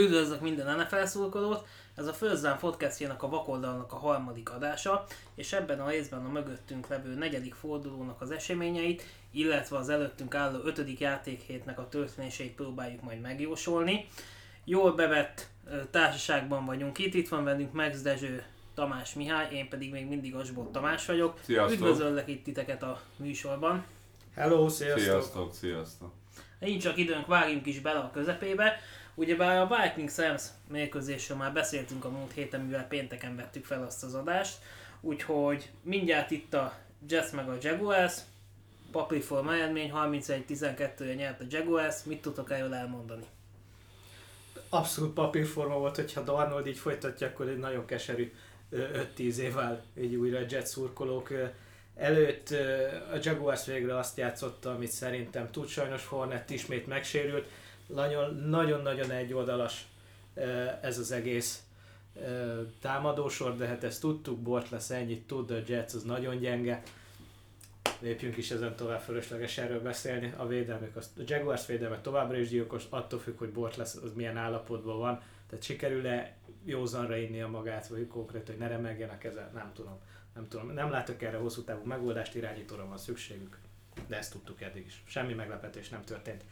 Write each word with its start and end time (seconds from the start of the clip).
Üdvözlök 0.00 0.40
minden 0.40 0.76
NFL 0.76 1.04
szurkolót! 1.04 1.66
Ez 1.96 2.06
a 2.06 2.14
Down 2.20 2.58
podcastjának 2.58 3.22
a 3.22 3.28
Vakoldalnak 3.28 3.92
a 3.92 3.96
harmadik 3.96 4.50
adása, 4.50 5.04
és 5.34 5.52
ebben 5.52 5.80
a 5.80 5.88
részben 5.88 6.24
a 6.24 6.28
mögöttünk 6.28 6.88
levő 6.88 7.14
negyedik 7.14 7.54
fordulónak 7.54 8.20
az 8.20 8.30
eseményeit, 8.30 9.02
illetve 9.30 9.76
az 9.76 9.88
előttünk 9.88 10.34
álló 10.34 10.58
ötödik 10.64 11.00
játékhétnek 11.00 11.78
a 11.78 11.88
történéseit 11.88 12.54
próbáljuk 12.54 13.02
majd 13.02 13.20
megjósolni. 13.20 14.08
Jól 14.64 14.92
bevett 14.92 15.48
társaságban 15.90 16.66
vagyunk 16.66 16.98
itt, 16.98 17.14
itt 17.14 17.28
van 17.28 17.44
velünk 17.44 17.72
Max 17.72 18.02
Dezső, 18.02 18.44
Tamás 18.74 19.14
Mihály, 19.14 19.54
én 19.54 19.68
pedig 19.68 19.90
még 19.90 20.06
mindig 20.06 20.34
Asbot 20.34 20.72
Tamás 20.72 21.06
vagyok. 21.06 21.38
Sziasztok. 21.42 21.72
Üdvözöllek 21.72 22.28
itt 22.28 22.44
titeket 22.44 22.82
a 22.82 23.00
műsorban. 23.16 23.84
Hello, 24.34 24.68
sziasztok! 24.68 25.02
Sziasztok, 25.02 25.54
sziasztok. 25.54 26.12
Nincs 26.58 26.82
csak 26.82 26.96
időnk, 26.96 27.26
vágjunk 27.26 27.66
is 27.66 27.80
bele 27.80 27.98
a 27.98 28.10
közepébe. 28.10 28.80
Ugyebár 29.14 29.58
a 29.58 29.76
Vikings 29.76 30.16
Rams 30.16 30.42
mérkőzésről 30.68 31.36
már 31.36 31.52
beszéltünk 31.52 32.04
a 32.04 32.10
múlt 32.10 32.32
héten, 32.32 32.60
mivel 32.60 32.86
pénteken 32.86 33.36
vettük 33.36 33.64
fel 33.64 33.82
azt 33.82 34.04
az 34.04 34.14
adást, 34.14 34.58
úgyhogy 35.00 35.70
mindjárt 35.82 36.30
itt 36.30 36.54
a 36.54 36.78
Jets 37.08 37.32
meg 37.32 37.48
a 37.48 37.56
Jaguars, 37.60 38.14
Papriforma 38.92 39.54
eredmény 39.54 39.92
31-12-re 39.94 41.14
nyert 41.14 41.40
a 41.40 41.44
Jaguars, 41.48 42.04
mit 42.04 42.22
tudtok 42.22 42.50
erről 42.50 42.74
elmondani? 42.74 43.24
Abszolút 44.68 45.14
papírforma 45.14 45.78
volt, 45.78 45.96
hogyha 45.96 46.20
Darnold 46.22 46.66
így 46.66 46.78
folytatja, 46.78 47.26
akkor 47.26 47.48
egy 47.48 47.58
nagyon 47.58 47.86
keserű 47.86 48.32
ö, 48.70 48.84
5-10 49.16 49.36
évvel 49.36 49.84
így 49.98 50.14
újra 50.14 50.38
a 50.38 50.44
Jets 50.48 50.66
szurkolók 50.66 51.32
előtt. 51.96 52.50
A 53.12 53.18
Jaguars 53.22 53.66
végre 53.66 53.98
azt 53.98 54.16
játszotta, 54.16 54.70
amit 54.70 54.90
szerintem 54.90 55.50
tud, 55.50 55.68
sajnos 55.68 56.06
Hornet 56.06 56.50
ismét 56.50 56.86
megsérült. 56.86 57.48
Nagyon- 57.94 58.34
Nagyon-nagyon 58.34 59.10
egyoldalas 59.10 59.86
ez 60.80 60.98
az 60.98 61.10
egész 61.10 61.62
támadósor, 62.80 63.56
de 63.56 63.66
hát 63.66 63.84
ezt 63.84 64.00
tudtuk, 64.00 64.38
Bort 64.38 64.70
lesz 64.70 64.90
ennyit 64.90 65.26
tud, 65.26 65.50
a 65.50 65.58
Jets 65.66 65.94
az 65.94 66.02
nagyon 66.02 66.38
gyenge. 66.38 66.82
Lépjünk 68.00 68.36
is 68.36 68.50
ezen 68.50 68.76
tovább 68.76 69.00
fölösleges 69.00 69.58
erről 69.58 69.82
beszélni. 69.82 70.34
A 70.36 70.46
védelmük, 70.46 70.96
az, 70.96 71.10
a 71.18 71.22
Jaguars 71.26 71.66
védelme 71.66 72.00
továbbra 72.00 72.36
is 72.38 72.48
gyilkos, 72.48 72.84
attól 72.88 73.18
függ, 73.18 73.38
hogy 73.38 73.52
Bort 73.52 73.76
lesz, 73.76 73.94
az 73.94 74.12
milyen 74.14 74.36
állapotban 74.36 74.98
van. 74.98 75.20
Tehát 75.48 75.64
sikerül-e 75.64 76.36
józanra 76.64 77.16
inni 77.16 77.40
a 77.40 77.48
magát, 77.48 77.86
vagy 77.86 78.06
konkrét, 78.06 78.46
hogy 78.46 78.58
ne 78.58 78.68
remegjen 78.68 79.08
a 79.08 79.18
keze, 79.18 79.50
nem 79.54 79.70
tudom. 79.74 79.98
Nem 80.34 80.48
tudom, 80.48 80.70
nem 80.70 80.90
látok 80.90 81.22
erre 81.22 81.36
hosszú 81.36 81.62
távú 81.62 81.84
megoldást, 81.84 82.34
irányítóra 82.34 82.86
van 82.86 82.98
szükségük. 82.98 83.58
De 84.06 84.16
ezt 84.16 84.32
tudtuk 84.32 84.60
eddig 84.60 84.86
is. 84.86 85.02
Semmi 85.06 85.34
meglepetés 85.34 85.88
nem 85.88 86.04
történt. 86.04 86.44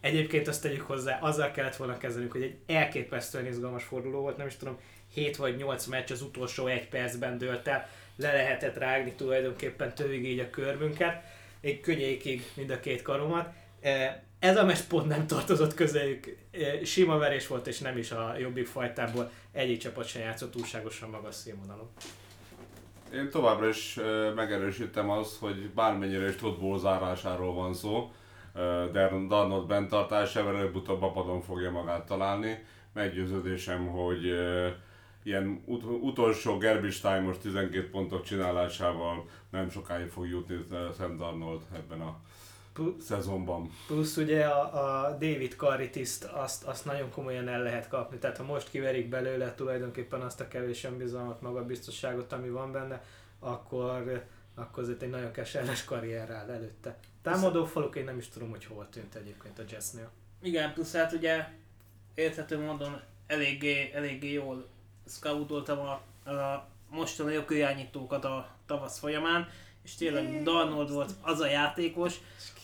Egyébként 0.00 0.48
azt 0.48 0.62
tegyük 0.62 0.80
hozzá, 0.80 1.18
azzal 1.20 1.50
kellett 1.50 1.76
volna 1.76 1.98
kezdenünk, 1.98 2.32
hogy 2.32 2.42
egy 2.42 2.56
elképesztően 2.66 3.46
izgalmas 3.46 3.84
forduló 3.84 4.20
volt, 4.20 4.36
nem 4.36 4.46
is 4.46 4.56
tudom, 4.56 4.78
7 5.14 5.36
vagy 5.36 5.56
8 5.56 5.86
meccs 5.86 6.10
az 6.10 6.22
utolsó 6.22 6.66
egy 6.66 6.88
percben 6.88 7.38
dőlt 7.38 7.68
el, 7.68 7.88
le 8.16 8.32
lehetett 8.32 8.76
rágni 8.76 9.12
tulajdonképpen 9.12 9.94
tövig 9.94 10.24
így 10.24 10.38
a 10.38 10.50
körmünket, 10.50 11.22
egy 11.60 11.80
könnyékig 11.80 12.50
mind 12.54 12.70
a 12.70 12.80
két 12.80 13.02
karomat. 13.02 13.48
Eh, 13.80 14.16
Ez 14.38 14.56
a 14.56 14.64
meccs 14.64 14.80
pont 14.88 15.06
nem 15.06 15.26
tartozott 15.26 15.74
közéjük, 15.74 16.36
Eh, 16.50 16.84
sima 16.84 17.18
verés 17.18 17.46
volt, 17.46 17.66
és 17.66 17.78
nem 17.78 17.96
is 17.98 18.10
a 18.10 18.34
jobbik 18.38 18.66
fajtából 18.66 19.30
egyik 19.52 19.78
csapat 19.78 20.06
sem 20.06 20.22
játszott 20.22 20.50
túlságosan 20.50 21.10
magas 21.10 21.34
színvonalon. 21.34 21.90
Én 23.14 23.30
továbbra 23.30 23.68
is 23.68 23.96
ö, 23.96 24.32
megerősítem 24.34 25.10
azt, 25.10 25.36
hogy 25.38 25.70
bármennyire 25.70 26.28
is 26.28 26.34
Todd 26.36 26.78
zárásáról 26.78 27.54
van 27.54 27.74
szó, 27.74 28.12
Darnold 29.28 29.66
bentartásával 29.66 30.56
előbb-utóbb 30.56 31.02
a 31.02 31.10
padon 31.10 31.42
fogja 31.42 31.70
magát 31.70 32.06
találni. 32.06 32.64
Meggyőződésem, 32.92 33.86
hogy 33.86 34.24
ilyen 35.22 35.62
ut- 35.66 35.84
utolsó 35.84 36.58
garbage 36.58 37.00
time 37.00 37.34
12 37.42 37.90
pontok 37.90 38.22
csinálásával 38.22 39.28
nem 39.50 39.70
sokáig 39.70 40.08
fog 40.08 40.28
jutni 40.28 40.66
Sam 40.96 41.16
Darnold 41.16 41.60
ebben 41.74 42.00
a 42.00 42.16
Pl- 42.72 43.00
szezonban. 43.00 43.70
Plusz 43.86 44.16
ugye 44.16 44.44
a, 44.46 45.04
a 45.04 45.10
David 45.10 45.54
Caritiszt 45.56 46.24
azt, 46.24 46.64
azt 46.64 46.84
nagyon 46.84 47.10
komolyan 47.10 47.48
el 47.48 47.62
lehet 47.62 47.88
kapni, 47.88 48.18
tehát 48.18 48.36
ha 48.36 48.44
most 48.44 48.70
kiverik 48.70 49.08
belőle 49.08 49.54
tulajdonképpen 49.54 50.20
azt 50.20 50.40
a 50.40 50.48
kevés 50.48 50.84
önbizalmat, 50.84 51.40
magabiztosságot, 51.40 52.32
ami 52.32 52.48
van 52.48 52.72
benne, 52.72 53.02
akkor, 53.38 54.24
akkor 54.54 54.82
azért 54.82 55.02
egy 55.02 55.10
nagyon 55.10 55.32
keserves 55.32 55.84
karrier 55.84 56.30
áll 56.30 56.50
előtte. 56.50 56.98
Támadó 57.22 57.64
faluk 57.64 57.96
én 57.96 58.04
nem 58.04 58.18
is 58.18 58.28
tudom, 58.28 58.50
hogy 58.50 58.64
hol 58.64 58.88
tűnt 58.90 59.14
egyébként 59.14 59.58
a 59.58 59.62
Jetsnél. 59.70 60.10
Igen, 60.42 60.72
plusz 60.72 60.92
hát 60.92 61.12
ugye 61.12 61.48
érthető 62.14 62.58
módon 62.58 63.00
eléggé, 63.26 63.90
eléggé 63.94 64.32
jól 64.32 64.66
scoutoltam 65.06 65.78
a, 65.78 65.90
a 66.30 66.68
mostani 66.90 67.32
jobb 67.32 67.50
irányítókat 67.50 68.24
a 68.24 68.48
tavasz 68.66 68.98
folyamán, 68.98 69.48
és 69.82 69.94
tényleg 69.94 70.42
Darnold 70.42 70.92
volt 70.92 71.14
az 71.20 71.40
a 71.40 71.46
játékos, 71.46 72.14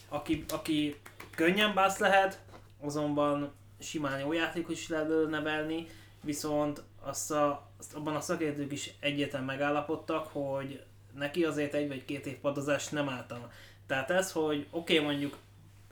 aki, 0.08 0.44
aki 0.48 0.96
könnyen 1.34 1.74
bász 1.74 1.98
lehet, 1.98 2.40
azonban 2.80 3.52
simán 3.78 4.20
jó 4.20 4.32
játékos 4.32 4.80
is 4.80 4.88
lehet 4.88 5.28
nevelni, 5.28 5.86
viszont 6.20 6.82
azt 7.00 7.30
a, 7.30 7.70
azt 7.78 7.94
abban 7.94 8.16
a 8.16 8.20
szakértők 8.20 8.72
is 8.72 8.94
egyértelműen 9.00 9.56
megállapodtak, 9.56 10.26
hogy 10.26 10.84
neki 11.18 11.44
azért 11.44 11.74
egy 11.74 11.88
vagy 11.88 12.04
két 12.04 12.26
év 12.26 12.36
padozás 12.36 12.88
nem 12.88 13.08
álltana. 13.08 13.50
Tehát 13.86 14.10
ez, 14.10 14.32
hogy 14.32 14.66
oké 14.70 14.94
okay, 14.94 15.06
mondjuk 15.06 15.36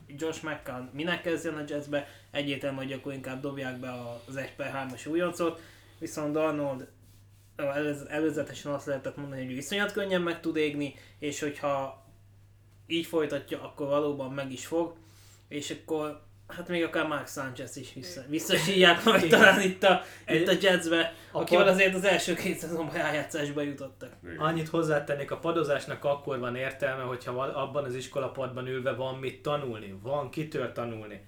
Josh 0.07 0.45
McCann 0.45 0.89
minek 0.93 1.23
kezdjen 1.23 1.55
a 1.55 1.65
Jetsbe, 1.69 2.09
egyértelmű, 2.31 2.77
hogy 2.77 2.93
akkor 2.93 3.13
inkább 3.13 3.41
dobják 3.41 3.79
be 3.79 3.93
az 4.29 4.37
1 4.37 4.55
per 4.55 4.89
3-as 4.91 5.09
újoncot, 5.09 5.61
viszont 5.99 6.33
Darnold 6.33 6.89
előz- 7.57 8.09
előzetesen 8.09 8.73
azt 8.73 8.87
lehetett 8.87 9.17
mondani, 9.17 9.45
hogy 9.45 9.57
iszonyat 9.57 9.93
könnyen 9.93 10.23
meg 10.23 10.41
tud 10.41 10.57
égni, 10.57 10.95
és 11.19 11.41
hogyha 11.41 12.05
így 12.87 13.07
folytatja, 13.07 13.63
akkor 13.63 13.87
valóban 13.87 14.33
meg 14.33 14.53
is 14.53 14.67
fog, 14.67 14.95
és 15.49 15.71
akkor 15.71 16.23
hát 16.57 16.69
még 16.69 16.83
akár 16.85 17.07
Mark 17.07 17.29
Sanchez 17.29 17.77
is 17.77 17.93
vissza, 17.95 18.23
visszasíják 18.29 19.05
majd 19.05 19.25
Igen. 19.25 19.39
talán 19.41 19.61
itt 19.61 19.83
a, 19.83 20.03
itt 20.29 20.49
a 20.49 20.51
Egy- 20.51 20.63
Jetsbe, 20.63 21.13
a 21.33 21.41
akivel 21.41 21.65
pad- 21.65 21.75
azért 21.75 21.95
az 21.95 22.05
első 22.05 22.35
két 22.35 22.59
szezonban 22.59 22.95
rájátszásba 22.95 23.63
jutottak. 23.63 24.13
Annyit 24.39 24.69
hozzátennék, 24.69 25.31
a 25.31 25.37
padozásnak 25.37 26.05
akkor 26.05 26.39
van 26.39 26.57
értelme, 26.57 27.03
hogyha 27.03 27.33
val- 27.33 27.55
abban 27.55 27.85
az 27.85 27.95
iskolapadban 27.95 28.67
ülve 28.67 28.93
van 28.93 29.15
mit 29.19 29.43
tanulni, 29.43 29.95
van 30.03 30.31
kitől 30.31 30.73
tanulni, 30.73 31.21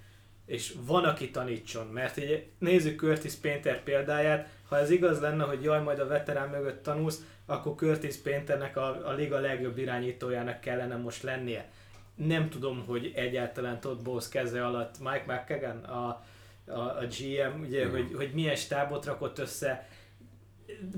és 0.46 0.74
van, 0.86 1.04
aki 1.04 1.30
tanítson, 1.30 1.86
mert 1.86 2.16
ugye 2.16 2.42
nézzük 2.58 3.00
Curtis 3.00 3.34
Painter 3.34 3.82
példáját, 3.82 4.48
ha 4.68 4.78
ez 4.78 4.90
igaz 4.90 5.20
lenne, 5.20 5.44
hogy 5.44 5.62
jaj, 5.62 5.82
majd 5.82 5.98
a 5.98 6.06
veterán 6.06 6.48
mögött 6.48 6.82
tanulsz, 6.82 7.20
akkor 7.46 7.74
Curtis 7.74 8.16
Painternek 8.16 8.76
a, 8.76 9.08
a 9.08 9.12
liga 9.12 9.38
legjobb 9.38 9.78
irányítójának 9.78 10.60
kellene 10.60 10.96
most 10.96 11.22
lennie. 11.22 11.70
Nem 12.16 12.48
tudom, 12.48 12.84
hogy 12.86 13.12
egyáltalán 13.14 13.80
Todd 13.80 14.02
Bowles 14.02 14.28
keze 14.28 14.66
alatt 14.66 14.98
Mike 14.98 15.24
McKagan, 15.26 15.76
a, 15.84 16.24
a, 16.66 16.80
a 16.80 17.06
GM, 17.06 17.60
ugye, 17.60 17.78
Igen. 17.78 17.90
hogy, 17.90 18.12
hogy 18.14 18.30
milyen 18.34 18.56
stábot 18.56 19.04
rakott 19.04 19.38
össze, 19.38 19.88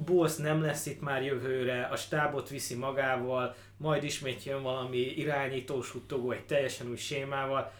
Bowles 0.05 0.37
nem 0.37 0.63
lesz 0.63 0.87
itt 0.87 1.01
már 1.01 1.23
jövőre, 1.23 1.83
a 1.83 1.97
stábot 1.97 2.49
viszi 2.49 2.75
magával, 2.75 3.55
majd 3.77 4.05
ismét 4.05 4.45
jön 4.45 4.63
valami 4.63 4.99
irányító, 4.99 5.83
suttogó 5.83 6.31
egy 6.31 6.47
teljesen 6.47 6.89
új 6.89 6.97
sémával. 6.97 7.73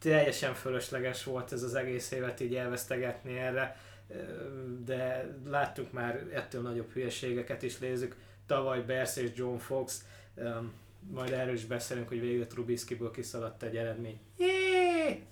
Teljesen 0.00 0.54
fölösleges 0.54 1.24
volt 1.24 1.52
ez 1.52 1.62
az 1.62 1.74
egész 1.74 2.10
évet 2.10 2.40
így 2.40 2.54
elvesztegetni 2.54 3.38
erre, 3.38 3.76
de 4.84 5.30
láttuk 5.46 5.92
már 5.92 6.26
ettől 6.32 6.62
nagyobb 6.62 6.92
hülyeségeket 6.92 7.62
is 7.62 7.78
nézzük. 7.78 8.16
Tavaly 8.46 8.80
Bears 8.80 9.16
és 9.16 9.30
John 9.34 9.56
Fox, 9.56 10.04
um, 10.34 10.72
majd 11.10 11.32
erről 11.32 11.54
is 11.54 11.64
beszélünk, 11.64 12.08
hogy 12.08 12.20
végül 12.20 12.46
Trubisky-ből 12.46 13.10
kiszaladt 13.10 13.62
egy 13.62 13.76
eredmény. 13.76 14.18
Jé! 14.38 15.22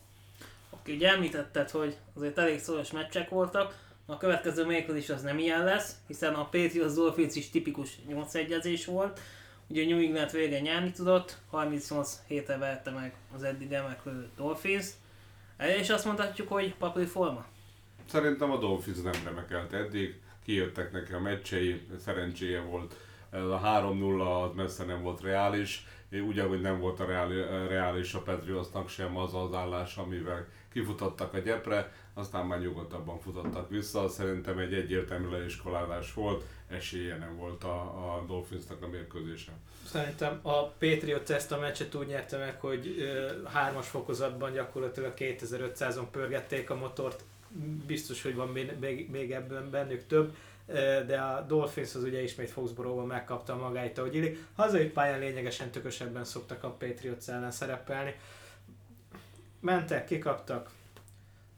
Oké, 0.71 0.95
ugye 0.95 1.09
említetted, 1.09 1.71
hogy 1.71 1.97
azért 2.15 2.39
elég 2.39 2.59
szoros 2.59 2.91
meccsek 2.91 3.29
voltak, 3.29 3.83
a 4.07 4.17
következő 4.17 4.65
mérkőzés 4.65 5.11
az 5.11 5.23
nem 5.23 5.39
ilyen 5.39 5.65
lesz, 5.65 5.95
hiszen 6.07 6.35
a 6.35 6.45
Patriots 6.45 6.93
Dolphins 6.93 7.35
is 7.35 7.51
tipikus 7.51 7.99
8 8.07 8.35
egyezés 8.35 8.85
volt. 8.85 9.21
Ugye 9.67 9.85
New 9.85 9.99
England 9.99 10.31
végre 10.31 10.61
nyerni 10.61 10.91
tudott, 10.91 11.39
38 11.51 12.21
hétre 12.27 12.57
verte 12.57 12.91
meg 12.91 13.15
az 13.35 13.43
eddig 13.43 13.73
emelkedő 13.73 14.29
Dolphins. 14.37 14.87
És 15.81 15.91
azt 15.91 16.05
mondhatjuk, 16.05 16.49
hogy 16.49 16.75
papír 16.75 17.07
forma. 17.07 17.47
Szerintem 18.09 18.51
a 18.51 18.59
Dolphins 18.59 19.03
nem 19.03 19.25
remekelt 19.25 19.73
eddig, 19.73 20.21
kijöttek 20.45 20.93
neki 20.93 21.13
a 21.13 21.21
meccsei, 21.21 21.87
szerencséje 22.05 22.61
volt. 22.61 22.97
Ez 23.35 23.43
a 23.43 23.61
3-0 23.65 24.45
az 24.45 24.55
messze 24.55 24.85
nem 24.85 25.03
volt 25.03 25.21
reális, 25.21 25.87
úgy, 26.27 26.39
ahogy 26.39 26.61
nem 26.61 26.81
volt 26.81 27.01
a 27.01 27.05
reális, 27.07 27.45
reális 27.69 28.15
a 28.15 28.23
Patriotsnak 28.23 28.89
sem 28.89 29.17
az 29.17 29.35
az 29.35 29.55
állás, 29.55 29.97
amivel 29.97 30.47
kifutottak 30.73 31.35
a 31.35 31.39
gyepre, 31.39 31.93
aztán 32.15 32.47
már 32.47 32.61
nyugodtabban 32.61 33.19
futottak 33.19 33.71
vissza. 33.71 34.09
Szerintem 34.09 34.59
egy 34.59 34.75
egyértelmű 34.75 35.31
leiskolálás 35.31 36.15
volt, 36.15 36.45
esélye 36.69 37.17
nem 37.17 37.37
volt 37.37 37.65
a, 37.65 37.81
a 37.81 38.25
Dolphinsnak 38.27 38.83
a 38.83 38.89
mérkőzésen. 38.89 39.55
Szerintem 39.87 40.39
a 40.43 40.67
Patriots 40.67 41.31
ezt 41.31 41.53
a 41.53 41.59
meccset 41.59 41.95
úgy 41.95 42.07
nyerte 42.07 42.39
meg, 42.39 42.61
hogy 42.61 42.97
ö, 42.99 43.31
hármas 43.45 43.89
fokozatban 43.89 44.53
gyakorlatilag 44.53 45.13
2500-on 45.17 46.07
pörgették 46.11 46.71
a 46.71 46.75
motort, 46.75 47.25
biztos, 47.87 48.23
hogy 48.23 48.35
van 48.35 48.49
még, 48.49 49.11
még 49.11 49.33
ebben 49.33 49.71
bennük 49.71 50.07
több, 50.07 50.35
de 51.07 51.21
a 51.21 51.41
Dolphins 51.41 51.95
az 51.95 52.03
ugye 52.03 52.23
ismét 52.23 52.51
Foxborough-ban 52.51 53.07
megkapta 53.07 53.57
magáit, 53.57 53.99
ahogy 53.99 54.15
illik. 54.15 54.39
Hazai 54.55 54.87
pályán 54.87 55.19
lényegesen 55.19 55.71
tökösebben 55.71 56.25
szoktak 56.25 56.65
a 56.65 56.71
Patriots 56.71 57.29
ellen 57.29 57.51
szerepelni. 57.51 58.15
Mentek, 59.61 60.07
kikaptak, 60.07 60.71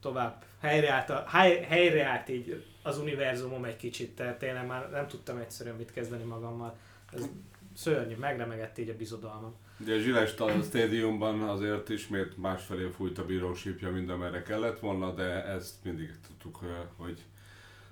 tovább. 0.00 0.44
Helyreállt, 0.60 1.10
a, 1.10 1.24
hely, 1.28 1.62
helyreállt 1.62 2.28
így 2.28 2.64
az 2.82 2.98
univerzumom 2.98 3.64
egy 3.64 3.76
kicsit, 3.76 4.14
tehát 4.14 4.38
tényleg 4.38 4.66
már 4.66 4.90
nem 4.90 5.06
tudtam 5.06 5.36
egyszerűen 5.36 5.76
mit 5.76 5.92
kezdeni 5.92 6.24
magammal. 6.24 6.76
Ez 7.12 7.28
szörnyű, 7.74 8.16
megremegett 8.16 8.78
így 8.78 8.88
a 8.88 8.96
bizodalmam. 8.96 9.54
Ugye 9.80 9.94
a 9.94 9.98
Zsiles 9.98 10.34
stadiumban 10.64 11.42
azért 11.42 11.88
ismét 11.88 12.36
másfelé 12.36 12.88
fújt 12.88 13.18
a 13.18 13.24
bírósípja, 13.24 13.90
mint 13.90 14.10
amerre 14.10 14.42
kellett 14.42 14.78
volna, 14.78 15.14
de 15.14 15.44
ezt 15.44 15.74
mindig 15.82 16.10
tudtuk, 16.26 16.60
hogy 16.96 17.24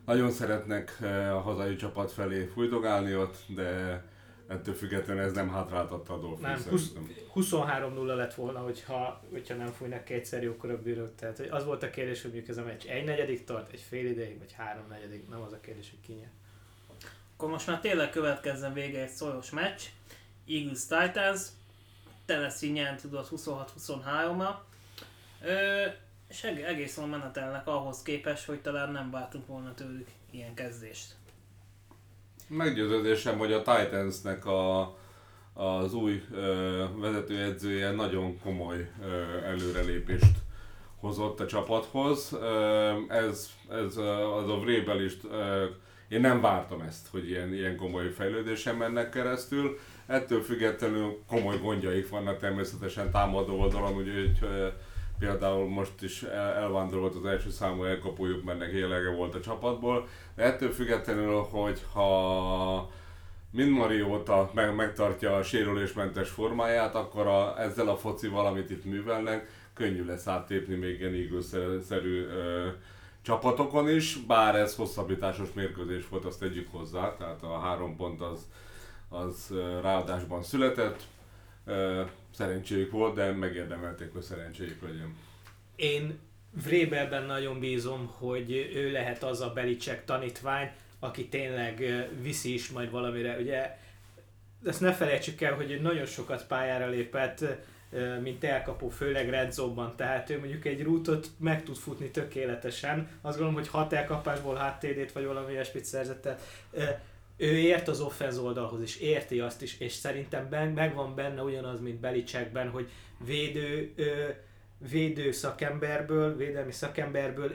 nagyon 0.04 0.30
szeretnek 0.30 0.96
a 1.30 1.40
hazai 1.40 1.76
csapat 1.76 2.12
felé 2.12 2.44
fújdogálni 2.44 3.16
ott, 3.16 3.36
de 3.46 4.02
ettől 4.46 4.74
függetlenül 4.74 5.22
ez 5.22 5.32
nem 5.32 5.48
hátráltatta 5.50 6.14
a 6.14 6.18
Dolphins. 6.18 6.92
Nem, 6.92 7.10
23-0 7.34 8.16
lett 8.16 8.34
volna, 8.34 8.58
hogyha, 8.58 9.22
hogyha 9.30 9.54
nem 9.54 9.72
fújnak 9.72 10.04
kétszer 10.04 10.42
jókor 10.42 10.70
a 10.70 10.82
bírók. 10.82 11.14
Tehát 11.14 11.40
az 11.50 11.64
volt 11.64 11.82
a 11.82 11.90
kérdés, 11.90 12.22
hogy 12.22 12.32
mondjuk 12.32 12.56
ez 12.56 12.62
a 12.62 12.66
meccs 12.66 12.86
egy 12.86 13.04
negyedik 13.04 13.44
tart, 13.44 13.72
egy 13.72 13.80
fél 13.88 14.06
ideig, 14.06 14.38
vagy 14.38 14.52
három 14.52 14.84
negyedik, 14.88 15.28
nem 15.28 15.40
az 15.40 15.52
a 15.52 15.60
kérdés, 15.60 15.90
hogy 15.90 16.00
ki 16.00 16.12
nyer. 16.12 16.30
Akkor 17.36 17.48
most 17.50 17.66
már 17.66 17.80
tényleg 17.80 18.10
következzen 18.10 18.72
vége 18.72 19.02
egy 19.02 19.08
szoros 19.08 19.50
meccs. 19.50 19.82
Eagles 20.48 20.86
Titans, 20.86 21.40
Tennessee 22.24 22.70
nyert 22.70 23.00
tudott 23.00 23.28
26-23-ra. 23.36 24.54
És 26.34 26.42
egész 26.42 26.96
jól 26.96 27.06
menetelnek 27.06 27.66
ahhoz 27.66 28.02
képest, 28.02 28.46
hogy 28.46 28.60
talán 28.60 28.92
nem 28.92 29.10
vártunk 29.10 29.46
volna 29.46 29.75
tőlük 29.75 30.08
ilyen 30.31 30.54
kezdést. 30.54 31.14
Meggyőződésem, 32.48 33.38
hogy 33.38 33.52
a 33.52 33.62
Titansnek 33.62 34.46
a, 34.46 34.81
az 35.52 35.94
új 35.94 36.22
ö, 36.32 36.84
vezetőedzője 36.96 37.90
nagyon 37.90 38.40
komoly 38.40 38.90
ö, 39.02 39.44
előrelépést 39.44 40.36
hozott 41.00 41.40
a 41.40 41.46
csapathoz. 41.46 42.32
Ö, 42.32 42.92
ez, 43.08 43.50
ez 43.70 43.96
az 43.96 44.50
a 44.50 44.60
Vrabel 44.64 45.00
is, 45.00 45.16
én 46.08 46.20
nem 46.20 46.40
vártam 46.40 46.80
ezt, 46.80 47.08
hogy 47.10 47.28
ilyen, 47.28 47.52
ilyen 47.52 47.76
komoly 47.76 48.10
fejlődésen 48.10 48.76
mennek 48.76 49.10
keresztül. 49.10 49.78
Ettől 50.06 50.42
függetlenül 50.42 51.22
komoly 51.26 51.58
gondjaik 51.58 52.08
vannak 52.08 52.38
természetesen 52.38 53.10
támadó 53.10 53.60
oldalon, 53.60 53.96
úgyhogy 53.96 54.40
például 55.19 55.69
most 55.69 56.02
is 56.02 56.22
elvándorolt 56.56 57.14
az 57.14 57.25
első 57.25 57.50
számú 57.50 57.84
elkapójuk, 57.84 58.44
mert 58.44 58.58
neki 58.58 58.76
élege 58.76 59.11
volt 59.11 59.34
a 59.34 59.40
csapatból, 59.40 60.08
de 60.34 60.43
ettől 60.43 60.72
függetlenül, 60.72 61.46
hogy 61.50 61.82
ha 61.93 62.90
mind 63.50 63.70
Marióta 63.70 64.50
meg, 64.55 64.75
megtartja 64.75 65.37
a 65.37 65.43
sérülésmentes 65.43 66.31
formáját, 66.31 66.94
akkor 66.94 67.26
a, 67.26 67.61
ezzel 67.61 67.88
a 67.88 67.96
foci 67.96 68.28
valamit 68.28 68.70
itt 68.70 68.84
művelnek, 68.84 69.49
könnyű 69.75 70.05
lesz 70.05 70.26
áttépni 70.26 70.75
még 70.75 71.00
ilyen 71.00 71.14
Eagles-szerű 71.14 72.26
csapatokon 73.22 73.88
is, 73.88 74.16
bár 74.16 74.56
ez 74.56 74.75
hosszabbításos 74.76 75.49
mérkőzés 75.52 76.08
volt, 76.08 76.25
azt 76.25 76.38
tegyük 76.38 76.69
hozzá, 76.70 77.16
tehát 77.16 77.43
a 77.43 77.58
három 77.58 77.96
pont 77.96 78.20
az, 78.20 78.49
az 79.08 79.55
ráadásban 79.82 80.43
született 80.43 81.02
szerencséjük 82.34 82.90
volt, 82.90 83.14
de 83.14 83.32
megérdemelték, 83.32 84.12
hogy 84.12 84.22
szerencséjük 84.22 84.82
legyen. 84.82 85.16
Én 85.76 86.19
Vrébelben 86.64 87.26
nagyon 87.26 87.61
bízom, 87.61 88.06
hogy 88.19 88.70
ő 88.75 88.90
lehet 88.93 89.22
az 89.22 89.40
a 89.40 89.52
Belicek 89.52 90.05
tanítvány, 90.05 90.70
aki 90.99 91.28
tényleg 91.28 92.06
viszi 92.20 92.52
is 92.52 92.70
majd 92.70 92.90
valamire. 92.90 93.37
Ugye 93.38 93.76
ezt 94.64 94.81
ne 94.81 94.93
felejtsük 94.93 95.40
el, 95.40 95.55
hogy 95.55 95.81
nagyon 95.82 96.06
sokat 96.06 96.46
pályára 96.46 96.88
lépett, 96.88 97.44
mint 98.22 98.44
elkapó, 98.44 98.88
főleg 98.88 99.28
redzóban, 99.28 99.96
tehát 99.96 100.31
ő 100.31 100.38
mondjuk 100.38 100.64
egy 100.64 100.82
rútot 100.82 101.28
meg 101.38 101.62
tud 101.62 101.76
futni 101.76 102.11
tökéletesen. 102.11 102.99
Azt 102.99 103.38
gondolom, 103.38 103.55
hogy 103.55 103.69
hat 103.69 103.93
elkapásból 103.93 104.56
HTD-t 104.56 105.12
vagy 105.12 105.25
valami 105.25 105.52
ilyesmit 105.52 105.84
szerzett 105.84 106.28
ő 107.36 107.58
ért 107.58 107.88
az 107.88 108.00
offenz 108.00 108.38
oldalhoz 108.38 108.82
is, 108.82 108.96
érti 108.96 109.40
azt 109.40 109.62
is, 109.62 109.81
és 109.81 109.92
szerintem 109.92 110.48
ben, 110.48 110.69
megvan 110.69 111.14
benne 111.14 111.42
ugyanaz, 111.42 111.81
mint 111.81 112.00
Belicsekben, 112.00 112.69
hogy 112.69 112.90
védő, 113.25 113.92
ö, 113.96 114.28
védő 114.90 115.32
szakemberből, 115.32 116.36
védelmi 116.36 116.72
szakemberből 116.72 117.52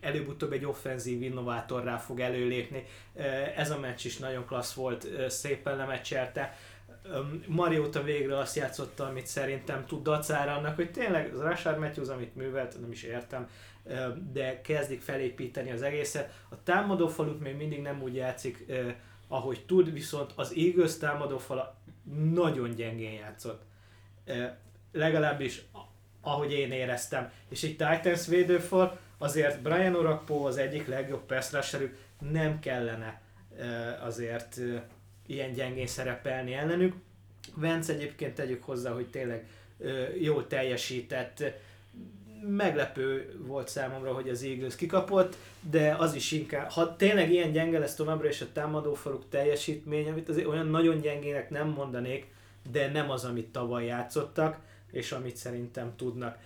előbb-utóbb 0.00 0.52
egy 0.52 0.64
offenzív 0.64 1.22
innovátorrá 1.22 1.96
fog 1.96 2.20
előlépni. 2.20 2.84
Ez 3.56 3.70
a 3.70 3.78
meccs 3.78 4.04
is 4.04 4.18
nagyon 4.18 4.46
klassz 4.46 4.72
volt, 4.72 5.08
szépen 5.28 5.76
lemeccselte. 5.76 6.56
Mariota 7.46 8.02
végre 8.02 8.38
azt 8.38 8.56
játszotta, 8.56 9.06
amit 9.06 9.26
szerintem 9.26 9.86
tud 9.86 10.02
dacára 10.02 10.56
annak, 10.56 10.76
hogy 10.76 10.90
tényleg 10.90 11.32
az 11.34 11.40
Rashard 11.40 11.78
Matthews, 11.78 12.08
amit 12.08 12.36
művelt, 12.36 12.80
nem 12.80 12.90
is 12.90 13.02
értem, 13.02 13.48
de 14.32 14.60
kezdik 14.60 15.00
felépíteni 15.00 15.70
az 15.70 15.82
egészet. 15.82 16.32
A 16.48 16.62
támadó 16.62 17.08
falut 17.08 17.40
még 17.40 17.56
mindig 17.56 17.80
nem 17.80 18.02
úgy 18.02 18.14
játszik, 18.14 18.64
ahogy 19.28 19.64
tud, 19.66 19.92
viszont 19.92 20.32
az 20.34 20.54
Eagles 20.56 20.98
támadófala 20.98 21.76
nagyon 22.32 22.74
gyengén 22.74 23.12
játszott. 23.12 23.62
Legalábbis 24.92 25.62
ahogy 26.20 26.52
én 26.52 26.72
éreztem. 26.72 27.32
És 27.48 27.62
egy 27.62 27.76
Titans 27.76 28.26
védőfal 28.26 28.98
azért 29.18 29.62
Brian 29.62 29.94
Orakpo 29.94 30.46
az 30.46 30.56
egyik 30.56 30.86
legjobb 30.86 31.22
pass 31.26 31.76
nem 32.30 32.58
kellene 32.58 33.22
azért 34.00 34.60
ilyen 35.26 35.52
gyengén 35.52 35.86
szerepelni 35.86 36.54
ellenük. 36.54 36.94
Vence 37.54 37.92
egyébként 37.92 38.34
tegyük 38.34 38.62
hozzá, 38.62 38.92
hogy 38.92 39.10
tényleg 39.10 39.48
jól 40.20 40.46
teljesített, 40.46 41.44
meglepő 42.48 43.34
volt 43.46 43.68
számomra, 43.68 44.12
hogy 44.12 44.28
az 44.28 44.42
Eagles 44.42 44.76
kikapott, 44.76 45.36
de 45.70 45.94
az 45.98 46.14
is 46.14 46.32
inkább, 46.32 46.70
ha 46.70 46.96
tényleg 46.96 47.32
ilyen 47.32 47.52
gyenge 47.52 47.78
lesz 47.78 47.94
továbbra 47.94 48.28
és 48.28 48.40
a 48.40 48.52
támadófaluk 48.52 49.28
teljesítmény, 49.28 50.08
amit 50.08 50.28
azért 50.28 50.46
olyan 50.46 50.66
nagyon 50.66 51.00
gyengének 51.00 51.50
nem 51.50 51.68
mondanék, 51.68 52.26
de 52.70 52.90
nem 52.90 53.10
az, 53.10 53.24
amit 53.24 53.52
tavaly 53.52 53.84
játszottak, 53.84 54.58
és 54.90 55.12
amit 55.12 55.36
szerintem 55.36 55.92
tudnak. 55.96 56.38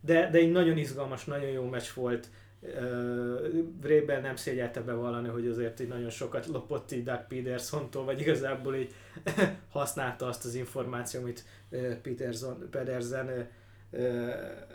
de, 0.00 0.30
de 0.30 0.38
egy 0.38 0.52
nagyon 0.52 0.76
izgalmas, 0.76 1.24
nagyon 1.24 1.50
jó 1.50 1.64
meccs 1.64 1.88
volt. 1.94 2.28
Uh, 2.60 4.20
nem 4.22 4.36
szégyelte 4.36 4.80
bevallani, 4.80 5.28
hogy 5.28 5.46
azért 5.46 5.80
így 5.80 5.88
nagyon 5.88 6.10
sokat 6.10 6.46
lopott 6.46 6.92
így 6.92 7.04
Doug 7.04 7.26
Petersontól, 7.28 8.04
vagy 8.04 8.20
igazából 8.20 8.74
így 8.74 8.94
használta 9.70 10.26
azt 10.26 10.44
az 10.44 10.54
információt, 10.54 11.22
amit 11.22 11.44
Peterson, 12.02 12.68
Pedersen 12.70 13.48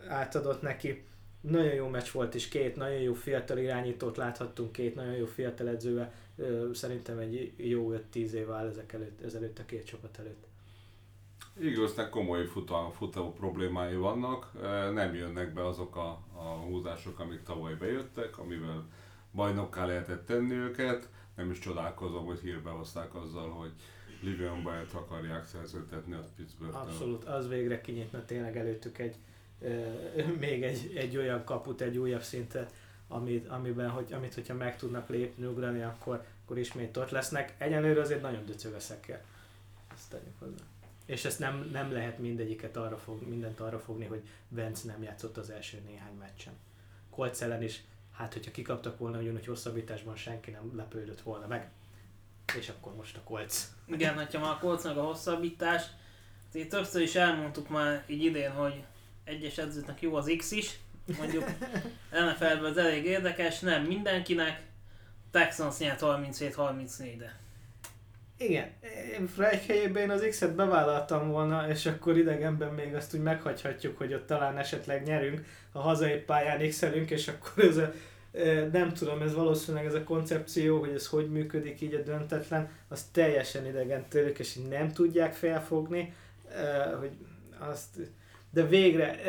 átadott 0.07 0.61
neki. 0.61 1.05
Nagyon 1.41 1.73
jó 1.73 1.87
meccs 1.87 2.11
volt, 2.11 2.35
és 2.35 2.47
két 2.47 2.75
nagyon 2.75 2.99
jó 2.99 3.13
fiatal 3.13 3.57
irányítót 3.57 4.17
láthattunk, 4.17 4.71
két 4.71 4.95
nagyon 4.95 5.13
jó 5.13 5.25
fiatal 5.25 5.67
edzővel. 5.67 6.13
Szerintem 6.73 7.17
egy 7.17 7.53
jó 7.57 7.93
5-10 8.13 8.31
év 8.31 8.51
áll 8.51 8.67
ezek 8.67 8.93
előtt, 8.93 9.21
ezelőtt 9.21 9.59
a 9.59 9.65
két 9.65 9.85
csapat 9.85 10.17
előtt. 10.19 10.45
Eaglesnek 11.61 12.09
komoly 12.09 12.45
futó, 12.45 12.89
futó 12.97 13.33
problémái 13.33 13.95
vannak, 13.95 14.51
nem 14.93 15.15
jönnek 15.15 15.53
be 15.53 15.65
azok 15.65 15.95
a, 15.95 16.23
a 16.33 16.43
húzások, 16.43 17.19
amik 17.19 17.43
tavaly 17.43 17.73
bejöttek, 17.73 18.37
amivel 18.37 18.87
bajnokká 19.33 19.85
lehetett 19.85 20.25
tenni 20.25 20.53
őket. 20.53 21.09
Nem 21.35 21.51
is 21.51 21.59
csodálkozom, 21.59 22.25
hogy 22.25 22.39
hírbe 22.39 22.69
hozták 22.69 23.15
azzal, 23.15 23.49
hogy 23.49 23.71
Livion 24.21 24.63
Bayet 24.63 24.93
akarják 24.93 25.45
szerződtetni 25.45 26.13
a 26.13 26.23
pittsburgh 26.35 26.75
Abszolút, 26.75 27.23
az 27.23 27.47
végre 27.47 27.81
kinyitna 27.81 28.25
tényleg 28.25 28.57
előttük 28.57 28.97
egy, 28.97 29.15
még 30.39 30.63
egy, 30.63 30.95
egy 30.95 31.17
olyan 31.17 31.43
kaput, 31.43 31.81
egy 31.81 31.97
újabb 31.97 32.21
szintet, 32.21 32.73
amit, 33.07 33.47
amiben, 33.47 33.89
hogy, 33.89 34.13
amit 34.13 34.33
hogyha 34.33 34.53
meg 34.53 34.77
tudnak 34.77 35.09
lépni, 35.09 35.45
ugrani, 35.45 35.81
akkor, 35.81 36.25
akkor 36.43 36.57
ismét 36.57 36.97
ott 36.97 37.09
lesznek. 37.09 37.55
Egyenlőre 37.57 38.01
azért 38.01 38.21
nagyon 38.21 38.45
döcög 38.45 38.73
a. 38.73 38.79
Ezt 39.93 40.09
tegyük 40.09 40.39
hozzá. 40.39 40.63
És 41.05 41.25
ezt 41.25 41.39
nem, 41.39 41.69
nem 41.71 41.91
lehet 41.91 42.19
mindegyiket 42.19 42.77
arra 42.77 42.97
fog, 42.97 43.27
mindent 43.27 43.59
arra 43.59 43.79
fogni, 43.79 44.05
hogy 44.05 44.21
Vence 44.49 44.87
nem 44.87 45.03
játszott 45.03 45.37
az 45.37 45.49
első 45.49 45.81
néhány 45.85 46.15
meccsen. 46.19 46.53
Colts 47.09 47.41
ellen 47.41 47.63
is, 47.63 47.83
hát 48.11 48.33
hogyha 48.33 48.51
kikaptak 48.51 48.97
volna, 48.97 49.17
hogy 49.17 49.45
hosszabbításban 49.45 50.15
senki 50.15 50.51
nem 50.51 50.75
lepődött 50.75 51.21
volna 51.21 51.47
meg. 51.47 51.71
És 52.55 52.69
akkor 52.69 52.95
most 52.95 53.17
a 53.17 53.21
kolc. 53.23 53.67
Igen, 53.85 54.15
hogyha 54.15 54.39
már 54.39 54.51
a 54.51 54.57
kolcnak 54.57 54.97
a 54.97 55.03
hosszabbítás, 55.03 55.83
itt 56.53 56.69
többször 56.69 57.01
is 57.01 57.15
elmondtuk 57.15 57.69
már 57.69 58.03
így 58.07 58.23
idén, 58.23 58.51
hogy 58.51 58.83
egyes 59.23 59.57
edzőknek 59.57 60.01
jó 60.01 60.15
az 60.15 60.33
X 60.37 60.51
is, 60.51 60.79
mondjuk 61.17 61.43
NFL-ben 62.25 62.63
az 62.63 62.77
elég 62.77 63.05
érdekes, 63.05 63.59
nem 63.59 63.83
mindenkinek, 63.83 64.61
Texans 65.31 65.77
nyert 65.77 65.99
37-34-de. 66.03 67.39
Igen, 68.37 68.69
én 69.13 69.27
Freik 69.27 69.65
helyében 69.65 70.03
én 70.03 70.09
az 70.09 70.25
X-et 70.29 70.55
bevállaltam 70.55 71.29
volna, 71.29 71.69
és 71.69 71.85
akkor 71.85 72.17
idegenben 72.17 72.73
még 72.73 72.95
azt 72.95 73.13
úgy 73.13 73.21
meghagyhatjuk, 73.21 73.97
hogy 73.97 74.13
ott 74.13 74.27
talán 74.27 74.57
esetleg 74.57 75.03
nyerünk, 75.03 75.45
a 75.71 75.79
hazai 75.79 76.17
pályán 76.17 76.69
x 76.69 76.81
és 77.07 77.27
akkor 77.27 77.63
ez 77.63 77.77
a, 77.77 77.93
nem 78.71 78.93
tudom, 78.93 79.21
ez 79.21 79.33
valószínűleg 79.33 79.85
ez 79.85 79.93
a 79.93 80.03
koncepció, 80.03 80.79
hogy 80.79 80.89
ez 80.89 81.07
hogy 81.07 81.29
működik 81.29 81.81
így 81.81 81.93
a 81.93 82.01
döntetlen, 82.01 82.69
az 82.87 83.03
teljesen 83.11 83.65
idegen 83.65 84.07
tőlük, 84.09 84.39
és 84.39 84.57
nem 84.69 84.93
tudják 84.93 85.33
felfogni, 85.33 86.13
hogy 86.99 87.11
azt, 87.57 87.97
de 88.49 88.65
végre, 88.65 89.19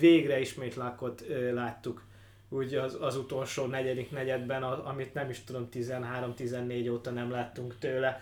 végre 0.00 0.40
ismét 0.40 0.74
lákot 0.74 1.24
láttuk 1.52 2.02
úgy 2.48 2.74
az, 2.74 2.96
az 3.00 3.16
utolsó 3.16 3.66
negyedik 3.66 4.10
negyedben, 4.10 4.62
amit 4.62 5.14
nem 5.14 5.30
is 5.30 5.44
tudom, 5.44 5.68
13-14 5.72 6.92
óta 6.92 7.10
nem 7.10 7.30
láttunk 7.30 7.78
tőle 7.78 8.20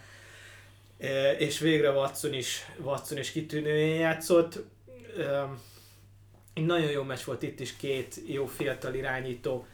és 1.39 1.59
végre 1.59 1.91
Watson 1.91 2.33
is, 2.33 2.67
Watson 2.83 3.19
is 3.19 3.33
kitűnően 3.33 3.95
játszott. 3.95 4.65
Nagyon 6.55 6.91
jó 6.91 7.03
meccs 7.03 7.25
volt 7.25 7.43
itt 7.43 7.61
is, 7.61 7.77
két 7.77 8.21
jó 8.27 8.47
fiatal 8.47 8.95
irányító. 8.95 9.67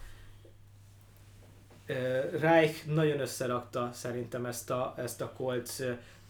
Reich 2.41 2.87
nagyon 2.87 3.21
összerakta 3.21 3.91
szerintem 3.93 4.47
ezt 4.47 4.71
a, 4.71 4.95
ezt 4.97 5.21
a 5.21 5.33
Colts 5.33 5.73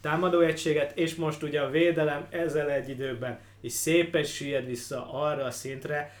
támadóegységet, 0.01 0.97
és 0.97 1.15
most 1.15 1.43
ugye 1.43 1.61
a 1.61 1.69
védelem 1.69 2.27
ezzel 2.29 2.69
egy 2.69 2.89
időben 2.89 3.39
is 3.61 3.71
szépen 3.71 4.23
süllyed 4.23 4.65
vissza 4.65 5.13
arra 5.13 5.43
a 5.43 5.51
szintre, 5.51 6.13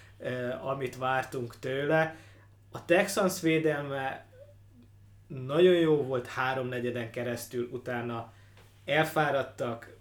amit 0.61 0.97
vártunk 0.97 1.59
tőle. 1.59 2.15
A 2.71 2.85
Texans 2.85 3.41
védelme 3.41 4.25
nagyon 5.27 5.73
jó 5.73 6.03
volt 6.03 6.27
háromnegyeden 6.27 7.11
keresztül, 7.11 7.69
utána 7.71 8.33
elfáradtak, 8.85 9.97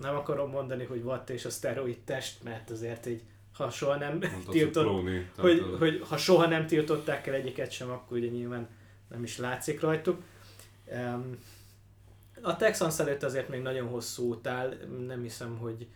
nem 0.00 0.16
akarom 0.16 0.50
mondani, 0.50 0.84
hogy 0.84 1.00
watt 1.02 1.30
és 1.30 1.44
a 1.44 1.50
szteroid 1.50 1.98
test, 1.98 2.42
mert 2.42 2.70
azért 2.70 3.06
így 3.06 3.22
ha 3.58 3.70
soha 3.70 3.96
nem 3.96 4.20
tiltott, 4.50 4.86
hogy, 5.36 5.76
hogy, 5.78 6.02
ha 6.08 6.16
soha 6.16 6.46
nem 6.46 6.66
tiltották 6.66 7.26
el 7.26 7.34
egyiket 7.34 7.70
sem, 7.70 7.90
akkor 7.90 8.16
ugye 8.16 8.28
nyilván 8.28 8.68
nem 9.08 9.22
is 9.22 9.38
látszik 9.38 9.80
rajtuk. 9.80 10.22
Um, 10.92 11.38
a 12.42 12.56
Texans 12.56 12.98
előtt 12.98 13.22
azért 13.22 13.48
még 13.48 13.62
nagyon 13.62 13.88
hosszú 13.88 14.28
út 14.28 14.46
áll, 14.46 14.74
nem 15.06 15.22
hiszem, 15.22 15.56
hogy 15.56 15.86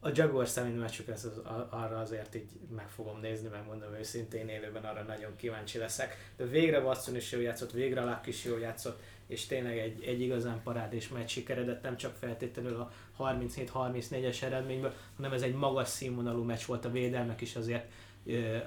a 0.00 0.10
Jaguar 0.12 0.48
személy 0.48 0.74
meccsük 0.74 1.08
ez 1.08 1.24
az, 1.24 1.40
arra 1.70 1.98
azért 1.98 2.34
így 2.34 2.48
meg 2.74 2.88
fogom 2.88 3.20
nézni, 3.20 3.48
megmondom 3.48 3.94
őszintén 3.94 4.48
élőben 4.48 4.84
arra 4.84 5.02
nagyon 5.02 5.36
kíváncsi 5.36 5.78
leszek. 5.78 6.32
De 6.36 6.44
végre 6.44 6.80
Watson 6.80 7.16
is 7.16 7.32
jól 7.32 7.42
játszott, 7.42 7.72
végre 7.72 8.04
Luck 8.04 8.26
is 8.26 8.44
jól 8.44 8.60
játszott, 8.60 9.00
és 9.30 9.46
tényleg 9.46 9.78
egy, 9.78 10.02
egy 10.04 10.20
igazán 10.20 10.62
parádés 10.62 11.08
meccs 11.08 11.28
sikeredett, 11.28 11.82
nem 11.82 11.96
csak 11.96 12.14
feltétlenül 12.20 12.76
a 12.76 12.92
37-34-es 13.18 14.42
eredményből, 14.42 14.92
hanem 15.16 15.32
ez 15.32 15.42
egy 15.42 15.54
magas 15.54 15.88
színvonalú 15.88 16.42
meccs 16.42 16.64
volt 16.66 16.84
a 16.84 16.90
védelmek 16.90 17.40
is 17.40 17.56
azért, 17.56 17.92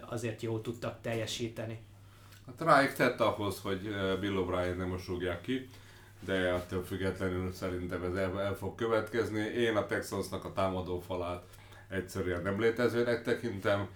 azért 0.09 0.41
jól 0.41 0.61
tudtak 0.61 1.01
teljesíteni. 1.01 1.79
Hát 2.45 2.67
ráig 2.67 2.93
tett 2.93 3.19
ahhoz, 3.19 3.59
hogy 3.59 3.81
Bill 4.19 4.45
O'Brien 4.45 4.77
nem 4.77 4.87
mosogják 4.87 5.41
ki, 5.41 5.69
de 6.19 6.51
attól 6.51 6.83
függetlenül 6.83 7.51
szerintem 7.51 8.03
ez 8.03 8.15
el, 8.15 8.41
el 8.41 8.55
fog 8.55 8.75
következni. 8.75 9.39
Én 9.39 9.75
a 9.75 9.85
Texansnak 9.85 10.45
a 10.45 10.53
támadó 10.53 10.99
falát 10.99 11.43
egyszerűen 11.89 12.41
nem 12.41 12.59
létezőnek 12.59 13.23
tekintem. 13.23 13.87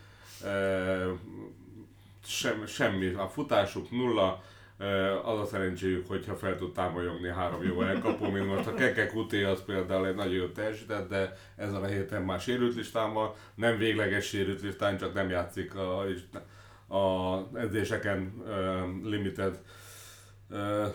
Sem, 2.25 2.65
semmi, 2.65 3.13
a 3.13 3.27
futásuk 3.27 3.91
nulla, 3.91 4.43
az 5.23 5.39
a 5.39 5.45
szerencséjük, 5.45 6.07
hogyha 6.07 6.35
fel 6.35 6.55
tud 6.55 6.73
támolyogni 6.73 7.29
három 7.29 7.63
jó 7.63 7.81
elkapó, 7.81 8.29
mint 8.29 8.47
most 8.47 8.67
a 8.67 8.73
Keke 8.73 9.07
Kuti 9.07 9.41
az 9.41 9.63
például 9.65 10.07
egy 10.07 10.15
nagyon 10.15 10.33
jó 10.33 10.47
teljesített, 10.47 11.09
de 11.09 11.33
ezen 11.55 11.83
a 11.83 11.85
héten 11.85 12.21
már 12.21 12.39
sérült 12.39 12.75
listán 12.75 13.13
van, 13.13 13.33
nem 13.55 13.77
végleges 13.77 14.25
sérült 14.25 14.61
listán, 14.61 14.97
csak 14.97 15.13
nem 15.13 15.29
játszik 15.29 15.75
a, 15.75 16.05
a 16.97 17.47
edzéseken 17.53 18.43
limited 19.03 19.59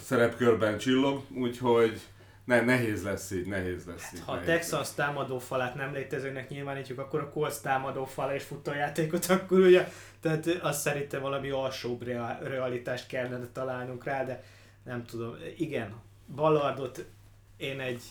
szerepkörben 0.00 0.78
csillog, 0.78 1.22
úgyhogy 1.34 2.00
ne, 2.44 2.60
nehéz 2.60 3.02
lesz 3.02 3.30
így, 3.30 3.46
nehéz 3.46 3.84
lesz 3.84 4.02
hát, 4.02 4.12
így. 4.14 4.20
Ha 4.24 4.32
a 4.32 4.40
Texas 4.40 4.94
támadó 4.94 5.38
falát 5.38 5.74
nem 5.74 5.92
létezőnek 5.92 6.48
nyilvánítjuk, 6.48 6.98
akkor 6.98 7.20
a 7.20 7.30
Colts 7.30 7.56
támadó 7.62 8.04
fal 8.04 8.32
és 8.32 8.42
futójátékot, 8.42 9.24
akkor 9.24 9.58
ugye, 9.58 9.88
tehát 10.20 10.46
azt 10.46 10.80
szerintem 10.80 11.20
valami 11.20 11.50
alsóbb 11.50 12.02
realitást 12.42 13.06
kellene 13.06 13.46
találnunk 13.52 14.04
rá, 14.04 14.24
de 14.24 14.42
nem 14.82 15.04
tudom. 15.04 15.36
Igen, 15.56 15.94
Ballardot 16.34 17.04
én 17.56 17.80
egy 17.80 18.02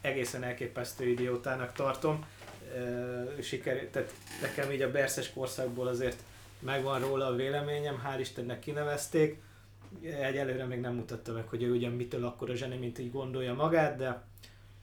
egészen 0.00 0.42
elképesztő 0.42 1.08
idiótának 1.08 1.72
tartom. 1.72 2.24
Siker, 3.40 3.86
tehát 3.90 4.12
nekem 4.40 4.70
így 4.70 4.82
a 4.82 4.90
Berszes 4.90 5.32
korszakból 5.32 5.86
azért 5.86 6.22
megvan 6.58 7.00
róla 7.00 7.26
a 7.26 7.34
véleményem, 7.34 8.02
hál' 8.06 8.20
Istennek 8.20 8.58
kinevezték 8.58 9.40
egyelőre 10.00 10.64
még 10.64 10.80
nem 10.80 10.94
mutatta 10.94 11.32
meg, 11.32 11.48
hogy 11.48 11.62
ő 11.62 11.72
ugyan 11.72 11.92
mitől 11.92 12.24
akkor 12.24 12.50
a 12.50 12.54
zseni, 12.54 12.76
mint 12.76 12.98
így 12.98 13.10
gondolja 13.10 13.54
magát, 13.54 13.96
de 13.96 14.22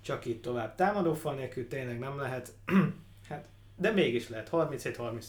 csak 0.01 0.25
így 0.25 0.41
tovább. 0.41 0.75
Támadó 0.75 1.13
fal 1.13 1.35
nélkül 1.35 1.67
tényleg 1.67 1.99
nem 1.99 2.17
lehet. 2.17 2.53
hát, 3.29 3.47
de 3.75 3.91
mégis 3.91 4.29
lehet. 4.29 4.49
37-34. 4.51 5.23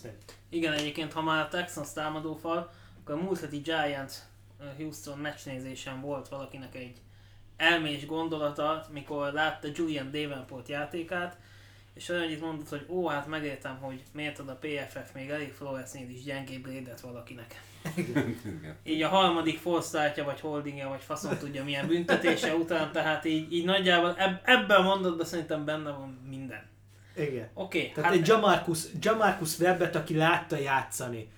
Igen, 0.49 0.73
egyébként, 0.73 1.13
ha 1.13 1.23
már 1.23 1.45
a 1.45 1.49
Texans 1.49 1.93
támadó 1.93 2.35
fal, 2.35 2.71
akkor 3.01 3.15
a 3.15 3.23
múlt 3.23 3.41
heti 3.41 3.59
Giants 3.59 4.15
Houston 4.77 5.19
meccsnézésen 5.19 6.01
volt 6.01 6.29
valakinek 6.29 6.75
egy 6.75 7.01
elmés 7.57 8.07
gondolata, 8.07 8.87
mikor 8.93 9.33
látta 9.33 9.69
Julian 9.75 10.11
Davenport 10.11 10.69
játékát, 10.69 11.39
és 12.01 12.09
olyan 12.09 12.31
itt 12.31 12.41
mondott, 12.41 12.69
hogy 12.69 12.87
ó, 12.89 13.09
hát 13.09 13.27
megértem, 13.27 13.77
hogy 13.81 14.03
miért 14.13 14.39
ad 14.39 14.49
a 14.49 14.59
PFF 14.61 15.13
még 15.15 15.31
elég 15.31 15.53
Floresnél 15.53 16.11
is 16.11 16.23
gyengébb 16.23 16.65
grédet 16.65 17.01
valakinek. 17.01 17.63
így 18.85 19.03
a 19.03 19.09
harmadik 19.09 19.59
forsztátja, 19.59 20.25
vagy 20.25 20.41
holdingja, 20.41 20.89
vagy 20.89 21.03
faszom 21.03 21.39
tudja 21.39 21.65
milyen 21.65 21.87
büntetése 21.87 22.55
után, 22.55 22.93
tehát 22.93 23.25
így, 23.25 23.53
így 23.53 23.65
nagyjából 23.65 24.15
eb- 24.19 24.41
ebben 24.45 24.77
a 24.77 24.83
mondatban 24.83 25.27
szerintem 25.27 25.65
benne 25.65 25.91
van 25.91 26.19
minden. 26.29 26.69
Igen. 27.17 27.49
Oké. 27.55 27.79
Okay, 27.79 27.93
tehát 27.95 28.11
hát 28.11 28.21
egy 28.21 28.27
Jamarcus, 28.27 28.85
Jamarcus 29.01 29.59
Webbet, 29.59 29.97
aki 29.97 30.17
látta 30.17 30.57
játszani, 30.57 31.29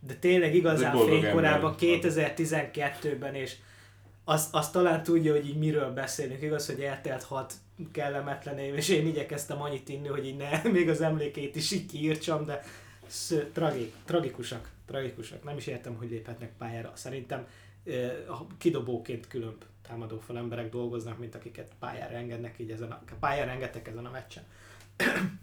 de 0.00 0.14
tényleg 0.14 0.54
igazán 0.54 0.96
fénykorában 0.96 1.74
2012-ben, 1.78 3.34
és 3.34 3.56
azt, 4.24 4.54
azt 4.54 4.72
talán 4.72 5.02
tudja, 5.02 5.32
hogy 5.32 5.48
így 5.48 5.58
miről 5.58 5.92
beszélünk. 5.92 6.42
Igaz, 6.42 6.66
hogy 6.66 6.80
eltelt 6.80 7.22
hat 7.22 7.54
kellemetlen 7.92 8.58
év, 8.58 8.74
és 8.74 8.88
én 8.88 9.06
igyekeztem 9.06 9.62
annyit 9.62 9.88
inni, 9.88 10.08
hogy 10.08 10.26
így 10.26 10.36
ne, 10.36 10.60
még 10.76 10.88
az 10.88 11.00
emlékét 11.00 11.56
is 11.56 11.70
így 11.70 11.86
kiírtsam, 11.86 12.44
de 12.44 12.64
tragik, 13.52 13.94
tragikusak, 14.04 14.70
tragikusak. 14.86 15.44
Nem 15.44 15.56
is 15.56 15.66
értem, 15.66 15.94
hogy 15.94 16.10
léphetnek 16.10 16.52
pályára. 16.58 16.92
Szerintem 16.94 17.46
kidobóként 18.58 19.26
különb 19.26 19.64
támadófal 19.88 20.36
emberek 20.36 20.70
dolgoznak, 20.70 21.18
mint 21.18 21.34
akiket 21.34 21.70
pályára 21.78 22.14
engednek 22.14 22.58
így 22.58 22.70
ezen 22.70 22.90
a, 22.90 23.02
pályára 23.20 23.50
engedtek 23.50 23.88
ezen 23.88 24.06
a 24.06 24.10
meccsen. 24.10 24.42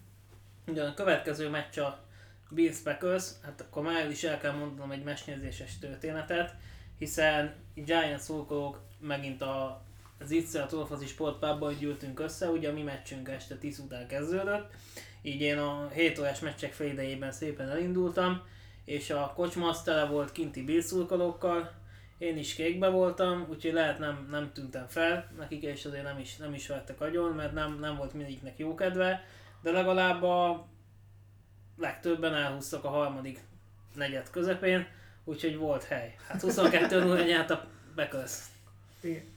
Ugyan 0.67 0.87
a 0.87 0.93
következő 0.93 1.49
meccs 1.49 1.77
a 1.77 1.99
Bills 2.49 2.77
Packers, 2.77 3.29
hát 3.43 3.61
akkor 3.61 3.83
már 3.83 4.09
is 4.09 4.23
el 4.23 4.39
kell 4.39 4.51
mondanom 4.51 4.91
egy 4.91 5.03
mesnyőzéses 5.03 5.79
történetet, 5.79 6.55
hiszen 6.99 7.55
Giants 7.73 8.21
szurkolók 8.21 8.81
megint 8.99 9.41
a 9.41 9.87
az 10.21 10.31
itt 10.31 10.53
a 10.55 10.65
Torfazi 10.65 11.05
Sportpubban 11.05 11.75
gyűltünk 11.79 12.19
össze, 12.19 12.47
ugye 12.47 12.69
a 12.69 12.73
mi 12.73 12.81
meccsünk 12.81 13.29
este 13.29 13.55
10 13.55 13.79
után 13.79 14.07
kezdődött, 14.07 14.71
így 15.21 15.41
én 15.41 15.57
a 15.57 15.87
7 15.93 16.19
órás 16.19 16.39
meccsek 16.39 16.73
fél 16.73 16.91
idejében 16.91 17.31
szépen 17.31 17.69
elindultam, 17.69 18.41
és 18.85 19.09
a 19.09 19.33
kocsma 19.35 19.69
az 19.69 19.83
tele 19.83 20.05
volt 20.05 20.31
kinti 20.31 20.63
bírszurkolókkal, 20.63 21.71
én 22.17 22.37
is 22.37 22.55
kékbe 22.55 22.89
voltam, 22.89 23.47
úgyhogy 23.49 23.73
lehet 23.73 23.99
nem, 23.99 24.27
nem 24.31 24.51
tűntem 24.53 24.87
fel 24.87 25.31
nekik, 25.37 25.63
és 25.63 25.85
azért 25.85 26.03
nem 26.03 26.19
is, 26.19 26.37
nem 26.37 26.53
is 26.53 26.67
vettek 26.67 27.01
agyon, 27.01 27.31
mert 27.31 27.53
nem, 27.53 27.79
nem 27.79 27.95
volt 27.95 28.13
mindegyiknek 28.13 28.57
jó 28.57 28.75
kedve, 28.75 29.23
de 29.61 29.71
legalább 29.71 30.23
a 30.23 30.67
legtöbben 31.77 32.33
elhúztak 32.33 32.83
a 32.83 32.89
harmadik 32.89 33.39
negyed 33.93 34.29
közepén, 34.29 34.87
úgyhogy 35.29 35.57
volt 35.57 35.83
hely. 35.83 36.15
Hát 36.27 36.41
22 36.41 36.99
0 37.03 37.23
nyert 37.23 37.49
a 37.49 37.67
Beköz. 37.95 38.43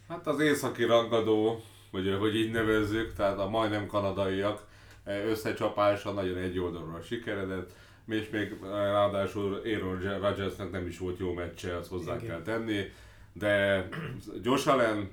Hát 0.08 0.26
az 0.26 0.40
északi 0.40 0.84
rangadó, 0.84 1.62
vagy 1.90 2.16
hogy 2.18 2.36
így 2.36 2.50
nevezzük, 2.50 3.12
tehát 3.14 3.38
a 3.38 3.48
majdnem 3.48 3.86
kanadaiak 3.86 4.66
összecsapása 5.04 6.12
nagyon 6.12 6.36
egy 6.36 6.58
oldalról 6.58 7.02
sikeredett, 7.02 7.70
és 8.06 8.28
még 8.30 8.56
ráadásul 8.62 9.60
Aaron 9.64 10.18
Rodgersnek 10.20 10.70
nem 10.70 10.86
is 10.86 10.98
volt 10.98 11.18
jó 11.18 11.32
meccse, 11.32 11.76
azt 11.76 11.88
hozzá 11.88 12.14
Igen. 12.16 12.26
kell 12.26 12.42
tenni, 12.42 12.92
de 13.32 13.88
Josh 14.44 14.68
Allen, 14.68 15.10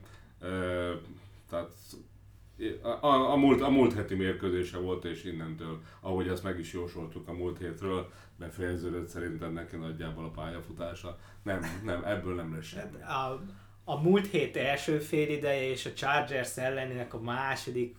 tehát 1.49 1.71
a, 2.81 3.31
a, 3.31 3.35
múlt, 3.35 3.61
a 3.61 3.69
múlt 3.69 3.93
heti 3.93 4.15
mérkőzése 4.15 4.77
volt, 4.77 5.05
és 5.05 5.23
innentől, 5.23 5.81
ahogy 5.99 6.27
ezt 6.27 6.43
meg 6.43 6.59
is 6.59 6.73
jósoltuk 6.73 7.27
a 7.27 7.33
múlt 7.33 7.57
hétről, 7.57 8.11
befejeződött 8.37 9.07
szerintem 9.07 9.53
neki 9.53 9.75
nagyjából 9.75 10.25
a 10.25 10.29
pályafutása. 10.29 11.17
Nem, 11.43 11.81
nem, 11.83 12.03
ebből 12.03 12.35
nem 12.35 12.55
lesz 12.55 12.65
semmi. 12.65 13.01
A, 13.01 13.43
a 13.83 14.01
múlt 14.01 14.27
hét 14.27 14.57
első 14.57 14.99
félideje 14.99 15.69
és 15.69 15.85
a 15.85 15.93
Chargers 15.93 16.57
ellenének 16.57 17.13
a 17.13 17.19
második 17.19 17.95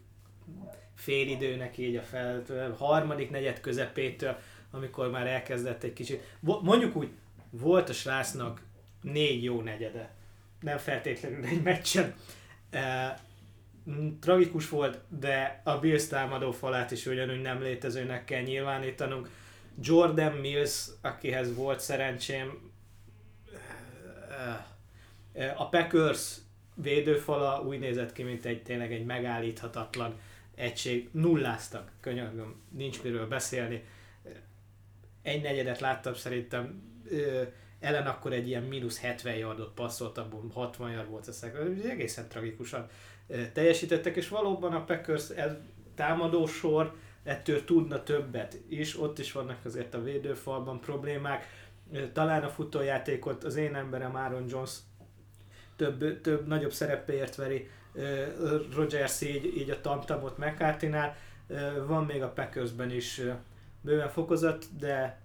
félidőnek 0.95 1.79
így 1.79 1.97
a 1.97 2.03
fel, 2.03 2.43
a 2.49 2.85
harmadik 2.85 3.31
negyed 3.31 3.61
közepétől, 3.61 4.37
amikor 4.71 5.11
már 5.11 5.27
elkezdett 5.27 5.83
egy 5.83 5.93
kicsit. 5.93 6.37
Mondjuk 6.41 6.97
úgy, 6.97 7.11
volt 7.51 7.89
a 7.89 7.93
srácnak 7.93 8.63
négy 9.03 9.45
jó 9.45 9.61
negyede. 9.61 10.15
Nem 10.61 10.79
feltétlenül 10.79 11.45
egy 11.45 11.63
meccsen. 11.63 12.15
E, 12.71 13.19
tragikus 14.21 14.69
volt, 14.69 14.99
de 15.09 15.61
a 15.65 15.79
Bills 15.79 16.07
támadó 16.07 16.51
falát 16.51 16.91
is 16.91 17.07
ugyanúgy 17.07 17.41
nem 17.41 17.63
létezőnek 17.63 18.25
kell 18.25 18.43
nyilvánítanunk. 18.43 19.29
Jordan 19.81 20.33
Mills, 20.33 20.87
akihez 21.01 21.55
volt 21.55 21.81
szerencsém, 21.81 22.71
a 25.57 25.69
Packers 25.69 26.37
védőfala 26.75 27.63
úgy 27.63 27.79
nézett 27.79 28.13
ki, 28.13 28.23
mint 28.23 28.45
egy 28.45 28.63
tényleg 28.63 28.93
egy 28.93 29.05
megállíthatatlan 29.05 30.15
egység. 30.55 31.09
Nulláztak, 31.13 31.91
könyörgöm, 32.01 32.63
nincs 32.69 33.03
miről 33.03 33.29
beszélni. 33.29 33.85
Egy 35.23 35.43
negyedet 35.43 35.81
láttam 35.81 36.15
szerintem, 36.15 36.83
ellen 37.81 38.07
akkor 38.07 38.33
egy 38.33 38.49
ilyen 38.49 38.63
mínusz 38.63 39.01
70 39.01 39.35
yardot 39.35 39.75
passzolt, 39.75 40.19
abból 40.19 40.51
60 40.53 40.91
yard 40.91 41.09
volt 41.09 41.29
a 41.29 41.47
egészen 41.89 42.29
tragikusan 42.29 42.89
teljesítettek, 43.53 44.17
és 44.17 44.29
valóban 44.29 44.73
a 44.73 44.85
Packers 44.85 45.29
ez 45.29 45.53
támadó 45.95 46.47
sor 46.47 46.95
ettől 47.23 47.65
tudna 47.65 48.03
többet 48.03 48.57
is, 48.69 49.01
ott 49.01 49.19
is 49.19 49.33
vannak 49.33 49.65
azért 49.65 49.95
a 49.95 50.03
védőfalban 50.03 50.81
problémák, 50.81 51.47
talán 52.13 52.43
a 52.43 52.49
futójátékot 52.49 53.45
az 53.45 53.57
én 53.57 53.75
emberem 53.75 54.15
Aaron 54.15 54.45
Jones 54.49 54.71
több, 55.77 56.21
több 56.21 56.47
nagyobb 56.47 56.73
szerepéért 56.73 57.35
veri 57.35 57.69
Rodgers 58.75 59.21
így, 59.21 59.57
így 59.57 59.71
a 59.71 59.81
tamtamot 59.81 60.39
McCarthy-nál. 60.39 61.17
Ö, 61.47 61.87
Van 61.87 62.05
még 62.05 62.23
a 62.23 62.29
Packersben 62.29 62.91
is 62.91 63.21
bőven 63.81 64.09
fokozat, 64.09 64.65
de 64.79 65.21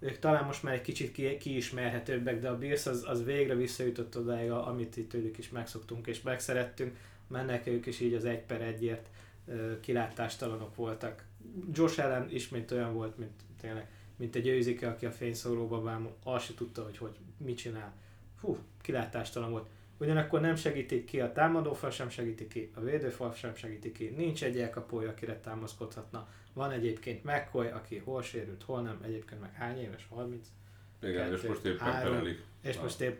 ők 0.00 0.18
talán 0.18 0.44
most 0.44 0.62
már 0.62 0.74
egy 0.74 0.80
kicsit 0.80 1.12
ki, 1.12 1.36
kiismerhetőbbek, 1.36 2.40
de 2.40 2.48
a 2.48 2.58
Bills 2.58 2.86
az, 2.86 3.04
az 3.06 3.24
végre 3.24 3.54
visszajutott 3.54 4.18
odáig, 4.18 4.50
amit 4.50 4.96
itt 4.96 5.10
tőlük 5.10 5.38
is 5.38 5.48
megszoktunk 5.48 6.06
és 6.06 6.22
megszerettünk. 6.22 6.96
Mennek 7.28 7.66
ők 7.66 7.86
is 7.86 8.00
így 8.00 8.14
az 8.14 8.24
egy 8.24 8.42
per 8.42 8.62
egyért 8.62 9.08
kilátástalanok 9.80 10.74
voltak. 10.74 11.24
Josh 11.72 12.04
Allen 12.04 12.30
ismét 12.30 12.70
olyan 12.70 12.94
volt, 12.94 13.18
mint 13.18 13.42
tényleg, 13.60 13.88
mint 14.16 14.34
egy 14.34 14.46
őzike, 14.46 14.88
aki 14.88 15.06
a 15.06 15.10
fényszóróba 15.10 15.82
vámol, 15.82 16.16
azt 16.24 16.44
se 16.44 16.54
tudta, 16.54 16.82
hogy, 16.82 16.98
hogy 16.98 17.16
mit 17.36 17.56
csinál. 17.56 17.92
Fú, 18.38 18.58
kilátástalan 18.82 19.50
volt. 19.50 19.68
Ugyanakkor 19.98 20.40
nem 20.40 20.56
segítik 20.56 21.04
ki 21.04 21.20
a 21.20 21.32
támadófal, 21.32 21.90
sem 21.90 22.08
segíti 22.08 22.46
ki 22.46 22.70
a 22.74 22.80
védőfal, 22.80 23.32
sem 23.32 23.54
segíti 23.54 23.92
ki. 23.92 24.12
Nincs 24.16 24.44
egy 24.44 24.58
elkapója, 24.58 25.08
akire 25.08 25.40
támaszkodhatna. 25.40 26.28
Van 26.52 26.70
egyébként 26.70 27.24
McCoy, 27.24 27.66
aki 27.66 27.98
hol 27.98 28.22
sérült, 28.22 28.62
hol 28.62 28.82
nem, 28.82 29.00
egyébként 29.02 29.40
meg 29.40 29.52
hány 29.52 29.78
éves, 29.78 30.06
30. 30.10 30.46
Igen, 31.02 31.32
és 31.32 31.40
Kettő, 31.40 31.48
most 31.48 31.64
éppen 31.64 31.78
három. 31.78 32.26
És 32.62 32.80
most 32.80 33.00
épp, 33.00 33.18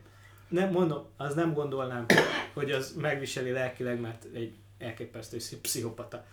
nem 0.54 0.70
mondom, 0.70 1.06
az 1.16 1.34
nem 1.34 1.52
gondolnám, 1.54 2.06
hogy 2.52 2.70
az 2.70 2.92
megviseli 2.92 3.50
lelkileg, 3.50 4.00
mert 4.00 4.25
egy 4.34 4.54
elképesztő 4.78 5.37
pszi- 5.37 5.61
pszichopata. 5.61 6.25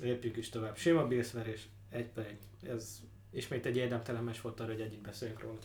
Lépjünk 0.00 0.36
is 0.36 0.48
tovább. 0.48 0.76
Sima 0.76 1.06
bízverés, 1.06 1.68
egy 1.90 2.06
per 2.06 2.26
egy. 2.26 2.70
Ez 2.70 3.00
ismét 3.30 3.66
egy 3.66 3.76
érdemtelen 3.76 4.24
meccs 4.24 4.40
volt 4.42 4.60
arra, 4.60 4.72
hogy 4.72 4.80
együtt 4.80 5.02
beszéljünk 5.02 5.40
róla. 5.40 5.58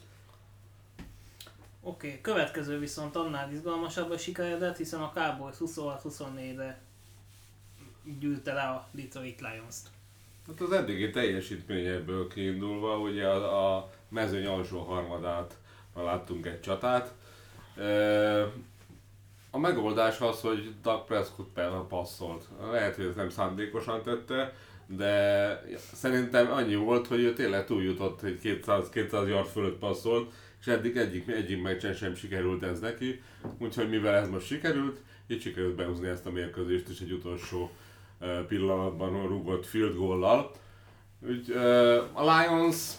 Oké, 1.81 2.07
okay, 2.07 2.21
következő 2.21 2.79
viszont 2.79 3.15
annál 3.15 3.51
izgalmasabb 3.51 4.11
a 4.11 4.17
sikeredet, 4.17 4.77
hiszen 4.77 5.01
a 5.01 5.11
Cowboys 5.13 5.55
26-24-re 5.59 6.81
gyűlte 8.19 8.53
le 8.53 8.61
a 8.61 8.87
Detroit 8.91 9.41
Lions-t. 9.41 9.89
Hát 10.47 10.61
az 10.61 10.71
eddigi 10.71 11.09
teljesítményebből 11.09 12.27
kiindulva, 12.27 12.99
ugye 12.99 13.27
a, 13.27 13.75
a 13.75 13.91
mezőny 14.09 14.45
alsó 14.45 14.79
harmadát 14.79 15.57
láttunk 16.03 16.45
egy 16.45 16.61
csatát. 16.61 17.13
A 19.51 19.57
megoldás 19.57 20.19
az, 20.19 20.41
hogy 20.41 20.73
Doug 20.81 21.05
Prescott 21.05 21.49
például 21.53 21.87
passzolt. 21.87 22.47
Lehet, 22.71 22.95
hogy 22.95 23.05
ez 23.05 23.15
nem 23.15 23.29
szándékosan 23.29 24.03
tette, 24.03 24.53
de 24.85 25.63
szerintem 25.93 26.51
annyi 26.51 26.75
volt, 26.75 27.07
hogy 27.07 27.19
ő 27.19 27.33
tényleg 27.33 27.65
túljutott, 27.65 28.21
hogy 28.21 28.39
200, 28.39 28.89
200 28.89 29.27
yard 29.27 29.47
fölött 29.47 29.77
passzolt, 29.77 30.31
és 30.59 30.67
eddig 30.67 30.97
egyik, 30.97 31.27
egyik 31.27 31.61
meccsen 31.61 31.93
sem 31.93 32.15
sikerült 32.15 32.63
ez 32.63 32.79
neki. 32.79 33.21
Úgyhogy 33.59 33.89
mivel 33.89 34.15
ez 34.15 34.29
most 34.29 34.45
sikerült, 34.45 34.99
így 35.27 35.41
sikerült 35.41 35.75
behúzni 35.75 36.07
ezt 36.07 36.25
a 36.25 36.31
mérkőzést 36.31 36.89
is 36.89 36.99
egy 36.99 37.11
utolsó 37.11 37.71
pillanatban 38.47 39.27
rúgott 39.27 39.65
field 39.65 39.95
goal-lal. 39.95 40.51
Úgy, 41.27 41.51
a 42.13 42.21
Lions 42.21 42.91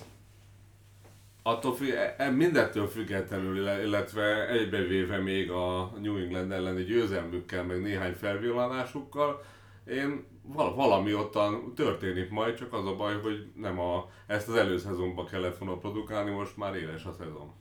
attól 1.49 1.75
függ, 1.75 1.89
e- 2.17 2.31
mindettől 2.31 2.87
függetlenül, 2.87 3.57
ille- 3.57 3.83
illetve 3.83 4.49
egybevéve 4.49 5.19
még 5.19 5.51
a 5.51 5.93
New 6.01 6.17
England 6.17 6.53
elleni 6.53 6.85
győzelmükkel, 6.85 7.65
meg 7.65 7.83
néhány 7.83 8.15
felvillanásukkal, 8.15 9.45
én 9.87 10.27
val- 10.43 10.75
valami 10.75 11.15
ottan 11.15 11.75
történik 11.75 12.31
majd, 12.31 12.55
csak 12.55 12.73
az 12.73 12.87
a 12.87 12.97
baj, 12.97 13.21
hogy 13.21 13.47
nem 13.55 13.79
a, 13.79 14.11
ezt 14.27 14.49
az 14.49 14.55
előszezonban 14.55 15.27
kellett 15.27 15.59
volna 15.59 15.77
produkálni, 15.77 16.31
most 16.31 16.57
már 16.57 16.75
éles 16.75 17.05
a 17.05 17.13
szezon. 17.19 17.53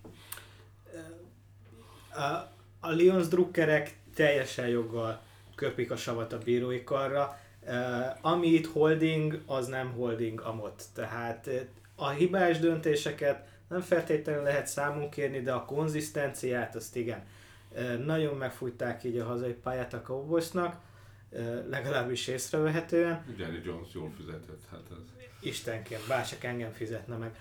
A, 2.13 2.55
a 2.79 2.89
Lions 2.89 3.27
drukkerek 3.27 3.97
teljesen 4.15 4.67
joggal 4.67 5.21
köpik 5.55 5.91
a 5.91 5.95
savat 5.95 6.33
a 6.33 6.37
bírói 6.37 6.83
karra. 6.83 7.39
Ami 8.21 8.47
itt 8.47 8.67
holding, 8.67 9.41
az 9.45 9.67
nem 9.67 9.91
holding 9.91 10.41
amott. 10.41 10.83
Tehát 10.93 11.47
eh, 11.47 11.61
a 11.95 12.09
hibás 12.09 12.59
döntéseket 12.59 13.47
nem 13.67 13.81
feltétlenül 13.81 14.43
lehet 14.43 14.67
számon 14.67 15.09
kérni, 15.09 15.41
de 15.41 15.51
a 15.51 15.65
konzisztenciát 15.65 16.75
azt 16.75 16.95
igen. 16.95 17.23
Nagyon 18.05 18.35
megfújták 18.35 19.03
így 19.03 19.17
a 19.17 19.25
hazai 19.25 19.53
pályát 19.53 19.93
a 19.93 20.01
Cowboysnak, 20.01 20.79
legalábbis 21.69 22.27
észrevehetően. 22.27 23.25
Jenny 23.37 23.61
Jones 23.63 23.87
jól 23.93 24.11
fizetett, 24.17 24.61
hát 24.71 24.81
ez. 24.91 25.25
Istenként, 25.39 26.07
bárcsak 26.07 26.43
engem 26.43 26.71
fizetne 26.71 27.15
meg. 27.15 27.35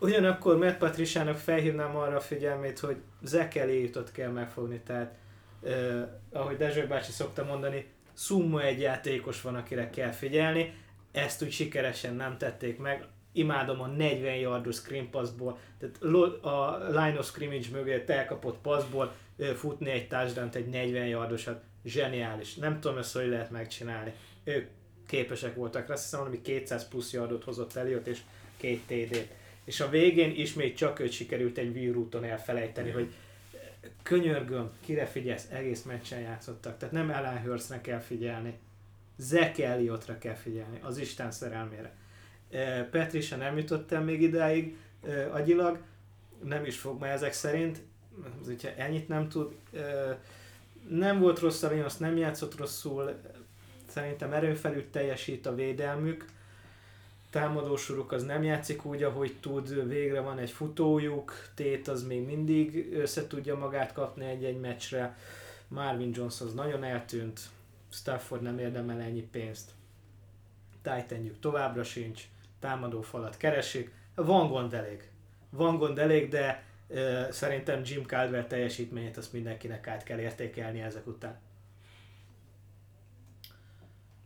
Ugyanakkor 0.00 0.58
Matt 0.58 0.76
Patriciának 0.76 1.36
felhívnám 1.36 1.96
arra 1.96 2.16
a 2.16 2.20
figyelmét, 2.20 2.78
hogy 2.78 2.96
Elliottot 3.54 4.12
kell 4.12 4.30
megfogni, 4.30 4.80
tehát 4.80 5.14
ahogy 6.32 6.56
Dezső 6.56 6.86
bácsi 6.86 7.12
szokta 7.12 7.44
mondani, 7.44 7.86
szumma 8.12 8.62
egy 8.62 8.80
játékos 8.80 9.40
van, 9.40 9.54
akire 9.54 9.90
kell 9.90 10.10
figyelni, 10.10 10.74
ezt 11.12 11.42
úgy 11.42 11.52
sikeresen 11.52 12.14
nem 12.14 12.38
tették 12.38 12.78
meg, 12.78 13.06
imádom 13.32 13.80
a 13.80 13.86
40 13.86 14.34
yardos 14.34 14.76
screen 14.76 15.10
passból, 15.10 15.58
tehát 15.78 16.02
a 16.42 16.86
line 16.88 17.18
of 17.18 17.26
scrimmage 17.26 17.66
mögé 17.72 18.04
elkapott 18.06 18.58
passból 18.58 19.14
futni 19.54 19.90
egy 19.90 20.08
touchdown 20.08 20.48
egy 20.52 20.68
40 20.68 21.06
yardosat, 21.06 21.62
zseniális. 21.84 22.54
Nem 22.54 22.80
tudom 22.80 22.98
ezt, 22.98 23.14
hogy 23.14 23.28
lehet 23.28 23.50
megcsinálni. 23.50 24.12
Ők 24.44 24.68
képesek 25.06 25.54
voltak 25.54 25.86
rá, 25.86 25.94
azt 25.94 26.02
hiszem 26.02 26.18
valami 26.18 26.42
200 26.42 26.88
plusz 26.88 27.12
yardot 27.12 27.44
hozott 27.44 27.76
Elliot, 27.76 28.06
és 28.06 28.20
két 28.56 28.82
TD-t. 28.86 29.28
És 29.64 29.80
a 29.80 29.88
végén 29.88 30.30
ismét 30.30 30.76
csak 30.76 30.98
őt 30.98 31.12
sikerült 31.12 31.58
egy 31.58 31.72
vírúton 31.72 32.24
elfelejteni, 32.24 32.90
hogy 32.90 33.14
könyörgöm, 34.02 34.70
kire 34.80 35.06
figyelsz, 35.06 35.48
egész 35.50 35.82
meccsen 35.82 36.20
játszottak. 36.20 36.78
Tehát 36.78 36.94
nem 36.94 37.10
Ellen 37.10 37.42
Hurstnek 37.42 37.80
kell 37.80 38.00
figyelni, 38.00 38.58
Zach 39.16 39.60
Elliotra 39.60 40.18
kell 40.18 40.34
figyelni, 40.34 40.78
az 40.82 40.98
Isten 40.98 41.30
szerelmére. 41.30 41.96
Eh, 42.50 42.86
Patricia 42.90 43.36
nem 43.36 43.58
jutott 43.58 43.92
el 43.92 44.02
még 44.02 44.22
idáig 44.22 44.76
agyilag, 45.30 45.78
nem 46.44 46.64
is 46.64 46.78
fog 46.78 47.00
már 47.00 47.12
ezek 47.12 47.32
szerint, 47.32 47.80
hogyha 48.44 48.68
ennyit 48.76 49.08
nem 49.08 49.28
tud. 49.28 49.54
Nem 50.88 51.20
volt 51.20 51.38
rossz 51.38 51.62
a 51.62 51.68
Lions, 51.68 51.96
nem 51.96 52.16
játszott 52.16 52.56
rosszul, 52.56 53.20
szerintem 53.86 54.32
erőn 54.32 54.90
teljesít 54.90 55.46
a 55.46 55.54
védelmük, 55.54 56.24
támadósoruk 57.30 58.12
az 58.12 58.24
nem 58.24 58.42
játszik 58.42 58.84
úgy, 58.84 59.02
ahogy 59.02 59.36
tud, 59.40 59.88
végre 59.88 60.20
van 60.20 60.38
egy 60.38 60.50
futójuk, 60.50 61.32
Tét 61.54 61.88
az 61.88 62.02
még 62.02 62.26
mindig 62.26 62.92
össze 62.92 63.26
tudja 63.26 63.56
magát 63.56 63.92
kapni 63.92 64.24
egy-egy 64.24 64.60
meccsre, 64.60 65.16
Marvin 65.68 66.10
Jones 66.14 66.40
az 66.40 66.54
nagyon 66.54 66.84
eltűnt, 66.84 67.40
Stafford 67.92 68.42
nem 68.42 68.58
érdemel 68.58 69.00
ennyi 69.00 69.22
pénzt, 69.22 69.70
Titanjük 70.82 71.40
továbbra 71.40 71.84
sincs, 71.84 72.22
támadó 72.60 73.02
falat 73.02 73.36
keresik, 73.36 73.92
van 74.14 74.48
gond 74.48 74.74
elég, 74.74 75.10
van 75.50 75.76
gond 75.76 75.98
elég, 75.98 76.28
de 76.28 76.64
ö, 76.88 77.22
szerintem 77.30 77.80
Jim 77.84 78.04
Caldwell 78.04 78.44
teljesítményét 78.44 79.16
azt 79.16 79.32
mindenkinek 79.32 79.86
át 79.86 80.02
kell 80.02 80.18
értékelni 80.18 80.80
ezek 80.80 81.06
után. 81.06 81.38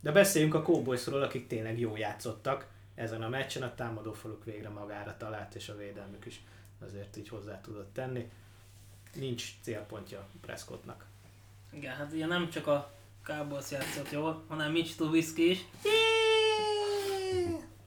De 0.01 0.11
beszéljünk 0.11 0.53
a 0.53 0.61
Cowboysról, 0.61 1.21
akik 1.21 1.47
tényleg 1.47 1.79
jó 1.79 1.95
játszottak 1.95 2.67
ezen 2.95 3.21
a 3.21 3.29
meccsen, 3.29 3.63
a 3.63 3.75
támadófaluk 3.75 4.43
végre 4.43 4.69
magára 4.69 5.17
talált, 5.17 5.55
és 5.55 5.69
a 5.69 5.77
védelmük 5.77 6.25
is 6.25 6.41
azért 6.85 7.17
így 7.17 7.29
hozzá 7.29 7.61
tudott 7.61 7.93
tenni. 7.93 8.31
nincs 9.13 9.53
célpontja 9.61 10.27
Prescottnak. 10.41 11.05
Igen, 11.71 11.95
hát 11.95 12.11
ugye 12.11 12.25
nem 12.25 12.49
csak 12.49 12.67
a 12.67 12.93
Cowboys 13.23 13.71
játszott 13.71 14.11
jól, 14.11 14.43
hanem 14.47 14.71
Mitch 14.71 14.95
Trubisky 14.95 15.49
is. 15.49 15.65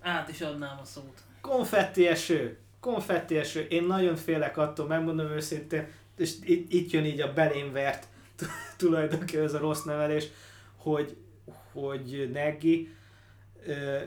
Át 0.06 0.28
is 0.28 0.40
adnám 0.40 0.78
a 0.82 0.84
szót. 0.84 1.22
Konfetti 1.40 2.06
eső! 2.06 2.58
Konfetti 2.80 3.36
eső! 3.36 3.60
Én 3.60 3.84
nagyon 3.84 4.16
félek 4.16 4.56
attól, 4.56 4.86
megmondom 4.86 5.30
őszintén, 5.30 5.86
és 6.16 6.34
itt, 6.44 6.90
jön 6.90 7.04
így 7.04 7.20
a 7.20 7.32
belém 7.32 7.72
vert 7.72 8.06
tulajdonképpen 8.76 9.44
ez 9.44 9.54
a 9.54 9.58
rossz 9.58 9.82
nevelés, 9.82 10.26
hogy, 10.76 11.16
hogy 11.72 12.30
Neggi, 12.32 12.94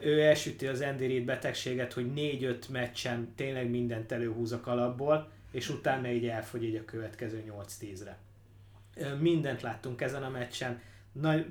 ő 0.01 0.21
elsüti 0.21 0.67
az 0.67 0.79
Reid 0.79 1.25
betegséget, 1.25 1.93
hogy 1.93 2.11
4-5 2.15 2.69
meccsen 2.69 3.33
tényleg 3.35 3.69
mindent 3.69 4.11
előhúz 4.11 4.51
a 4.51 4.59
kalapból, 4.59 5.31
és 5.51 5.69
utána 5.69 6.07
így 6.07 6.27
elfogy 6.27 6.63
így 6.63 6.75
a 6.75 6.85
következő 6.85 7.43
8-10-re. 7.81 8.17
Mindent 9.19 9.61
láttunk 9.61 10.01
ezen 10.01 10.23
a 10.23 10.29
meccsen, 10.29 10.81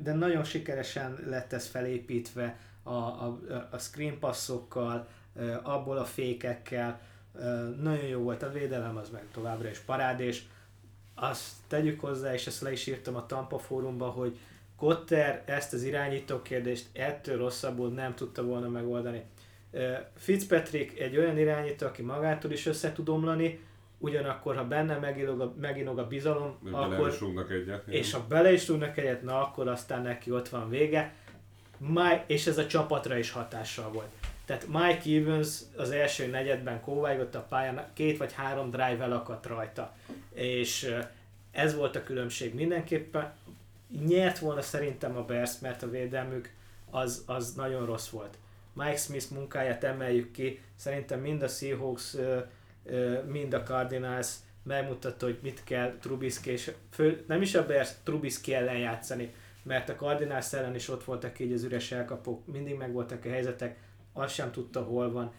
de 0.02 0.12
nagyon 0.12 0.44
sikeresen 0.44 1.18
lett 1.26 1.52
ez 1.52 1.66
felépítve 1.66 2.58
a, 2.88 3.26
a, 3.26 3.38
a 3.70 3.78
screen 3.78 4.18
passzokkal, 4.18 5.06
abból 5.62 5.98
a 5.98 6.04
fékekkel, 6.04 7.00
nagyon 7.80 8.06
jó 8.06 8.20
volt 8.20 8.42
a 8.42 8.52
védelem, 8.52 8.96
az 8.96 9.10
meg 9.10 9.24
továbbra 9.32 9.68
is 9.68 9.78
parádés. 9.78 10.46
Azt 11.14 11.52
tegyük 11.68 12.00
hozzá, 12.00 12.34
és 12.34 12.46
ezt 12.46 12.60
le 12.60 12.72
is 12.72 12.86
írtam 12.86 13.16
a 13.16 13.26
Tampa 13.26 13.58
fórumba, 13.58 14.06
hogy 14.06 14.38
Kotter 14.76 15.42
ezt 15.46 15.72
az 15.72 15.82
irányító 15.82 16.42
kérdést 16.42 16.86
ettől 16.92 17.36
rosszabbul 17.36 17.88
nem 17.88 18.14
tudta 18.14 18.42
volna 18.44 18.68
megoldani. 18.68 19.22
Fitzpatrick 20.16 20.98
egy 20.98 21.16
olyan 21.16 21.38
irányító, 21.38 21.86
aki 21.86 22.02
magától 22.02 22.50
is 22.50 22.66
össze 22.66 22.92
tud 22.92 23.08
omlani, 23.08 23.60
ugyanakkor, 23.98 24.56
ha 24.56 24.64
benne 24.64 24.98
meginog 24.98 25.40
a, 25.40 25.54
meginog 25.60 25.98
a 25.98 26.06
bizalom, 26.06 26.56
Még 26.62 26.72
akkor, 26.72 27.16
egyet. 27.50 27.86
és 27.86 28.12
ha 28.12 28.26
bele 28.28 28.52
is 28.52 28.64
tudnak 28.64 28.96
egyet, 28.96 29.22
na 29.22 29.40
akkor 29.40 29.68
aztán 29.68 30.02
neki 30.02 30.30
ott 30.30 30.48
van 30.48 30.68
vége. 30.68 31.14
Mike, 31.78 32.24
és 32.26 32.46
ez 32.46 32.58
a 32.58 32.66
csapatra 32.66 33.16
is 33.16 33.30
hatással 33.30 33.90
volt. 33.90 34.12
Tehát 34.44 34.66
Mike 34.66 35.20
Evans 35.20 35.58
az 35.76 35.90
első 35.90 36.26
negyedben 36.26 36.80
kóvágott 36.80 37.34
a 37.34 37.46
pályán, 37.48 37.86
két 37.92 38.18
vagy 38.18 38.32
három 38.32 38.70
drive 38.70 39.02
elakadt 39.02 39.46
rajta. 39.46 39.94
És 40.34 40.94
ez 41.50 41.74
volt 41.74 41.96
a 41.96 42.02
különbség 42.02 42.54
mindenképpen. 42.54 43.32
Nyert 44.06 44.38
volna 44.38 44.62
szerintem 44.62 45.16
a 45.16 45.24
Bears, 45.24 45.58
mert 45.58 45.82
a 45.82 45.90
védelmük 45.90 46.52
az, 46.90 47.22
az 47.26 47.54
nagyon 47.54 47.86
rossz 47.86 48.08
volt. 48.08 48.38
Mike 48.72 48.96
Smith 48.96 49.30
munkáját 49.30 49.84
emeljük 49.84 50.30
ki, 50.30 50.60
szerintem 50.76 51.20
mind 51.20 51.42
a 51.42 51.48
Seahawks, 51.48 52.16
mind 53.26 53.54
a 53.54 53.62
Cardinals 53.62 54.28
megmutatta, 54.62 55.26
hogy 55.26 55.38
mit 55.42 55.64
kell 55.64 55.96
Trubisky, 56.00 56.50
és 56.50 56.70
fő, 56.90 57.24
nem 57.26 57.42
is 57.42 57.54
a 57.54 57.66
Bears, 57.66 57.90
Trubisky 58.02 58.54
ellen 58.54 58.78
játszani, 58.78 59.34
mert 59.68 59.88
a 59.88 59.94
Cardinals 59.94 60.52
ellen 60.52 60.74
is 60.74 60.88
ott 60.88 61.04
voltak 61.04 61.38
így 61.38 61.52
az 61.52 61.62
üres 61.62 61.92
elkapók, 61.92 62.46
mindig 62.46 62.76
meg 62.76 62.92
voltak 62.92 63.24
a 63.24 63.28
helyzetek, 63.28 63.78
azt 64.12 64.34
sem 64.34 64.52
tudta, 64.52 64.82
hol 64.82 65.12
van. 65.12 65.32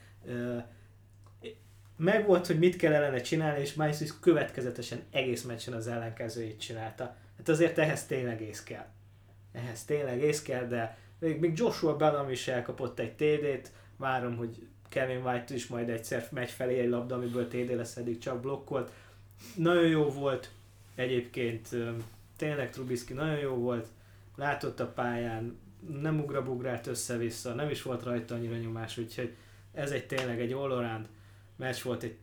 Meg 1.98 2.26
volt, 2.26 2.48
hogy 2.48 2.60
mit 2.60 2.76
kell 2.76 2.94
ellene 2.94 3.22
csinálni, 3.22 3.62
és 3.62 3.74
Miles 3.74 4.20
következetesen 4.20 5.00
egész 5.12 5.44
meccsen 5.44 5.74
az 5.74 5.88
ellenkezőjét 5.88 6.60
csinálta. 6.60 7.16
Hát 7.38 7.50
azért 7.50 7.78
ehhez 7.78 8.06
tényleg 8.06 8.42
ész 8.42 8.64
kell. 8.64 8.86
Ehhez 9.52 9.86
tényleg 9.86 10.22
ész 10.22 10.42
kell, 10.42 10.68
de 10.68 10.98
még, 11.20 11.40
még 11.40 11.58
Joshua 11.58 11.96
Bellamy 11.96 12.32
is 12.32 12.48
elkapott 12.48 13.00
egy 13.00 13.14
TD-t, 13.14 13.72
várom, 13.98 14.38
hogy 14.38 14.68
Kevin 14.90 15.26
White 15.26 15.54
is 15.54 15.68
majd 15.68 15.90
egyszer 15.90 16.28
megy 16.32 16.50
felé 16.50 16.80
egy 16.80 16.90
labda, 16.90 17.16
amiből 17.16 17.48
TD 17.48 17.76
lesz, 17.76 17.98
eddig 17.98 18.18
csak 18.18 18.42
blokkolt. 18.42 18.92
Nagyon 19.56 19.88
jó 19.88 20.10
volt 20.10 20.52
egyébként, 20.96 21.70
tényleg 22.38 22.70
Trubisky 22.70 23.14
nagyon 23.14 23.40
jó 23.40 23.56
volt, 23.56 23.88
látott 24.40 24.80
a 24.80 24.88
pályán, 24.88 25.58
nem 26.02 26.20
ugrabugrált 26.20 26.88
össze-vissza, 26.88 27.54
nem 27.54 27.70
is 27.70 27.82
volt 27.82 28.04
rajta 28.04 28.36
annyira 28.36 28.58
nyomás, 28.58 28.98
úgyhogy 28.98 29.36
ez 29.72 29.92
egy 29.92 30.06
tényleg 30.06 30.42
egy 30.42 30.52
all 30.52 31.06
meccs 31.56 31.82
volt. 31.82 32.04
Egy 32.04 32.18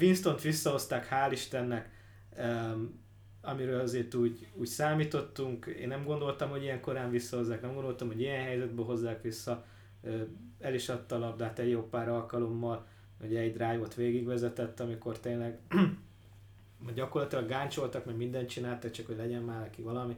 Winston-t 0.00 0.42
visszahozták, 0.42 1.08
hál' 1.10 1.32
Istennek, 1.32 1.90
um, 2.38 3.00
amiről 3.40 3.80
azért 3.80 4.14
úgy, 4.14 4.48
úgy 4.54 4.66
számítottunk. 4.66 5.66
Én 5.66 5.88
nem 5.88 6.04
gondoltam, 6.04 6.50
hogy 6.50 6.62
ilyen 6.62 6.80
korán 6.80 7.10
visszahozzák, 7.10 7.62
nem 7.62 7.74
gondoltam, 7.74 8.08
hogy 8.08 8.20
ilyen 8.20 8.42
helyzetbe 8.42 8.82
hozzák 8.82 9.22
vissza. 9.22 9.64
El 10.60 10.74
is 10.74 10.88
adta 10.88 11.14
a 11.14 11.18
labdát 11.18 11.58
egy 11.58 11.70
jó 11.70 11.88
pár 11.88 12.08
alkalommal, 12.08 12.86
hogy 13.20 13.36
egy 13.36 13.52
drive-ot 13.52 13.94
végigvezetett, 13.94 14.80
amikor 14.80 15.18
tényleg 15.18 15.58
gyakorlatilag 16.94 17.48
gáncsoltak, 17.48 18.04
mert 18.04 18.16
mindent 18.16 18.48
csináltak, 18.48 18.90
csak 18.90 19.06
hogy 19.06 19.16
legyen 19.16 19.42
már 19.42 19.60
neki 19.60 19.82
valami, 19.82 20.16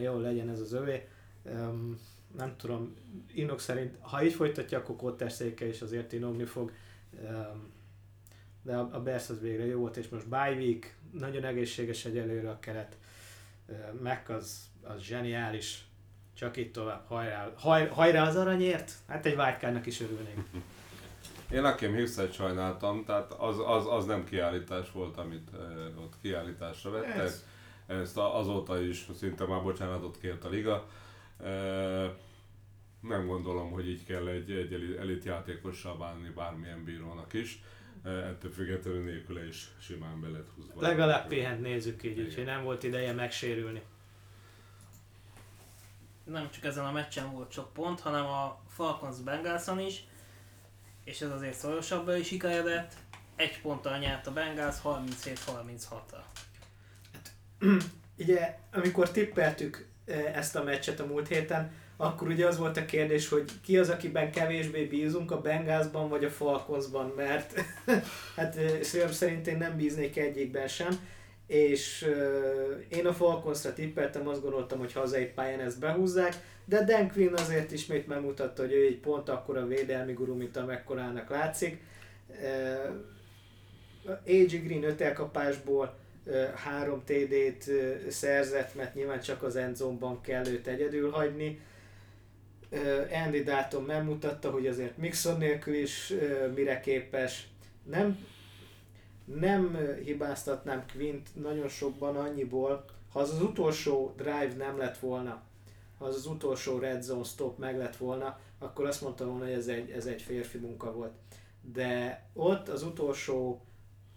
jó 0.00 0.18
legyen 0.20 0.48
ez 0.48 0.60
az 0.60 0.72
övé 0.72 1.08
um, 1.42 1.98
nem 2.36 2.56
tudom, 2.56 2.96
Inok 3.34 3.60
szerint, 3.60 3.96
ha 4.00 4.24
így 4.24 4.32
folytatja, 4.32 4.78
akkor 4.78 4.96
Kotter 4.96 5.32
széke 5.32 5.66
is 5.66 5.82
azért 5.82 6.12
inogni 6.12 6.44
fog. 6.44 6.72
Um, 7.22 7.72
de 8.62 8.76
a, 8.76 8.88
a 8.92 9.00
Bears 9.00 9.28
az 9.28 9.40
végre 9.40 9.66
jó 9.66 9.80
volt, 9.80 9.96
és 9.96 10.08
most 10.08 10.28
bye 10.28 10.54
week, 10.56 10.96
nagyon 11.12 11.44
egészséges 11.44 12.04
egyelőre 12.04 12.50
a 12.50 12.58
keret. 12.58 12.96
Uh, 13.66 14.00
Mac 14.02 14.28
az, 14.28 14.70
az 14.82 15.00
zseniális, 15.00 15.84
csak 16.34 16.56
itt 16.56 16.72
tovább, 16.72 17.06
hajrá, 17.06 17.52
haj, 17.56 17.88
hajrá 17.88 18.26
az 18.26 18.36
aranyért? 18.36 18.92
Hát 19.06 19.26
egy 19.26 19.36
wildcardnak 19.36 19.86
is 19.86 20.00
örülnék. 20.00 20.36
Én 21.52 21.64
Akim 21.64 21.92
Hughes-et 21.92 22.32
sajnáltam, 22.32 23.04
tehát 23.04 23.32
az, 23.32 23.56
az, 23.66 23.86
az 23.86 24.04
nem 24.04 24.24
kiállítás 24.24 24.92
volt, 24.92 25.16
amit 25.16 25.48
uh, 25.52 26.02
ott 26.02 26.14
kiállításra 26.20 26.90
vettek. 26.90 27.16
Ez. 27.16 27.44
Ezt 27.88 28.16
azóta 28.16 28.80
is 28.80 29.06
szinte 29.18 29.46
már 29.46 29.62
bocsánatot 29.62 30.18
kért 30.18 30.44
a 30.44 30.48
liga. 30.48 30.88
Nem 33.00 33.26
gondolom, 33.26 33.70
hogy 33.70 33.88
így 33.88 34.04
kell 34.04 34.28
egy, 34.28 34.50
egy 34.50 34.96
elit 34.98 35.24
játékossal 35.24 35.96
bánni 35.96 36.28
bármilyen 36.28 36.84
bírónak 36.84 37.32
is. 37.32 37.62
Ettől 38.04 38.50
függetlenül 38.50 39.04
nélküle 39.04 39.46
is 39.46 39.68
simán 39.80 40.20
be 40.20 40.28
lehet 40.28 40.48
húzva. 40.54 40.80
Legalább 40.80 41.28
pihent 41.28 41.60
nézzük 41.60 42.02
így, 42.02 42.20
úgyhogy 42.20 42.44
nem 42.44 42.62
volt 42.62 42.82
ideje 42.82 43.12
megsérülni. 43.12 43.82
Nem 46.24 46.50
csak 46.50 46.64
ezen 46.64 46.84
a 46.84 46.92
meccsen 46.92 47.32
volt 47.32 47.52
sok 47.52 47.72
pont, 47.72 48.00
hanem 48.00 48.26
a 48.26 48.60
Falcons 48.68 49.16
Bengalson 49.18 49.80
is, 49.80 50.04
és 51.04 51.20
ez 51.20 51.30
azért 51.30 51.54
szorosabbra 51.54 52.16
is 52.16 52.26
sikeredett. 52.26 52.94
Egy 53.36 53.60
ponttal 53.60 53.98
nyert 53.98 54.26
a 54.26 54.32
Bengals 54.32 54.76
37-36-ra. 54.84 56.22
Ugye, 58.18 58.54
amikor 58.72 59.10
tippeltük 59.10 59.86
ezt 60.34 60.56
a 60.56 60.62
meccset 60.62 61.00
a 61.00 61.06
múlt 61.06 61.28
héten, 61.28 61.72
akkor 61.96 62.28
ugye 62.28 62.46
az 62.46 62.58
volt 62.58 62.76
a 62.76 62.84
kérdés, 62.84 63.28
hogy 63.28 63.50
ki 63.62 63.78
az, 63.78 63.88
akiben 63.88 64.30
kevésbé 64.30 64.84
bízunk, 64.84 65.30
a 65.30 65.40
Bengázban 65.40 66.08
vagy 66.08 66.24
a 66.24 66.30
Falconsban, 66.30 67.12
mert 67.16 67.64
hát 68.36 68.58
szerint 69.10 69.46
én 69.46 69.56
nem 69.56 69.76
bíznék 69.76 70.16
egyikben 70.16 70.68
sem, 70.68 70.98
és 71.46 72.06
uh, 72.08 72.98
én 72.98 73.06
a 73.06 73.12
Falconsra 73.12 73.72
tippeltem, 73.72 74.28
azt 74.28 74.42
gondoltam, 74.42 74.78
hogy 74.78 74.92
hazai 74.92 75.24
pályán 75.24 75.60
ezt 75.60 75.78
behúzzák, 75.78 76.34
de 76.64 76.84
Dan 76.84 77.10
Quinn 77.10 77.34
azért 77.34 77.72
ismét 77.72 78.06
megmutatta, 78.06 78.62
hogy 78.62 78.72
ő 78.72 78.86
egy 78.86 78.98
pont 78.98 79.28
akkor 79.28 79.56
a 79.56 79.66
védelmi 79.66 80.12
guru, 80.12 80.34
mint 80.34 80.56
amekkorának 80.56 81.30
látszik. 81.30 81.82
Uh, 82.28 82.94
AJ 84.26 84.44
Green 84.44 84.84
öt 84.84 85.00
elkapásból 85.00 85.96
három 86.54 87.02
TD-t 87.04 87.70
szerzett, 88.08 88.74
mert 88.74 88.94
nyilván 88.94 89.20
csak 89.20 89.42
az 89.42 89.56
endzone 89.56 90.16
kell 90.20 90.46
őt 90.46 90.66
egyedül 90.66 91.10
hagyni. 91.10 91.60
Andy 93.24 93.42
Dalton 93.42 93.82
megmutatta, 93.82 94.50
hogy 94.50 94.66
azért 94.66 94.96
Mixon 94.96 95.38
nélkül 95.38 95.74
is 95.74 96.12
mire 96.54 96.80
képes. 96.80 97.48
Nem, 97.82 98.26
nem 99.24 99.78
hibáztatnám 100.04 100.84
Quint 100.92 101.28
nagyon 101.34 101.68
sokban 101.68 102.16
annyiból, 102.16 102.84
ha 103.12 103.20
az 103.20 103.30
az 103.30 103.42
utolsó 103.42 104.14
drive 104.16 104.52
nem 104.56 104.78
lett 104.78 104.98
volna, 104.98 105.42
ha 105.98 106.04
az 106.04 106.14
az 106.14 106.26
utolsó 106.26 106.78
red 106.78 107.02
zone 107.02 107.24
stop 107.24 107.58
meg 107.58 107.76
lett 107.76 107.96
volna, 107.96 108.38
akkor 108.58 108.86
azt 108.86 109.00
mondtam 109.00 109.28
volna, 109.28 109.44
hogy 109.44 109.54
ez 109.54 109.66
egy, 109.66 109.90
ez 109.90 110.06
egy 110.06 110.22
férfi 110.22 110.58
munka 110.58 110.92
volt. 110.92 111.12
De 111.72 112.22
ott 112.34 112.68
az 112.68 112.82
utolsó 112.82 113.62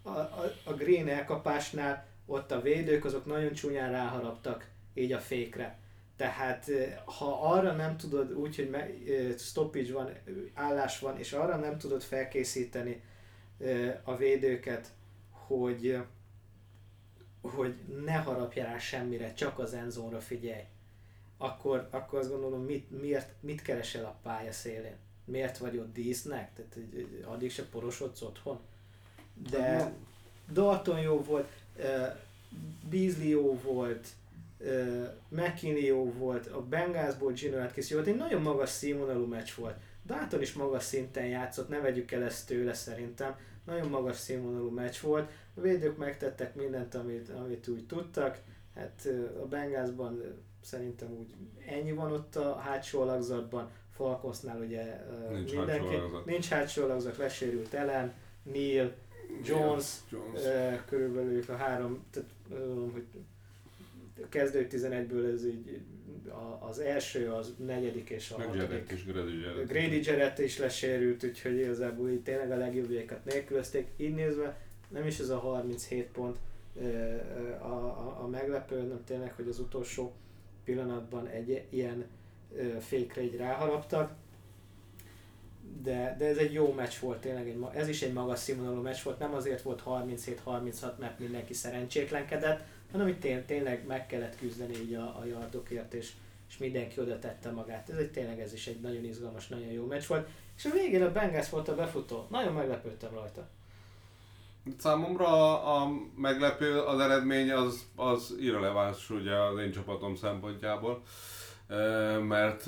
a, 0.02 0.08
a, 0.10 0.52
a 0.64 0.72
Green 0.72 1.08
elkapásnál 1.08 2.06
ott 2.26 2.50
a 2.50 2.60
védők 2.60 3.04
azok 3.04 3.26
nagyon 3.26 3.52
csúnyán 3.52 3.90
ráharaptak 3.90 4.70
így 4.94 5.12
a 5.12 5.18
fékre. 5.18 5.78
Tehát 6.16 6.70
ha 7.04 7.52
arra 7.52 7.72
nem 7.72 7.96
tudod 7.96 8.32
úgy, 8.32 8.56
hogy 8.56 8.76
stoppage 9.38 9.92
van, 9.92 10.10
állás 10.54 10.98
van, 10.98 11.18
és 11.18 11.32
arra 11.32 11.56
nem 11.56 11.78
tudod 11.78 12.02
felkészíteni 12.02 13.02
a 14.02 14.16
védőket, 14.16 14.92
hogy, 15.30 15.98
hogy 17.40 17.74
ne 18.04 18.14
harapja 18.14 18.64
rá 18.64 18.78
semmire, 18.78 19.32
csak 19.32 19.58
az 19.58 19.74
enzónra 19.74 20.20
figyelj, 20.20 20.62
akkor, 21.36 21.88
akkor 21.90 22.18
azt 22.18 22.30
gondolom, 22.30 22.64
mit, 22.64 23.00
miért, 23.00 23.32
mit 23.40 23.62
keresel 23.62 24.04
a 24.04 24.18
pálya 24.22 24.52
szélén? 24.52 24.96
Miért 25.24 25.58
vagy 25.58 25.76
ott 25.76 25.92
dísznek? 25.92 26.52
Tehát 26.52 26.78
addig 27.24 27.50
se 27.50 27.68
porosodsz 27.68 28.22
otthon? 28.22 28.60
De 29.50 29.92
Dalton 30.52 31.00
jó 31.00 31.22
volt, 31.22 31.48
Beasley 32.90 33.28
jó 33.28 33.60
volt, 33.62 34.08
McKinney 35.28 35.84
jó 35.84 36.12
volt, 36.12 36.46
a 36.46 36.60
Bengalsból 36.60 37.32
Gino 37.32 37.58
Atkins 37.58 37.90
jó 37.90 37.96
volt, 37.96 38.08
egy 38.08 38.16
nagyon 38.16 38.42
magas 38.42 38.70
színvonalú 38.70 39.26
meccs 39.26 39.50
volt. 39.56 39.76
Dalton 40.06 40.40
is 40.40 40.52
magas 40.52 40.82
szinten 40.82 41.26
játszott, 41.26 41.68
ne 41.68 41.80
vegyük 41.80 42.12
el 42.12 42.22
ezt 42.22 42.46
tőle 42.46 42.74
szerintem. 42.74 43.36
Nagyon 43.64 43.88
magas 43.88 44.16
színvonalú 44.16 44.70
meccs 44.70 45.00
volt. 45.00 45.30
A 45.54 45.60
védők 45.60 45.96
megtettek 45.96 46.54
mindent, 46.54 46.94
amit, 46.94 47.28
amit 47.28 47.68
úgy 47.68 47.86
tudtak. 47.86 48.38
Hát 48.74 49.08
a 49.42 49.46
Bengalsban 49.46 50.22
szerintem 50.62 51.08
úgy 51.10 51.34
ennyi 51.66 51.92
van 51.92 52.12
ott 52.12 52.36
a 52.36 52.54
hátsó 52.56 53.00
alakzatban. 53.00 53.70
Falkosznál 53.94 54.60
ugye 54.60 55.04
Nincs 55.30 55.52
mindenki, 55.52 55.86
hátsó 55.86 55.98
alakzat. 55.98 56.24
nincs 56.24 56.48
hátsó 56.48 56.82
alakzat, 56.82 57.16
lesérült 57.16 57.74
Ellen, 57.74 58.12
Neil, 58.42 58.94
Jones, 59.44 59.86
Jones. 60.10 60.44
Uh, 60.44 60.84
körülbelül 60.86 61.32
ők 61.32 61.48
a 61.48 61.56
három, 61.56 62.04
tehát 62.10 62.28
mondom, 62.48 62.92
hogy 62.92 63.04
a 64.22 64.28
kezdő 64.28 64.66
11-ből 64.70 65.34
ez 65.34 65.46
így 65.46 65.80
a, 66.28 66.66
az 66.68 66.78
első, 66.78 67.30
az 67.30 67.54
negyedik 67.56 68.10
és 68.10 68.30
a 68.30 68.38
Meg 68.38 68.46
hatodik. 68.46 68.90
Is, 68.92 69.04
Grady 69.04 69.40
Jarrett. 69.40 69.68
Grady 69.68 70.00
Jarrett 70.04 70.38
is 70.38 70.58
lesérült, 70.58 71.24
úgyhogy 71.24 71.58
igazából 71.58 72.10
így 72.10 72.22
tényleg 72.22 72.50
a 72.50 72.56
legjobbjékat 72.56 73.24
nélkülözték. 73.24 73.86
Így 73.96 74.14
nézve 74.14 74.60
nem 74.88 75.06
is 75.06 75.18
ez 75.18 75.28
a 75.28 75.38
37 75.38 76.06
pont 76.06 76.36
ö, 76.80 77.16
a, 77.60 77.72
a, 77.72 78.18
a 78.22 78.26
meglepő, 78.26 78.82
nem 78.82 79.04
tényleg, 79.04 79.32
hogy 79.32 79.48
az 79.48 79.58
utolsó 79.58 80.12
pillanatban 80.64 81.26
egy 81.26 81.64
ilyen 81.70 82.06
fékre 82.80 83.22
így 83.22 83.36
ráharaptak. 83.36 84.12
De, 85.82 86.14
de 86.18 86.26
ez 86.26 86.36
egy 86.36 86.52
jó 86.52 86.72
meccs 86.72 86.92
volt 87.00 87.20
tényleg, 87.20 87.48
egy, 87.48 87.64
ez 87.74 87.88
is 87.88 88.02
egy 88.02 88.12
magas 88.12 88.38
színvonalú 88.38 88.82
meccs 88.82 89.02
volt, 89.02 89.18
nem 89.18 89.34
azért 89.34 89.62
volt 89.62 89.82
37-36, 89.86 90.96
mert 90.98 91.18
mindenki 91.18 91.54
szerencsétlenkedett, 91.54 92.64
hanem 92.90 93.06
hogy 93.06 93.18
tény, 93.18 93.44
tényleg 93.44 93.86
meg 93.86 94.06
kellett 94.06 94.38
küzdeni 94.38 94.74
így 94.74 94.94
a, 94.94 95.02
a 95.02 95.24
yardokért, 95.24 95.94
és, 95.94 96.12
és 96.48 96.58
mindenki 96.58 97.00
oda 97.00 97.18
tette 97.18 97.50
magát. 97.50 97.88
Ez 97.88 97.96
egy 97.96 98.10
tényleg 98.10 98.40
ez 98.40 98.52
is 98.52 98.66
egy 98.66 98.80
nagyon 98.80 99.04
izgalmas, 99.04 99.48
nagyon 99.48 99.72
jó 99.72 99.86
meccs 99.86 100.06
volt. 100.06 100.28
És 100.56 100.64
a 100.64 100.70
végén 100.70 101.02
a 101.02 101.12
Bengals 101.12 101.50
volt 101.50 101.68
a 101.68 101.74
befutó. 101.74 102.26
Nagyon 102.30 102.52
meglepődtem 102.52 103.10
rajta. 103.12 103.48
Számomra 104.78 105.62
a, 105.64 105.90
meglepő 106.16 106.80
az 106.80 107.00
eredmény 107.00 107.50
az, 107.50 107.86
az 107.96 108.36
irreleváns 108.40 109.10
ugye 109.10 109.34
az 109.34 109.58
én 109.58 109.72
csapatom 109.72 110.14
szempontjából, 110.16 111.02
mert 112.20 112.64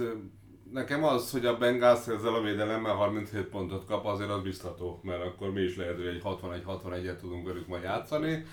nekem 0.75 1.05
az, 1.05 1.31
hogy 1.31 1.47
a 1.47 1.57
Bengals 1.57 2.07
ezzel 2.07 2.35
a 2.35 2.43
védelemmel 2.43 2.95
37 2.95 3.43
pontot 3.43 3.87
kap, 3.87 4.07
azért 4.07 4.31
az 4.31 4.43
biztató, 4.43 5.01
mert 5.03 5.23
akkor 5.23 5.53
mi 5.53 5.61
is 5.61 5.77
lehet, 5.77 5.97
hogy 5.97 6.07
egy 6.07 6.23
61-61-et 6.25 7.17
tudunk 7.17 7.47
velük 7.47 7.67
majd 7.67 7.83
játszani, 7.83 8.45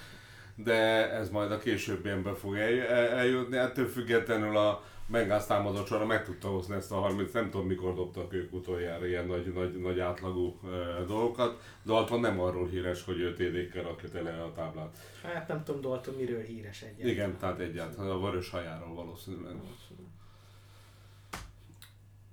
de 0.56 1.12
ez 1.12 1.30
majd 1.30 1.52
a 1.52 1.60
későbbienben 1.60 2.36
fog 2.36 2.56
el, 2.56 2.80
el, 2.80 3.08
eljutni, 3.08 3.58
ettől 3.58 3.88
függetlenül 3.88 4.58
a 4.58 4.84
Bengals 5.08 5.46
támadott 5.46 5.88
sorra 5.88 6.06
meg 6.06 6.26
tudta 6.26 6.48
hozni 6.48 6.76
ezt 6.76 6.92
a 6.92 6.96
30, 6.96 7.34
nem 7.34 7.50
tudom 7.50 7.68
mikor 7.68 7.94
dobtak 7.94 8.34
ők 8.34 8.54
utoljára 8.54 9.08
ilyen 9.08 9.26
nagy, 9.26 9.54
nagy, 9.54 9.82
nagy 9.82 10.00
átlagú 10.00 10.60
e, 10.64 11.04
dolgokat. 11.04 11.62
Dalton 11.86 12.20
nem 12.20 12.40
arról 12.40 12.68
híres, 12.68 13.04
hogy 13.04 13.20
ő 13.20 13.34
TD-kkel 13.34 13.84
rakja 13.84 14.10
tele 14.10 14.44
a 14.44 14.52
táblát. 14.56 14.98
Hát 15.24 15.48
nem 15.48 15.64
tudom 15.64 15.82
Dalton 15.82 16.16
miről 16.16 16.42
híres 16.42 16.82
egyáltalán. 16.82 17.12
Igen, 17.12 17.38
tehát 17.38 17.60
egyáltalán 17.60 18.12
a 18.12 18.20
vörös 18.20 18.50
hajáról 18.50 18.94
valószínűleg. 18.94 19.56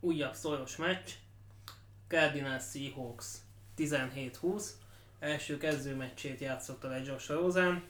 Újabb 0.00 0.34
szoros 0.34 0.76
meccs. 0.76 1.10
Cardinals 2.08 2.62
Seahawks 2.72 3.26
17-20. 3.78 4.62
Első 5.18 5.56
kezdő 5.56 5.94
meccsét 5.94 6.40
játszotta 6.40 6.88
le 6.88 7.02
Josh 7.04 7.30
Rosen, 7.30 7.82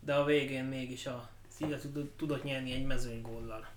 de 0.00 0.14
a 0.14 0.24
végén 0.24 0.64
mégis 0.64 1.06
a 1.06 1.30
Seahawks 1.58 1.82
tud- 1.82 2.10
tudott 2.16 2.42
nyerni 2.44 2.72
egy 2.72 2.86
mezőny 2.86 3.20
góllal. 3.20 3.68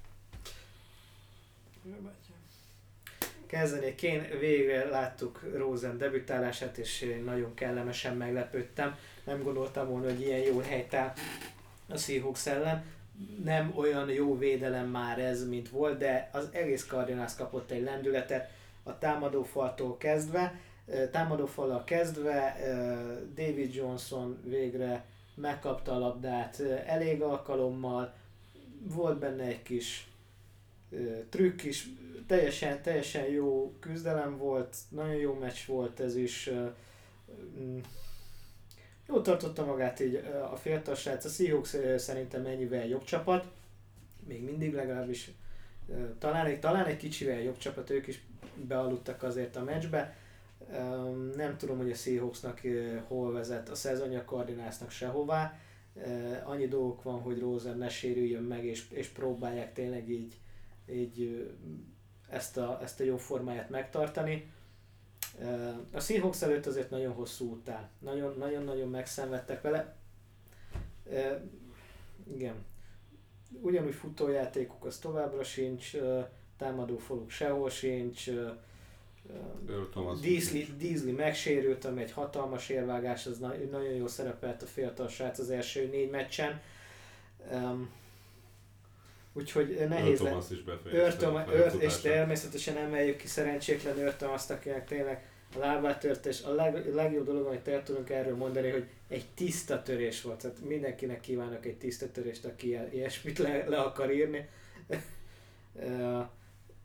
Kezdenék 3.46 4.02
én, 4.04 4.40
végre 4.40 4.90
láttuk 4.90 5.42
Rosen 5.56 5.98
debütálását, 5.98 6.78
és 6.78 7.22
nagyon 7.26 7.54
kellemesen 7.54 8.18
meglepődtem. 8.18 8.98
Nem 9.24 9.44
gondoltam 9.44 9.88
volna, 9.88 10.06
hogy 10.06 10.22
ilyen 10.22 10.40
jól 10.40 10.64
helytáll 10.64 11.14
a 11.88 11.98
Seahawks 11.98 12.46
ellen. 12.46 12.86
Nem 13.44 13.74
olyan 13.76 14.10
jó 14.10 14.38
védelem 14.38 14.88
már 14.88 15.20
ez, 15.20 15.48
mint 15.48 15.70
volt, 15.70 15.98
de 15.98 16.30
az 16.32 16.50
egész 16.52 16.86
Cardinals 16.86 17.36
kapott 17.36 17.72
egy 17.72 17.84
lendületet 17.84 18.52
a 18.84 18.98
támadófaltól 18.98 19.98
kezdve. 19.98 20.60
Ö, 20.86 21.10
Támadófallal 21.10 21.84
kezdve 21.84 22.58
David 23.36 23.74
Johnson 23.74 24.40
végre 24.44 25.06
megkapta 25.36 25.92
a 25.92 26.00
labdát 26.00 26.60
elég 26.86 27.22
alkalommal, 27.22 28.14
volt 28.84 29.20
benne 29.20 29.44
egy 29.44 29.62
kis 29.62 30.08
trükk 31.30 31.64
is, 31.64 31.90
teljesen, 32.28 32.82
teljesen 32.82 33.26
jó 33.26 33.74
küzdelem 33.80 34.38
volt, 34.38 34.76
nagyon 34.90 35.16
jó 35.16 35.34
meccs 35.34 35.66
volt 35.68 36.00
ez 36.00 36.16
is. 36.16 36.50
Jó 39.08 39.22
tartotta 39.22 39.66
magát 39.66 40.00
így 40.00 40.16
a 40.52 40.56
fiatal 40.56 40.96
srác, 40.96 41.26
a 41.26 41.30
Seahawks 41.30 41.76
szerintem 41.98 42.42
mennyivel 42.42 42.86
jobb 42.86 43.04
csapat, 43.04 43.46
még 44.28 44.44
mindig 44.44 44.74
legalábbis 44.74 45.32
talán 46.20 46.46
egy, 46.46 46.60
talán 46.60 46.86
egy 46.86 46.98
kicsivel 46.98 47.40
jobb 47.40 47.58
csapat, 47.58 47.90
ők 47.90 48.08
is 48.08 48.26
bealudtak 48.56 49.24
azért 49.24 49.56
a 49.56 49.64
meccsbe. 49.64 50.16
Nem 51.36 51.58
tudom, 51.58 51.78
hogy 51.78 51.92
a 51.92 51.96
Seahawksnak 51.96 52.62
hol 53.08 53.32
vezet 53.32 53.70
a 53.70 53.76
szezonja, 53.76 54.20
a 54.20 54.24
Cardinalsnak 54.24 54.92
sehová. 54.92 55.58
Annyi 56.44 56.68
dolgok 56.68 57.04
van, 57.04 57.22
hogy 57.22 57.40
Rosen 57.40 57.78
ne 57.78 57.90
sérüljön 57.90 58.44
meg, 58.44 58.66
és, 58.66 58.90
és 58.92 59.08
próbálják 59.08 59.74
tényleg 59.74 60.10
így, 60.10 60.38
így 60.90 61.52
ezt 62.30 62.58
a, 62.58 62.80
ezt 62.84 63.00
a 63.00 63.04
jó 63.04 63.18
formáját 63.18 63.70
megtartani. 63.70 64.52
A 65.92 66.00
Seahawks 66.00 66.42
előtt 66.42 66.66
azért 66.66 66.90
nagyon 66.90 67.14
hosszú 67.14 67.52
után. 67.52 67.90
Nagyon- 68.00 68.36
Nagyon-nagyon 68.38 68.90
megszenvedtek 68.90 69.62
vele. 69.62 69.96
Igen. 72.34 72.56
Ugyanúgy 73.62 73.94
futójátékuk 73.94 74.86
az 74.86 74.98
továbbra 74.98 75.44
sincs, 75.44 75.92
támadó 76.58 76.98
faluk 76.98 77.30
sehol 77.30 77.70
sincs. 77.70 78.30
Beasley, 80.22 80.64
Beasley 80.80 81.16
megsérült, 81.16 81.86
ami 81.86 82.02
egy 82.02 82.12
hatalmas 82.12 82.70
érvágás, 82.70 83.26
az 83.26 83.40
na- 83.40 83.56
nagyon 83.72 83.94
jól 83.94 84.08
szerepelt 84.08 84.62
a 84.62 84.66
fiatal 84.66 85.08
srác 85.08 85.40
az 85.40 85.50
első 85.50 85.88
négy 85.88 86.10
meccsen. 86.10 86.62
Um, 87.52 87.90
úgyhogy 89.34 89.76
Earl 89.80 89.94
nehéz 89.94 90.20
le... 90.20 90.38
Is 90.50 90.64
befejezte. 90.64 91.28
A 91.28 91.52
Earl- 91.52 91.82
és 91.82 91.98
természetesen 91.98 92.78
emeljük 92.78 93.18
ki 93.18 93.28
szerencsétlen 93.28 94.00
Earl 94.00 94.16
Thomas-t, 94.16 94.50
akinek 94.50 94.88
tényleg 94.88 95.26
a 95.56 95.60
lábát 95.60 96.00
tört, 96.00 96.26
és 96.26 96.42
a 96.42 96.54
leg, 96.54 96.94
legjobb 96.94 97.26
dolog, 97.26 97.46
amit 97.46 97.68
el 97.68 97.84
tudunk 97.84 98.10
erről 98.10 98.36
mondani, 98.36 98.70
hogy 98.70 98.88
egy 99.08 99.26
tiszta 99.36 99.82
törés 99.82 100.22
volt. 100.22 100.42
Tehát 100.42 100.58
mindenkinek 100.68 101.20
kívánok 101.20 101.66
egy 101.66 101.78
tiszta 101.78 102.12
törést, 102.12 102.46
aki 102.46 102.80
ilyesmit 102.92 103.38
le, 103.38 103.68
le 103.68 103.78
akar 103.78 104.14
írni. 104.14 104.50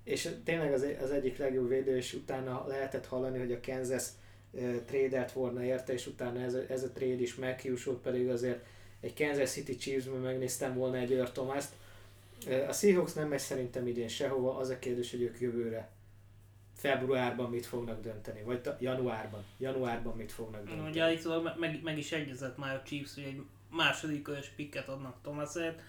És 0.04 0.28
tényleg 0.44 0.72
az, 0.72 0.86
az 1.02 1.10
egyik 1.10 1.38
legjobb 1.38 1.68
védő, 1.68 1.96
és 1.96 2.12
utána 2.14 2.64
lehetett 2.66 3.06
hallani, 3.06 3.38
hogy 3.38 3.52
a 3.52 3.60
Kansas 3.66 4.04
trédelt 4.86 5.32
volna 5.32 5.64
érte, 5.64 5.92
és 5.92 6.06
utána 6.06 6.40
ez 6.40 6.54
a, 6.54 6.60
ez 6.68 6.82
a 6.82 6.90
trade 6.90 7.20
is 7.20 7.34
meghiúsult, 7.34 7.98
pedig 7.98 8.28
azért 8.28 8.64
egy 9.00 9.14
Kansas 9.14 9.50
City 9.50 9.76
Chiefs-ben 9.76 10.20
megnéztem 10.20 10.74
volna 10.74 10.96
egy 10.96 11.12
Earl 11.12 11.30
Thomas-t. 11.30 11.72
A 12.68 12.72
Seahawks 12.72 13.12
nem 13.12 13.28
megy 13.28 13.38
szerintem 13.38 13.86
idén 13.86 14.08
sehova, 14.08 14.56
az 14.56 14.68
a 14.68 14.78
kérdés, 14.78 15.10
hogy 15.10 15.22
ők 15.22 15.40
jövőre 15.40 15.90
februárban 16.74 17.50
mit 17.50 17.66
fognak 17.66 18.00
dönteni, 18.00 18.42
vagy 18.42 18.60
ta- 18.60 18.80
januárban. 18.80 19.44
Januárban 19.58 20.16
mit 20.16 20.32
fognak 20.32 20.64
dönteni. 20.64 20.88
Ugye 20.88 21.02
állítólag 21.02 21.42
me- 21.42 21.58
meg, 21.58 21.82
meg 21.82 21.98
is 21.98 22.12
egyezett 22.12 22.56
már 22.56 22.74
a 22.74 22.82
Chiefs, 22.82 23.14
hogy 23.14 23.24
egy 23.24 23.42
második 23.70 24.22
körös 24.22 24.48
pikket 24.48 24.88
adnak 24.88 25.22
Thomasért, 25.22 25.80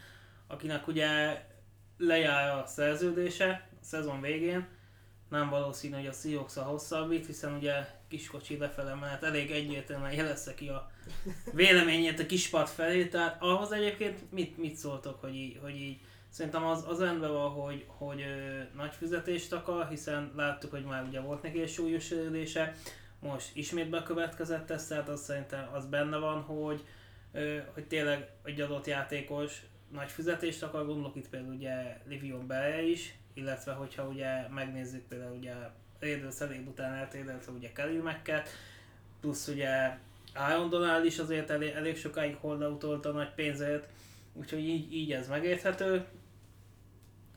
akinek 0.48 0.88
ugye 0.88 1.42
lejár 1.98 2.58
a 2.58 2.66
szerződése 2.66 3.70
a 3.72 3.84
szezon 3.84 4.22
végén. 4.22 4.68
Nem 5.30 5.50
valószínű, 5.50 5.96
hogy 5.96 6.08
a 6.08 6.12
seahawks 6.12 6.58
a 6.58 6.64
hosszabbít, 6.64 7.26
hiszen 7.26 7.54
ugye 7.54 7.74
kiskocsi 8.08 8.58
lefele 8.58 8.94
mehet, 8.94 9.24
elég 9.24 9.52
egyértelműen 9.52 10.14
jelezze 10.14 10.54
ki 10.54 10.68
a 10.68 10.92
véleményét 11.54 12.20
a 12.20 12.26
kispart 12.26 12.70
felé, 12.70 13.08
tehát 13.08 13.42
ahhoz 13.42 13.72
egyébként 13.72 14.32
mit, 14.32 14.58
mit 14.58 14.76
szóltok, 14.76 15.22
hogy 15.22 15.36
így, 15.36 15.60
hogy 15.62 15.76
így 15.76 16.00
Szerintem 16.30 16.66
az, 16.66 16.86
az 16.88 17.00
rendben 17.00 17.32
van, 17.32 17.50
hogy, 17.50 17.86
hogy 17.88 18.22
ö, 18.22 18.62
nagy 18.76 18.94
fizetést 18.94 19.54
akar, 19.54 19.88
hiszen 19.88 20.32
láttuk, 20.36 20.72
hogy 20.72 20.84
már 20.84 21.04
ugye 21.08 21.20
volt 21.20 21.42
neki 21.42 21.62
egy 21.62 21.70
súlyos 21.70 22.06
sérülése, 22.06 22.76
most 23.20 23.56
ismét 23.56 23.90
bekövetkezett 23.90 24.70
ez, 24.70 24.88
tehát 24.88 25.10
az 25.10 25.24
szerintem 25.24 25.70
az 25.74 25.86
benne 25.86 26.18
van, 26.18 26.42
hogy, 26.42 26.84
ö, 27.32 27.58
hogy 27.74 27.88
tényleg 27.88 28.30
egy 28.44 28.62
adott 28.62 28.88
játékos 28.88 29.62
nagy 29.92 30.12
fizetést 30.12 30.64
akar, 30.64 30.86
gondolok 30.86 31.16
itt 31.16 31.30
például 31.30 31.54
ugye 31.54 31.98
Livion 32.08 32.48
Bell 32.48 32.84
is, 32.84 33.18
illetve 33.34 33.72
hogyha 33.72 34.08
ugye 34.08 34.48
megnézzük 34.48 35.08
például 35.08 35.38
ugye 35.38 35.54
Raiders 36.00 36.40
elég 36.40 36.68
után 36.68 36.94
eltérdelte 36.94 37.52
ugye 37.52 37.72
Kelly 37.72 37.98
Macket, 37.98 38.50
plusz 39.20 39.48
ugye 39.48 39.98
Aaron 40.34 40.70
Donald 40.70 41.06
is 41.06 41.20
azért 41.20 41.50
elég, 41.50 41.70
elég 41.70 41.98
sokáig 41.98 42.36
holdautolt 42.36 43.06
a 43.06 43.12
nagy 43.12 43.34
pénzért, 43.34 43.88
úgyhogy 44.34 44.60
így, 44.60 44.94
így 44.94 45.12
ez 45.12 45.28
megérthető. 45.28 46.06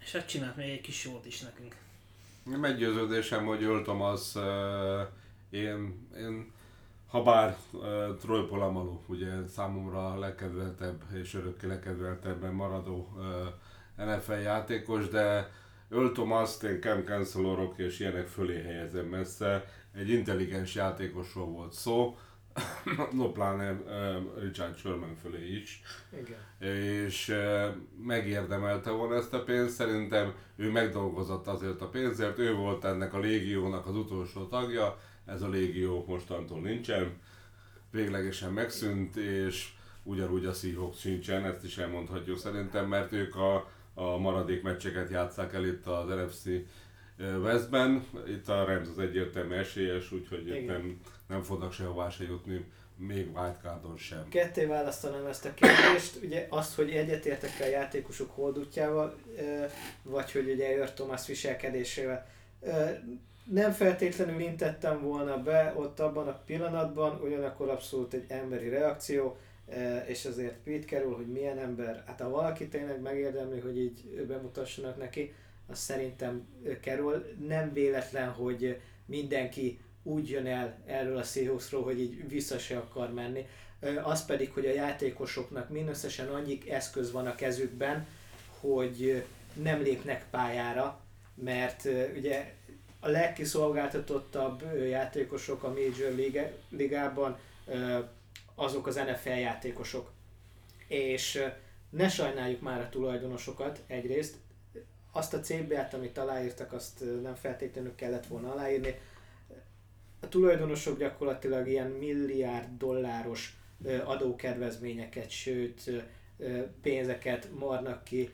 És 0.04 0.12
hát 0.12 0.28
csinált 0.28 0.56
még 0.56 0.70
egy 0.70 0.80
kis 0.80 1.04
jót 1.04 1.26
is 1.26 1.40
nekünk. 1.40 1.76
Meggyőződésem, 2.44 3.46
hogy 3.46 3.62
Earl 3.62 3.82
Thomas, 3.82 4.34
uh, 4.34 4.42
én, 5.50 6.08
én 6.16 6.52
ha 7.08 7.22
bár 7.22 7.56
uh, 7.72 8.16
Troy 8.20 8.46
Polamalu, 8.46 8.98
ugye 9.06 9.30
számomra 9.54 10.12
a 10.12 10.18
legkedveltebb 10.18 11.02
és 11.22 11.34
örökké 11.34 11.66
legkedveltebben 11.66 12.52
maradó 12.52 13.08
uh, 13.16 14.06
NFL 14.06 14.32
játékos, 14.32 15.08
de 15.08 15.50
Earl 15.90 16.12
Thomas, 16.12 16.62
én 16.62 16.80
Cam 16.80 17.04
Cancelorok 17.04 17.78
és 17.78 18.00
ilyenek 18.00 18.26
fölé 18.26 18.62
helyezem 18.62 19.06
messze. 19.06 19.64
Egy 19.94 20.08
intelligens 20.08 20.74
játékosról 20.74 21.46
volt 21.46 21.72
szó, 21.72 22.18
no 23.12 23.32
pláne 23.32 23.72
uh, 23.72 24.42
Richard 24.42 24.76
Sherman 24.76 25.16
fölé 25.22 25.56
is. 25.56 25.82
Igen. 26.20 26.70
És 26.72 27.28
uh, 27.28 27.74
megérdemelte 28.02 28.90
volna 28.90 29.14
ezt 29.14 29.34
a 29.34 29.42
pénzt, 29.42 29.74
szerintem 29.74 30.34
ő 30.56 30.70
megdolgozott 30.70 31.46
azért 31.46 31.80
a 31.80 31.88
pénzért, 31.88 32.38
ő 32.38 32.54
volt 32.54 32.84
ennek 32.84 33.14
a 33.14 33.18
légiónak 33.18 33.86
az 33.86 33.96
utolsó 33.96 34.46
tagja, 34.46 34.98
ez 35.24 35.42
a 35.42 35.48
légió 35.48 36.04
mostantól 36.08 36.60
nincsen, 36.60 37.20
véglegesen 37.90 38.52
megszűnt, 38.52 39.16
és 39.16 39.72
ugyanúgy 40.02 40.44
a 40.44 40.52
Seahawks 40.52 41.00
sincsen, 41.00 41.44
ezt 41.44 41.64
is 41.64 41.78
elmondhatjuk 41.78 42.38
szerintem, 42.38 42.88
mert 42.88 43.12
ők 43.12 43.36
a, 43.36 43.70
a 43.94 44.16
maradék 44.18 44.62
meccseket 44.62 45.10
játszák 45.10 45.54
el 45.54 45.64
itt 45.64 45.86
az 45.86 46.08
NFC 46.08 46.44
Westben, 47.18 48.04
itt 48.28 48.48
a 48.48 48.64
Rams 48.64 48.88
az 48.88 48.98
egyértelmű 48.98 49.54
esélyes, 49.54 50.12
úgyhogy 50.12 50.48
itt 50.48 50.66
nem, 50.66 51.00
nem 51.32 51.42
fognak 51.42 51.72
sehová 51.72 52.10
se 52.10 52.24
jutni, 52.24 52.64
még 52.96 53.36
wildcardon 53.36 53.96
sem. 53.96 54.28
Ketté 54.28 54.64
választanám 54.64 55.26
ezt 55.26 55.44
a 55.44 55.54
kérdést, 55.54 56.18
ugye 56.22 56.46
azt, 56.50 56.74
hogy 56.74 56.90
egyetértek 56.90 57.50
a 57.60 57.64
játékosok 57.64 58.30
holdútjával, 58.30 59.18
vagy 60.02 60.32
hogy 60.32 60.50
ugye 60.50 60.66
Earl 60.66 60.90
Thomas 60.90 61.26
viselkedésével. 61.26 62.26
Nem 63.44 63.72
feltétlenül 63.72 64.40
intettem 64.40 65.02
volna 65.02 65.42
be 65.42 65.74
ott 65.76 66.00
abban 66.00 66.28
a 66.28 66.42
pillanatban, 66.46 67.20
ugyanakkor 67.20 67.68
abszolút 67.68 68.14
egy 68.14 68.24
emberi 68.28 68.68
reakció, 68.68 69.36
és 70.06 70.24
azért 70.24 70.54
Pete 70.64 70.86
Carroll, 70.86 71.14
hogy 71.14 71.32
milyen 71.32 71.58
ember, 71.58 72.02
hát 72.06 72.20
ha 72.20 72.30
valaki 72.30 72.68
tényleg 72.68 73.00
megérdemli, 73.00 73.60
hogy 73.60 73.78
így 73.78 74.24
bemutassanak 74.26 74.98
neki, 74.98 75.34
az 75.66 75.78
szerintem 75.78 76.46
Carroll 76.80 77.24
nem 77.46 77.72
véletlen, 77.72 78.28
hogy 78.28 78.80
mindenki 79.06 79.78
úgy 80.02 80.30
jön 80.30 80.46
el 80.46 80.78
erről 80.86 81.16
a 81.16 81.22
Seahawksról, 81.22 81.82
hogy 81.82 82.00
így 82.00 82.28
vissza 82.28 82.58
se 82.58 82.76
akar 82.76 83.12
menni. 83.12 83.46
Az 84.02 84.24
pedig, 84.24 84.52
hogy 84.52 84.66
a 84.66 84.72
játékosoknak 84.72 85.68
mindösszesen 85.68 86.28
annyi 86.28 86.70
eszköz 86.70 87.12
van 87.12 87.26
a 87.26 87.34
kezükben, 87.34 88.06
hogy 88.60 89.24
nem 89.62 89.82
lépnek 89.82 90.26
pályára, 90.30 91.00
mert 91.34 91.88
ugye 92.16 92.54
a 93.00 93.08
legkiszolgáltatottabb 93.08 94.62
játékosok 94.88 95.62
a 95.62 95.68
Major 95.72 96.14
ligában 96.68 97.38
azok 98.54 98.86
az 98.86 98.94
NFL 98.94 99.28
játékosok. 99.28 100.12
És 100.86 101.44
ne 101.90 102.08
sajnáljuk 102.08 102.60
már 102.60 102.80
a 102.80 102.88
tulajdonosokat 102.88 103.80
egyrészt, 103.86 104.34
azt 105.12 105.34
a 105.34 105.40
CB-t, 105.40 105.94
amit 105.94 106.18
aláírtak, 106.18 106.72
azt 106.72 107.04
nem 107.22 107.34
feltétlenül 107.34 107.94
kellett 107.94 108.26
volna 108.26 108.52
aláírni. 108.52 109.00
A 110.22 110.28
tulajdonosok 110.28 110.98
gyakorlatilag 110.98 111.68
ilyen 111.68 111.90
milliárd 111.90 112.68
dolláros 112.78 113.56
adókedvezményeket, 114.04 115.30
sőt 115.30 115.90
pénzeket 116.82 117.48
marnak 117.58 118.04
ki 118.04 118.30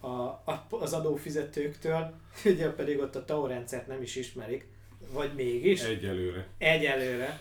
a, 0.00 0.06
a, 0.06 0.66
az 0.70 0.92
adófizetőktől, 0.92 2.14
ugye 2.44 2.70
pedig 2.70 2.98
ott 2.98 3.16
a 3.16 3.24
TAO 3.24 3.46
rendszert 3.46 3.86
nem 3.86 4.02
is 4.02 4.16
ismerik, 4.16 4.66
vagy 5.12 5.34
mégis 5.34 5.82
Egyelőre. 5.82 6.46
egyelőre, 6.58 7.40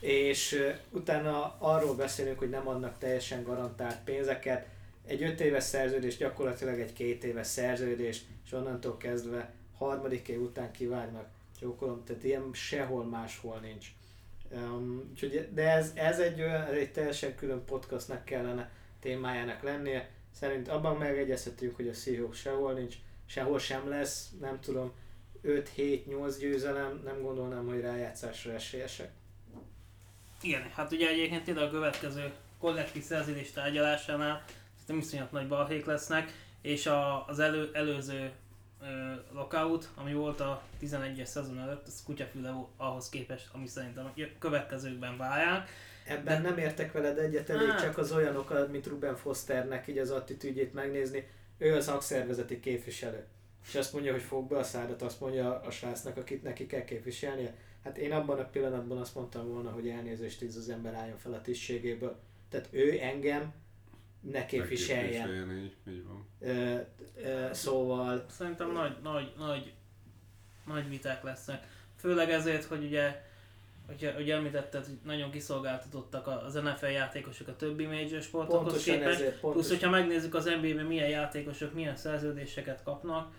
és 0.00 0.72
utána 0.90 1.56
arról 1.58 1.94
beszélünk, 1.94 2.38
hogy 2.38 2.50
nem 2.50 2.68
adnak 2.68 2.98
teljesen 2.98 3.42
garantált 3.42 3.98
pénzeket, 4.04 4.66
egy 5.06 5.22
5 5.22 5.40
éves 5.40 5.64
szerződés 5.64 6.16
gyakorlatilag 6.16 6.80
egy 6.80 6.92
két 6.92 7.24
éves 7.24 7.46
szerződés, 7.46 8.22
és 8.44 8.52
onnantól 8.52 8.96
kezdve 8.96 9.52
harmadik 9.78 10.28
év 10.28 10.40
után 10.42 10.70
kivágnak. 10.70 11.28
Csókolom, 11.62 12.04
tehát 12.04 12.24
ilyen 12.24 12.50
sehol 12.52 13.04
máshol 13.04 13.58
nincs. 13.58 13.86
Um, 14.50 15.08
úgyhogy, 15.10 15.48
de 15.52 15.70
ez, 15.70 15.92
ez 15.94 16.18
egy, 16.18 16.40
olyan- 16.40 16.66
egy 16.66 16.92
teljesen 16.92 17.34
külön 17.34 17.64
podcastnak 17.64 18.24
kellene 18.24 18.70
témájának 19.00 19.62
lennie. 19.62 20.10
Szerint 20.30 20.68
abban 20.68 20.96
megegyezhetünk, 20.96 21.76
hogy 21.76 21.88
a 21.88 21.92
Seahawks 21.92 22.38
sehol 22.40 22.72
nincs, 22.72 22.94
sehol 23.26 23.58
sem 23.58 23.88
lesz, 23.88 24.30
nem 24.40 24.60
tudom, 24.60 24.92
5-7-8 25.44 26.36
győzelem, 26.38 27.00
nem 27.04 27.22
gondolnám, 27.22 27.66
hogy 27.66 27.80
rájátszásra 27.80 28.52
esélyesek. 28.52 29.10
Igen, 30.40 30.62
hát 30.62 30.92
ugye 30.92 31.08
egyébként 31.08 31.44
tényleg 31.44 31.64
a 31.64 31.70
következő 31.70 32.32
kollektív 32.58 33.02
szerződés 33.02 33.50
tárgyalásánál 33.50 34.44
szerintem 34.78 34.98
iszonyat 34.98 35.32
nagy 35.32 35.48
balhék 35.48 35.84
lesznek, 35.84 36.32
és 36.60 36.86
a, 36.86 37.26
az 37.26 37.38
elő, 37.38 37.70
előző 37.72 38.32
lockout, 39.32 39.88
ami 39.94 40.14
volt 40.14 40.40
a 40.40 40.62
11-es 40.80 41.24
szezon 41.24 41.58
előtt, 41.58 41.86
az 41.86 42.02
kutyafüle 42.04 42.54
ahhoz 42.76 43.08
képest, 43.08 43.48
ami 43.52 43.66
szerintem 43.66 44.04
a 44.04 44.20
következőkben 44.38 45.16
várják. 45.16 45.68
Ebben 46.06 46.42
nem 46.42 46.58
értek 46.58 46.92
veled 46.92 47.18
egyet, 47.18 47.50
elég 47.50 47.68
Hát. 47.68 47.80
csak 47.80 47.98
az 47.98 48.12
olyanokat, 48.12 48.70
mint 48.70 48.86
Ruben 48.86 49.16
Fosternek 49.16 49.88
így 49.88 49.98
az 49.98 50.10
attitűdjét 50.10 50.74
megnézni. 50.74 51.28
Ő 51.58 51.74
az 51.74 51.84
szakszervezeti 51.84 52.60
képviselő. 52.60 53.26
És 53.66 53.74
azt 53.74 53.92
mondja, 53.92 54.12
hogy 54.12 54.22
fog 54.22 54.48
be 54.48 54.58
a 54.58 54.62
szádat, 54.62 55.02
azt 55.02 55.20
mondja 55.20 55.60
a 55.60 55.70
srácnak, 55.70 56.16
akit 56.16 56.42
neki 56.42 56.66
kell 56.66 56.84
képviselnie. 56.84 57.54
Hát 57.84 57.98
én 57.98 58.12
abban 58.12 58.38
a 58.38 58.44
pillanatban 58.44 58.98
azt 58.98 59.14
mondtam 59.14 59.48
volna, 59.48 59.70
hogy 59.70 59.88
elnézést 59.88 60.42
ez 60.42 60.56
az 60.56 60.68
ember 60.68 60.94
álljon 60.94 61.18
fel 61.18 61.32
a 61.32 61.40
tisztségéből. 61.40 62.16
Tehát 62.48 62.68
ő 62.70 62.98
engem 63.00 63.52
ne 64.30 64.46
képviseljen. 64.46 65.04
Megképviseljen, 65.04 65.62
így, 65.64 65.94
így 65.94 66.04
van. 66.06 66.26
Ö, 66.40 66.76
ö, 67.24 67.48
szóval 67.52 68.24
Szerintem 68.30 68.72
nagy, 68.72 68.96
nagy, 69.02 69.32
nagy, 69.38 69.72
nagy 70.66 70.88
viták 70.88 71.22
lesznek. 71.22 71.66
Főleg 71.96 72.30
ezért, 72.30 72.64
hogy 72.64 72.84
ugye, 72.84 73.22
ugye, 73.88 74.14
ugye 74.18 74.34
említetted, 74.34 74.84
hogy 74.84 74.98
nagyon 75.04 75.30
kiszolgáltatottak 75.30 76.26
az 76.26 76.54
NFL 76.54 76.86
játékosok 76.86 77.48
a 77.48 77.56
többi 77.56 77.86
major 77.86 78.22
sportokhoz 78.22 78.62
pontosan 78.62 78.94
képest. 78.94 79.14
ezért, 79.14 79.30
Plusz, 79.30 79.40
pontosan, 79.40 79.70
hogyha 79.70 79.90
megnézzük 79.90 80.34
az 80.34 80.44
NBA-ben 80.44 80.86
milyen 80.86 81.08
játékosok 81.08 81.74
milyen 81.74 81.96
szerződéseket 81.96 82.82
kapnak, 82.82 83.32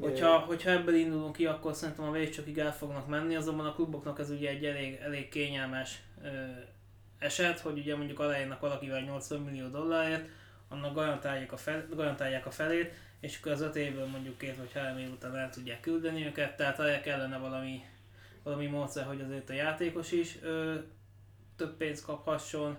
hogyha, 0.00 0.38
hogyha 0.38 0.70
ebből 0.70 0.94
indulunk 0.94 1.36
ki, 1.36 1.46
akkor 1.46 1.74
szerintem 1.74 2.04
a 2.04 2.10
végcsokig 2.10 2.58
el 2.58 2.74
fognak 2.74 3.08
menni, 3.08 3.34
azonban 3.34 3.66
a 3.66 3.74
kluboknak 3.74 4.18
ez 4.18 4.30
ugye 4.30 4.48
egy 4.48 4.64
elég, 4.64 4.98
elég 5.02 5.28
kényelmes 5.28 6.02
ö, 6.22 6.28
eset, 7.20 7.58
hogy 7.60 7.78
ugye 7.78 7.96
mondjuk 7.96 8.20
aláírnak 8.20 8.60
valakivel 8.60 9.00
80 9.00 9.40
millió 9.40 9.68
dollárért, 9.68 10.28
annak 10.68 10.94
garantálják 10.94 11.52
a, 11.52 11.56
fel, 11.56 11.86
garantálják 11.94 12.46
a 12.46 12.50
felét, 12.50 12.94
és 13.20 13.38
akkor 13.38 13.52
az 13.52 13.60
öt 13.60 13.76
évből 13.76 14.06
mondjuk 14.06 14.38
két 14.38 14.56
vagy 14.56 14.72
három 14.72 14.98
év 14.98 15.10
után 15.10 15.36
el 15.36 15.50
tudják 15.50 15.80
küldeni 15.80 16.26
őket, 16.26 16.56
tehát 16.56 16.78
arra 16.78 17.00
kellene 17.00 17.38
valami, 17.38 17.84
valami 18.42 18.66
módszer, 18.66 19.04
hogy 19.04 19.20
azért 19.20 19.50
a 19.50 19.52
játékos 19.52 20.12
is 20.12 20.38
ö, 20.42 20.74
több 21.56 21.76
pénzt 21.76 22.04
kaphasson, 22.04 22.78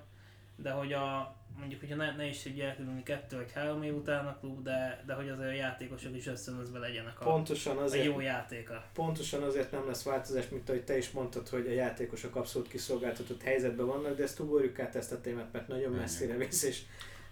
de 0.61 0.71
hogy 0.71 0.93
a, 0.93 1.35
mondjuk, 1.59 1.79
hogyha 1.79 1.95
ne, 1.95 2.15
ne 2.15 2.25
is 2.25 2.41
tudja 2.41 2.65
elküldeni 2.67 3.03
kettő 3.03 3.35
vagy 3.35 3.51
három 3.51 3.83
év 3.83 3.95
után 3.95 4.25
a 4.27 4.37
klub, 4.39 4.63
de, 4.63 5.03
de 5.05 5.13
hogy 5.13 5.29
azért 5.29 5.49
a 5.49 5.53
játékosok 5.53 6.15
is 6.15 6.27
összönözve 6.27 6.79
legyenek 6.79 7.21
a, 7.21 7.23
pontosan 7.23 7.77
a 7.77 7.81
azért 7.81 8.05
jó 8.05 8.19
játéka. 8.19 8.83
pontosan 8.93 9.43
azért 9.43 9.71
nem 9.71 9.87
lesz 9.87 10.03
változás, 10.03 10.49
mint 10.49 10.69
ahogy 10.69 10.83
te 10.83 10.97
is 10.97 11.11
mondtad, 11.11 11.47
hogy 11.49 11.67
a 11.67 11.71
játékosok 11.71 12.35
abszolút 12.35 12.67
kiszolgáltatott 12.67 13.41
helyzetben 13.41 13.85
vannak, 13.85 14.15
de 14.17 14.23
ezt 14.23 14.39
ugorjuk 14.39 14.79
át 14.79 14.95
ezt 14.95 15.11
a 15.11 15.21
témát, 15.21 15.51
mert 15.51 15.67
nagyon 15.67 15.91
messzire 15.91 16.35
visz, 16.37 16.63
és, 16.63 16.81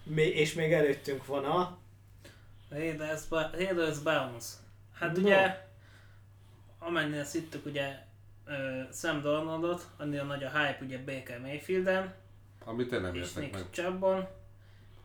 még- 0.02 0.36
és 0.36 0.52
még 0.54 0.72
előttünk 0.72 1.26
van 1.26 1.44
a... 1.44 1.78
Raiders, 2.70 3.20
Raiders 3.30 3.98
Browns. 3.98 4.44
Hát 4.94 5.16
No. 5.16 5.22
ugye, 5.22 5.64
amennyire 6.78 7.20
azt 7.20 7.32
hittük, 7.32 7.66
ugye 7.66 7.96
ö, 8.44 8.80
Sam 8.92 9.20
Darnoldot, 9.22 9.86
annyira 9.96 10.24
nagy 10.24 10.44
a 10.44 10.48
hype 10.48 10.78
ugye 10.84 10.98
Baker 11.04 11.40
Mayfielden, 11.40 12.14
Amit 12.64 12.92
én 12.92 13.00
nem 13.00 13.14
és 13.14 13.20
értek 13.20 13.52
meg. 13.52 13.60
Nick 13.60 13.70
Chubbon. 13.70 14.28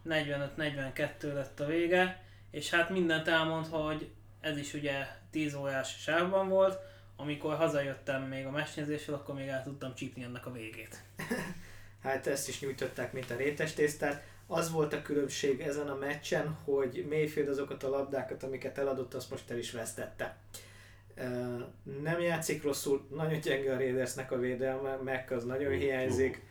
45-42 0.09 1.33
lett 1.33 1.59
a 1.59 1.65
vége, 1.65 2.23
és 2.51 2.69
hát 2.69 2.89
mindent 2.89 3.27
elmond, 3.27 3.67
hogy 3.67 4.09
ez 4.41 4.57
is 4.57 4.73
ugye 4.73 5.07
10 5.31 5.53
órás 5.53 5.97
sávban 5.99 6.49
volt, 6.49 6.79
amikor 7.15 7.55
hazajöttem 7.55 8.21
még 8.21 8.45
a 8.45 8.51
mesnézésről, 8.51 9.15
akkor 9.15 9.35
még 9.35 9.47
el 9.47 9.63
tudtam 9.63 9.95
csípni 9.95 10.23
ennek 10.23 10.45
a 10.45 10.51
végét. 10.51 11.01
Hát 12.03 12.27
ezt 12.27 12.47
is 12.47 12.59
nyújtották, 12.59 13.13
mint 13.13 13.31
a 13.31 13.35
rétes 13.35 13.73
tésztát. 13.73 14.23
Az 14.47 14.71
volt 14.71 14.93
a 14.93 15.01
különbség 15.01 15.59
ezen 15.59 15.87
a 15.87 15.95
meccsen, 15.95 16.57
hogy 16.63 17.05
Mayfield 17.09 17.49
azokat 17.49 17.83
a 17.83 17.89
labdákat, 17.89 18.43
amiket 18.43 18.77
eladott, 18.77 19.13
azt 19.13 19.29
most 19.29 19.51
el 19.51 19.57
is 19.57 19.71
vesztette. 19.71 20.37
Nem 22.01 22.19
játszik 22.19 22.63
rosszul, 22.63 23.07
nagyon 23.15 23.39
gyenge 23.39 23.73
a 23.73 23.77
Raidersnek 23.77 24.31
a 24.31 24.37
védelme, 24.37 24.95
meg 24.95 25.31
az 25.31 25.43
nagyon 25.43 25.71
hiányzik. 25.71 26.41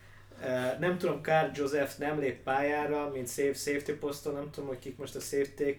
Nem 0.80 0.98
tudom, 0.98 1.22
Carl 1.22 1.50
Joseph 1.54 1.98
nem 1.98 2.18
lép 2.18 2.42
pályára, 2.42 3.10
mint 3.10 3.28
safe, 3.28 3.52
safety 3.52 3.92
poszton, 3.92 4.34
nem 4.34 4.50
tudom, 4.50 4.68
hogy 4.68 4.78
kik 4.78 4.96
most 4.96 5.14
a 5.14 5.20
safety 5.20 5.76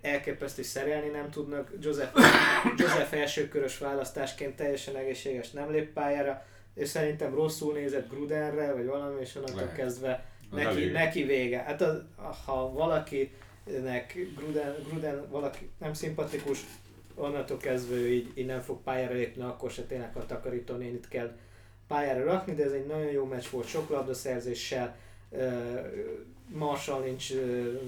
elképesztő 0.00 0.62
szerelni 0.62 1.08
nem 1.08 1.30
tudnak. 1.30 1.72
Joseph, 1.80 2.16
Joseph 2.76 3.14
elsőkörös 3.14 3.78
választásként 3.78 4.56
teljesen 4.56 4.96
egészséges 4.96 5.50
nem 5.50 5.70
lép 5.70 5.92
pályára, 5.92 6.46
és 6.74 6.88
szerintem 6.88 7.34
rosszul 7.34 7.72
nézett 7.72 8.08
Grudenre, 8.08 8.72
vagy 8.72 8.86
valami, 8.86 9.20
és 9.20 9.36
onnantól 9.36 9.72
kezdve 9.76 10.24
neki, 10.50 10.84
neki 10.84 11.22
vége. 11.22 11.58
Hát 11.58 11.80
az, 11.80 12.02
ha 12.44 12.72
valakinek 12.72 14.18
Gruden, 14.36 14.74
Gruden 14.88 15.28
valaki 15.30 15.70
nem 15.78 15.92
szimpatikus, 15.92 16.64
onnantól 17.14 17.56
kezdve 17.56 17.94
ő 17.94 18.12
így, 18.12 18.30
így 18.34 18.46
nem 18.46 18.60
fog 18.60 18.82
pályára 18.82 19.14
lépni, 19.14 19.42
akkor 19.42 19.70
se 19.70 19.82
tényleg 19.82 20.16
a 20.16 20.26
takarító 20.26 20.74
nénit 20.74 21.08
kell 21.08 21.36
pályára 21.92 22.24
rakni, 22.24 22.54
de 22.54 22.64
ez 22.64 22.72
egy 22.72 22.86
nagyon 22.86 23.10
jó 23.10 23.24
meccs 23.24 23.44
volt, 23.50 23.66
sok 23.66 23.90
labdaszerzéssel, 23.90 24.96
Marshall 26.48 27.00
nincs 27.00 27.32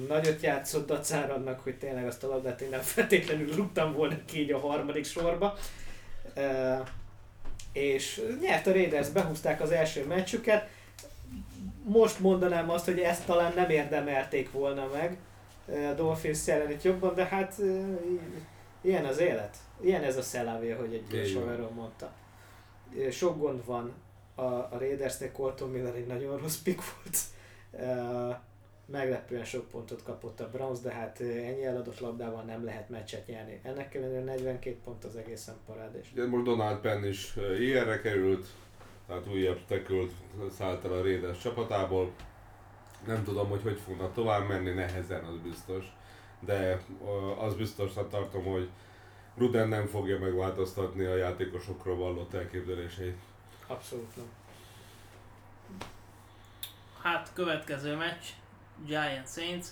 nagyot 0.08 0.40
játszott 0.40 0.86
dacára 0.86 1.34
annak, 1.34 1.60
hogy 1.60 1.78
tényleg 1.78 2.06
azt 2.06 2.24
a 2.24 2.28
labdát 2.28 2.60
én 2.60 2.68
nem 2.68 2.80
feltétlenül 2.80 3.54
rúgtam 3.54 3.92
volna 3.92 4.16
ki 4.24 4.40
így 4.40 4.52
a 4.52 4.58
harmadik 4.58 5.04
sorba. 5.04 5.54
És 7.72 8.22
nyert 8.40 8.66
a 8.66 8.72
Raiders, 8.72 9.08
behúzták 9.08 9.60
az 9.60 9.70
első 9.70 10.06
meccsüket. 10.06 10.68
Most 11.82 12.20
mondanám 12.20 12.70
azt, 12.70 12.84
hogy 12.84 12.98
ezt 12.98 13.26
talán 13.26 13.52
nem 13.54 13.70
érdemelték 13.70 14.52
volna 14.52 14.88
meg 14.92 15.16
a 15.66 15.94
Dolphins 15.96 16.48
ellen 16.48 16.76
jobban, 16.82 17.14
de 17.14 17.24
hát 17.24 17.54
ilyen 18.80 19.04
az 19.04 19.18
élet. 19.18 19.56
Ilyen 19.80 20.02
ez 20.02 20.16
a 20.16 20.22
szelávé, 20.22 20.70
hogy 20.70 21.04
egy 21.12 21.28
Soveron 21.28 21.72
mondta. 21.72 22.12
Sok 23.10 23.38
gond 23.38 23.64
van 23.64 23.92
a, 24.34 24.42
a 24.42 24.76
Raidersnek, 24.78 25.32
Colton 25.32 25.70
Miller 25.70 25.94
egy 25.94 26.06
nagyon 26.06 26.38
rossz 26.38 26.58
pick 26.62 26.82
volt 26.94 27.18
meglepően 28.86 29.44
sok 29.44 29.68
pontot 29.68 30.02
kapott 30.02 30.40
a 30.40 30.50
Browns, 30.50 30.80
de 30.80 30.92
hát 30.92 31.20
ennyi 31.20 31.64
eladott 31.64 32.00
labdával 32.00 32.42
nem 32.42 32.64
lehet 32.64 32.88
meccset 32.88 33.26
nyerni. 33.26 33.60
Ennek 33.62 33.94
ellenére 33.94 34.20
42 34.20 34.76
pont 34.84 35.04
az 35.04 35.16
egészen 35.16 35.54
parádés. 35.66 36.10
Ugye 36.12 36.26
most 36.26 36.44
Donald 36.44 36.78
Penn 36.78 37.04
is 37.04 37.36
ilyenre 37.58 38.00
került, 38.00 38.46
tehát 39.06 39.26
újabb 39.28 39.60
tekült 39.66 40.12
szállt 40.56 40.84
el 40.84 40.92
a 40.92 41.02
Raiders 41.02 41.38
csapatából. 41.38 42.12
Nem 43.06 43.24
tudom, 43.24 43.48
hogy 43.48 43.62
hogy 43.62 43.80
fognak 43.84 44.14
tovább 44.14 44.48
menni, 44.48 44.70
nehezen 44.70 45.24
az 45.24 45.36
biztos. 45.42 45.84
De 46.40 46.82
az 47.38 47.54
biztosra 47.54 48.08
tartom, 48.08 48.44
hogy 48.44 48.68
Ruden 49.36 49.68
nem 49.68 49.86
fogja 49.86 50.18
megváltoztatni 50.18 51.04
a 51.04 51.16
játékosokról 51.16 51.96
vallott 51.96 52.34
elképzeléseit. 52.34 53.16
Abszolút 53.66 54.16
nem. 54.16 54.26
Hát, 57.02 57.30
következő 57.32 57.96
meccs, 57.96 58.24
Giant 58.86 59.28
Saints. 59.28 59.66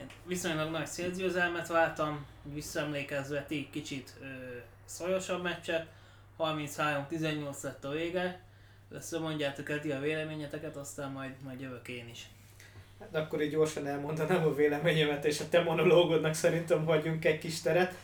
Én 0.00 0.06
viszonylag 0.24 0.70
nagy 0.70 0.86
szélgyőzelmet 0.86 1.68
váltam, 1.68 2.26
visszaemlékezve 2.42 3.44
ti 3.44 3.68
kicsit 3.70 4.14
ö, 4.20 4.26
szajosabb 4.84 5.42
meccset. 5.42 5.86
33-18 6.38 7.62
lett 7.62 7.84
a 7.84 7.90
vége. 7.90 8.40
Összemondjátok 8.90 9.70
el 9.70 9.80
ti 9.80 9.92
a 9.92 10.00
véleményeteket, 10.00 10.76
aztán 10.76 11.10
majd, 11.10 11.32
majd 11.44 11.60
jövök 11.60 11.88
én 11.88 12.08
is. 12.08 12.28
Hát 13.00 13.14
akkor 13.14 13.42
így 13.42 13.50
gyorsan 13.50 13.86
elmondanám 13.86 14.44
a 14.44 14.54
véleményemet, 14.54 15.24
és 15.24 15.40
a 15.40 15.48
te 15.48 15.62
monológodnak 15.62 16.34
szerintem 16.34 16.84
hagyjunk 16.84 17.24
egy 17.24 17.38
kis 17.38 17.60
teret. 17.60 17.94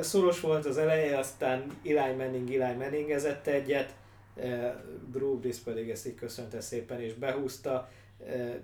Szoros 0.00 0.40
volt 0.40 0.66
az 0.66 0.78
eleje, 0.78 1.18
aztán 1.18 1.78
Eli 1.84 2.14
Manning, 2.14 2.54
Eli 2.54 2.76
Manningezett 2.76 3.46
egyet, 3.46 3.94
Drew 5.10 5.38
Brees 5.38 5.58
pedig 5.58 5.90
ezt 5.90 6.06
így 6.06 6.14
köszönte 6.14 6.60
szépen, 6.60 7.00
és 7.00 7.14
behúzta 7.14 7.90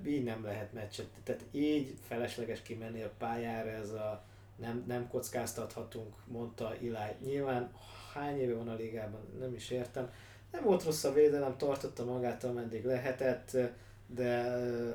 így 0.07 0.25
nem 0.25 0.45
lehet 0.45 0.73
meccset. 0.73 1.07
Tehát 1.25 1.45
így 1.51 1.95
felesleges 2.09 2.63
kimenni 2.63 3.03
a 3.03 3.11
pályára, 3.19 3.71
ez 3.71 3.91
a 3.91 4.25
nem, 4.57 4.85
nem 4.87 5.09
kockáztathatunk, 5.09 6.15
mondta 6.27 6.75
Ilá. 6.81 7.11
Nyilván 7.25 7.73
hány 8.15 8.41
éve 8.41 8.55
van 8.55 8.69
a 8.69 8.75
ligában, 8.75 9.21
nem 9.39 9.55
is 9.55 9.71
értem. 9.71 10.11
Nem 10.53 10.63
volt 10.63 10.85
rossz 10.85 11.05
a 11.05 11.13
védelem, 11.13 11.57
tartotta 11.57 12.05
magát, 12.05 12.45
ameddig 12.45 12.85
lehetett, 12.85 13.57
de 14.07 14.41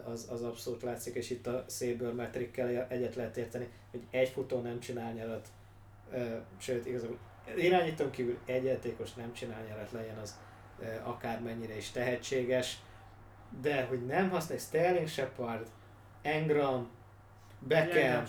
az, 0.06 0.28
az 0.32 0.44
abszolút 0.44 0.82
látszik, 0.82 1.16
és 1.16 1.30
itt 1.30 1.48
a 1.48 1.66
Saber 1.68 2.14
metrikkel 2.14 2.88
egyet 2.90 3.16
lehet 3.16 3.38
érteni, 3.38 3.70
hogy 3.92 4.02
egy 4.10 4.30
futó 4.30 4.62
nem 4.62 4.80
csinál 4.80 5.14
nyarat, 5.14 5.48
sőt, 6.58 6.86
igazából 6.86 7.18
irányítom 7.56 8.10
kívül 8.10 8.38
egy 8.46 8.64
játékos 8.64 9.14
nem 9.14 9.34
csinál 9.34 9.64
nyarat, 9.64 9.92
legyen 9.92 10.18
az 10.18 10.40
akármennyire 11.04 11.78
is 11.78 11.92
tehetséges 11.92 12.78
de 13.62 13.84
hogy 13.84 14.06
nem 14.06 14.30
használj 14.30 14.60
Sterling 14.60 15.08
Shepard, 15.08 15.68
Engram, 16.22 16.90
Beckham, 17.60 18.26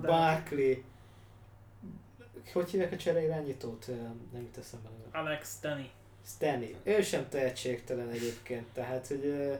Barkley, 0.00 0.74
hogy 2.52 2.70
hívják 2.70 2.92
a 2.92 2.96
csere 2.96 3.22
irányítót? 3.22 3.86
Nem 4.32 4.42
jut 4.42 4.56
eszembe. 4.56 4.88
Alex 5.12 5.56
Stanny. 5.56 5.90
Stanny. 6.26 6.76
Ő 6.82 7.02
sem 7.02 7.28
tehetségtelen 7.28 8.08
egyébként, 8.08 8.66
tehát 8.72 9.06
hogy 9.06 9.58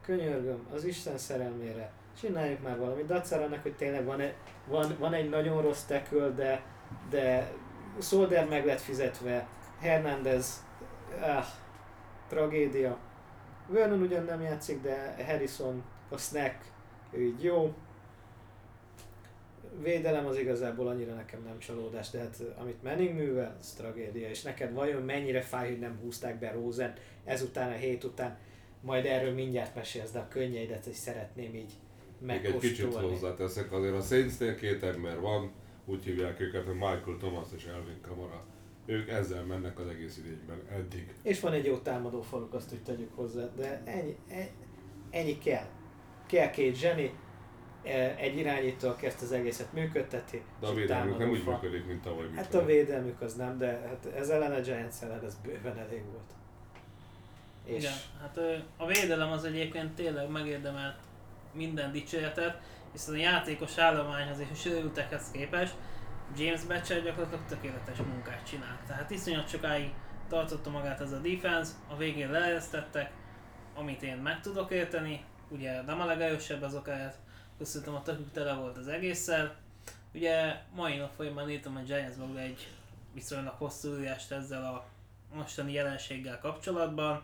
könyörgöm, 0.00 0.66
az 0.72 0.84
Isten 0.84 1.18
szerelmére, 1.18 1.92
csináljuk 2.20 2.62
már 2.62 2.78
valamit. 2.78 3.06
Dacar 3.06 3.42
annak, 3.42 3.62
hogy 3.62 3.76
tényleg 3.76 4.04
van, 4.04 4.20
egy, 4.20 4.34
van, 4.66 4.96
van 4.98 5.12
egy 5.12 5.28
nagyon 5.28 5.62
rossz 5.62 5.82
tekül, 5.82 6.34
de, 6.34 6.62
de 7.10 7.52
Solder 8.00 8.48
meg 8.48 8.64
lett 8.64 8.80
fizetve, 8.80 9.48
Hernandez, 9.80 10.64
ah, 11.20 11.44
tragédia. 12.28 12.98
Vernon 13.66 14.00
ugyan 14.00 14.24
nem 14.24 14.40
játszik, 14.40 14.82
de 14.82 15.14
Harrison, 15.26 15.82
a 16.08 16.16
snack, 16.16 16.56
ő 17.10 17.22
így 17.22 17.42
jó. 17.42 17.74
Védelem 19.82 20.26
az 20.26 20.38
igazából 20.38 20.88
annyira 20.88 21.14
nekem 21.14 21.42
nem 21.42 21.58
csalódás, 21.58 22.10
de 22.10 22.18
hát 22.18 22.42
amit 22.58 22.82
Manning 22.82 23.14
művel, 23.14 23.56
az 23.60 23.72
tragédia. 23.72 24.28
És 24.28 24.42
neked 24.42 24.72
vajon 24.72 25.02
mennyire 25.02 25.40
fáj, 25.40 25.68
hogy 25.68 25.78
nem 25.78 25.98
húzták 26.02 26.38
be 26.38 26.52
Rosen 26.52 26.92
ezután 27.24 27.70
a 27.70 27.74
hét 27.74 28.04
után, 28.04 28.38
majd 28.80 29.06
erről 29.06 29.34
mindjárt 29.34 29.74
mesélsz, 29.74 30.10
de 30.10 30.18
a 30.18 30.28
könnyeidet 30.28 30.86
is 30.86 30.96
szeretném 30.96 31.54
így. 31.54 31.72
Még 32.18 32.44
egy 32.44 32.58
kicsit 32.58 32.94
hozzáteszek, 32.94 33.72
azért 33.72 33.94
a 33.94 34.00
Saints-nél 34.00 34.54
két 34.54 34.82
ember 34.82 35.20
van, 35.20 35.52
úgy 35.84 36.04
hívják 36.04 36.40
őket, 36.40 36.64
hogy 36.64 36.74
Michael 36.74 37.16
Thomas 37.18 37.46
és 37.56 37.64
Elvin 37.64 38.00
Kamara 38.00 38.44
ők 38.86 39.08
ezzel 39.08 39.44
mennek 39.44 39.78
az 39.78 39.86
egész 39.86 40.18
idényben, 40.18 40.62
eddig. 40.70 41.14
És 41.22 41.40
van 41.40 41.52
egy 41.52 41.64
jó 41.64 41.76
támadó 41.78 42.22
faluk, 42.22 42.54
azt 42.54 42.70
hogy 42.70 42.82
tegyük 42.82 43.14
hozzá, 43.14 43.48
de 43.56 43.82
ennyi, 43.84 44.16
ennyi, 44.28 44.50
ennyi 45.10 45.38
kell. 45.38 45.66
Kell 46.26 46.50
két 46.50 46.76
zseni, 46.76 47.14
e, 47.82 48.14
egy 48.18 48.38
irányító, 48.38 48.88
aki 48.88 49.06
ezt 49.06 49.22
az 49.22 49.32
egészet 49.32 49.72
működteti. 49.72 50.42
De 50.60 50.66
a 50.66 50.74
védelmük 50.74 51.18
nem 51.18 51.30
úgy 51.30 51.44
működik, 51.44 51.86
mint 51.86 52.02
tavaly 52.02 52.20
működik. 52.20 52.44
Hát 52.44 52.54
a 52.54 52.64
védelmük 52.64 53.20
az 53.20 53.34
nem, 53.34 53.58
de 53.58 53.66
hát 53.66 54.06
ez 54.16 54.28
ellen 54.28 54.52
a 54.52 54.60
Giants 54.60 54.94
ellen 55.02 55.24
ez 55.24 55.38
bőven 55.42 55.78
elég 55.78 56.02
volt. 56.12 56.32
És... 57.64 57.82
Igen, 57.82 57.92
hát 58.20 58.38
a 58.76 58.86
védelem 58.86 59.30
az 59.30 59.44
egyébként 59.44 59.94
tényleg 59.94 60.30
megérdemelt 60.30 60.96
minden 61.54 61.92
dicséretet, 61.92 62.60
hiszen 62.92 63.14
a 63.14 63.18
játékos 63.18 63.78
állományhoz 63.78 64.38
és 64.38 64.48
a 64.52 64.54
sérültekhez 64.54 65.30
képest 65.30 65.74
James 66.36 66.64
Batcher 66.64 67.02
gyakorlatilag 67.02 67.44
tökéletes 67.48 67.98
munkát 67.98 68.46
csinál. 68.46 68.78
Tehát 68.86 69.10
iszonyat 69.10 69.48
sokáig 69.48 69.90
tartotta 70.28 70.70
magát 70.70 71.00
ez 71.00 71.12
a 71.12 71.18
defense, 71.18 71.72
a 71.88 71.96
végén 71.96 72.30
leeresztettek, 72.30 73.12
amit 73.74 74.02
én 74.02 74.16
meg 74.16 74.40
tudok 74.40 74.70
érteni, 74.70 75.24
ugye 75.48 75.82
nem 75.82 76.00
a 76.00 76.04
legerősebb 76.04 76.62
az 76.62 76.74
okáját, 76.74 77.18
köszöntöm 77.58 77.94
a 77.94 78.02
többük 78.02 78.32
tele 78.32 78.54
volt 78.54 78.76
az 78.76 78.88
egésszel. 78.88 79.54
Ugye 80.14 80.56
mai 80.74 80.96
nap 80.96 81.10
folyamán 81.16 81.50
írtam 81.50 81.76
a 81.76 81.82
giants 81.82 82.36
egy 82.36 82.68
viszonylag 83.12 83.54
hosszú 83.58 83.98
írást 83.98 84.30
ezzel 84.30 84.64
a 84.64 84.86
mostani 85.34 85.72
jelenséggel 85.72 86.38
kapcsolatban, 86.38 87.22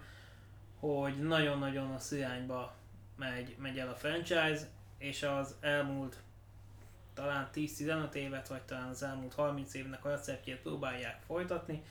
hogy 0.80 1.22
nagyon-nagyon 1.22 1.90
a 1.90 2.14
irányba 2.14 2.74
megy, 3.20 3.56
megy 3.58 3.78
el 3.78 3.88
a 3.88 3.94
franchise, 3.94 4.68
és 4.98 5.22
az 5.22 5.54
elmúlt 5.60 6.16
talán 7.14 7.48
10-15 7.54 8.12
évet, 8.12 8.48
vagy 8.48 8.62
talán 8.62 8.88
az 8.88 9.02
elmúlt 9.02 9.34
30 9.34 9.74
évnek 9.74 10.04
a 10.04 10.08
receptjét 10.08 10.56
próbálják 10.56 11.20
folytatni. 11.26 11.82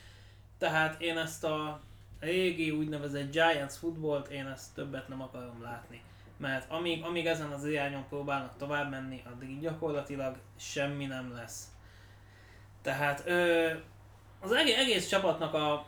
Tehát 0.58 1.02
én 1.02 1.18
ezt 1.18 1.44
a 1.44 1.82
régi 2.20 2.72
úgynevezett 2.72 3.32
Giants 3.32 3.74
futballt, 3.74 4.28
én 4.28 4.48
ezt 4.48 4.74
többet 4.74 5.08
nem 5.08 5.22
akarom 5.22 5.62
látni. 5.62 6.02
Mert 6.38 6.72
amíg, 6.72 7.04
amíg 7.04 7.26
ezen 7.26 7.52
az 7.52 7.66
irányon 7.66 8.08
próbálnak 8.08 8.58
tovább 8.58 8.90
menni, 8.90 9.24
addig 9.34 9.60
gyakorlatilag 9.60 10.38
semmi 10.58 11.06
nem 11.06 11.34
lesz. 11.34 11.68
Tehát 12.82 13.24
ö, 13.26 13.70
az 14.40 14.52
egész, 14.52 14.78
egész 14.78 15.08
csapatnak 15.08 15.54
a 15.54 15.86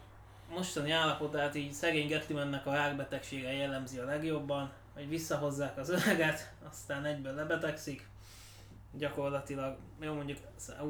mostani 0.50 0.92
állapotát 0.92 1.56
így 1.56 1.72
szegény 1.72 2.08
Getlimennek 2.08 2.66
a 2.66 2.72
rákbetegsége 2.72 3.52
jellemzi 3.52 3.98
a 3.98 4.06
legjobban, 4.06 4.72
hogy 5.02 5.10
visszahozzák 5.10 5.78
az 5.78 5.90
öreget, 5.90 6.54
aztán 6.70 7.06
egyből 7.06 7.34
lebetegszik, 7.34 8.08
gyakorlatilag, 8.98 9.78
jó 10.00 10.14
mondjuk, 10.14 10.38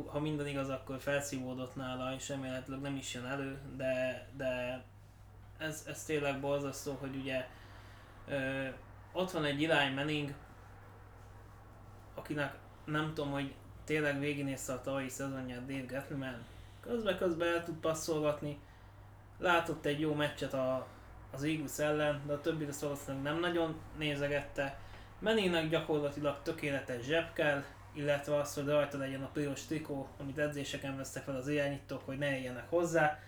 ha 0.06 0.20
minden 0.20 0.48
igaz, 0.48 0.70
akkor 0.70 1.00
felszívódott 1.00 1.76
nála, 1.76 2.14
és 2.14 2.30
remélhetőleg 2.30 2.82
nem 2.82 2.96
is 2.96 3.14
jön 3.14 3.26
elő, 3.26 3.60
de, 3.76 4.28
de 4.38 4.84
ez, 5.58 5.84
ez 5.88 6.04
tényleg 6.04 6.40
borzasztó, 6.40 6.98
hogy 7.00 7.16
ugye 7.16 7.48
ö, 8.28 8.68
ott 9.12 9.32
van 9.32 9.46
egy 9.46 9.64
Eli 9.64 9.94
Manning, 9.94 10.34
akinek 12.16 12.58
nem 12.86 13.14
tudom, 13.14 13.32
hogy 13.32 13.54
tényleg 13.84 14.20
végignézte 14.20 14.74
a 14.74 14.82
tavalyi 14.82 15.10
szezonját 15.10 15.66
Dave 15.66 15.86
Gettleman, 15.86 16.46
közben-közben 16.82 17.48
el 17.48 17.64
tud 17.64 17.76
passzolgatni, 17.76 18.60
látott 19.38 19.86
egy 19.86 20.00
jó 20.00 20.14
meccset 20.14 20.54
a, 20.54 20.88
az 21.32 21.44
Eagles 21.44 21.80
ellen, 21.80 22.22
de 22.26 22.34
a 22.34 22.42
többi 22.42 22.68
valószínűleg 22.80 23.24
nem 23.24 23.40
nagyon 23.40 23.76
nézegette. 23.98 24.80
Menningnek 25.20 25.70
gyakorlatilag 25.70 26.42
tökéletes 26.44 27.06
zseb 27.06 27.34
kell, 27.34 27.64
illetve 27.94 28.36
az, 28.36 28.54
hogy 28.54 28.66
rajta 28.66 28.98
legyen 28.98 29.24
a 29.24 29.30
piros 29.34 29.66
trikó, 29.66 30.08
amit 30.20 30.38
edzéseken 30.38 30.98
vesztek 30.98 31.24
fel 31.24 31.36
az 31.36 31.48
irányítók, 31.48 32.06
hogy 32.06 32.18
ne 32.18 32.38
éljenek 32.38 32.70
hozzá, 32.70 33.20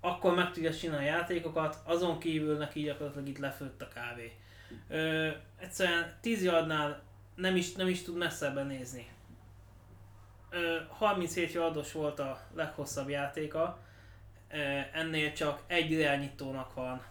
akkor 0.00 0.34
meg 0.34 0.52
tudja 0.52 0.74
csinálni 0.74 1.08
a 1.08 1.10
játékokat, 1.10 1.78
azon 1.84 2.18
kívül 2.18 2.56
neki 2.56 2.82
gyakorlatilag 2.82 3.28
itt 3.28 3.38
lefőtt 3.38 3.82
a 3.82 3.88
kávé. 3.88 4.32
Ö, 4.88 5.30
egyszerűen 5.58 6.14
10 6.20 6.42
yardnál 6.42 7.02
nem 7.34 7.56
is, 7.56 7.72
nem 7.72 7.88
is 7.88 8.02
tud 8.02 8.16
messzebben 8.16 8.66
nézni. 8.66 9.08
Ö, 10.50 10.76
37 10.88 11.52
yardos 11.52 11.92
volt 11.92 12.18
a 12.18 12.40
leghosszabb 12.54 13.08
játéka, 13.08 13.78
ennél 14.92 15.32
csak 15.32 15.62
egy 15.66 15.90
irányítónak 15.90 16.74
van 16.74 17.02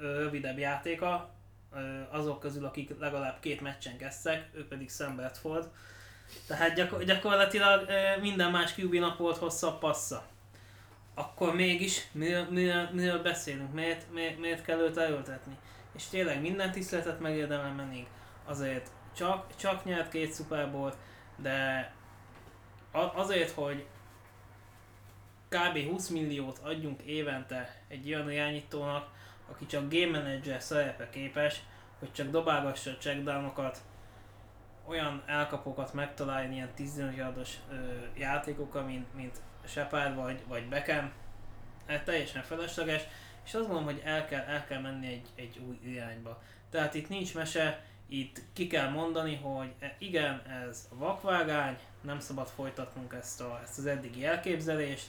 rövidebb 0.00 0.58
játéka, 0.58 1.30
azok 2.10 2.40
közül, 2.40 2.64
akik 2.64 2.98
legalább 2.98 3.40
két 3.40 3.60
meccsen 3.60 3.96
kezdtek, 3.96 4.50
ő 4.54 4.68
pedig 4.68 4.90
Sam 4.90 5.16
Bradford. 5.16 5.68
Tehát 6.46 6.74
gyakor- 6.74 7.04
gyakorlatilag 7.04 7.88
minden 8.20 8.50
más 8.50 8.74
qb 8.74 9.16
volt 9.18 9.36
hosszabb 9.36 9.78
passza. 9.78 10.26
Akkor 11.14 11.54
mégis 11.54 12.08
miről, 12.12 12.46
miről, 12.50 12.88
miről 12.92 13.22
beszélünk, 13.22 13.72
miért, 13.72 14.12
miért, 14.12 14.38
miért 14.38 14.64
kell 14.64 14.78
őt 14.78 14.94
leültetni? 14.94 15.56
És 15.96 16.06
tényleg 16.06 16.40
minden 16.40 16.72
tiszteletet 16.72 17.20
megérdemel 17.20 17.72
menni. 17.72 18.06
Azért 18.44 18.90
csak, 19.16 19.56
csak 19.56 19.84
nyert 19.84 20.10
két 20.10 20.32
szuperbolt, 20.32 20.96
de 21.36 21.92
azért, 22.92 23.50
hogy 23.50 23.86
kb. 25.48 25.90
20 25.90 26.08
milliót 26.08 26.58
adjunk 26.58 27.02
évente 27.02 27.74
egy 27.88 28.14
olyan 28.14 28.30
irányítónak, 28.30 29.08
aki 29.50 29.66
csak 29.66 29.92
game 29.92 30.18
manager 30.18 30.62
szerepe 30.62 31.10
képes, 31.10 31.62
hogy 31.98 32.12
csak 32.12 32.30
dobálgassa 32.30 32.90
a 32.90 32.96
checkdownokat, 32.96 33.82
olyan 34.86 35.22
elkapókat 35.26 35.92
megtalálni 35.92 36.54
ilyen 36.54 36.74
15 36.74 37.16
yardos 37.16 37.54
játékokkal, 38.16 38.82
mint, 38.82 39.14
mint 39.14 39.40
Shepard 39.64 40.14
vagy, 40.14 40.42
vagy 40.46 40.68
Beckham, 40.68 41.12
ez 41.86 42.00
teljesen 42.04 42.42
felesleges, 42.42 43.02
és 43.44 43.54
azt 43.54 43.66
gondolom, 43.66 43.84
hogy 43.84 44.02
el 44.04 44.26
kell, 44.26 44.44
el 44.44 44.64
kell 44.64 44.80
menni 44.80 45.06
egy, 45.06 45.28
egy 45.34 45.60
új 45.68 45.78
irányba. 45.84 46.42
Tehát 46.70 46.94
itt 46.94 47.08
nincs 47.08 47.34
mese, 47.34 47.84
itt 48.08 48.40
ki 48.52 48.66
kell 48.66 48.88
mondani, 48.88 49.34
hogy 49.36 49.74
e, 49.78 49.96
igen, 49.98 50.42
ez 50.66 50.88
vakvágány, 50.92 51.78
nem 52.00 52.20
szabad 52.20 52.48
folytatnunk 52.48 53.12
ezt, 53.12 53.40
a, 53.40 53.60
ezt 53.62 53.78
az 53.78 53.86
eddigi 53.86 54.26
elképzelést, 54.26 55.06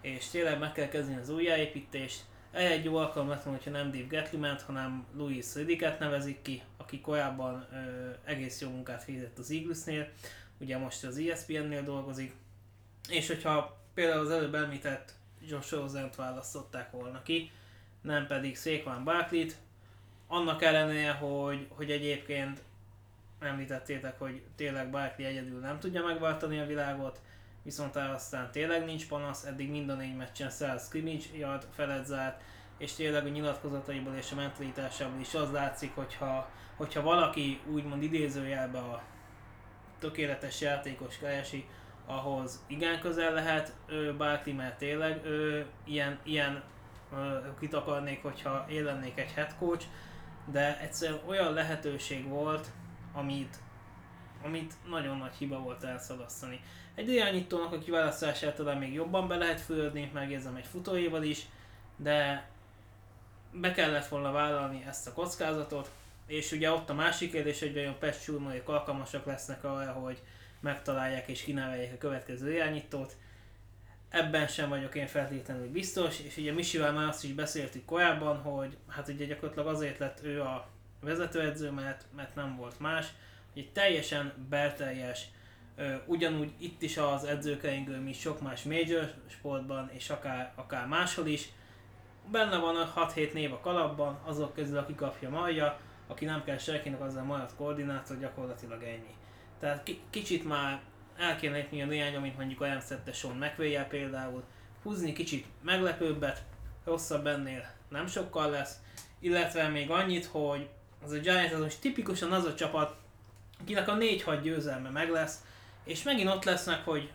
és 0.00 0.28
tényleg 0.28 0.58
meg 0.58 0.72
kell 0.72 0.88
kezdeni 0.88 1.20
az 1.20 1.28
újjáépítést, 1.28 2.24
egy 2.50 2.84
jó 2.84 2.96
alkalom 2.96 3.28
lett 3.28 3.42
hogyha 3.42 3.70
nem 3.70 3.90
Dave 3.90 4.06
Gettlement, 4.08 4.62
hanem 4.62 5.06
Louis 5.16 5.54
Ridiket 5.54 5.98
nevezik 5.98 6.42
ki, 6.42 6.62
aki 6.76 7.00
korábban 7.00 7.66
ö, 7.72 8.10
egész 8.24 8.60
jó 8.60 8.70
munkát 8.70 9.04
végzett 9.04 9.38
az 9.38 9.50
Eaglesnél, 9.50 10.08
ugye 10.60 10.78
most 10.78 11.04
az 11.04 11.18
ESPN-nél 11.18 11.82
dolgozik, 11.82 12.34
és 13.08 13.26
hogyha 13.26 13.80
például 13.94 14.24
az 14.24 14.30
előbb 14.30 14.54
említett 14.54 15.14
Josh 15.48 15.72
Rosen-t 15.72 16.16
választották 16.16 16.90
volna 16.90 17.22
ki, 17.22 17.50
nem 18.00 18.26
pedig 18.26 18.56
Saquon 18.56 19.04
Barkley-t, 19.04 19.56
annak 20.26 20.62
ellenére, 20.62 21.10
hogy, 21.12 21.66
hogy 21.68 21.90
egyébként 21.90 22.62
említettétek, 23.40 24.18
hogy 24.18 24.42
tényleg 24.56 24.90
Barkley 24.90 25.26
egyedül 25.26 25.60
nem 25.60 25.78
tudja 25.78 26.04
megváltani 26.04 26.58
a 26.58 26.66
világot, 26.66 27.20
viszont 27.62 27.96
aztán 27.96 28.50
tényleg 28.50 28.84
nincs 28.84 29.08
panasz, 29.08 29.44
eddig 29.44 29.70
mind 29.70 29.88
a 29.88 29.94
négy 29.94 30.16
meccsen 30.16 30.50
100 30.50 30.84
scrimmage 30.84 31.24
yard 31.36 31.66
felett 31.74 32.04
zárt, 32.04 32.42
és 32.78 32.92
tényleg 32.92 33.26
a 33.26 33.28
nyilatkozataiból 33.28 34.14
és 34.14 34.32
a 34.32 34.34
mentalitásából 34.34 35.20
is 35.20 35.34
az 35.34 35.50
látszik, 35.50 35.94
hogyha, 35.94 36.50
hogyha 36.76 37.02
valaki 37.02 37.60
úgymond 37.66 38.02
idézőjelbe 38.02 38.78
a 38.78 39.02
tökéletes 39.98 40.60
játékos 40.60 41.18
keresi, 41.18 41.68
ahhoz 42.06 42.64
igen 42.66 43.00
közel 43.00 43.32
lehet 43.32 43.74
Barkley, 44.16 44.54
mert 44.54 44.78
tényleg 44.78 45.24
ő, 45.24 45.66
ilyen, 45.84 46.18
ilyen 46.22 46.62
kit 47.60 47.74
akarnék, 47.74 48.22
hogyha 48.22 48.66
én 48.68 48.84
lennék 48.84 49.18
egy 49.18 49.32
head 49.32 49.54
coach, 49.58 49.84
de 50.44 50.80
egyszerűen 50.80 51.20
olyan 51.26 51.52
lehetőség 51.52 52.28
volt, 52.28 52.70
amit, 53.12 53.56
amit 54.42 54.74
nagyon 54.88 55.16
nagy 55.16 55.34
hiba 55.38 55.58
volt 55.58 55.84
elszalasztani. 55.84 56.60
Egy 56.94 57.08
irányítónak 57.08 57.72
a 57.72 57.78
kiválasztását 57.78 58.56
talán 58.56 58.78
még 58.78 58.92
jobban 58.92 59.28
be 59.28 59.36
lehet 59.36 59.60
fölödni, 59.60 60.10
megérzem 60.14 60.56
egy 60.56 60.66
futóéval 60.66 61.22
is, 61.22 61.46
de 61.96 62.48
be 63.52 63.72
kellett 63.72 64.06
volna 64.06 64.32
vállalni 64.32 64.84
ezt 64.88 65.06
a 65.06 65.12
kockázatot, 65.12 65.90
és 66.26 66.52
ugye 66.52 66.70
ott 66.70 66.90
a 66.90 66.94
másik 66.94 67.30
kérdés, 67.30 67.58
hogy 67.58 67.72
vajon 67.72 67.98
Pest 67.98 68.22
Schulmanék 68.22 68.68
alkalmasak 68.68 69.24
lesznek 69.24 69.64
arra, 69.64 69.92
hogy 69.92 70.22
megtalálják 70.60 71.28
és 71.28 71.42
kineveljék 71.42 71.92
a 71.92 71.98
következő 71.98 72.52
irányítót. 72.52 73.16
Ebben 74.08 74.46
sem 74.46 74.68
vagyok 74.68 74.94
én 74.94 75.06
feltétlenül 75.06 75.70
biztos, 75.70 76.20
és 76.20 76.36
ugye 76.36 76.52
Misivel 76.52 76.92
már 76.92 77.08
azt 77.08 77.24
is 77.24 77.32
beszéltük 77.32 77.84
korábban, 77.84 78.36
hogy 78.36 78.76
hát 78.88 79.08
ugye 79.08 79.24
gyakorlatilag 79.24 79.66
azért 79.74 79.98
lett 79.98 80.20
ő 80.22 80.40
a 80.40 80.68
vezetőedző, 81.00 81.70
mert, 81.70 82.04
mert 82.16 82.34
nem 82.34 82.56
volt 82.56 82.80
más, 82.80 83.06
egy 83.58 83.72
teljesen 83.72 84.46
belteljes, 84.48 85.26
ugyanúgy 86.06 86.52
itt 86.58 86.82
is 86.82 86.96
az 86.96 87.24
edzőkeringő, 87.24 88.00
mint 88.00 88.20
sok 88.20 88.40
más 88.40 88.62
major 88.62 89.12
sportban, 89.26 89.90
és 89.92 90.10
akár, 90.10 90.52
akár 90.54 90.86
máshol 90.86 91.26
is, 91.26 91.48
benne 92.30 92.58
van 92.58 92.76
a 92.76 92.92
6-7 93.14 93.32
név 93.32 93.52
a 93.52 93.60
kalapban, 93.60 94.20
azok 94.24 94.54
közül, 94.54 94.78
aki 94.78 94.94
kapja 94.94 95.30
Maja, 95.30 95.80
aki 96.06 96.24
nem 96.24 96.44
kell 96.44 96.58
senkinek 96.58 97.00
azzal 97.00 97.22
majd 97.22 97.54
koordinátor, 97.56 98.18
gyakorlatilag 98.18 98.82
ennyi. 98.82 99.14
Tehát 99.60 99.82
ki, 99.82 100.00
kicsit 100.10 100.44
már 100.44 100.80
el 101.16 101.36
kéne 101.36 101.56
lépni 101.56 101.82
a 101.82 101.86
néhány, 101.86 102.16
amit 102.16 102.36
mondjuk 102.36 102.60
olyan 102.60 102.80
szedte 102.80 103.12
Sean 103.12 103.36
mcvay 103.36 103.78
például, 103.88 104.42
húzni 104.82 105.12
kicsit 105.12 105.46
meglepőbbet, 105.62 106.42
rosszabb 106.84 107.26
ennél 107.26 107.70
nem 107.88 108.06
sokkal 108.06 108.50
lesz, 108.50 108.80
illetve 109.20 109.68
még 109.68 109.90
annyit, 109.90 110.24
hogy 110.24 110.68
az 111.04 111.12
a 111.12 111.18
Giants 111.18 111.52
az 111.52 111.60
most 111.60 111.80
tipikusan 111.80 112.32
az 112.32 112.44
a 112.44 112.54
csapat, 112.54 112.96
akinek 113.60 113.88
a 113.88 113.96
4-6 113.96 114.38
győzelme 114.42 114.90
meg 114.90 115.10
lesz, 115.10 115.44
és 115.84 116.02
megint 116.02 116.28
ott 116.28 116.44
lesznek, 116.44 116.84
hogy 116.84 117.10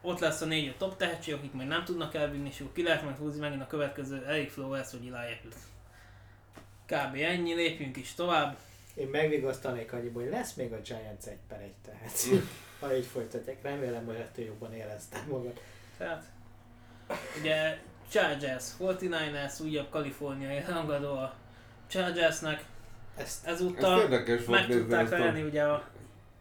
ott 0.00 0.18
lesz 0.18 0.40
a 0.40 0.44
négy 0.44 0.68
a 0.68 0.74
top 0.78 0.96
tehetség, 0.96 1.34
akik 1.34 1.52
majd 1.52 1.68
nem 1.68 1.84
tudnak 1.84 2.14
elvinni, 2.14 2.48
és 2.48 2.62
ki 2.72 2.82
lehet 2.82 3.02
majd 3.02 3.16
húzni 3.16 3.40
megint 3.40 3.62
a 3.62 3.66
következő 3.66 4.24
Eric 4.26 4.52
Flowers 4.52 4.92
vagy 4.92 5.06
Eli 5.06 5.32
Apple. 5.32 5.58
Kb. 6.86 7.16
ennyi, 7.16 7.54
lépjünk 7.54 7.96
is 7.96 8.14
tovább. 8.14 8.56
Én 8.94 9.08
megvigasztanék 9.08 9.92
annyiból, 9.92 10.22
hogy 10.22 10.30
lesz 10.30 10.54
még 10.54 10.72
a 10.72 10.80
Giants 10.80 11.24
egy 11.24 11.38
per 11.48 11.60
egy, 11.60 11.74
tehát 11.84 12.44
ha 12.80 12.96
így 12.96 13.06
folytatják, 13.06 13.62
remélem, 13.62 14.06
hogy 14.06 14.14
ettől 14.14 14.44
jobban 14.44 14.74
éreztem 14.74 15.26
magad. 15.28 15.60
Tehát, 15.96 16.24
ugye 17.40 17.78
Chargers, 18.10 18.64
49ers, 18.80 19.62
újabb 19.62 19.90
kaliforniai 19.90 20.60
rangadó 20.68 21.12
a 21.16 21.34
Chargersnek. 21.86 22.64
Ezt, 23.16 23.46
ezúttal 23.46 24.12
ezt 24.12 24.48
meg 24.48 24.66
tudták 24.66 25.08
venni 25.08 25.42
ugye 25.42 25.62
a 25.62 25.88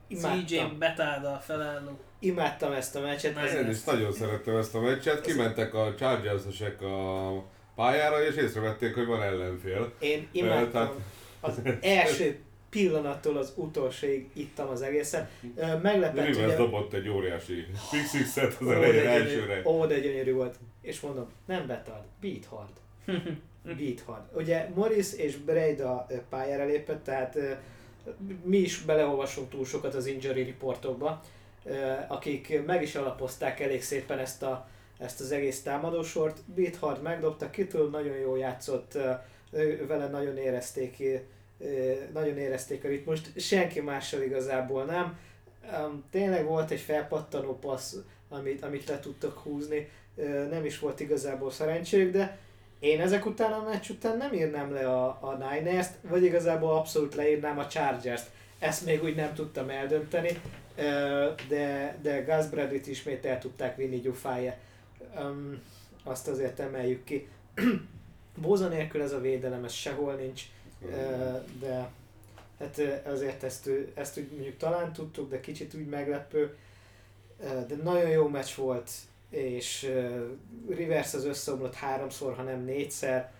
CJ 0.09 0.59
Betáda 0.79 1.41
felálló 1.45 1.99
imádtam 2.19 2.71
ezt 2.71 2.95
a 2.95 3.01
meccset. 3.01 3.37
Ez 3.37 3.53
én 3.53 3.69
is 3.69 3.83
nagyon 3.83 4.13
szerettem 4.13 4.55
ezt 4.55 4.75
a 4.75 4.79
meccset. 4.81 5.21
Kimentek 5.21 5.73
a 5.73 5.93
chargers 5.95 6.61
a 6.81 7.43
pályára, 7.75 8.25
és 8.25 8.35
észrevették, 8.35 8.93
hogy 8.93 9.05
van 9.05 9.21
ellenfél. 9.21 9.93
Én 9.99 10.27
imádtam. 10.31 10.71
Tehát... 10.71 10.93
Az 11.39 11.61
első 11.81 12.39
pillanattól 12.69 13.37
az 13.37 13.53
utolsóig 13.55 14.29
ittam 14.33 14.69
az 14.69 14.81
egészen. 14.81 15.29
Meglepett, 15.81 16.25
Rivers 16.25 16.45
ugye... 16.45 16.55
dobott 16.55 16.93
egy 16.93 17.09
óriási 17.09 17.65
pixixet 17.91 18.57
az 18.61 18.67
elején 18.67 19.07
elsőre. 19.07 19.61
Ó, 19.65 19.85
de 19.85 19.99
gyönyörű 19.99 20.33
volt. 20.33 20.55
És 20.81 20.99
mondom, 20.99 21.29
nem 21.45 21.67
betart, 21.67 22.05
beat 22.21 22.45
hard. 22.45 22.71
beat 23.63 24.01
hard. 24.05 24.23
Ugye 24.35 24.69
Morris 24.75 25.13
és 25.13 25.37
Breda 25.37 26.07
pályára 26.29 26.65
lépett, 26.65 27.03
tehát 27.03 27.37
mi 28.43 28.57
is 28.57 28.81
beleolvasunk 28.81 29.49
túl 29.49 29.65
sokat 29.65 29.95
az 29.95 30.05
injury 30.05 30.43
reportokba, 30.43 31.21
akik 32.07 32.65
meg 32.65 32.81
is 32.81 32.95
alapozták 32.95 33.59
elég 33.59 33.83
szépen 33.83 34.19
ezt, 34.19 34.43
a, 34.43 34.67
ezt 34.99 35.19
az 35.19 35.31
egész 35.31 35.61
támadósort. 35.61 36.39
Beathard 36.55 37.01
megdobta, 37.01 37.49
Kittle 37.49 37.89
nagyon 37.91 38.17
jól 38.17 38.37
játszott, 38.37 38.97
vele 39.87 40.07
nagyon 40.07 40.37
érezték, 40.37 41.03
nagyon 42.13 42.37
érezték 42.37 42.83
a 42.83 42.87
ritmust, 42.87 43.39
senki 43.39 43.79
mással 43.79 44.21
igazából 44.21 44.83
nem. 44.83 45.19
Tényleg 46.11 46.45
volt 46.45 46.71
egy 46.71 46.79
felpattanó 46.79 47.59
passz, 47.59 47.95
amit, 48.29 48.63
amit 48.63 48.87
le 48.87 48.99
tudtak 48.99 49.37
húzni, 49.37 49.89
nem 50.49 50.65
is 50.65 50.79
volt 50.79 50.99
igazából 50.99 51.51
szerencséjük, 51.51 52.11
de 52.11 52.37
én 52.83 53.01
ezek 53.01 53.25
után 53.25 53.51
a 53.51 53.63
meccs 53.63 53.89
után 53.89 54.17
nem 54.17 54.33
írnám 54.33 54.73
le 54.73 54.89
a, 54.89 55.05
a 55.07 55.37
Niners-t, 55.37 55.93
vagy 56.01 56.23
igazából 56.23 56.77
abszolút 56.77 57.15
leírnám 57.15 57.59
a 57.59 57.67
Chargers-t. 57.67 58.29
Ezt 58.59 58.85
még 58.85 59.03
úgy 59.03 59.15
nem 59.15 59.33
tudtam 59.33 59.69
eldönteni, 59.69 60.41
de, 61.47 61.97
de 62.01 62.21
Gus 62.21 62.45
Bradley-t 62.45 62.87
ismét 62.87 63.25
el 63.25 63.39
tudták 63.39 63.75
vinni 63.75 63.99
gyufája. 63.99 64.55
Azt 66.03 66.27
azért 66.27 66.59
emeljük 66.59 67.03
ki. 67.03 67.27
Bóza 68.41 68.67
nélkül 68.67 69.01
ez 69.01 69.11
a 69.11 69.19
védelem, 69.19 69.63
ez 69.63 69.73
sehol 69.73 70.13
nincs, 70.13 70.41
de 71.59 71.89
hát 72.59 72.81
azért 73.05 73.43
ezt, 73.43 73.69
ezt 73.93 74.17
úgy 74.17 74.31
mondjuk 74.31 74.57
talán 74.57 74.93
tudtuk, 74.93 75.29
de 75.29 75.39
kicsit 75.39 75.73
úgy 75.73 75.87
meglepő. 75.87 76.57
De 77.39 77.75
nagyon 77.83 78.09
jó 78.09 78.27
meccs 78.27 78.55
volt, 78.55 78.91
és 79.33 79.91
Rivers 80.69 81.13
az 81.13 81.25
összeomlott 81.25 81.73
háromszor, 81.73 82.35
hanem 82.35 82.63
négyszer. 82.63 83.31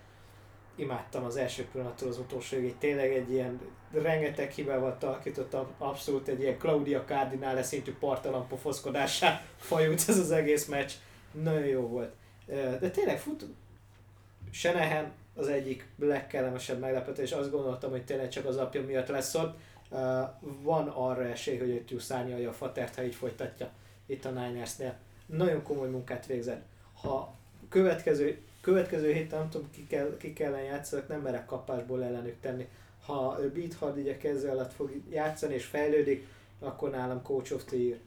Imádtam 0.75 1.23
az 1.23 1.35
első 1.35 1.67
pillanattól 1.71 2.07
az 2.07 2.17
utolsóig, 2.17 2.77
tényleg 2.77 3.13
egy 3.13 3.31
ilyen 3.31 3.61
rengeteg 3.91 4.51
hibával 4.51 4.97
talkított, 4.97 5.55
abszolút 5.77 6.27
egy 6.27 6.41
ilyen 6.41 6.57
Claudia 6.57 7.03
Cardinale 7.03 7.63
szintű 7.63 7.93
partalan 7.99 8.47
pofoszkodásá 8.47 9.41
fajult 9.69 10.03
ez 10.07 10.17
az 10.17 10.31
egész 10.31 10.65
meccs. 10.65 10.91
Nagyon 11.31 11.65
jó 11.65 11.87
volt. 11.87 12.13
De 12.79 12.89
tényleg 12.89 13.19
fut, 13.19 13.45
Senehen 14.51 15.11
az 15.35 15.47
egyik 15.47 15.87
legkellemesebb 15.99 16.79
meglepetés, 16.79 17.31
azt 17.31 17.51
gondoltam, 17.51 17.91
hogy 17.91 18.05
tényleg 18.05 18.29
csak 18.29 18.45
az 18.45 18.57
apja 18.57 18.85
miatt 18.85 19.07
lesz 19.07 19.35
ott. 19.35 19.57
Van 20.39 20.87
arra 20.87 21.23
esély, 21.25 21.57
hogy 21.57 21.69
őt 21.69 21.99
szárnyalja 22.01 22.49
a 22.49 22.53
fatert, 22.53 22.95
ha 22.95 23.03
így 23.03 23.15
folytatja 23.15 23.69
itt 24.05 24.25
a 24.25 24.29
Ninersnél. 24.29 24.97
Nagyon 25.37 25.63
komoly 25.63 25.89
munkát 25.89 26.25
végzett. 26.25 26.65
Ha 27.01 27.33
következő, 27.69 28.41
következő 28.61 29.11
héten 29.11 29.39
nem 29.39 29.49
tudom 29.49 29.69
ki, 29.71 29.87
kell, 29.87 30.17
ki 30.17 30.33
kellene 30.33 30.63
játszani, 30.63 31.03
nem 31.07 31.21
merek 31.21 31.45
kapásból 31.45 32.03
ellenük 32.03 32.35
tenni. 32.41 32.67
Ha 33.05 33.39
Beat 33.53 33.73
Hard 33.73 33.97
ugye 33.97 34.17
kezdő 34.17 34.49
alatt 34.49 34.73
fog 34.73 34.91
játszani 35.09 35.53
és 35.53 35.65
fejlődik, 35.65 36.27
akkor 36.59 36.89
nálam 36.89 37.21
Coach 37.21 37.53
of 37.53 37.63
the 37.63 37.77
Year. 37.77 37.99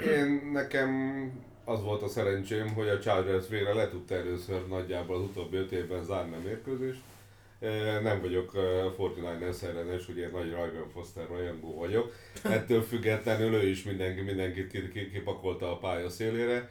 Én 0.00 0.50
nekem 0.52 0.90
az 1.64 1.82
volt 1.82 2.02
a 2.02 2.08
szerencsém, 2.08 2.74
hogy 2.74 2.88
a 2.88 2.98
Chargers 2.98 3.48
végre 3.48 3.74
le 3.74 3.88
tudta 3.88 4.14
először 4.14 4.68
nagyjából 4.68 5.16
az 5.16 5.22
utóbbi 5.22 5.56
öt 5.56 5.72
évben 5.72 6.04
zárni 6.04 6.34
a 6.34 6.40
mérkőzést. 6.44 7.02
Nem 8.02 8.20
vagyok 8.20 8.52
49ers 8.98 9.62
ellenes, 9.62 10.08
ugye 10.08 10.28
nagy 10.28 10.48
Ryan 10.48 10.88
Foster 10.92 11.26
rajongó 11.28 11.74
vagyok. 11.74 12.14
Ettől 12.42 12.82
függetlenül 12.82 13.54
ő 13.54 13.68
is 13.68 13.82
mindenki, 13.82 14.20
mindenkit 14.20 14.92
kipakolta 15.12 15.72
a 15.72 15.78
pálya 15.78 16.08
szélére. 16.08 16.70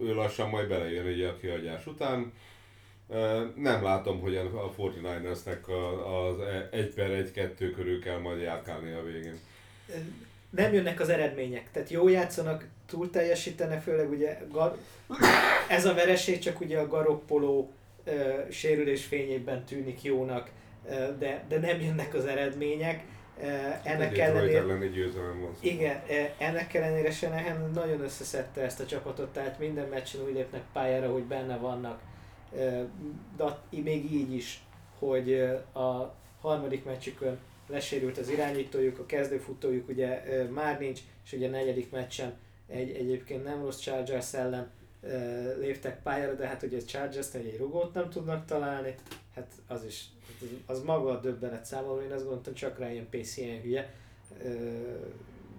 Ő 0.00 0.14
lassan 0.14 0.48
majd 0.48 0.68
belejön 0.68 1.06
egy 1.06 1.22
a 1.22 1.36
kihagyás 1.36 1.86
után. 1.86 2.32
Nem 3.56 3.82
látom, 3.82 4.20
hogy 4.20 4.36
a 4.36 4.74
49ersnek 4.78 5.62
az 6.04 6.36
1 6.70 6.94
per 6.94 7.30
1-2 7.34 7.72
körül 7.74 8.00
kell 8.00 8.18
majd 8.18 8.40
járkálni 8.40 8.92
a 8.92 9.04
végén 9.04 9.38
nem 10.50 10.72
jönnek 10.72 11.00
az 11.00 11.08
eredmények. 11.08 11.70
Tehát 11.72 11.90
jó 11.90 12.08
játszanak, 12.08 12.64
túl 12.86 13.10
teljesítenek, 13.10 13.82
főleg 13.82 14.10
ugye 14.10 14.38
gar- 14.52 14.78
ez 15.68 15.86
a 15.86 15.94
vereség 15.94 16.38
csak 16.38 16.60
ugye 16.60 16.78
a 16.78 16.88
Garoppoló 16.88 17.72
uh, 18.06 18.50
sérülés 18.50 19.04
fényében 19.04 19.64
tűnik 19.64 20.02
jónak, 20.02 20.50
uh, 20.84 21.18
de, 21.18 21.44
de 21.48 21.58
nem 21.58 21.80
jönnek 21.80 22.14
az 22.14 22.24
eredmények. 22.24 23.04
Uh, 23.38 23.44
ennek 23.82 24.18
ellenére, 24.18 24.64
igen, 25.60 26.02
uh, 26.08 26.16
ennek 26.38 26.74
ellenére 26.74 27.10
Senehen 27.10 27.70
nagyon 27.74 28.00
összeszedte 28.00 28.60
ezt 28.60 28.80
a 28.80 28.86
csapatot, 28.86 29.32
tehát 29.32 29.58
minden 29.58 29.88
meccsen 29.88 30.20
úgy 30.22 30.34
lépnek 30.34 30.62
pályára, 30.72 31.12
hogy 31.12 31.24
benne 31.24 31.56
vannak. 31.56 32.00
De 33.36 33.44
még 33.70 34.12
így 34.12 34.32
is, 34.32 34.64
hogy 34.98 35.40
a 35.72 36.14
harmadik 36.40 36.84
meccsükön 36.84 37.38
lesérült 37.66 38.18
az 38.18 38.28
irányítójuk, 38.28 38.98
a 38.98 39.06
kezdőfutójuk 39.06 39.88
ugye 39.88 40.22
már 40.50 40.78
nincs, 40.78 41.00
és 41.24 41.32
ugye 41.32 41.46
a 41.46 41.50
negyedik 41.50 41.90
meccsen 41.90 42.34
egy 42.68 42.90
egyébként 42.90 43.44
nem 43.44 43.62
rossz 43.62 43.80
Chargers 43.80 44.34
ellen 44.34 44.70
léptek 45.58 46.02
pályára, 46.02 46.34
de 46.34 46.46
hát 46.46 46.62
ugye 46.62 46.76
a 46.76 46.84
chargers 46.84 47.34
egy 47.34 47.56
rugót 47.58 47.94
nem 47.94 48.10
tudnak 48.10 48.44
találni, 48.44 48.94
hát 49.34 49.52
az 49.66 49.84
is, 49.84 50.04
az 50.66 50.82
maga 50.82 51.10
a 51.10 51.20
döbbenet 51.20 51.64
számomra, 51.64 52.04
én 52.04 52.12
azt 52.12 52.24
gondoltam 52.24 52.54
csak 52.54 52.78
rá 52.78 52.90
ilyen 52.90 53.08
PC 53.10 53.36
ilyen 53.36 53.60
hülye, 53.60 53.94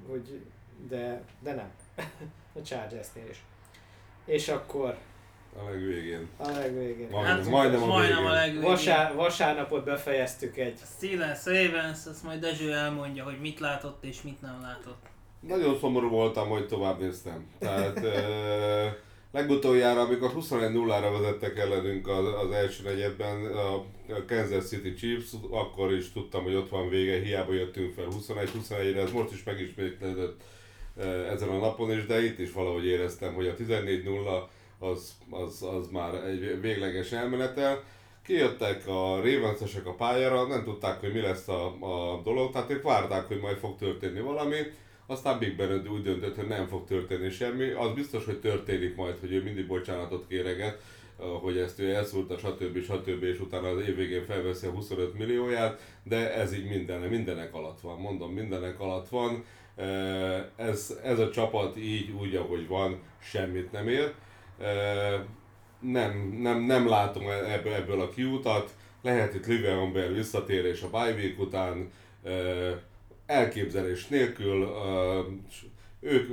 hogy 0.10 0.42
de, 0.90 1.22
de 1.40 1.54
nem, 1.54 1.72
a 2.60 2.62
Chargersnél 2.62 3.30
is. 3.30 3.44
És 4.26 4.48
akkor 4.48 4.98
a 5.60 5.70
legvégén. 5.70 6.30
A 6.38 6.50
legvégén. 6.50 7.10
Majdnem, 7.10 7.36
hát, 7.36 7.50
majdnem, 7.50 7.84
a, 7.84 7.86
majdnem 7.86 8.26
a 8.26 8.32
legvégén. 8.32 8.70
Vasár, 8.70 9.16
vasárnapot 9.16 9.84
befejeztük 9.84 10.58
egy. 10.58 10.80
Steelers 10.98 11.46
Ravens, 11.46 12.06
azt 12.06 12.24
majd 12.24 12.40
Dezső 12.40 12.74
elmondja, 12.74 13.24
hogy 13.24 13.40
mit 13.40 13.60
látott 13.60 14.04
és 14.04 14.22
mit 14.22 14.42
nem 14.42 14.62
látott. 14.62 15.06
Nagyon 15.40 15.78
szomorú 15.80 16.10
voltam, 16.10 16.50
hogy 16.50 16.68
tovább 16.68 17.00
néztem. 17.00 17.48
Tehát 17.60 18.00
legutoljára, 19.38 20.02
amikor 20.02 20.32
21-0-ra 20.36 21.20
vezettek 21.20 21.58
ellenünk 21.58 22.08
az, 22.08 22.26
az 22.44 22.52
első 22.52 22.84
negyedben 22.84 23.46
a 23.46 23.86
Kansas 24.28 24.68
City 24.68 24.94
Chiefs, 24.94 25.32
akkor 25.50 25.94
is 25.94 26.12
tudtam, 26.12 26.44
hogy 26.44 26.56
ott 26.56 26.70
van 26.70 26.90
vége, 26.90 27.20
hiába 27.20 27.54
jöttünk 27.54 27.94
fel 27.94 28.08
21-21-re, 28.10 29.02
ez 29.02 29.12
most 29.12 29.32
is 29.32 29.44
megismétlődött 29.44 30.42
ezen 31.32 31.50
a 31.50 31.58
napon 31.58 31.92
is, 31.92 32.06
de 32.06 32.24
itt 32.24 32.40
is 32.40 32.52
valahogy 32.52 32.86
éreztem, 32.86 33.34
hogy 33.34 33.48
a 33.48 33.56
14-0 33.56 34.44
az, 34.80 35.14
az, 35.30 35.64
az 35.64 35.88
már 35.92 36.14
egy 36.14 36.62
végleges 36.62 37.12
elmenetel. 37.12 37.84
Kijöttek 38.26 38.88
a 38.88 39.16
ravens 39.16 39.76
a 39.86 39.94
pályára, 39.98 40.48
nem 40.48 40.64
tudták, 40.64 41.00
hogy 41.00 41.14
mi 41.14 41.20
lesz 41.22 41.48
a, 41.48 41.66
a 41.66 42.22
dolog, 42.24 42.52
tehát 42.52 42.72
ők 42.72 42.84
várták, 42.84 43.28
hogy 43.28 43.40
majd 43.40 43.58
fog 43.58 43.78
történni 43.78 44.20
valami. 44.20 44.58
Aztán 45.08 45.40
Big 45.40 45.56
Ben 45.56 45.88
úgy 45.88 46.02
döntött, 46.02 46.36
hogy 46.36 46.48
nem 46.48 46.68
fog 46.68 46.86
történni 46.86 47.30
semmi. 47.30 47.70
Az 47.70 47.92
biztos, 47.94 48.26
hogy 48.26 48.40
történik 48.40 48.96
majd, 48.96 49.20
hogy 49.20 49.32
ő 49.32 49.44
mindig 49.44 49.68
bocsánatot 49.68 50.28
kéreget, 50.28 50.82
hogy 51.42 51.58
ezt 51.58 51.80
ő 51.80 51.94
elszúrta, 51.94 52.38
stb. 52.38 52.84
stb. 52.84 53.24
és 53.24 53.40
utána 53.40 53.68
az 53.68 53.88
év 53.88 53.96
végén 53.96 54.26
felveszi 54.26 54.68
a 54.68 54.72
25 54.72 55.18
millióját, 55.18 55.82
de 56.04 56.34
ez 56.34 56.54
így 56.54 56.70
minden, 56.70 57.00
mindenek 57.00 57.54
alatt 57.54 57.82
van, 57.82 58.00
mondom, 58.00 58.34
mindenek 58.34 58.80
alatt 58.80 59.10
van. 59.10 59.44
Ez, 60.56 61.00
ez 61.04 61.20
a 61.20 61.30
csapat 61.30 61.78
így, 61.78 62.12
úgy, 62.12 62.36
ahogy 62.36 62.68
van, 62.68 63.02
semmit 63.20 63.72
nem 63.72 63.88
ér 63.88 64.14
nem, 65.80 66.38
nem, 66.42 66.62
nem 66.62 66.88
látom 66.88 67.30
e- 67.30 67.52
ebből, 67.52 67.74
ebből 67.74 68.02
a 68.02 68.10
kiutat. 68.10 68.76
Lehet 69.02 69.34
itt 69.34 69.48
Bell 69.94 70.08
visszatérés 70.08 70.82
a 70.82 70.90
bye 70.90 71.14
week 71.14 71.40
után, 71.40 71.92
elképzelés 73.28 74.08
nélkül, 74.08 74.68
ők, 76.00 76.30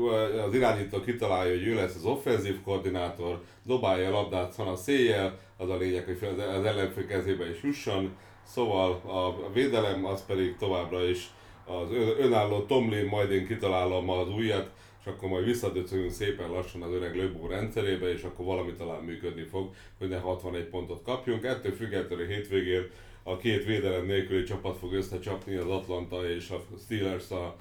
az 0.47 0.55
irányító 0.55 1.01
kitalálja, 1.01 1.53
hogy 1.53 1.67
ő 1.67 1.75
lesz 1.75 1.95
az 1.95 2.05
offenzív 2.05 2.63
koordinátor, 2.63 3.43
dobálja 3.63 4.09
a 4.09 4.13
labdát 4.13 4.59
a 4.59 4.77
széjjel, 4.77 5.39
az 5.57 5.71
a 5.71 5.77
lényeg, 5.77 6.05
hogy 6.05 6.29
az 6.39 6.65
ellenfő 6.65 7.07
kezébe 7.07 7.51
is 7.51 7.63
jusson, 7.63 8.17
szóval 8.47 8.91
a 8.93 9.53
védelem 9.53 10.05
az 10.05 10.25
pedig 10.27 10.57
továbbra 10.57 11.09
is 11.09 11.31
az 11.65 11.89
önálló 12.19 12.61
Tomlin, 12.61 13.07
majd 13.07 13.31
én 13.31 13.47
kitalálom 13.47 14.11
az 14.11 14.29
újat, 14.29 14.71
és 15.01 15.11
akkor 15.11 15.29
majd 15.29 15.45
visszadöcögünk 15.45 16.11
szépen 16.11 16.51
lassan 16.51 16.83
az 16.83 16.93
öreg 16.93 17.17
Löbó 17.17 17.47
rendszerébe, 17.47 18.13
és 18.13 18.23
akkor 18.23 18.45
valami 18.45 18.73
talán 18.73 19.03
működni 19.03 19.43
fog, 19.43 19.75
hogy 19.99 20.09
ne 20.09 20.19
61 20.19 20.65
pontot 20.65 21.03
kapjunk. 21.03 21.45
Ettől 21.45 21.73
függetlenül 21.73 22.27
hétvégén 22.27 22.91
a 23.27 23.37
két 23.37 23.65
védelem 23.65 24.07
nélküli 24.07 24.43
csapat 24.43 24.79
fog 24.79 24.93
összecsapni, 24.93 25.55
az 25.55 25.69
Atlanta 25.69 26.29
és 26.29 26.51
a 26.51 26.65
Steelers 26.85 27.31
a, 27.31 27.57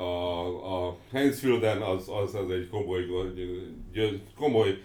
a, 0.00 0.86
a 0.86 0.96
Hainsfielden, 1.10 1.82
az, 1.82 2.08
az, 2.08 2.34
az 2.34 2.50
egy 2.50 2.68
komoly, 2.68 3.06
komoly 4.36 4.78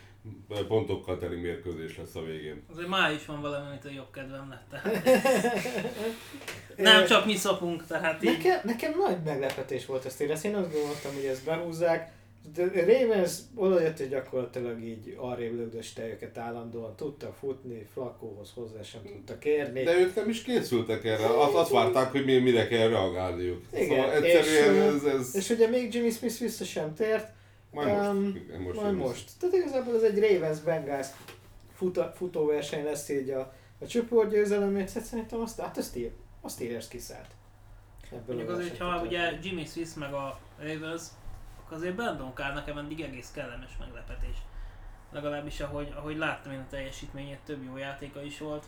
pontokkal 0.67 1.17
teli 1.17 1.35
mérkőzés 1.35 1.97
lesz 1.97 2.15
a 2.15 2.23
végén. 2.23 2.63
Azért 2.71 2.87
már 2.87 3.11
is 3.11 3.25
van 3.25 3.41
valami, 3.41 3.67
amit 3.67 3.85
a 3.85 3.89
jobb 3.89 4.11
kedvem 4.11 4.49
lett. 4.49 4.83
Nem 6.77 7.05
csak 7.05 7.25
mi 7.25 7.35
szopunk, 7.35 7.85
tehát 7.85 8.23
így... 8.23 8.31
Nekem, 8.31 8.59
nekem 8.63 8.93
nagy 8.97 9.23
meglepetés 9.23 9.85
volt 9.85 10.05
ezt 10.05 10.21
érez. 10.21 10.45
Én 10.45 10.55
azt 10.55 10.71
gondoltam, 10.71 11.13
hogy 11.13 11.25
ezt 11.25 11.45
behúzzák. 11.45 12.11
De 12.51 12.63
Ravens 12.85 13.37
oda 13.55 13.81
jött, 13.81 13.97
hogy 13.97 14.09
gyakorlatilag 14.09 14.83
így 14.83 15.15
arrébb 15.17 15.55
lögdöste 15.55 16.07
őket 16.07 16.37
állandóan, 16.37 16.95
tudta 16.95 17.33
futni, 17.39 17.87
Flakóhoz 17.93 18.51
hozzá 18.55 18.81
sem 18.81 19.01
tudta 19.03 19.37
kérni. 19.37 19.83
De 19.83 19.99
ők 19.99 20.15
nem 20.15 20.29
is 20.29 20.41
készültek 20.41 21.05
erre, 21.05 21.41
azt, 21.41 21.53
azt 21.53 21.71
várták, 21.71 22.11
hogy 22.11 22.25
mi, 22.25 22.37
mire 22.37 22.67
kell 22.67 22.87
reagálniuk. 22.87 23.63
Igen, 23.73 23.87
szóval 23.87 24.13
egyszerűen 24.13 24.95
és, 24.95 25.03
ez, 25.03 25.03
ez... 25.03 25.35
és 25.35 25.49
ugye 25.49 25.67
még 25.67 25.93
Jimmy 25.93 26.09
Smith 26.09 26.39
vissza 26.39 26.63
sem 26.63 26.93
tért, 26.93 27.31
majd 27.71 27.87
most. 27.87 28.09
Um, 28.09 28.41
igen, 28.45 28.61
most, 28.61 28.81
majd 28.81 28.95
most. 28.95 29.31
Tehát 29.39 29.55
igazából 29.55 29.95
ez 29.95 30.01
egy 30.01 30.19
Ravens 30.19 30.59
Bengals 30.59 31.07
futóverseny 32.13 32.83
lesz 32.83 33.09
így 33.09 33.29
a, 33.29 33.53
a 33.79 33.85
csoportgyőzelemért, 33.85 35.01
szerintem 35.01 35.41
azt, 35.41 35.59
hát 35.59 35.77
azt 35.77 35.95
ír, 35.95 36.11
azt 36.41 36.55
Steelers 36.55 36.87
kiszállt. 36.87 37.29
ebből 38.11 38.35
Mondjuk 38.35 38.49
a 38.49 38.53
azért, 38.53 38.77
ha 38.77 38.85
versenytől. 38.85 39.07
ugye 39.07 39.39
Jimmy 39.43 39.65
Swiss 39.65 39.93
meg 39.93 40.13
a 40.13 40.39
Ravens, 40.59 41.01
azért 41.73 41.95
Brandon 41.95 42.33
Carr 42.33 42.53
nekem 42.53 42.77
eddig 42.77 43.01
egész 43.01 43.31
kellemes 43.33 43.77
meglepetés. 43.79 44.37
Legalábbis 45.11 45.59
ahogy, 45.59 45.93
ahogy 45.95 46.17
láttam 46.17 46.51
én 46.51 46.59
a 46.59 46.67
teljesítményét, 46.69 47.39
több 47.45 47.63
jó 47.63 47.77
játéka 47.77 48.23
is 48.23 48.39
volt. 48.39 48.65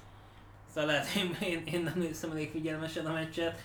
Szóval 0.74 0.86
lehet, 0.86 1.08
én, 1.16 1.38
én, 1.50 1.64
én 1.74 1.84
nem 1.84 2.00
néztem 2.00 2.32
elég 2.32 2.52
figyelmesen 2.52 3.06
a 3.06 3.14
meccset, 3.14 3.58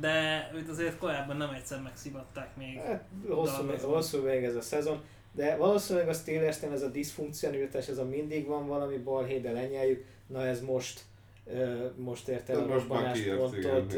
de 0.00 0.50
őt 0.54 0.68
azért 0.68 0.98
korábban 0.98 1.36
nem 1.36 1.50
egyszer 1.50 1.82
megszivatták 1.82 2.56
még. 2.56 2.78
Hát, 2.78 3.04
hosszú, 3.28 3.62
még, 3.62 3.80
hosszú 3.80 4.22
még 4.22 4.44
ez 4.44 4.54
a 4.54 4.60
szezon, 4.60 5.02
de 5.32 5.56
valószínűleg 5.56 6.08
a 6.08 6.12
Steelersnél 6.12 6.72
ez 6.72 6.82
a 6.82 6.88
diszfunkcionalitás, 6.88 7.88
ez 7.88 7.98
a 7.98 8.04
mindig 8.04 8.46
van 8.46 8.66
valami 8.66 8.96
balhé, 8.96 9.38
de 9.38 9.52
lenyeljük, 9.52 10.04
na 10.26 10.46
ez 10.46 10.60
most, 10.60 11.00
most 11.96 12.28
ért 12.28 12.48
el 12.48 12.60
a 12.60 12.66
robbanáspontot, 12.66 13.96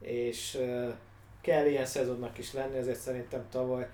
és 0.00 0.58
kell 1.40 1.66
ilyen 1.66 1.86
szezonnak 1.86 2.38
is 2.38 2.52
lenni, 2.52 2.76
ezért 2.76 2.98
szerintem 2.98 3.44
tavaly 3.50 3.88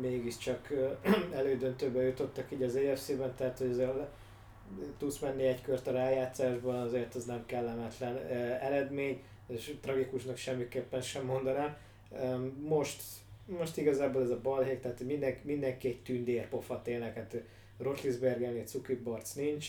mégiscsak 0.00 0.72
elődöntőbe 1.34 2.02
jutottak 2.02 2.52
így 2.52 2.62
az 2.62 2.76
EFC-ben, 2.76 3.34
tehát 3.36 3.58
hogy 3.58 3.70
azért 3.70 4.08
tudsz 4.98 5.18
menni 5.18 5.42
egy 5.42 5.62
kört 5.62 5.86
a 5.86 5.92
rájátszásban, 5.92 6.80
azért 6.80 7.14
az 7.14 7.24
nem 7.24 7.46
kellemetlen 7.46 8.16
eredmény, 8.60 9.22
és 9.48 9.74
tragikusnak 9.80 10.36
semmiképpen 10.36 11.00
sem 11.00 11.24
mondanám. 11.24 11.76
Most, 12.60 13.02
most 13.46 13.76
igazából 13.76 14.22
ez 14.22 14.30
a 14.30 14.40
balhék, 14.40 14.80
tehát 14.80 15.00
minden, 15.00 15.34
mindenki 15.42 15.88
egy 15.88 16.02
tündérpofa 16.02 16.82
tényleg, 16.82 17.14
hát 17.14 17.36
Rotlisbergernél 17.78 18.64
Cukibarc 18.64 19.32
nincs, 19.32 19.68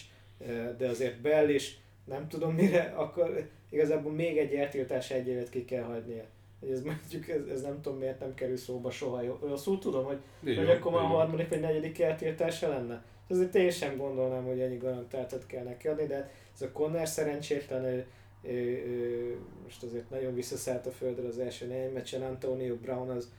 de 0.77 0.87
azért 0.87 1.21
Bell 1.21 1.49
is, 1.49 1.79
nem 2.05 2.27
tudom 2.27 2.53
mire, 2.53 2.81
akkor 2.83 3.49
igazából 3.69 4.11
még 4.11 4.37
egy 4.37 4.53
eltiltás 4.53 5.11
egy 5.11 5.27
évet 5.27 5.49
ki 5.49 5.65
kell 5.65 5.83
hagynia. 5.83 6.23
Hogy 6.59 6.69
ez 6.69 6.81
mondjuk, 6.81 7.27
ez, 7.27 7.47
ez 7.51 7.61
nem 7.61 7.81
tudom 7.81 7.97
miért 7.97 8.19
nem 8.19 8.33
kerül 8.33 8.57
szóba 8.57 8.91
soha. 8.91 9.37
Rosszul 9.41 9.79
tudom, 9.79 10.05
hogy, 10.05 10.17
Így 10.45 10.57
hogy 10.57 10.69
akkor 10.69 10.91
már 10.91 11.03
a 11.03 11.07
harmadik 11.07 11.49
vagy 11.49 11.59
negyedik 11.59 11.99
eltiltása 11.99 12.67
lenne. 12.67 13.03
Azért 13.29 13.55
én 13.55 13.69
sem 13.69 13.97
gondolnám, 13.97 14.45
hogy 14.45 14.59
ennyi 14.59 14.77
garantáltat 14.77 15.45
kell 15.45 15.63
neki 15.63 15.87
adni, 15.87 16.05
de 16.05 16.31
ez 16.53 16.61
a 16.61 16.71
Conner 16.71 17.07
szerencsétlen, 17.07 17.83
ő, 17.85 18.05
ő, 18.43 18.51
ő, 18.87 19.37
most 19.63 19.83
azért 19.83 20.09
nagyon 20.09 20.33
visszaszállt 20.33 20.85
a 20.85 20.91
földre 20.91 21.27
az 21.27 21.39
első 21.39 21.65
négy 21.65 21.93
meccsen, 21.93 22.21
Antonio 22.21 22.75
Brown 22.75 23.09
az 23.09 23.31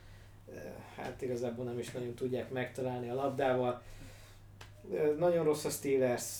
eh, 0.54 0.62
hát 0.96 1.22
igazából 1.22 1.64
nem 1.64 1.78
is 1.78 1.90
nagyon 1.90 2.14
tudják 2.14 2.50
megtalálni 2.50 3.08
a 3.08 3.14
labdával. 3.14 3.82
Eh, 4.94 5.10
Nagyon 5.18 5.44
rossz 5.44 5.64
a 5.64 5.70
Steelers, 5.70 6.38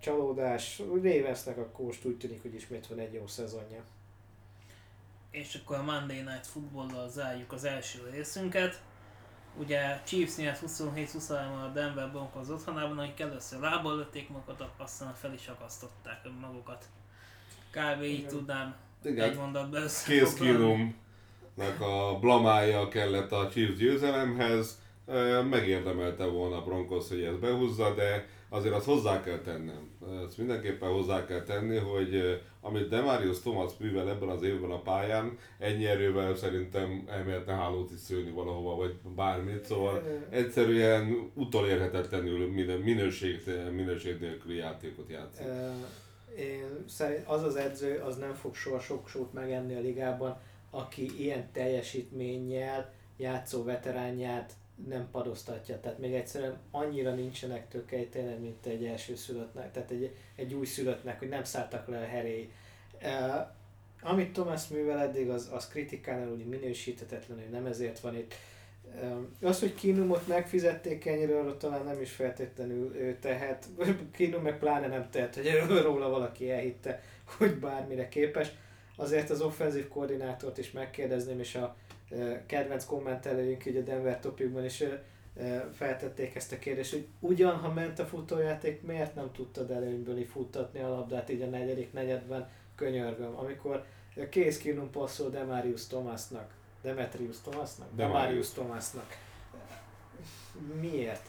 csalódás, 0.00 0.78
Ravensnek 0.78 1.58
akkor 1.58 1.84
most 1.84 2.04
úgy 2.04 2.18
tűnik, 2.18 2.42
hogy 2.42 2.54
ismét 2.54 2.86
van 2.86 2.98
egy 2.98 3.12
jó 3.12 3.26
szezonja. 3.26 3.84
És 5.30 5.58
akkor 5.62 5.76
a 5.76 5.82
Monday 5.82 6.20
Night 6.20 6.46
Football-dal 6.46 7.08
zárjuk 7.08 7.52
az 7.52 7.64
első 7.64 8.08
részünket. 8.12 8.82
Ugye 9.56 10.00
Chiefs 10.04 10.36
nyert 10.36 10.62
27-23 10.66 11.30
a 11.64 11.70
Denver 11.74 12.10
Broncos 12.10 12.48
otthonában, 12.48 12.98
akik 12.98 13.20
először 13.20 13.60
lábbal 13.60 13.96
lőtték 13.96 14.28
magukat, 14.28 14.70
aztán 14.76 15.14
fel 15.14 15.32
is 15.32 15.46
akasztották 15.48 16.20
magukat. 16.40 16.84
Kb. 17.70 18.02
így 18.02 18.18
Igen. 18.18 18.30
tudnám 18.30 18.74
egy 19.02 19.12
Igen, 19.12 19.34
mondatban 19.34 19.80
Case 19.82 20.14
összefoglalni. 20.14 20.96
Keenumnak 21.56 21.80
a 21.80 22.18
blamája 22.18 22.88
kellett 22.88 23.32
a 23.32 23.48
Chiefs 23.48 23.76
győzelemhez. 23.76 24.78
Megérdemelte 25.50 26.24
volna 26.24 26.56
a 26.56 26.62
Broncos, 26.62 27.08
hogy 27.08 27.22
ezt 27.22 27.40
behúzza, 27.40 27.94
de 27.94 28.28
azért 28.52 28.74
azt 28.74 28.86
hozzá 28.86 29.22
kell 29.22 29.38
tennem. 29.38 29.88
Ezt 30.26 30.38
mindenképpen 30.38 30.88
hozzá 30.88 31.24
kell 31.24 31.42
tenni, 31.42 31.76
hogy 31.76 32.40
amit 32.60 32.88
Demarius 32.88 33.40
Thomas 33.40 33.72
művel 33.78 34.08
ebben 34.08 34.28
az 34.28 34.42
évben 34.42 34.70
a 34.70 34.82
pályán, 34.82 35.38
ennyi 35.58 35.86
erővel 35.86 36.34
szerintem 36.36 37.04
elmehetne 37.08 37.52
hálót 37.52 37.90
is 37.90 37.98
szőni 38.00 38.30
valahova, 38.30 38.76
vagy 38.76 38.94
bármit, 39.16 39.64
szóval 39.64 40.02
egyszerűen 40.30 41.30
utolérhetetlenül 41.34 42.50
minő- 42.50 42.82
minőség, 42.82 43.40
minőség 43.74 44.20
nélküli 44.20 44.56
játékot 44.56 45.08
játszik. 45.10 45.46
Én 46.38 46.84
szerint 46.88 47.26
az 47.26 47.42
az 47.42 47.56
edző, 47.56 47.98
az 47.98 48.16
nem 48.16 48.34
fog 48.34 48.54
soha 48.54 48.80
sok 48.80 49.08
sót 49.08 49.32
megenni 49.32 49.74
a 49.74 49.80
ligában, 49.80 50.36
aki 50.70 51.22
ilyen 51.22 51.52
teljesítménnyel 51.52 52.92
játszó 53.16 53.64
veteránját 53.64 54.52
nem 54.88 55.08
padoztatja. 55.10 55.80
Tehát 55.80 55.98
még 55.98 56.14
egyszerűen 56.14 56.58
annyira 56.70 57.14
nincsenek 57.14 57.84
tényleg, 58.10 58.40
mint 58.40 58.66
egy 58.66 58.84
első 58.84 59.14
szülöttnek, 59.14 59.72
tehát 59.72 59.90
egy, 59.90 60.14
egy 60.36 60.54
új 60.54 60.66
szülöttnek, 60.66 61.18
hogy 61.18 61.28
nem 61.28 61.44
szálltak 61.44 61.88
le 61.88 61.98
a 61.98 62.06
heréi. 62.06 62.50
Uh, 63.02 63.46
amit 64.02 64.32
Thomas 64.32 64.68
művel 64.68 64.98
eddig, 64.98 65.28
az, 65.28 65.48
az 65.52 65.68
kritikánál 65.68 66.32
úgy 66.32 66.46
minősíthetetlen, 66.46 67.38
hogy 67.38 67.50
nem 67.50 67.66
ezért 67.66 68.00
van 68.00 68.16
itt. 68.16 68.34
Uh, 69.02 69.48
az, 69.48 69.60
hogy 69.60 69.74
Kinumot 69.74 70.26
megfizették 70.26 71.06
ennyire, 71.06 71.38
arról 71.38 71.56
talán 71.56 71.84
nem 71.84 72.00
is 72.00 72.10
feltétlenül 72.10 72.96
ő 72.96 73.18
tehet. 73.20 73.66
Kinum 74.16 74.42
meg 74.42 74.58
pláne 74.58 74.86
nem 74.86 75.10
tehet, 75.10 75.34
hogy 75.34 75.62
róla 75.82 76.08
valaki 76.08 76.50
elhitte, 76.50 77.02
hogy 77.24 77.54
bármire 77.54 78.08
képes. 78.08 78.50
Azért 78.96 79.30
az 79.30 79.40
offenzív 79.40 79.88
koordinátort 79.88 80.58
is 80.58 80.70
megkérdezném, 80.70 81.38
és 81.38 81.54
a 81.54 81.76
kedvenc 82.46 82.84
kommentelőink 82.84 83.66
így 83.66 83.76
a 83.76 83.80
Denver 83.80 84.20
topikban 84.20 84.64
is 84.64 84.84
feltették 85.72 86.34
ezt 86.34 86.52
a 86.52 86.58
kérdést, 86.58 86.92
hogy 86.92 87.06
ugyan, 87.20 87.56
ha 87.56 87.72
ment 87.72 87.98
a 87.98 88.06
futójáték, 88.06 88.82
miért 88.82 89.14
nem 89.14 89.32
tudtad 89.32 89.70
előnyből 89.70 90.24
futtatni 90.24 90.80
a 90.80 90.88
labdát 90.88 91.30
így 91.30 91.42
a 91.42 91.46
negyedik 91.46 91.92
negyedben, 91.92 92.48
könyörgöm, 92.74 93.36
amikor 93.36 93.84
Case 94.30 94.58
Keenum 94.62 94.90
passzol 94.90 95.30
Demarius 95.30 95.86
Thomasnak, 95.86 96.50
Demetrius 96.82 97.36
Thomasnak? 97.40 97.88
Demarius. 97.94 98.20
Demarius 98.22 98.50
Thomasnak. 98.50 99.16
Miért? 100.80 101.26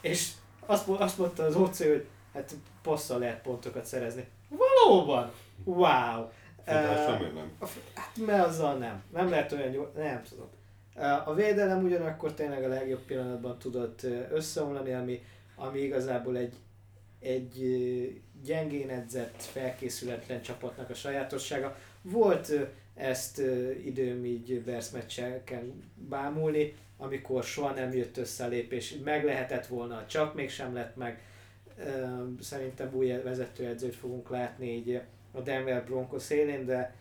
És 0.00 0.32
azt, 0.66 0.88
azt 0.88 1.18
mondta 1.18 1.42
az 1.42 1.56
OC, 1.56 1.78
hogy 1.78 2.06
hát 2.32 2.54
passzal 2.82 3.18
lehet 3.18 3.42
pontokat 3.42 3.84
szerezni. 3.84 4.28
Valóban! 4.48 5.32
Wow! 5.64 6.28
Futással 6.64 7.18
miért 7.18 7.34
nem? 7.34 7.52
Hát 7.94 8.16
mert 8.26 8.46
azzal 8.46 8.76
nem. 8.78 9.02
Nem 9.12 9.30
lehet 9.30 9.52
olyan 9.52 9.72
jó, 9.72 9.86
nem 9.96 10.22
tudom. 10.22 10.48
A 11.24 11.34
védelem 11.34 11.84
ugyanakkor 11.84 12.34
tényleg 12.34 12.64
a 12.64 12.68
legjobb 12.68 13.00
pillanatban 13.00 13.58
tudott 13.58 14.06
összeomlani, 14.30 14.92
ami, 14.92 15.22
ami 15.56 15.78
igazából 15.78 16.36
egy, 16.36 16.54
egy 17.20 17.58
gyengén 18.44 18.90
edzett, 18.90 19.42
felkészületlen 19.42 20.42
csapatnak 20.42 20.90
a 20.90 20.94
sajátossága. 20.94 21.76
Volt 22.02 22.52
ezt 22.94 23.38
időm 23.84 24.24
így 24.24 24.62
meccseken 24.92 25.90
bámulni, 25.94 26.76
amikor 26.96 27.44
soha 27.44 27.70
nem 27.70 27.92
jött 27.92 28.16
össze 28.16 28.44
a 28.44 28.48
lépés, 28.48 28.94
meg 29.04 29.24
lehetett 29.24 29.66
volna, 29.66 30.06
csak 30.06 30.34
mégsem 30.34 30.74
lett 30.74 30.96
meg. 30.96 31.22
Szerintem 32.40 32.94
új 32.94 33.20
vezetőedzőt 33.24 33.94
fogunk 33.94 34.30
látni 34.30 34.74
így 34.74 35.00
a 35.32 35.40
Denver 35.40 35.84
Broncos 35.84 36.30
élén, 36.30 36.66
de 36.66 36.94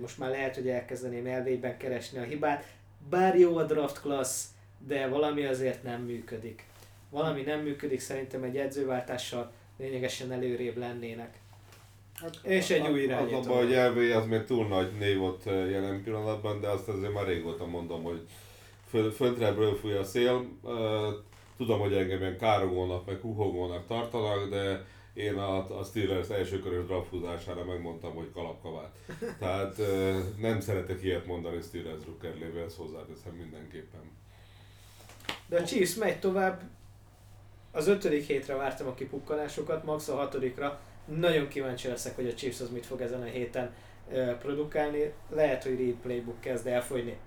most 0.00 0.18
már 0.18 0.30
lehet, 0.30 0.54
hogy 0.54 0.68
elkezdeném 0.68 1.26
elvében 1.26 1.76
keresni 1.76 2.18
a 2.18 2.22
hibát. 2.22 2.64
Bár 3.10 3.38
jó 3.38 3.56
a 3.56 3.64
draft 3.64 4.00
class, 4.00 4.44
de 4.86 5.08
valami 5.08 5.44
azért 5.44 5.82
nem 5.82 6.00
működik. 6.02 6.64
Valami 7.10 7.42
nem 7.42 7.60
működik, 7.60 8.00
szerintem 8.00 8.42
egy 8.42 8.56
edzőváltással 8.56 9.52
lényegesen 9.78 10.32
előrébb 10.32 10.76
lennének. 10.76 11.38
És 12.42 12.70
egy 12.70 12.86
új 12.88 12.98
Az 12.98 13.04
irányító. 13.04 13.36
abban, 13.36 13.56
hogy 13.56 13.72
elvé 13.72 14.12
az 14.12 14.26
még 14.26 14.44
túl 14.44 14.66
nagy 14.66 14.92
név 14.98 15.22
ott 15.22 15.44
jelen 15.44 16.02
pillanatban, 16.02 16.60
de 16.60 16.68
azt 16.68 16.88
azért 16.88 17.12
már 17.12 17.26
régóta 17.26 17.66
mondom, 17.66 18.02
hogy 18.02 18.20
föl, 18.88 19.10
föntrebről 19.12 19.76
fúj 19.76 19.92
a 19.92 20.04
szél. 20.04 20.44
Tudom, 21.56 21.80
hogy 21.80 21.94
engem 21.94 22.20
ilyen 22.20 22.38
károgónak, 22.38 23.06
meg 23.06 23.16
huhogónak 23.20 23.86
tartanak, 23.86 24.50
de 24.50 24.84
én 25.16 25.34
a, 25.34 25.78
a 25.78 25.84
Steelers 25.84 26.28
első 26.28 26.58
körös 26.58 26.86
draft 26.86 27.08
húzására 27.08 27.64
megmondtam, 27.64 28.14
hogy 28.14 28.32
kalapkavát. 28.32 28.96
Tehát 29.38 29.78
eh, 29.78 30.16
nem 30.38 30.60
szeretek 30.60 31.02
ilyet 31.02 31.26
mondani 31.26 31.60
Steelers 31.60 32.02
drukkerlével, 32.02 32.64
ezt 32.64 32.76
hozzáteszem 32.76 33.32
mindenképpen. 33.32 34.00
De 35.46 35.60
a 35.60 35.64
Chiefs 35.64 35.94
megy 35.94 36.18
tovább. 36.18 36.62
Az 37.72 37.88
ötödik 37.88 38.26
hétre 38.26 38.54
vártam 38.54 38.86
a 38.86 38.94
kipukkanásokat, 38.94 39.84
max 39.84 40.08
a 40.08 40.16
hatodikra. 40.16 40.80
Nagyon 41.04 41.48
kíváncsi 41.48 41.88
leszek, 41.88 42.14
hogy 42.14 42.26
a 42.26 42.34
Chiefs 42.34 42.60
az 42.60 42.70
mit 42.70 42.86
fog 42.86 43.00
ezen 43.00 43.22
a 43.22 43.24
héten 43.24 43.74
produkálni. 44.38 45.12
Lehet, 45.30 45.62
hogy 45.62 45.78
Reed 45.78 45.94
Playbook 45.94 46.40
kezd 46.40 46.66
elfogyni. 46.66 47.18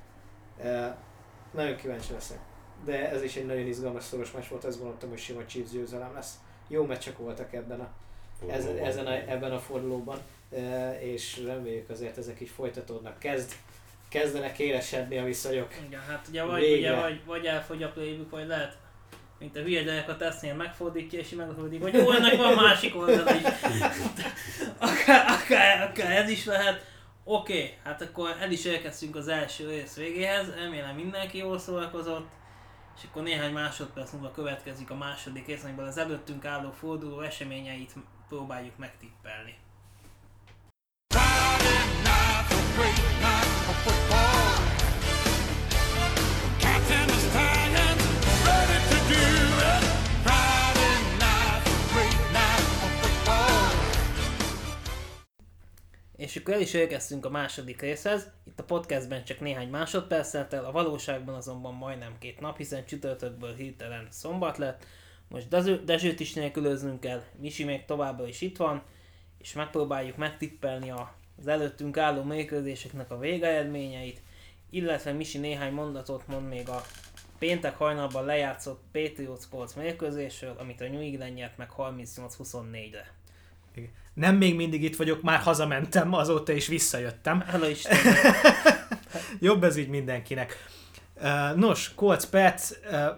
Nagyon 1.52 1.76
kíváncsi 1.76 2.14
leszek. 2.14 2.40
De 2.86 3.10
ez 3.10 3.24
is 3.24 3.36
egy 3.36 3.46
nagyon 3.46 3.68
izgalmas 3.68 4.04
szoros 4.04 4.32
meccs 4.32 4.48
volt, 4.50 4.64
azt 4.64 4.78
gondoltam, 4.78 5.10
hogy 5.10 5.20
sima 5.20 5.46
Chiefs 5.46 5.72
győzelem 5.72 6.14
lesz. 6.14 6.34
Jó 6.72 6.86
meccsek 6.86 7.17
voltak 7.17 7.53
ebben 7.53 7.80
a, 7.80 7.89
ez, 8.51 8.63
Fordulóban. 8.63 8.88
ezen 8.88 9.05
a, 9.05 9.11
ebben 9.11 9.51
a 9.51 9.59
fordulóban, 9.59 10.20
és 10.99 11.41
reméljük 11.45 11.89
azért 11.89 12.17
ezek 12.17 12.39
is 12.39 12.49
folytatódnak. 12.49 13.20
Kezd, 13.20 13.51
kezdenek 14.09 14.59
élesedni 14.59 15.17
a 15.17 15.24
viszonyok. 15.24 15.74
Igen, 15.88 16.01
hát 16.01 16.28
ugye 16.30 16.43
vagy, 16.43 16.61
Végre. 16.61 16.91
ugye, 16.91 17.01
vagy, 17.01 17.22
vagy 17.26 17.45
elfogy 17.45 17.84
a 17.84 17.91
playbook, 17.91 18.30
vagy 18.30 18.47
lehet, 18.47 18.78
mint 19.39 19.55
a 19.55 19.59
hülye 19.59 19.84
gyerek 19.84 20.09
a 20.09 20.17
tesztnél 20.17 20.53
megfordítja, 20.53 21.20
és 21.20 21.32
így 21.32 21.38
megfordítja, 21.38 21.91
vagy 21.91 21.93
jó, 21.93 22.11
ennek 22.11 22.38
van 22.38 22.53
másik 22.53 22.95
oldala 22.95 23.36
is. 23.36 23.41
akár, 24.78 25.26
akár, 25.28 25.89
akár 25.89 26.11
ez 26.11 26.30
is 26.30 26.45
lehet. 26.45 26.86
Oké, 27.24 27.53
okay, 27.53 27.74
hát 27.84 28.01
akkor 28.01 28.36
el 28.39 28.51
is 28.51 28.65
elkezdtünk 28.65 29.15
az 29.15 29.28
első 29.28 29.70
rész 29.70 29.95
végéhez, 29.95 30.55
remélem 30.55 30.95
mindenki 30.95 31.38
jól 31.38 31.59
szórakozott, 31.59 32.28
és 33.00 33.06
akkor 33.10 33.24
néhány 33.24 33.54
másodperc 33.54 34.12
múlva 34.12 34.32
következik 34.32 34.89
a 34.89 34.95
második 34.95 35.45
rész, 35.45 35.64
amiben 35.64 35.88
az 35.88 35.97
előttünk 35.97 36.45
álló 36.45 36.72
forduló 36.72 37.22
eseményeit 37.22 37.93
próbáljuk 38.28 38.78
megtippelni. 38.78 39.58
Friday 41.14 41.86
night, 41.97 42.52
a 42.52 42.74
great 42.76 42.95
night 43.20 43.70
of 43.70 43.84
football. 43.84 44.39
És 56.20 56.36
akkor 56.36 56.53
el 56.53 56.61
is 56.61 56.74
elkezdtünk 56.74 57.26
a 57.26 57.30
második 57.30 57.82
részhez. 57.82 58.32
Itt 58.43 58.59
a 58.59 58.63
podcastben 58.63 59.24
csak 59.24 59.39
néhány 59.39 59.70
másodperccel 59.70 60.65
a 60.65 60.72
valóságban 60.72 61.36
azonban 61.36 61.74
majdnem 61.74 62.17
két 62.20 62.39
nap, 62.39 62.57
hiszen 62.57 62.86
csütörtökből 62.86 63.55
hirtelen 63.55 64.07
szombat 64.09 64.57
lett. 64.57 64.86
Most 65.28 65.47
Dező, 65.47 65.84
Dezsőt 65.84 66.20
is 66.20 66.34
nélkülöznünk 66.34 66.99
kell, 66.99 67.24
Misi 67.38 67.63
még 67.63 67.86
továbbra 67.86 68.28
is 68.28 68.41
itt 68.41 68.57
van, 68.57 68.84
és 69.38 69.53
megpróbáljuk 69.53 70.17
megtippelni 70.17 70.93
az 71.38 71.47
előttünk 71.47 71.97
álló 71.97 72.24
mérkőzéseknek 72.24 73.11
a 73.11 73.20
végeredményeit, 73.20 74.22
illetve 74.70 75.11
Misi 75.11 75.38
néhány 75.38 75.74
mondatot 75.74 76.28
mond 76.28 76.47
még 76.47 76.70
a 76.70 76.82
péntek 77.38 77.78
hajnalban 77.78 78.26
lejátszott 78.26 78.82
Patriots 78.91 79.47
Colts 79.49 79.76
mérkőzésről, 79.76 80.55
amit 80.57 80.82
a 80.82 80.88
New 80.88 81.01
England 81.01 81.34
nyert 81.34 81.57
meg 81.57 81.70
38-24-re. 81.78 83.17
Nem 84.20 84.36
még 84.36 84.55
mindig 84.55 84.84
itt 84.84 84.95
vagyok, 84.95 85.22
már 85.22 85.39
hazamentem, 85.39 86.13
azóta 86.13 86.51
is 86.51 86.67
visszajöttem. 86.67 87.39
Hála 87.39 87.67
Isten. 87.76 87.97
Jobb 89.39 89.63
ez 89.63 89.78
így 89.78 89.88
mindenkinek. 89.88 90.67
Nos, 91.55 91.93
Colts 91.95 92.26
Pets 92.26 92.61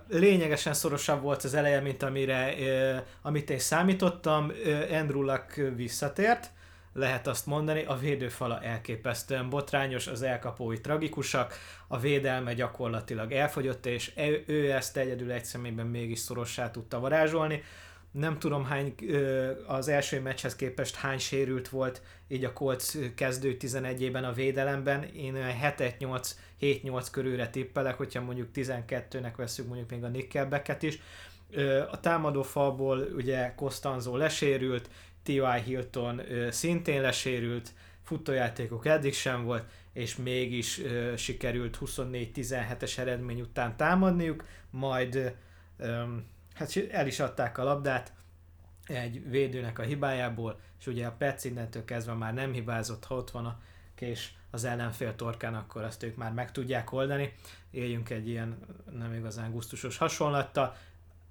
lényegesen 0.09 0.73
szorosabb 0.73 1.21
volt 1.21 1.43
az 1.43 1.53
eleje, 1.53 1.79
mint 1.79 2.03
amire, 2.03 2.53
amit 3.21 3.49
én 3.49 3.59
számítottam. 3.59 4.51
Andrew 4.91 5.21
Luck 5.21 5.61
visszatért, 5.75 6.49
lehet 6.93 7.27
azt 7.27 7.45
mondani, 7.45 7.83
a 7.83 7.95
védőfala 7.95 8.61
elképesztően 8.61 9.49
botrányos, 9.49 10.07
az 10.07 10.21
elkapói 10.21 10.81
tragikusak, 10.81 11.53
a 11.87 11.99
védelme 11.99 12.53
gyakorlatilag 12.53 13.31
elfogyott, 13.31 13.85
és 13.85 14.11
ő, 14.17 14.43
ő 14.47 14.71
ezt 14.71 14.97
egyedül 14.97 15.31
egy 15.31 15.45
személyben 15.45 15.87
mégis 15.87 16.19
szorossá 16.19 16.71
tudta 16.71 16.99
varázsolni. 16.99 17.63
Nem 18.11 18.39
tudom 18.39 18.65
hány 18.65 18.95
az 19.67 19.87
első 19.87 20.21
meccshez 20.21 20.55
képest 20.55 20.95
hány 20.95 21.17
sérült 21.17 21.69
volt 21.69 22.01
így 22.27 22.45
a 22.45 22.53
Colts 22.53 22.97
kezdő 23.15 23.57
11-ében 23.59 24.23
a 24.23 24.33
védelemben. 24.33 25.03
Én 25.03 25.35
7-8 25.61 26.31
7-8 26.61 27.07
körülre 27.11 27.49
tippelek, 27.49 27.97
hogyha 27.97 28.21
mondjuk 28.21 28.47
12-nek 28.55 29.33
veszük 29.35 29.67
mondjuk 29.67 29.89
még 29.89 30.03
a 30.03 30.07
Nickelbacket 30.07 30.83
is. 30.83 30.99
A 31.91 31.99
támadó 31.99 32.41
falból 32.41 32.97
ugye 32.99 33.53
Costanzo 33.55 34.17
lesérült, 34.17 34.89
T.Y. 35.23 35.61
Hilton 35.65 36.21
szintén 36.49 37.01
lesérült, 37.01 37.73
futójátékok 38.03 38.85
eddig 38.85 39.13
sem 39.13 39.43
volt, 39.43 39.65
és 39.93 40.15
mégis 40.15 40.81
sikerült 41.15 41.77
24-17-es 41.85 42.97
eredmény 42.97 43.41
után 43.41 43.77
támadniuk, 43.77 44.45
majd 44.69 45.35
hát 46.53 46.75
el 46.91 47.07
is 47.07 47.19
adták 47.19 47.57
a 47.57 47.63
labdát 47.63 48.13
egy 48.85 49.29
védőnek 49.29 49.79
a 49.79 49.83
hibájából, 49.83 50.59
és 50.79 50.87
ugye 50.87 51.05
a 51.05 51.11
Pets 51.11 51.43
innentől 51.43 51.85
kezdve 51.85 52.13
már 52.13 52.33
nem 52.33 52.53
hibázott, 52.53 53.05
ha 53.05 53.15
ott 53.15 53.31
van 53.31 53.45
a 53.45 53.59
kés 53.95 54.35
az 54.51 54.63
ellenfél 54.63 55.15
torkán, 55.15 55.55
akkor 55.55 55.83
azt 55.83 56.03
ők 56.03 56.15
már 56.15 56.33
meg 56.33 56.51
tudják 56.51 56.91
oldani. 56.91 57.33
Éljünk 57.71 58.09
egy 58.09 58.27
ilyen 58.27 58.57
nem 58.91 59.13
igazán 59.13 59.51
gusztusos 59.51 59.97
hasonlattal. 59.97 60.75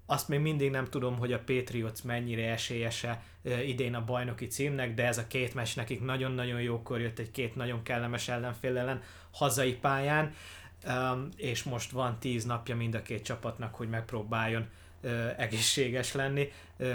Azt 0.07 0.29
még 0.29 0.41
mindig 0.41 0.71
nem 0.71 0.85
tudom, 0.85 1.19
hogy 1.19 1.33
a 1.33 1.39
Patriots 1.39 2.03
mennyire 2.03 2.51
esélyese 2.51 3.23
idén 3.43 3.95
a 3.95 4.05
bajnoki 4.05 4.47
címnek, 4.47 4.95
de 4.95 5.07
ez 5.07 5.19
a 5.19 5.27
két 5.27 5.55
meccs 5.55 5.77
nekik 5.77 6.01
nagyon-nagyon 6.01 6.61
jókor 6.61 7.01
jött 7.01 7.19
egy 7.19 7.31
két 7.31 7.57
nagyon 7.57 7.83
kellemes 7.83 8.29
ellenfél 8.29 8.79
ellen 8.79 9.03
hazai 9.31 9.75
pályán, 9.75 10.35
és 11.37 11.63
most 11.63 11.91
van 11.91 12.19
tíz 12.19 12.45
napja 12.45 12.77
mind 12.77 12.95
a 12.95 13.03
két 13.03 13.23
csapatnak, 13.23 13.75
hogy 13.75 13.89
megpróbáljon 13.89 14.69
egészséges 15.37 16.13
lenni. 16.13 16.49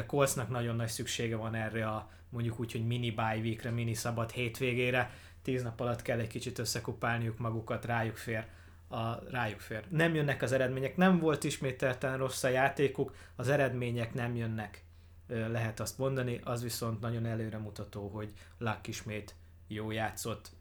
Coltsnak 0.07 0.49
nagyon 0.49 0.75
nagy 0.75 0.87
szüksége 0.87 1.35
van 1.35 1.55
erre 1.55 1.87
a 1.87 2.09
mondjuk 2.29 2.59
úgy, 2.59 2.71
hogy 2.71 2.85
mini 2.87 3.11
bye 3.11 3.37
weekre, 3.41 3.69
mini 3.69 3.93
szabad 3.93 4.31
hétvégére, 4.31 5.11
tíz 5.41 5.63
nap 5.63 5.79
alatt 5.79 6.01
kell 6.01 6.19
egy 6.19 6.27
kicsit 6.27 6.59
összekupálniuk 6.59 7.37
magukat, 7.37 7.85
rájuk 7.85 8.17
fér. 8.17 8.45
A, 8.87 9.29
rájuk 9.29 9.59
fér. 9.59 9.83
Nem 9.89 10.15
jönnek 10.15 10.41
az 10.41 10.51
eredmények, 10.51 10.97
nem 10.97 11.19
volt 11.19 11.43
ismételten 11.43 12.17
rossz 12.17 12.43
a 12.43 12.47
játékuk, 12.47 13.15
az 13.35 13.49
eredmények 13.49 14.13
nem 14.13 14.35
jönnek, 14.35 14.83
lehet 15.27 15.79
azt 15.79 15.97
mondani, 15.97 16.39
az 16.43 16.63
viszont 16.63 16.99
nagyon 16.99 17.25
előremutató, 17.25 18.07
hogy 18.07 18.33
Luck 18.57 18.87
ismét 18.87 19.35
jó 19.67 19.91
játszott, 19.91 20.51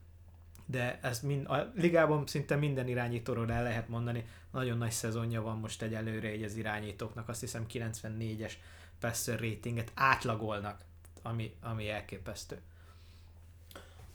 de 0.67 0.99
ez 1.03 1.21
mind, 1.21 1.47
a 1.47 1.73
ligában 1.75 2.27
szinte 2.27 2.57
minden 2.57 2.89
irányítóról 2.89 3.53
el 3.53 3.63
lehet 3.63 3.89
mondani, 3.89 4.27
nagyon 4.51 4.79
nagy 4.79 4.91
szezonja 4.91 5.43
van 5.43 5.59
most 5.59 5.83
egy 5.83 5.95
előre 5.95 6.29
egy 6.29 6.43
az 6.43 6.57
irányítóknak, 6.57 7.29
azt 7.29 7.41
hiszem 7.41 7.67
94-es 7.73 8.53
passer 9.01 9.41
ratinget 9.41 9.93
átlagolnak, 9.95 10.81
ami, 11.23 11.55
ami 11.61 11.89
elképesztő. 11.89 12.61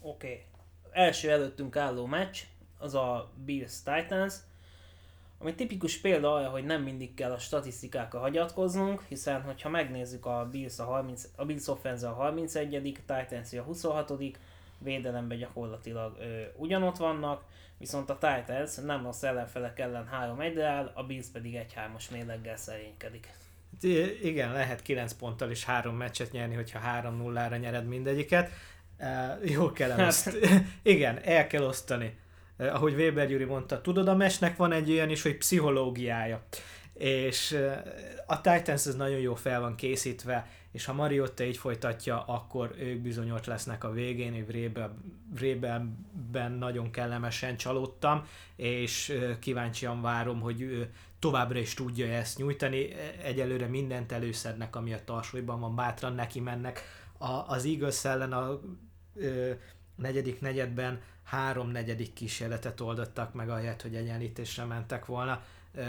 Oké, 0.01 0.27
okay 0.27 0.43
első 0.91 1.31
előttünk 1.31 1.75
álló 1.75 2.05
meccs, 2.05 2.37
az 2.77 2.95
a 2.95 3.31
Bills 3.45 3.73
Titans, 3.83 4.33
ami 5.37 5.55
tipikus 5.55 5.97
példa 5.97 6.33
arra, 6.33 6.49
hogy 6.49 6.63
nem 6.63 6.81
mindig 6.81 7.13
kell 7.13 7.31
a 7.31 7.37
statisztikákra 7.37 8.19
hagyatkoznunk, 8.19 9.03
hiszen 9.07 9.41
hogyha 9.41 9.69
megnézzük 9.69 10.25
a 10.25 10.47
Bills, 10.51 10.79
a 10.79 10.83
30, 10.83 11.23
a 11.35 11.45
Bills 11.45 11.67
offense 11.67 12.09
a 12.09 12.13
31 12.13 13.01
Titans 13.05 13.53
a 13.53 13.61
26 13.61 14.11
védelemben 14.83 15.37
gyakorlatilag 15.37 16.17
ö, 16.19 16.41
ugyanott 16.55 16.97
vannak, 16.97 17.43
viszont 17.77 18.09
a 18.09 18.17
Titans 18.17 18.75
nem 18.75 19.03
rossz 19.03 19.23
ellenfelek 19.23 19.79
ellen 19.79 20.07
3 20.07 20.39
1 20.39 20.59
áll, 20.59 20.91
a 20.93 21.03
Bills 21.03 21.27
pedig 21.27 21.55
egy 21.55 21.73
3-as 21.75 22.11
mérleggel 22.11 22.57
szerénykedik. 22.57 23.27
Igen, 24.21 24.51
lehet 24.51 24.81
9 24.81 25.13
ponttal 25.13 25.51
is 25.51 25.63
három 25.63 25.95
meccset 25.95 26.31
nyerni, 26.31 26.55
hogyha 26.55 26.79
3-0-ra 27.01 27.59
nyered 27.59 27.87
mindegyiket. 27.87 28.51
Uh, 28.99 29.51
jól 29.51 29.71
kell 29.71 29.89
hát. 29.89 29.99
ezt. 29.99 30.37
Igen, 30.81 31.19
el 31.23 31.47
kell 31.47 31.63
osztani. 31.63 32.17
Uh, 32.57 32.75
ahogy 32.75 32.93
Weber 32.93 33.27
Gyuri 33.27 33.43
mondta, 33.43 33.81
tudod, 33.81 34.07
a 34.07 34.15
mesnek 34.15 34.57
van 34.57 34.71
egy 34.71 34.91
olyan 34.91 35.09
is, 35.09 35.21
hogy 35.21 35.37
pszichológiája. 35.37 36.43
És 36.93 37.51
uh, 37.51 37.77
a 38.25 38.41
Titans 38.41 38.85
ez 38.85 38.95
nagyon 38.95 39.19
jó 39.19 39.35
fel 39.35 39.59
van 39.59 39.75
készítve, 39.75 40.47
és 40.71 40.85
ha 40.85 40.93
Mariotta 40.93 41.43
így 41.43 41.57
folytatja, 41.57 42.23
akkor 42.23 42.75
ők 42.79 43.01
bizony 43.01 43.31
ott 43.31 43.45
lesznek 43.45 43.83
a 43.83 43.91
végén, 43.91 44.33
én 44.33 44.75
Vrébelben 45.33 46.51
nagyon 46.51 46.91
kellemesen 46.91 47.57
csalódtam, 47.57 48.27
és 48.55 49.19
kíváncsian 49.39 50.01
várom, 50.01 50.39
hogy 50.39 50.89
továbbra 51.19 51.59
is 51.59 51.73
tudja 51.73 52.07
ezt 52.07 52.37
nyújtani. 52.37 52.87
Egyelőre 53.23 53.67
mindent 53.67 54.11
előszednek, 54.11 54.75
ami 54.75 54.93
a 54.93 55.03
tarsolyban 55.03 55.59
van, 55.59 55.75
bátran 55.75 56.13
neki 56.13 56.39
mennek. 56.39 56.81
A, 57.17 57.31
az 57.31 57.65
Eagles 57.65 58.05
ellen 58.05 58.33
a 58.33 58.59
ö, 59.15 59.51
negyedik 59.95 60.41
negyedben 60.41 61.01
három 61.23 61.69
negyedik 61.69 62.13
kísérletet 62.13 62.79
oldottak 62.79 63.33
meg, 63.33 63.49
ahelyett, 63.49 63.81
hogy 63.81 63.95
egyenlítésre 63.95 64.63
mentek 64.63 65.05
volna. 65.05 65.43
Ö, 65.73 65.81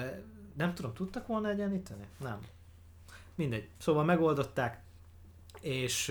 nem 0.56 0.74
tudom, 0.74 0.94
tudtak 0.94 1.26
volna 1.26 1.48
egyenlíteni? 1.48 2.04
Nem. 2.18 2.38
Mindegy. 3.40 3.68
Szóval 3.78 4.04
megoldották, 4.04 4.80
és 5.60 6.08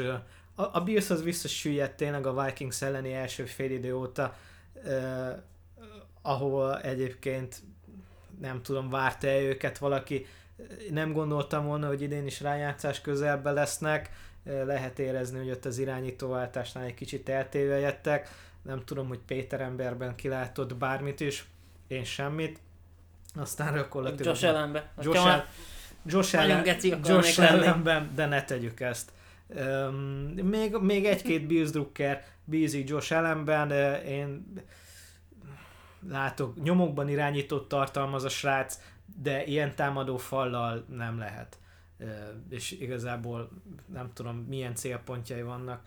a, 0.55 0.63
a 0.71 0.81
Bills 0.81 1.09
az 1.09 1.23
visszasüllyedt 1.23 1.97
tényleg 1.97 2.25
a 2.25 2.43
Vikings 2.43 2.81
elleni 2.81 3.13
első 3.13 3.45
fél 3.45 3.71
idő 3.71 3.95
óta, 3.95 4.35
ö, 4.83 5.29
ahol 6.21 6.81
egyébként 6.81 7.61
nem 8.39 8.61
tudom, 8.61 8.89
várta-e 8.89 9.41
őket 9.41 9.77
valaki, 9.77 10.25
nem 10.91 11.13
gondoltam 11.13 11.65
volna, 11.65 11.87
hogy 11.87 12.01
idén 12.01 12.25
is 12.25 12.41
rájátszás 12.41 13.01
közelben 13.01 13.53
lesznek, 13.53 14.09
lehet 14.43 14.99
érezni, 14.99 15.37
hogy 15.37 15.51
ott 15.51 15.65
az 15.65 15.77
irányítóváltásnál 15.77 16.83
egy 16.83 16.93
kicsit 16.93 17.29
eltéve 17.29 17.79
jöttek. 17.79 18.29
Nem 18.61 18.85
tudom, 18.85 19.07
hogy 19.07 19.19
Péter 19.19 19.61
emberben 19.61 20.15
kilátott 20.15 20.75
bármit 20.75 21.19
is, 21.19 21.47
én 21.87 22.03
semmit. 22.03 22.59
Aztán 23.35 23.73
gyakorlatilag... 23.73 24.25
Josh 24.25 24.45
ellenbe. 24.45 24.91
Josh, 25.01 25.43
Josh, 26.05 26.35
ellen, 26.35 26.65
Josh 27.03 27.39
ellenben, 27.39 28.11
de 28.15 28.25
ne 28.25 28.43
tegyük 28.43 28.79
ezt. 28.79 29.11
Um, 29.47 29.95
még, 30.43 30.75
még 30.75 31.05
egy-két 31.05 31.47
Bills 31.47 31.69
Drucker 31.69 32.23
bízik 32.43 32.89
Josh 32.89 33.13
ellenben, 33.13 33.71
én 34.01 34.53
látok, 36.09 36.63
nyomokban 36.63 37.09
irányított 37.09 37.67
tartalmaz 37.67 38.23
a 38.23 38.29
srác, 38.29 38.79
de 39.21 39.43
ilyen 39.43 39.75
támadó 39.75 40.17
fallal 40.17 40.85
nem 40.89 41.17
lehet. 41.17 41.57
És 42.49 42.71
igazából 42.71 43.49
nem 43.93 44.11
tudom 44.13 44.35
milyen 44.35 44.75
célpontjai 44.75 45.41
vannak 45.41 45.81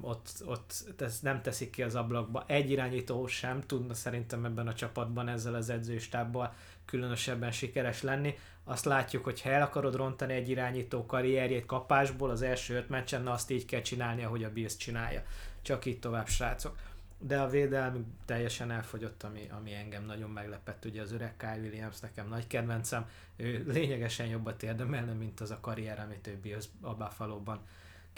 ott, 0.00 0.28
ott 0.44 0.84
ez 0.98 1.20
nem 1.20 1.42
teszik 1.42 1.70
ki 1.70 1.82
az 1.82 1.94
ablakba. 1.94 2.44
Egy 2.46 2.70
irányító 2.70 3.26
sem 3.26 3.60
tudna 3.60 3.94
szerintem 3.94 4.44
ebben 4.44 4.66
a 4.66 4.74
csapatban 4.74 5.28
ezzel 5.28 5.54
az 5.54 5.70
edzőstábbal 5.70 6.54
különösebben 6.84 7.50
sikeres 7.50 8.02
lenni. 8.02 8.34
Azt 8.64 8.84
látjuk, 8.84 9.24
hogy 9.24 9.40
ha 9.40 9.50
el 9.50 9.62
akarod 9.62 9.94
rontani 9.94 10.32
egy 10.32 10.48
irányító 10.48 11.06
karrierjét 11.06 11.66
kapásból 11.66 12.30
az 12.30 12.42
első 12.42 12.76
öt 12.76 12.88
meccsen, 12.88 13.26
azt 13.26 13.50
így 13.50 13.64
kell 13.64 13.80
csinálni, 13.80 14.24
ahogy 14.24 14.44
a 14.44 14.52
Bills 14.52 14.76
csinálja. 14.76 15.22
Csak 15.62 15.84
így 15.84 15.98
tovább, 15.98 16.28
srácok. 16.28 16.76
De 17.18 17.40
a 17.40 17.48
védelmi 17.48 18.04
teljesen 18.24 18.70
elfogyott, 18.70 19.22
ami, 19.22 19.48
ami 19.58 19.74
engem 19.74 20.04
nagyon 20.04 20.30
meglepett. 20.30 20.84
Ugye 20.84 21.02
az 21.02 21.12
öreg 21.12 21.36
Kyle 21.36 21.60
Williams 21.62 22.00
nekem 22.00 22.28
nagy 22.28 22.46
kedvencem, 22.46 23.08
ő 23.36 23.64
lényegesen 23.66 24.26
jobbat 24.26 24.62
érdemelne, 24.62 25.12
mint 25.12 25.40
az 25.40 25.50
a 25.50 25.60
karrier, 25.60 26.00
amit 26.00 26.26
ő 26.26 26.38
Bills 26.42 26.64
a 26.80 26.94
Buffalo-ban 26.94 27.60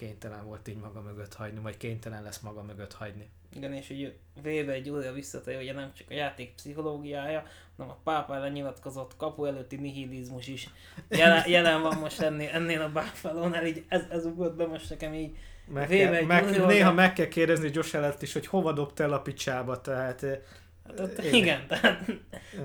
kénytelen 0.02 0.44
volt 0.46 0.68
így 0.68 0.76
maga 0.76 1.00
mögött 1.00 1.34
hagyni, 1.34 1.60
vagy 1.60 1.76
kénytelen 1.76 2.22
lesz 2.22 2.40
maga 2.40 2.62
mögött 2.62 2.92
hagyni. 2.92 3.28
Igen, 3.56 3.72
és 3.72 3.88
hogy 3.88 4.14
véve 4.42 4.72
egy 4.72 4.90
újra 4.90 5.12
visszatér, 5.12 5.56
hogy 5.56 5.74
nem 5.74 5.92
csak 5.94 6.06
a 6.10 6.14
játék 6.14 6.54
pszichológiája, 6.54 7.42
hanem 7.76 7.92
a 7.92 7.98
pápára 8.04 8.48
nyilatkozott 8.48 9.16
kapu 9.16 9.44
előtti 9.44 9.76
nihilizmus 9.76 10.46
is 10.46 10.68
jelen, 11.08 11.48
jelen 11.48 11.82
van 11.82 11.98
most 11.98 12.20
ennél, 12.20 12.50
ennél 12.52 12.80
a 12.80 12.92
buffalo 12.92 13.64
így 13.64 13.84
ez, 13.88 14.02
ez 14.10 14.24
ugrott 14.24 14.56
be 14.56 14.66
most 14.66 14.90
nekem 14.90 15.14
így 15.14 15.36
meg 15.66 15.88
kell, 15.88 16.24
meg, 16.24 16.44
júnior, 16.44 16.66
néha 16.66 16.92
meg 16.92 17.12
kell 17.12 17.28
kérdezni 17.28 17.70
Josh 17.72 17.96
Alert 17.96 18.22
is, 18.22 18.32
hogy 18.32 18.46
hova 18.46 18.72
dobta 18.72 19.02
el 19.02 19.12
a 19.12 19.20
picsába, 19.20 19.80
tehát... 19.80 20.20
Hát 20.86 21.00
ott, 21.00 21.24
igen, 21.24 21.66
tehát 21.66 22.04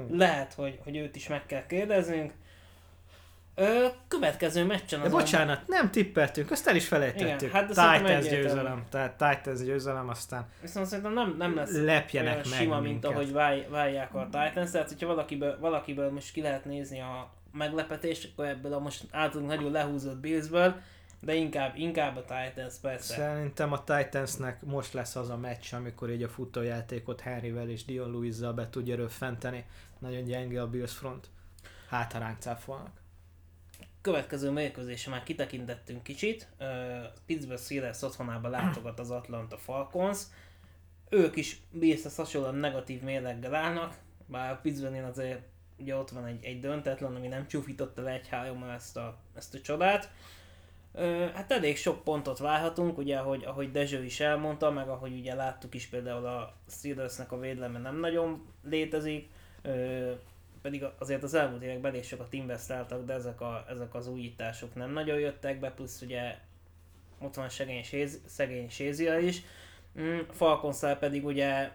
lehet, 0.10 0.54
hogy, 0.54 0.80
hogy 0.84 0.98
őt 0.98 1.16
is 1.16 1.28
meg 1.28 1.46
kell 1.46 1.66
kérdeznünk. 1.66 2.34
Ö, 3.60 3.86
következő 4.08 4.66
meccsen 4.66 5.00
az. 5.00 5.06
De 5.06 5.12
bocsánat, 5.12 5.68
nem 5.68 5.92
tippeltünk, 5.92 6.52
azt 6.52 6.68
el 6.68 6.76
is 6.76 6.88
felejtettük. 6.88 7.50
Igen, 7.50 7.52
hát 7.52 7.68
Titans 7.68 8.28
győzelem, 8.28 8.84
tehát 8.90 9.12
Titans 9.12 9.64
győzelem, 9.64 10.10
aztán 10.10 10.46
Viszont 10.62 10.86
szerintem 10.88 11.14
nem, 11.14 11.36
nem 11.38 11.56
lesz 11.56 11.72
lepjenek 11.72 12.34
olyan 12.34 12.48
meg 12.50 12.60
sima, 12.60 12.80
mint 12.80 13.06
ahogy 13.06 13.32
válj, 13.32 13.68
válják 13.70 14.16
a 14.16 14.24
Titans, 14.24 14.72
tehát 14.72 14.88
hogyha 14.88 15.08
valakiből, 15.08 15.60
valakiből 15.60 16.12
most 16.12 16.32
ki 16.32 16.42
lehet 16.42 16.66
nézni 16.66 17.00
a 17.00 17.32
meglepetést, 17.52 18.30
akkor 18.32 18.46
ebből 18.46 18.74
a 18.74 18.80
most 18.80 19.06
általunk 19.12 19.50
nagyon 19.50 19.72
lehúzott 19.72 20.18
Billsből, 20.18 20.76
de 21.20 21.34
inkább, 21.34 21.78
inkább 21.78 22.18
a 22.18 22.22
Titans 22.22 22.74
persze. 22.82 23.14
Szerintem 23.14 23.72
a 23.72 23.84
Titansnek 23.84 24.66
most 24.66 24.94
lesz 24.94 25.16
az 25.16 25.30
a 25.30 25.38
meccs, 25.38 25.74
amikor 25.74 26.10
így 26.10 26.24
a 26.24 26.30
futójátékot 26.30 27.22
Henryvel 27.22 27.70
és 27.70 27.86
Dion 27.86 28.12
lewis 28.12 28.38
be 28.56 28.70
tudja 28.70 28.96
röffenteni. 28.96 29.66
Nagyon 30.00 30.24
gyenge 30.24 30.62
a 30.62 30.68
Bills 30.68 30.94
front. 30.94 31.28
Hát, 31.90 32.14
ha 32.14 32.20
ránk 32.20 32.40
cáfolnak 32.40 33.06
következő 34.08 34.50
mérkőzésre 34.50 35.12
már 35.12 35.24
kitekintettünk 35.24 36.04
kicsit. 36.04 36.48
Pittsburgh 37.26 37.62
Steelers 37.62 38.02
otthonába 38.02 38.48
látogat 38.48 39.00
az 39.00 39.12
Atlanta 39.12 39.58
Falcons. 39.58 40.22
Ők 41.10 41.36
is 41.36 41.62
Bills 41.72 42.16
hasonlóan 42.16 42.56
negatív 42.56 43.02
mérleggel 43.02 43.56
állnak, 43.56 43.96
bár 44.26 44.62
Pittsburghnél 44.62 45.06
azért 45.06 45.42
ugye 45.78 45.96
ott 45.96 46.10
van 46.10 46.26
egy, 46.26 46.44
egy 46.44 46.60
döntetlen, 46.60 47.16
ami 47.16 47.28
nem 47.28 47.48
csúfította 47.48 48.02
le 48.02 48.12
egy 48.12 48.28
hárommal 48.28 48.72
ezt 48.72 48.98
a, 48.98 49.18
ezt 49.36 49.56
a 49.56 49.62
csodát. 49.62 50.12
Hát 51.34 51.52
elég 51.52 51.78
sok 51.78 52.04
pontot 52.04 52.38
várhatunk, 52.38 52.98
ugye 52.98 53.18
ahogy, 53.18 53.44
ahogy 53.44 53.72
Dezső 53.72 54.04
is 54.04 54.20
elmondta, 54.20 54.72
meg 54.72 54.90
ahogy 54.90 55.20
ugye 55.20 55.34
láttuk 55.34 55.74
is 55.74 55.88
például 55.88 56.26
a 56.26 56.54
Steelersnek 56.70 57.32
a 57.32 57.40
védelme 57.40 57.80
nem 57.80 58.00
nagyon 58.00 58.46
létezik. 58.64 59.30
Pedig 60.62 60.84
azért 60.98 61.24
az 61.24 61.34
elmúlt 61.34 61.62
években 61.62 61.92
elég 61.92 62.04
sokat 62.04 62.34
investáltak, 62.34 63.06
de 63.06 63.14
ezek, 63.14 63.42
a, 63.42 63.66
ezek 63.70 63.96
az 63.96 64.08
újítások 64.08 64.76
nem 64.76 64.92
nagyon 64.92 65.20
jöttek 65.20 65.60
be, 65.60 65.72
plusz 65.72 66.02
ugye 66.02 66.38
ott 67.20 67.36
van 67.36 67.50
szegény, 67.50 67.84
séz, 67.84 68.22
szegény 68.26 68.70
Sézia 68.70 69.20
is. 69.20 69.42
Mm, 70.00 70.20
Falconszál 70.32 70.98
pedig 70.98 71.26
ugye 71.26 71.72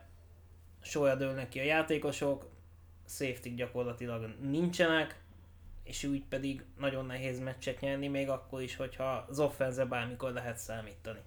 sorra 0.82 1.14
dőlnek 1.14 1.48
ki 1.48 1.58
a 1.58 1.62
játékosok, 1.62 2.50
safety 3.08 3.48
gyakorlatilag 3.54 4.34
nincsenek, 4.40 5.20
és 5.84 6.04
úgy 6.04 6.22
pedig 6.28 6.64
nagyon 6.78 7.06
nehéz 7.06 7.40
meccset 7.40 7.80
nyerni, 7.80 8.08
még 8.08 8.28
akkor 8.28 8.62
is, 8.62 8.76
hogyha 8.76 9.26
az 9.28 9.38
offense 9.38 9.84
bármikor 9.84 10.32
lehet 10.32 10.56
számítani. 10.56 11.18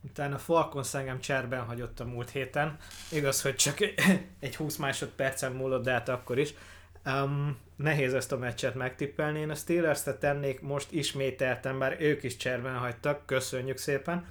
Utána 0.00 0.38
Falcons 0.38 0.94
engem 0.94 1.20
cserben 1.20 1.64
hagyott 1.64 2.00
a 2.00 2.04
múlt 2.04 2.30
héten. 2.30 2.78
Igaz, 3.10 3.42
hogy 3.42 3.54
csak 3.54 3.78
egy 4.40 4.56
20 4.56 4.76
másodpercen 4.76 5.52
múlott, 5.52 5.84
de 5.84 5.92
hát 5.92 6.08
akkor 6.08 6.38
is. 6.38 6.54
Um, 7.06 7.58
nehéz 7.76 8.14
ezt 8.14 8.32
a 8.32 8.38
meccset 8.38 8.74
megtippelni. 8.74 9.38
Én 9.38 9.50
a 9.50 9.54
steelers 9.54 10.02
tennék 10.20 10.60
most 10.60 10.92
ismételten, 10.92 11.78
bár 11.78 11.96
ők 12.00 12.22
is 12.22 12.36
cserben 12.36 12.76
hagytak, 12.76 13.26
köszönjük 13.26 13.76
szépen. 13.76 14.26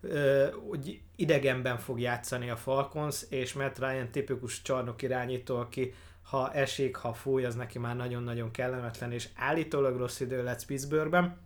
Uh, 0.00 0.54
hogy 0.68 1.00
idegenben 1.16 1.78
fog 1.78 2.00
játszani 2.00 2.50
a 2.50 2.56
Falcons, 2.56 3.24
és 3.28 3.52
Matt 3.52 3.78
Ryan 3.78 4.10
tipikus 4.10 4.62
csarnok 4.62 5.02
irányító, 5.02 5.56
aki 5.56 5.94
ha 6.22 6.52
esik, 6.52 6.96
ha 6.96 7.12
fúj, 7.12 7.44
az 7.44 7.54
neki 7.54 7.78
már 7.78 7.96
nagyon-nagyon 7.96 8.50
kellemetlen, 8.50 9.12
és 9.12 9.28
állítólag 9.34 9.96
rossz 9.96 10.20
idő 10.20 10.42
lesz 10.42 10.64
Pittsburghben. 10.64 11.40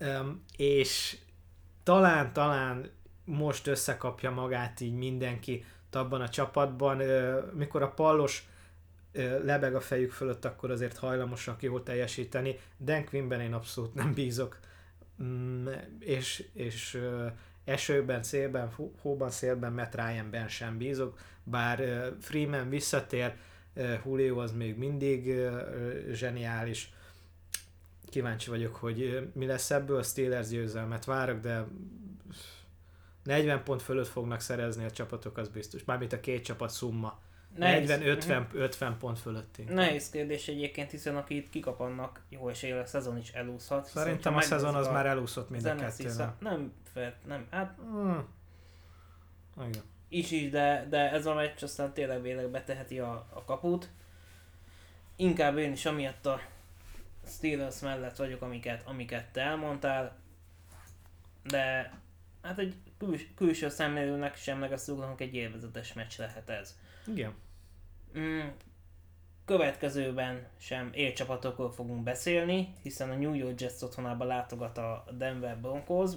Um, 0.00 0.44
és 0.56 1.18
talán, 1.82 2.32
talán 2.32 2.90
most 3.24 3.66
összekapja 3.66 4.30
magát 4.30 4.80
így 4.80 4.94
mindenki 4.94 5.64
abban 5.92 6.20
a 6.20 6.28
csapatban, 6.28 7.00
uh, 7.00 7.52
mikor 7.52 7.82
a 7.82 7.90
pallos 7.90 8.48
lebeg 9.44 9.74
a 9.74 9.80
fejük 9.80 10.12
fölött, 10.12 10.44
akkor 10.44 10.70
azért 10.70 10.96
hajlamosak 10.96 11.62
jól 11.62 11.82
teljesíteni. 11.82 12.58
Dan 12.80 13.04
Quinnben 13.04 13.40
én 13.40 13.52
abszolút 13.52 13.94
nem 13.94 14.14
bízok. 14.14 14.58
Mm, 15.22 15.68
és, 15.98 16.48
és 16.52 17.00
esőben, 17.64 18.22
szélben, 18.22 18.70
hóban, 19.00 19.30
szélben, 19.30 19.72
Matt 19.72 19.94
Ryanben 19.94 20.48
sem 20.48 20.78
bízok, 20.78 21.18
bár 21.44 22.08
Freeman 22.20 22.68
visszatér, 22.68 23.34
Julio 24.04 24.38
az 24.38 24.52
még 24.52 24.76
mindig 24.76 25.48
zseniális. 26.12 26.92
Kíváncsi 28.10 28.50
vagyok, 28.50 28.76
hogy 28.76 29.30
mi 29.34 29.46
lesz 29.46 29.70
ebből, 29.70 29.98
a 29.98 30.02
Steelers 30.02 30.48
győzelmet 30.48 31.04
várok, 31.04 31.40
de 31.40 31.66
40 33.24 33.62
pont 33.62 33.82
fölött 33.82 34.06
fognak 34.06 34.40
szerezni 34.40 34.84
a 34.84 34.90
csapatok, 34.90 35.38
az 35.38 35.48
biztos. 35.48 35.84
Mármint 35.84 36.12
a 36.12 36.20
két 36.20 36.44
csapat 36.44 36.70
szumma. 36.70 37.20
40-50 37.56 38.92
pont 38.98 39.18
fölötti. 39.18 39.62
Nehéz 39.62 40.10
kérdés 40.10 40.48
egyébként, 40.48 40.90
hiszen 40.90 41.16
aki 41.16 41.36
itt 41.36 41.50
kikap 41.50 41.80
annak 41.80 42.22
jó 42.28 42.48
esélye 42.48 42.80
a 42.80 42.86
szezon 42.86 43.18
is 43.18 43.30
elúszhat. 43.30 43.86
Szerintem 43.86 44.36
a 44.36 44.40
szezon 44.40 44.74
az 44.74 44.86
a 44.86 44.92
már 44.92 45.06
elúszott 45.06 45.50
mind 45.50 45.64
a 45.64 45.74
kettőben. 45.74 46.36
Nem, 46.40 46.72
fel, 46.92 47.14
nem, 47.26 47.46
hát... 47.50 47.74
Hmm. 47.76 48.28
Igen. 49.68 49.82
Is 50.08 50.50
de, 50.50 50.86
de 50.90 51.10
ez 51.10 51.26
a 51.26 51.34
meccs 51.34 51.62
aztán 51.62 51.92
tényleg 51.92 52.22
véleg 52.22 52.50
beteheti 52.50 52.98
a, 52.98 53.26
a 53.32 53.44
kaput. 53.44 53.88
Inkább 55.16 55.58
én 55.58 55.72
is 55.72 55.86
amiatt 55.86 56.26
a 56.26 56.40
Steelers 57.26 57.80
mellett 57.80 58.16
vagyok, 58.16 58.42
amiket, 58.42 58.82
amiket 58.86 59.32
te 59.32 59.40
elmondtál. 59.40 60.16
De 61.42 61.92
hát 62.42 62.58
egy 62.58 62.74
küls, 62.98 63.26
külső 63.36 63.68
szemlélőnek 63.68 64.36
sem 64.36 64.58
meg 64.58 64.72
azt 64.72 64.92
egy 65.16 65.34
élvezetes 65.34 65.92
meccs 65.92 66.18
lehet 66.18 66.48
ez. 66.48 66.76
Igen. 67.08 67.34
Mm, 68.18 68.48
következőben 69.44 70.46
sem 70.58 70.90
élcsapatokról 70.92 71.72
fogunk 71.72 72.02
beszélni, 72.02 72.74
hiszen 72.82 73.10
a 73.10 73.14
New 73.14 73.34
York 73.34 73.60
Jets 73.60 73.82
otthonában 73.82 74.26
látogat 74.26 74.78
a 74.78 75.04
Denver 75.16 75.60
Broncos. 75.60 76.10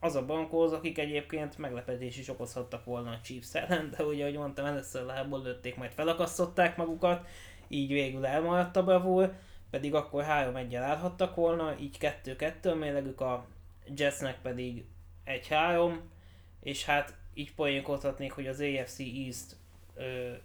Az 0.00 0.14
a 0.14 0.24
Broncos, 0.24 0.72
akik 0.72 0.98
egyébként 0.98 1.58
meglepetés 1.58 2.18
is 2.18 2.28
okozhattak 2.28 2.84
volna 2.84 3.10
a 3.10 3.20
Chiefs 3.22 3.54
ellen, 3.54 3.90
de 3.90 4.04
ugye, 4.04 4.22
ahogy 4.22 4.36
mondtam, 4.36 4.64
először 4.64 5.04
lából 5.04 5.42
lőtték, 5.42 5.76
majd 5.76 5.90
felakasztották 5.90 6.76
magukat, 6.76 7.28
így 7.68 7.92
végül 7.92 8.26
elmaradt 8.26 8.76
a 8.76 8.84
bravúr, 8.84 9.32
pedig 9.70 9.94
akkor 9.94 10.22
3 10.22 10.56
1 10.56 10.74
állhattak 10.74 11.34
volna, 11.34 11.78
így 11.78 11.96
2-2 12.24 12.78
mélegük 12.78 13.20
a 13.20 13.46
Jetsnek 13.96 14.40
pedig 14.42 14.84
1-3, 15.26 15.98
és 16.60 16.84
hát 16.84 17.16
így 17.34 17.54
poénkodhatnék, 17.54 18.32
hogy 18.32 18.46
az 18.46 18.60
AFC 18.60 18.98
East 18.98 19.56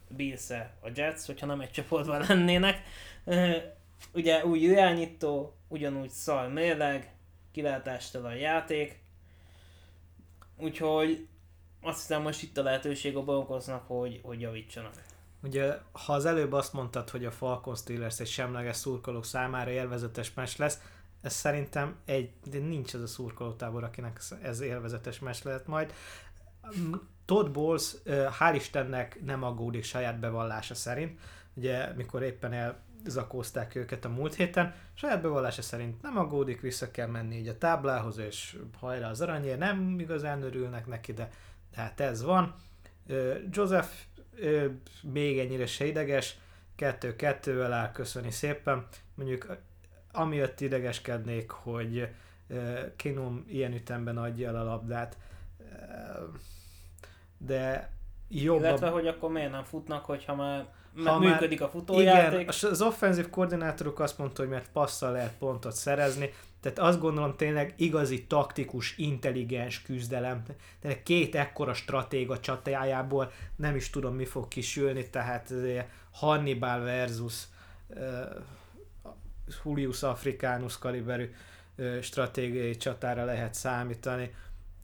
bills 0.07 0.49
a 0.79 0.89
Jets, 0.93 1.25
hogyha 1.25 1.45
nem 1.45 1.61
egy 1.61 1.71
csoportban 1.71 2.25
lennének. 2.27 2.83
Ugye 4.13 4.45
új 4.45 4.59
irányító, 4.59 5.55
ugyanúgy 5.67 6.09
szar 6.09 6.49
mérleg, 6.49 7.13
kilátástalan 7.51 8.35
játék, 8.35 8.99
úgyhogy 10.57 11.27
azt 11.81 11.99
hiszem 11.99 12.21
most 12.21 12.41
itt 12.41 12.57
a 12.57 12.63
lehetőség 12.63 13.15
a 13.15 13.23
Broncosnak, 13.23 13.87
hogy, 13.87 14.19
hogy 14.23 14.41
javítsanak. 14.41 14.93
Ugye, 15.43 15.77
ha 15.91 16.13
az 16.13 16.25
előbb 16.25 16.51
azt 16.51 16.73
mondtad, 16.73 17.09
hogy 17.09 17.25
a 17.25 17.31
Falcon 17.31 17.75
Steelers 17.75 18.19
egy 18.19 18.27
semleges 18.27 18.75
szurkolók 18.75 19.25
számára 19.25 19.71
élvezetes 19.71 20.33
mes 20.33 20.57
lesz, 20.57 20.79
ez 21.21 21.33
szerintem 21.33 21.95
egy, 22.05 22.31
de 22.43 22.57
nincs 22.59 22.93
az 22.93 23.01
a 23.01 23.07
szurkolótábor, 23.07 23.83
akinek 23.83 24.21
ez 24.41 24.59
élvezetes 24.59 25.19
mes 25.19 25.43
lehet 25.43 25.67
majd. 25.67 25.93
Todd 27.25 27.51
Bowles, 27.51 27.95
hál' 28.39 28.55
Istennek 28.55 29.21
nem 29.23 29.43
aggódik 29.43 29.83
saját 29.83 30.19
bevallása 30.19 30.75
szerint. 30.75 31.19
Ugye, 31.53 31.93
mikor 31.93 32.23
éppen 32.23 32.53
el, 32.53 32.79
zakózták 33.05 33.75
őket 33.75 34.05
a 34.05 34.09
múlt 34.09 34.35
héten. 34.35 34.73
Saját 34.93 35.21
bevallása 35.21 35.61
szerint 35.61 36.01
nem 36.01 36.17
aggódik, 36.17 36.61
vissza 36.61 36.91
kell 36.91 37.07
menni 37.07 37.35
így 37.35 37.47
a 37.47 37.57
táblához, 37.57 38.17
és 38.17 38.57
hajrá 38.79 39.09
az 39.09 39.21
aranyért, 39.21 39.59
nem 39.59 39.99
igazán 39.99 40.43
örülnek 40.43 40.87
neki, 40.87 41.13
de, 41.13 41.29
hát 41.75 41.99
ez 41.99 42.23
van. 42.23 42.55
Joseph 43.49 43.91
még 45.01 45.39
ennyire 45.39 45.65
se 45.65 45.85
ideges, 45.85 46.37
kettő-kettővel 46.75 47.73
áll, 47.73 47.91
köszöni 47.91 48.31
szépen. 48.31 48.87
Mondjuk 49.15 49.57
amiatt 50.11 50.59
idegeskednék, 50.59 51.51
hogy 51.51 52.09
Kinum 52.95 53.43
ilyen 53.47 53.73
ütemben 53.73 54.17
adja 54.17 54.47
el 54.47 54.55
a 54.55 54.63
labdát, 54.63 55.17
de 57.45 57.89
jobb 58.29 58.59
Illetve, 58.59 58.89
hogy 58.89 59.07
akkor 59.07 59.31
miért 59.31 59.51
nem 59.51 59.63
futnak, 59.63 60.05
hogyha 60.05 60.35
már, 60.35 60.65
Ha 61.03 61.09
ha 61.11 61.19
már- 61.19 61.29
működik 61.31 61.61
a 61.61 61.69
futójáték. 61.69 62.39
Igen, 62.39 62.47
az- 62.71 62.81
offenzív 62.81 63.29
koordinátorok 63.29 63.99
azt 63.99 64.17
mondta, 64.17 64.41
hogy 64.41 64.51
mert 64.51 64.69
passzal 64.71 65.11
lehet 65.11 65.33
pontot 65.39 65.73
szerezni, 65.73 66.33
tehát 66.61 66.79
azt 66.79 66.99
gondolom 66.99 67.35
tényleg 67.35 67.73
igazi 67.77 68.25
taktikus, 68.25 68.97
intelligens 68.97 69.81
küzdelem. 69.81 70.43
Tehát 70.79 71.03
két 71.03 71.35
ekkora 71.35 71.73
stratéga 71.73 72.39
csatájából 72.39 73.31
nem 73.55 73.75
is 73.75 73.89
tudom 73.89 74.15
mi 74.15 74.25
fog 74.25 74.47
kisülni, 74.47 75.09
tehát 75.09 75.53
Hannibal 76.11 76.79
versus 76.79 77.43
uh, 77.87 77.97
Julius 79.63 80.03
Africanus 80.03 80.77
kaliberű 80.77 81.31
uh, 81.77 81.99
stratégiai 82.01 82.75
csatára 82.77 83.25
lehet 83.25 83.53
számítani. 83.53 84.33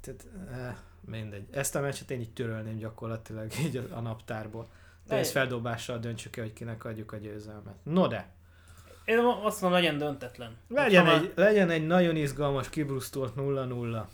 Tehát 0.02 0.26
uh, 0.50 0.78
mindegy. 1.08 1.48
Ezt 1.52 1.76
a 1.76 1.82
meccset 1.82 2.12
én 2.12 2.20
így 2.20 2.34
törölném 2.34 2.78
gyakorlatilag 2.78 3.52
így 3.66 3.78
a, 3.78 3.98
a 3.98 4.00
naptárból. 4.00 4.70
De 5.08 5.16
ezt 5.16 5.32
feldobással 5.32 5.98
döntsük 5.98 6.38
el, 6.38 6.44
hogy 6.44 6.54
kinek 6.54 6.86
adjuk 6.86 7.12
a 7.12 7.18
győzelmet. 7.18 7.76
No 7.84 8.08
de, 8.08 8.30
Én 9.06 9.18
azt 9.18 9.62
mondom, 9.62 9.80
legyen 9.80 9.98
döntetlen. 9.98 10.58
legyen 10.68 11.06
Hogyha 11.06 11.18
már- 11.18 11.26
egy, 11.26 11.32
legyen 11.36 11.70
egy 11.70 11.88
nagyon 11.88 12.16
izgalmas, 12.16 12.70
kibrusztolt 12.70 13.34
0-0. 13.36 14.06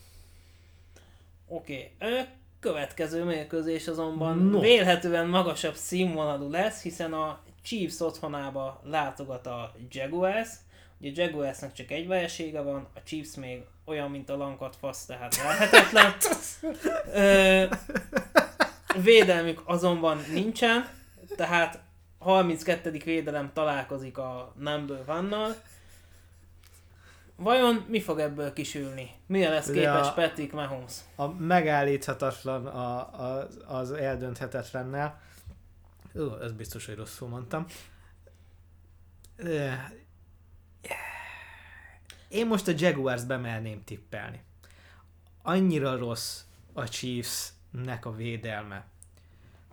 Oké. 1.48 1.94
Okay. 2.00 2.22
Következő 2.60 3.24
mérkőzés 3.24 3.88
azonban 3.88 4.38
no. 4.38 4.60
vélhetően 4.60 5.28
magasabb 5.28 5.76
színvonalú 5.76 6.50
lesz, 6.50 6.82
hiszen 6.82 7.14
a 7.14 7.44
Chiefs 7.62 8.00
otthonába 8.00 8.82
látogat 8.84 9.48
a 9.48 9.74
Jaguars. 9.90 10.50
Ugye 11.00 11.24
a 11.24 11.26
Jaguarsnak 11.26 11.74
csak 11.74 11.92
egy 11.92 12.08
veresége 12.08 12.62
van, 12.62 12.88
a 12.96 13.04
Chiefs 13.04 13.36
még 13.36 13.64
olyan, 13.86 14.12
mint 14.12 14.30
a 14.30 14.38
lankat 14.38 14.76
fasz, 14.76 15.06
tehát 15.06 15.36
lehetetlen. 15.44 16.14
Ö, 17.14 17.66
védelmük 19.02 19.62
azonban 19.66 20.20
nincsen, 20.32 20.88
tehát 21.36 21.80
32. 22.20 22.92
védelem 23.06 23.52
találkozik 23.54 24.18
a 24.18 24.54
number 24.58 25.04
one 25.08 25.56
Vajon 27.36 27.86
mi 27.88 28.02
fog 28.02 28.20
ebből 28.20 28.54
kisülni? 28.54 29.12
Mire 29.28 29.50
lesz 29.50 29.72
képes 29.72 30.08
a- 30.08 30.14
Patrick 30.14 30.54
Mahomes? 30.54 30.94
A 31.16 31.28
megállíthatatlan 31.28 32.66
a, 32.68 32.98
a, 33.24 33.48
az 33.68 33.92
eldönthetetlennel. 33.92 35.22
Ó, 36.20 36.42
ez 36.42 36.52
biztos, 36.52 36.86
hogy 36.86 36.96
rosszul 36.96 37.28
mondtam. 37.28 37.66
Ö, 39.36 39.70
Én 42.34 42.48
most 42.48 42.68
a 42.68 42.74
Jaguars 42.76 43.24
bemerném 43.24 43.84
tippelni. 43.84 44.42
Annyira 45.42 45.98
rossz 45.98 46.42
a 46.74 46.84
Chiefsnek 46.90 48.06
a 48.06 48.16
védelme, 48.16 48.86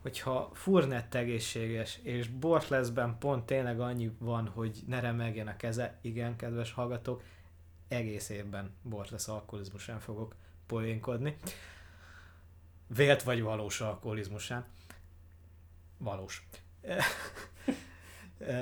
hogyha 0.02 0.50
Furnett 0.54 1.14
egészséges, 1.14 1.98
és 2.02 2.28
Bortlesben 2.28 3.18
pont 3.18 3.46
tényleg 3.46 3.80
annyi 3.80 4.12
van, 4.18 4.48
hogy 4.48 4.82
ne 4.86 5.00
remegjen 5.00 5.48
a 5.48 5.56
keze, 5.56 5.98
igen, 6.00 6.36
kedves 6.36 6.72
hallgatók, 6.72 7.22
egész 7.88 8.28
évben 8.28 8.74
Bortles 8.82 9.28
alkoholizmusán 9.28 10.00
fogok 10.00 10.34
poénkodni. 10.66 11.36
Vélt 12.86 13.22
vagy 13.22 13.42
valós 13.42 13.80
alkoholizmusán. 13.80 14.66
Valós. 15.98 16.46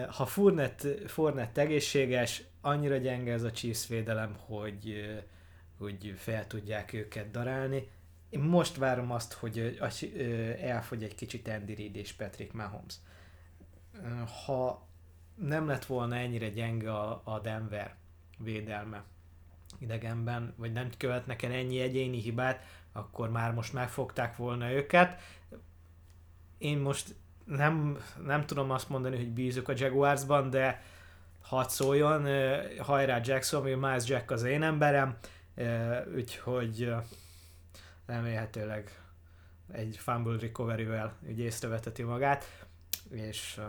Ha 0.09 0.27
Furnett, 0.27 0.87
Furnett 1.07 1.59
egészséges, 1.59 2.43
annyira 2.61 2.97
gyenge 2.97 3.33
ez 3.33 3.43
a 3.43 3.51
Chiefs 3.51 3.87
védelem, 3.87 4.37
hogy, 4.39 5.11
hogy 5.79 6.15
fel 6.17 6.47
tudják 6.47 6.93
őket 6.93 7.31
darálni. 7.31 7.89
Én 8.31 8.41
most 8.41 8.77
várom 8.77 9.11
azt, 9.11 9.33
hogy 9.33 9.79
elfogy 10.61 11.03
egy 11.03 11.15
kicsit 11.15 11.49
Andy 11.49 11.75
Reid 11.75 11.97
és 11.97 12.13
Patrick 12.13 12.53
Mahomes. 12.53 12.95
Ha 14.47 14.89
nem 15.35 15.67
lett 15.67 15.85
volna 15.85 16.17
ennyire 16.17 16.49
gyenge 16.49 16.93
a 17.23 17.41
Denver 17.43 17.95
védelme 18.39 19.05
idegenben, 19.79 20.55
vagy 20.57 20.73
nem 20.73 20.91
követnek 20.97 21.43
el 21.43 21.53
ennyi 21.53 21.81
egyéni 21.81 22.21
hibát, 22.21 22.65
akkor 22.93 23.31
már 23.31 23.53
most 23.53 23.73
megfogták 23.73 24.37
volna 24.37 24.71
őket. 24.71 25.21
Én 26.59 26.79
most 26.79 27.15
nem, 27.49 27.99
nem 28.25 28.47
tudom 28.47 28.71
azt 28.71 28.89
mondani, 28.89 29.17
hogy 29.17 29.31
bízok 29.31 29.69
a 29.69 29.73
Jaguarsban, 29.77 30.51
de 30.51 30.83
hadd 31.41 31.69
szóljon, 31.69 32.27
hajrá 32.79 33.21
Jackson, 33.25 33.63
vagy 33.63 33.77
Miles 33.77 34.07
Jack 34.07 34.31
az 34.31 34.43
én 34.43 34.63
emberem, 34.63 35.17
úgyhogy 36.15 36.95
remélhetőleg 38.07 39.03
egy 39.73 39.97
fumble 39.97 40.39
recovery-vel 40.39 41.17
úgy 41.29 41.39
észreveteti 41.39 42.03
magát, 42.03 42.67
és 43.11 43.61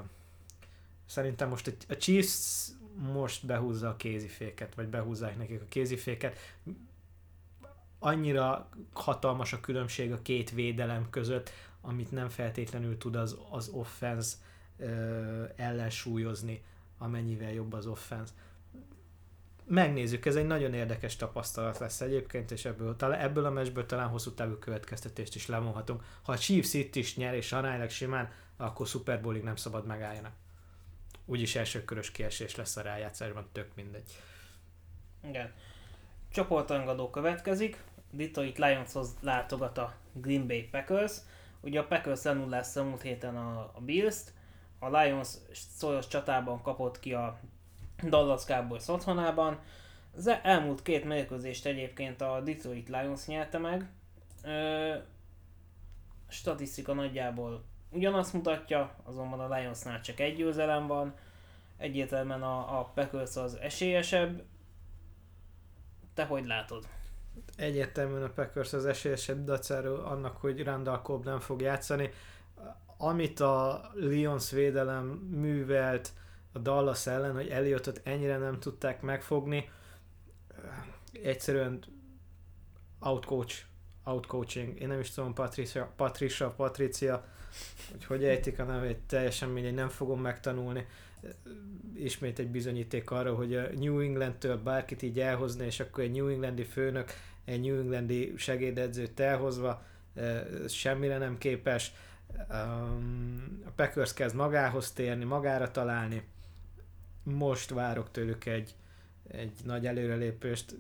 szerintem 1.06 1.50
most 1.50 1.78
a 1.90 1.98
Chiefs 1.98 2.68
most 2.96 3.46
behúzza 3.46 3.90
a 3.90 3.96
kéziféket, 3.96 4.76
vagy 4.76 4.88
behúzzák 4.88 5.38
nekik 5.38 5.62
a 5.62 5.66
kéziféket. 5.70 6.38
Annyira 8.00 8.70
hatalmas 8.94 9.54
a 9.54 9.60
különbség 9.60 10.12
a 10.12 10.22
két 10.22 10.52
védelem 10.52 11.10
között, 11.10 11.52
amit 11.82 12.12
nem 12.12 12.30
feltétlenül 12.30 12.98
tud 12.98 13.16
az, 13.16 13.38
az 13.50 13.68
offense 13.68 14.36
ellensúlyozni, 15.56 16.64
amennyivel 16.98 17.52
jobb 17.52 17.74
az 17.74 17.86
offense. 17.86 18.34
Megnézzük, 19.66 20.26
ez 20.26 20.36
egy 20.36 20.46
nagyon 20.46 20.74
érdekes 20.74 21.16
tapasztalat 21.16 21.78
lesz 21.78 22.02
egyébként, 22.02 22.52
és 22.52 22.66
ebből, 22.66 22.96
ebből 23.14 23.46
a 23.46 23.50
meccsből 23.50 23.86
talán 23.86 24.08
hosszú 24.08 24.32
távú 24.32 24.54
következtetést 24.54 25.36
is 25.36 25.48
levonhatunk. 25.48 26.04
Ha 26.22 26.32
a 26.32 26.38
Chiefs 26.38 26.74
itt 26.74 26.96
is 26.96 27.16
nyer, 27.16 27.34
és 27.34 27.52
aránylag 27.52 27.90
simán, 27.90 28.32
akkor 28.58 28.88
Super 28.88 29.22
Bowlig 29.22 29.44
nem 29.44 29.56
szabad 29.56 29.86
megálljanak. 29.86 30.34
Úgyis 31.26 31.56
elsőkörös 31.56 32.12
kiesés 32.12 32.56
lesz 32.56 32.78
a 32.78 32.82
rájátszásban, 32.82 33.48
tök 33.52 33.76
mindegy. 33.76 34.18
Igen. 35.24 35.52
Csoportrangadó 36.32 37.10
következik. 37.10 37.84
Detroit 38.12 38.58
Lionshoz 38.58 39.16
látogat 39.20 39.78
a 39.78 39.94
Green 40.14 40.48
Bay 40.48 40.64
Packers. 40.64 41.12
Ugye 41.62 41.80
a 41.80 41.88
Packers 41.88 42.24
lenullázta 42.24 42.84
múlt 42.84 43.02
héten 43.02 43.36
a, 43.36 43.72
a 43.74 43.82
Bills-t. 43.82 44.34
A 44.80 44.98
Lions 44.98 45.28
szoros 45.52 46.08
csatában 46.08 46.62
kapott 46.62 47.00
ki 47.00 47.14
a 47.14 47.40
Dallas 48.04 48.44
Cowboys 48.44 48.88
otthonában. 48.88 49.60
Az 50.16 50.28
elmúlt 50.44 50.82
két 50.82 51.06
mérkőzést 51.06 51.66
egyébként 51.66 52.22
a 52.22 52.42
Detroit 52.42 52.90
Lions 52.90 53.26
nyerte 53.26 53.58
meg. 53.58 53.90
Ö, 54.44 54.96
statisztika 56.28 56.94
nagyjából 56.94 57.64
ugyanazt 57.90 58.34
mutatja, 58.34 58.96
azonban 59.04 59.40
a 59.40 59.56
Lionsnál 59.56 60.02
csak 60.02 60.20
egy 60.20 60.36
győzelem 60.36 60.88
van. 60.88 61.14
Egyértelműen 61.78 62.42
a, 62.44 62.80
a 62.80 62.84
Packers 62.84 63.36
az 63.36 63.56
esélyesebb. 63.56 64.44
Te 66.14 66.26
hogy 66.26 66.46
látod? 66.46 66.88
Egyértelműen 67.56 68.24
a 68.24 68.30
Packers 68.30 68.74
az 68.74 68.86
esélyesebb 68.86 69.44
dacáról 69.44 70.00
annak, 70.00 70.38
hogy 70.38 70.64
Randall 70.64 71.02
Cobb 71.02 71.26
nem 71.26 71.40
fog 71.40 71.62
játszani. 71.62 72.12
Amit 72.98 73.40
a 73.40 73.90
Lions 73.94 74.52
védelem 74.52 75.06
művelt 75.32 76.12
a 76.52 76.60
Dallas 76.60 77.08
ellen, 77.08 77.34
hogy 77.34 77.48
Elliotot 77.48 78.02
ennyire 78.04 78.38
nem 78.38 78.60
tudták 78.60 79.02
megfogni, 79.02 79.70
egyszerűen 81.12 81.84
outcoach, 83.00 83.56
outcoaching. 84.04 84.80
Én 84.80 84.88
nem 84.88 85.00
is 85.00 85.12
tudom, 85.12 85.34
Patricia, 85.34 85.92
Patricia, 85.96 86.50
Patricia, 86.50 87.26
hogy 87.92 88.06
hogy 88.06 88.24
ejtik 88.24 88.60
a 88.60 88.64
nevét, 88.64 88.98
teljesen 88.98 89.50
mindegy, 89.50 89.74
nem 89.74 89.90
fogom 89.90 90.22
megtanulni. 90.22 90.88
Ismét 91.96 92.40
egy 92.40 92.50
bizonyíték 92.50 93.12
arra, 93.12 93.36
hogy 93.36 93.56
a 93.56 93.68
New 93.76 94.00
Englandtől 94.00 94.58
bárkit 94.58 95.02
így 95.02 95.20
elhozni, 95.20 95.66
és 95.66 95.80
akkor 95.80 96.04
egy 96.04 96.12
New 96.12 96.28
Englandi 96.28 96.64
főnök 96.64 97.14
egy 97.50 97.62
New 97.62 97.80
Englandi 97.80 98.34
segédedzőt 98.38 99.20
elhozva, 99.20 99.84
semmire 100.68 101.18
nem 101.18 101.38
képes. 101.38 101.94
A 103.66 103.72
Packers 103.76 104.14
kezd 104.14 104.36
magához 104.36 104.92
térni, 104.92 105.24
magára 105.24 105.72
találni. 105.72 106.24
Most 107.24 107.70
várok 107.70 108.12
tőlük 108.12 108.46
egy, 108.46 108.76
egy 109.28 109.52
nagy 109.64 109.86
előrelépést. 109.86 110.76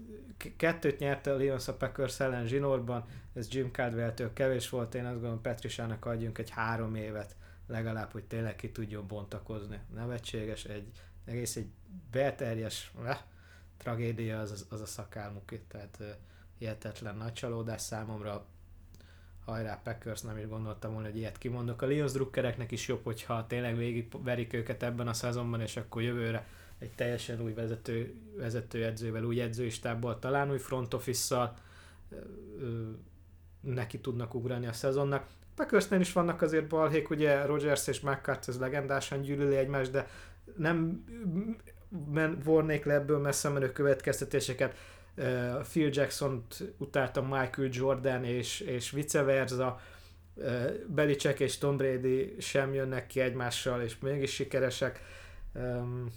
Kettőt 0.57 0.99
nyerte 0.99 1.33
a 1.33 1.35
Lions 1.35 1.67
a 1.67 1.73
Packers 1.73 2.19
ellen 2.19 2.47
zsinórban, 2.47 3.05
ez 3.33 3.47
Jim 3.51 3.71
Caldwell-től 3.71 4.33
kevés 4.33 4.69
volt, 4.69 4.95
én 4.95 5.05
azt 5.05 5.13
gondolom 5.13 5.41
Patriciának 5.41 6.05
adjunk 6.05 6.37
egy 6.37 6.49
három 6.49 6.95
évet 6.95 7.35
legalább, 7.69 8.11
hogy 8.11 8.23
tényleg 8.23 8.55
ki 8.55 8.71
tudjon 8.71 9.07
bontakozni. 9.07 9.79
Nevetséges, 9.93 10.65
egy 10.65 10.91
egész 11.25 11.55
egy 11.55 11.67
belterjes 12.11 12.91
eh, 13.05 13.17
tragédia 13.77 14.39
az, 14.39 14.65
az, 14.69 14.81
a 14.81 14.85
szakálmuk 14.85 15.51
itt, 15.51 15.69
tehát 15.69 16.17
hihetetlen 16.57 17.15
nagy 17.15 17.33
csalódás 17.33 17.81
számomra. 17.81 18.45
Hajrá 19.45 19.81
Packers, 19.83 20.21
nem 20.21 20.37
is 20.37 20.47
gondoltam 20.47 20.93
volna, 20.93 21.07
hogy 21.07 21.17
ilyet 21.17 21.37
kimondok. 21.37 21.81
A 21.81 21.85
Lions 21.85 22.11
drukkereknek 22.11 22.71
is 22.71 22.87
jobb, 22.87 23.03
hogyha 23.03 23.47
tényleg 23.47 23.75
végig 23.77 24.23
verik 24.23 24.53
őket 24.53 24.83
ebben 24.83 25.07
a 25.07 25.13
szezonban, 25.13 25.61
és 25.61 25.77
akkor 25.77 26.01
jövőre 26.01 26.47
egy 26.79 26.91
teljesen 26.91 27.41
új 27.41 27.53
vezető, 27.53 28.15
vezetőedzővel, 28.35 29.23
új 29.23 29.41
edzőistából, 29.41 30.19
talán 30.19 30.51
új 30.51 30.57
front 30.57 30.93
office 30.93 31.53
neki 33.61 33.99
tudnak 33.99 34.33
ugrani 34.33 34.67
a 34.67 34.73
szezonnak. 34.73 35.27
Packersnél 35.59 35.99
is 35.99 36.13
vannak 36.13 36.41
azért 36.41 36.67
balhék, 36.67 37.09
ugye 37.09 37.45
Rogers 37.45 37.87
és 37.87 37.99
McCarthy 37.99 38.51
ez 38.51 38.59
legendásan 38.59 39.21
gyűlöli 39.21 39.55
egymást, 39.55 39.91
de 39.91 40.07
nem 40.55 41.03
men, 42.11 42.39
vornék 42.43 42.85
le 42.85 42.93
ebből 42.93 43.19
messze 43.19 43.49
menő 43.49 43.71
következtetéseket. 43.71 44.77
Uh, 45.17 45.61
Phil 45.61 45.89
Jackson-t 45.91 46.63
utálta 46.77 47.21
Michael 47.21 47.69
Jordan 47.71 48.23
és, 48.23 48.59
és 48.59 48.91
vice 48.91 49.23
versa. 49.23 49.79
Uh, 50.33 50.71
Belicek 50.87 51.39
és 51.39 51.57
Tom 51.57 51.77
Brady 51.77 52.35
sem 52.39 52.73
jönnek 52.73 53.07
ki 53.07 53.19
egymással, 53.19 53.81
és 53.81 53.99
mégis 53.99 54.33
sikeresek. 54.33 55.01
Um, 55.53 56.13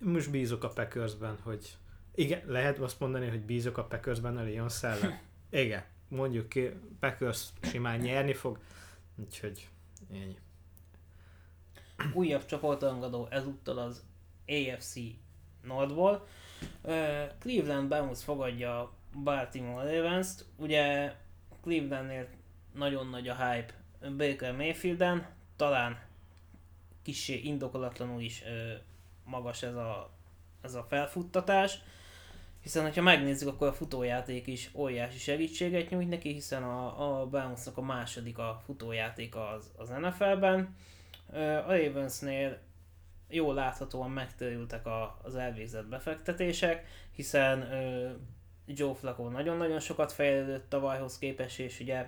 most 0.00 0.30
bízok 0.30 0.64
a 0.64 0.68
Packersben, 0.68 1.38
hogy 1.42 1.76
igen, 2.14 2.40
lehet 2.46 2.78
azt 2.78 3.00
mondani, 3.00 3.28
hogy 3.28 3.40
bízok 3.40 3.78
a 3.78 3.84
Packersben 3.84 4.36
a 4.36 4.42
Lions 4.42 4.72
szellem. 4.72 5.18
Igen, 5.50 5.84
mondjuk 6.12 6.48
ki, 6.48 6.70
Packers 7.00 7.48
simán 7.62 7.98
nyerni 7.98 8.34
fog, 8.34 8.58
úgyhogy 9.16 9.68
ennyi. 10.12 10.38
Újabb 12.12 12.44
csoportangadó 12.44 13.26
ezúttal 13.30 13.78
az 13.78 14.02
AFC 14.46 14.94
Nordból. 15.62 16.26
Cleveland 17.38 17.88
Browns 17.88 18.24
fogadja 18.24 18.92
Baltimore 19.22 19.96
Ravens-t. 19.96 20.44
Ugye 20.56 21.14
Clevelandnél 21.62 22.28
nagyon 22.74 23.06
nagy 23.06 23.28
a 23.28 23.46
hype 23.46 23.74
Baker 24.00 24.56
Mayfielden, 24.56 25.26
talán 25.56 26.00
kicsi 27.02 27.46
indokolatlanul 27.46 28.20
is 28.20 28.42
magas 29.24 29.62
ez 29.62 29.74
a, 29.74 30.10
ez 30.60 30.74
a 30.74 30.82
felfuttatás, 30.82 31.78
hiszen 32.62 32.92
ha 32.92 33.02
megnézzük, 33.02 33.48
akkor 33.48 33.68
a 33.68 33.72
futójáték 33.72 34.46
is 34.46 34.70
óriási 34.74 35.18
segítséget 35.18 35.90
nyújt 35.90 36.08
neki, 36.08 36.32
hiszen 36.32 36.62
a, 36.62 37.20
a 37.20 37.26
Brownsnak 37.26 37.76
a 37.76 37.82
második 37.82 38.38
a 38.38 38.60
futójáték 38.64 39.36
az, 39.36 39.70
az 39.76 39.88
NFL-ben. 39.88 40.76
A 41.66 41.72
Ravensnél 41.72 42.58
jól 43.28 43.54
láthatóan 43.54 44.10
megtörültek 44.10 44.86
a, 44.86 45.18
az 45.22 45.34
elvégzett 45.34 45.86
befektetések, 45.86 46.86
hiszen 47.10 47.68
Joe 48.66 48.94
Flacco 48.94 49.28
nagyon-nagyon 49.28 49.80
sokat 49.80 50.12
fejlődött 50.12 50.68
tavalyhoz 50.68 51.18
képest, 51.18 51.58
és 51.58 51.80
ugye 51.80 52.06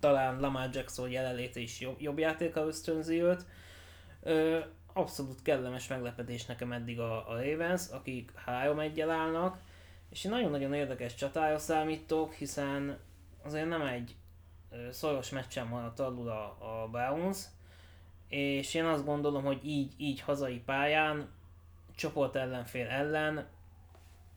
talán 0.00 0.40
Lamar 0.40 0.68
Jackson 0.72 1.10
jelenléte 1.10 1.60
is 1.60 1.80
jobb, 1.80 2.00
jobb 2.00 2.18
játéka 2.18 2.66
ösztönzi 2.66 3.22
őt 3.22 3.44
abszolút 4.92 5.42
kellemes 5.42 5.88
meglepetés 5.88 6.46
nekem 6.46 6.72
eddig 6.72 7.00
a, 7.00 7.28
a 7.30 7.42
Ravens, 7.42 7.88
akik 7.88 8.32
3 8.34 8.78
1 8.78 9.00
állnak, 9.00 9.58
és 10.10 10.22
nagyon-nagyon 10.22 10.74
érdekes 10.74 11.14
csatára 11.14 11.58
számítok, 11.58 12.32
hiszen 12.32 12.98
azért 13.42 13.68
nem 13.68 13.82
egy 13.82 14.14
szoros 14.90 15.30
meccsen 15.30 15.66
maradt 15.66 16.00
alul 16.00 16.28
a, 16.28 16.44
a 16.82 16.88
Browns, 16.88 17.38
és 18.28 18.74
én 18.74 18.84
azt 18.84 19.04
gondolom, 19.04 19.44
hogy 19.44 19.60
így, 19.64 19.92
így 19.96 20.20
hazai 20.20 20.58
pályán, 20.58 21.28
csoport 21.94 22.36
ellenfél 22.36 22.86
ellen, 22.86 23.48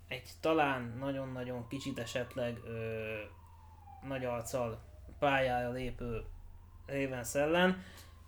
egy 0.08 0.30
talán 0.40 0.96
nagyon-nagyon 1.00 1.68
kicsit 1.68 2.00
esetleg 2.00 2.60
ö, 2.66 3.14
nagy 4.08 4.26
arccal 4.26 4.84
pályára 5.20 5.72
lépő 5.72 6.24
Ravens 6.86 7.36
ellen, 7.36 7.84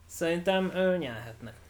szerintem 0.06 0.70
ö, 0.74 0.98
nyerhetnek. 0.98 1.67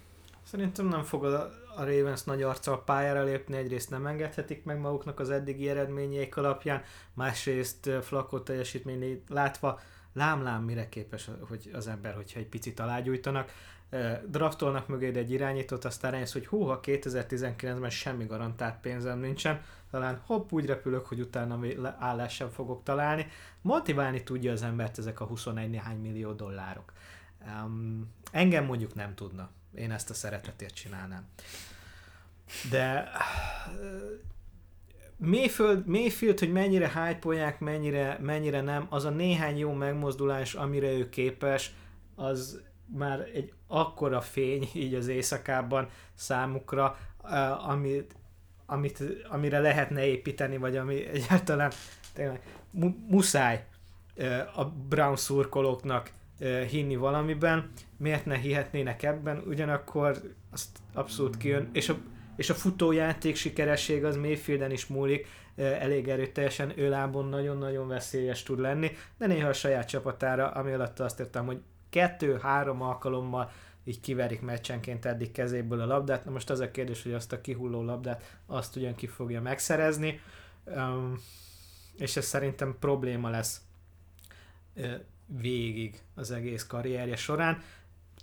Szerintem 0.47 0.87
nem 0.87 1.03
fog 1.03 1.25
a, 1.25 1.51
a 1.75 1.83
Ravens 1.83 2.23
nagy 2.23 2.41
arccal 2.41 2.83
pályára 2.83 3.23
lépni, 3.23 3.57
egyrészt 3.57 3.89
nem 3.89 4.05
engedhetik 4.05 4.63
meg 4.63 4.79
maguknak 4.79 5.19
az 5.19 5.29
eddigi 5.29 5.69
eredményeik 5.69 6.37
alapján, 6.37 6.81
másrészt 7.13 7.89
Flakó 8.01 8.39
teljesítményét 8.39 9.29
látva, 9.29 9.79
lám-lám 10.13 10.63
mire 10.63 10.89
képes 10.89 11.29
hogy 11.47 11.71
az 11.73 11.87
ember, 11.87 12.13
hogyha 12.13 12.39
egy 12.39 12.47
picit 12.47 12.79
alágyújtanak. 12.79 13.51
Draftolnak 14.27 14.87
mögé 14.87 15.15
egy 15.15 15.31
irányítót, 15.31 15.85
aztán 15.85 16.11
rájössz, 16.11 16.33
hogy 16.33 16.47
húha 16.47 16.79
2019-ben 16.83 17.89
semmi 17.89 18.25
garantált 18.25 18.79
pénzem 18.81 19.19
nincsen, 19.19 19.61
talán 19.91 20.21
hopp 20.25 20.51
úgy 20.51 20.65
repülök, 20.65 21.05
hogy 21.05 21.19
utána 21.19 21.59
állás 21.99 22.33
sem 22.33 22.49
fogok 22.49 22.83
találni. 22.83 23.27
Motiválni 23.61 24.23
tudja 24.23 24.51
az 24.51 24.61
embert 24.61 24.97
ezek 24.97 25.19
a 25.19 25.25
21 25.25 25.69
néhány 25.69 25.97
millió 25.97 26.31
dollárok. 26.31 26.93
Um, 27.63 28.13
engem 28.31 28.65
mondjuk 28.65 28.95
nem 28.95 29.15
tudna 29.15 29.49
én 29.76 29.91
ezt 29.91 30.10
a 30.10 30.14
szeretetért 30.14 30.73
csinálnám. 30.73 31.26
De 32.69 33.11
Mayfield, 35.18 35.85
Mayfield 35.85 36.39
hogy 36.39 36.52
mennyire 36.52 36.91
hype 36.94 37.56
mennyire, 37.60 38.18
mennyire 38.22 38.61
nem, 38.61 38.88
az 38.89 39.06
a 39.06 39.10
néhány 39.10 39.57
jó 39.57 39.73
megmozdulás, 39.73 40.53
amire 40.53 40.91
ő 40.91 41.10
képes, 41.10 41.73
az 42.15 42.61
már 42.85 43.19
egy 43.19 43.53
akkora 43.68 44.22
fény 44.22 44.69
így 44.73 44.94
az 44.94 45.07
éjszakában 45.07 45.89
számukra, 46.14 46.98
amit, 47.68 48.15
amit, 48.65 49.03
amire 49.30 49.60
lehetne 49.60 50.06
építeni, 50.06 50.57
vagy 50.57 50.77
ami 50.77 51.06
egyáltalán 51.06 51.72
tényleg 52.14 52.41
mu- 52.72 53.10
muszáj 53.10 53.65
a 54.56 54.65
Brown 54.65 55.15
szurkolóknak 55.15 56.11
hinni 56.69 56.95
valamiben, 56.95 57.72
miért 57.97 58.26
ne 58.26 58.35
hihetnének 58.35 59.03
ebben, 59.03 59.43
ugyanakkor 59.47 60.35
azt 60.51 60.77
abszolút 60.93 61.38
kijön, 61.38 61.69
és 61.73 61.89
a, 61.89 61.97
és 62.35 62.49
a 62.49 62.53
futójáték 62.53 63.35
sikeresség 63.35 64.03
az 64.03 64.18
Mayfielden 64.18 64.72
is 64.72 64.88
múlik, 64.88 65.27
elég 65.55 66.07
erőteljesen, 66.07 66.80
ő 66.80 66.89
lábon 66.89 67.26
nagyon-nagyon 67.30 67.88
veszélyes 67.88 68.43
tud 68.43 68.59
lenni, 68.59 68.91
de 69.18 69.27
néha 69.27 69.47
a 69.47 69.53
saját 69.53 69.88
csapatára, 69.88 70.51
ami 70.51 70.72
alatt 70.72 70.99
azt 70.99 71.19
értem, 71.19 71.45
hogy 71.45 71.61
kettő-három 71.89 72.81
alkalommal 72.81 73.51
így 73.84 73.99
kiverik 73.99 74.41
meccsenként 74.41 75.05
eddig 75.05 75.31
kezéből 75.31 75.81
a 75.81 75.85
labdát. 75.85 76.26
Na 76.26 76.31
most 76.31 76.49
az 76.49 76.59
a 76.59 76.72
kérdés, 76.72 77.03
hogy 77.03 77.14
azt 77.14 77.34
a 77.34 77.41
kihulló 77.41 77.84
labdát 77.84 78.38
azt 78.45 78.76
ugyan 78.76 78.95
ki 78.95 79.07
fogja 79.07 79.41
megszerezni, 79.41 80.19
és 81.97 82.18
ez 82.18 82.26
szerintem 82.26 82.76
probléma 82.80 83.30
lesz 83.30 83.61
végig 85.27 86.01
az 86.15 86.31
egész 86.31 86.65
karrierje 86.65 87.15
során. 87.15 87.61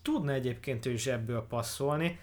Tudna 0.02 0.32
egyébként 0.32 0.86
ő 0.86 0.96
zsebből 0.96 1.46
passzolni, 1.48 2.18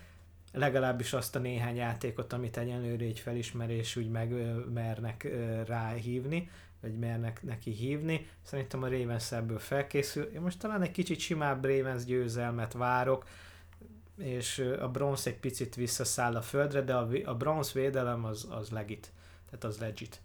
legalábbis 0.54 1.14
azt 1.14 1.36
a 1.36 1.40
néhány 1.40 1.76
játékot, 1.76 2.34
amit 2.34 2.58
egyenlőre 2.58 3.06
egy 3.06 3.20
felismerés 3.20 3.96
úgy 3.96 4.10
megmernek 4.10 5.28
ráhívni, 5.66 6.50
vagy 6.82 7.00
mernek 7.00 7.44
neki 7.44 7.72
hívni. 7.72 8.28
Szerintem 8.42 8.84
a 8.84 8.90
Ravens 8.90 9.32
ebből 9.32 9.60
felkészül. 9.60 10.24
Én 10.24 10.42
most 10.42 10.60
talán 10.60 10.82
egy 10.82 10.92
kicsit 10.92 11.20
simább 11.20 11.66
Ravens 11.66 12.06
győzelmet 12.06 12.74
várok, 12.74 13.28
és 14.18 14.60
a 14.80 14.90
bronz 14.90 15.28
egy 15.28 15.40
picit 15.40 15.76
visszaszáll 15.76 16.36
a 16.36 16.42
földre, 16.42 16.82
de 16.82 16.94
a, 16.94 17.10
a 17.24 17.36
bronz 17.36 17.72
védelem 17.72 18.26
az, 18.26 18.48
az 18.50 18.70
legit, 18.70 19.12
tehát 19.46 19.64
az 19.64 19.78
legit 19.78 20.22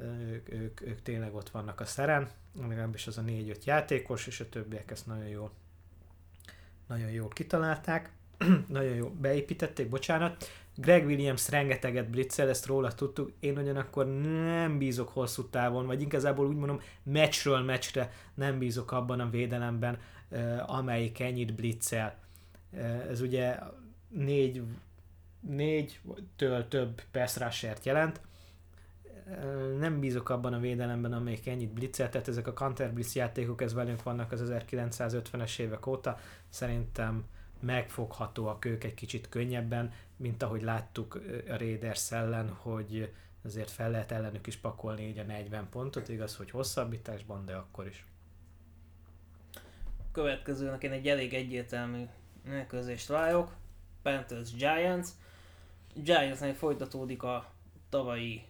ők, 0.00 0.52
ők, 0.52 0.80
ők 0.80 1.02
tényleg 1.02 1.34
ott 1.34 1.50
vannak 1.50 1.80
a 1.80 1.84
szeren, 1.84 2.30
legalábbis 2.60 3.06
az 3.06 3.18
a 3.18 3.20
négy-öt 3.20 3.64
játékos, 3.64 4.26
és 4.26 4.40
a 4.40 4.48
többiek 4.48 4.90
ezt 4.90 5.06
nagyon 5.06 5.28
jól, 5.28 5.50
nagyon 6.86 7.10
jól 7.10 7.28
kitalálták, 7.28 8.12
nagyon 8.68 8.94
jól 8.94 9.10
beépítették, 9.10 9.88
bocsánat. 9.88 10.46
Greg 10.74 11.06
Williams 11.06 11.50
rengeteget 11.50 12.10
blitzel, 12.10 12.48
ezt 12.48 12.66
róla 12.66 12.92
tudtuk, 12.92 13.32
én 13.40 13.58
ugyanakkor 13.58 14.06
nem 14.22 14.78
bízok 14.78 15.08
hosszú 15.08 15.48
távon, 15.48 15.86
vagy 15.86 16.00
igazából 16.00 16.46
úgy 16.46 16.56
mondom, 16.56 16.80
meccsről 17.02 17.62
meccsre 17.62 18.12
nem 18.34 18.58
bízok 18.58 18.92
abban 18.92 19.20
a 19.20 19.30
védelemben, 19.30 19.98
amelyik 20.66 21.20
ennyit 21.20 21.54
blitzel. 21.54 22.18
Ez 23.08 23.20
ugye 23.20 23.58
négy, 24.08 24.62
négy-től 25.40 26.68
több 26.68 27.02
pass 27.10 27.64
jelent, 27.82 28.20
nem 29.78 30.00
bízok 30.00 30.28
abban 30.28 30.52
a 30.52 30.58
védelemben, 30.58 31.12
amelyik 31.12 31.46
ennyit 31.46 31.72
blitzelt, 31.72 32.10
tehát 32.10 32.28
ezek 32.28 32.46
a 32.46 32.52
counter 32.52 32.92
blitz 32.92 33.14
játékok, 33.14 33.62
ez 33.62 33.74
velünk 33.74 34.02
vannak 34.02 34.32
az 34.32 34.42
1950-es 34.46 35.58
évek 35.58 35.86
óta, 35.86 36.18
szerintem 36.48 37.24
megfoghatóak 37.60 38.64
ők 38.64 38.84
egy 38.84 38.94
kicsit 38.94 39.28
könnyebben, 39.28 39.92
mint 40.16 40.42
ahogy 40.42 40.62
láttuk 40.62 41.14
a 41.48 41.56
Raiders 41.56 42.12
ellen, 42.12 42.48
hogy 42.48 43.12
azért 43.44 43.70
fel 43.70 43.90
lehet 43.90 44.12
ellenük 44.12 44.46
is 44.46 44.56
pakolni 44.56 45.06
így 45.06 45.18
a 45.18 45.22
40 45.22 45.68
pontot, 45.68 46.08
igaz, 46.08 46.36
hogy 46.36 46.50
hosszabbításban, 46.50 47.44
de 47.44 47.54
akkor 47.54 47.86
is. 47.86 48.06
Következőnek 50.12 50.82
én 50.82 50.92
egy 50.92 51.08
elég 51.08 51.34
egyértelmű 51.34 52.04
megközést 52.44 53.08
várok. 53.08 53.52
Panthers 54.02 54.54
Giants. 54.54 55.08
Giantsnél 55.94 56.54
folytatódik 56.54 57.22
a 57.22 57.52
tavalyi 57.88 58.44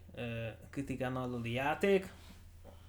kritikán 0.71 1.17
aluli 1.17 1.53
játék, 1.53 2.13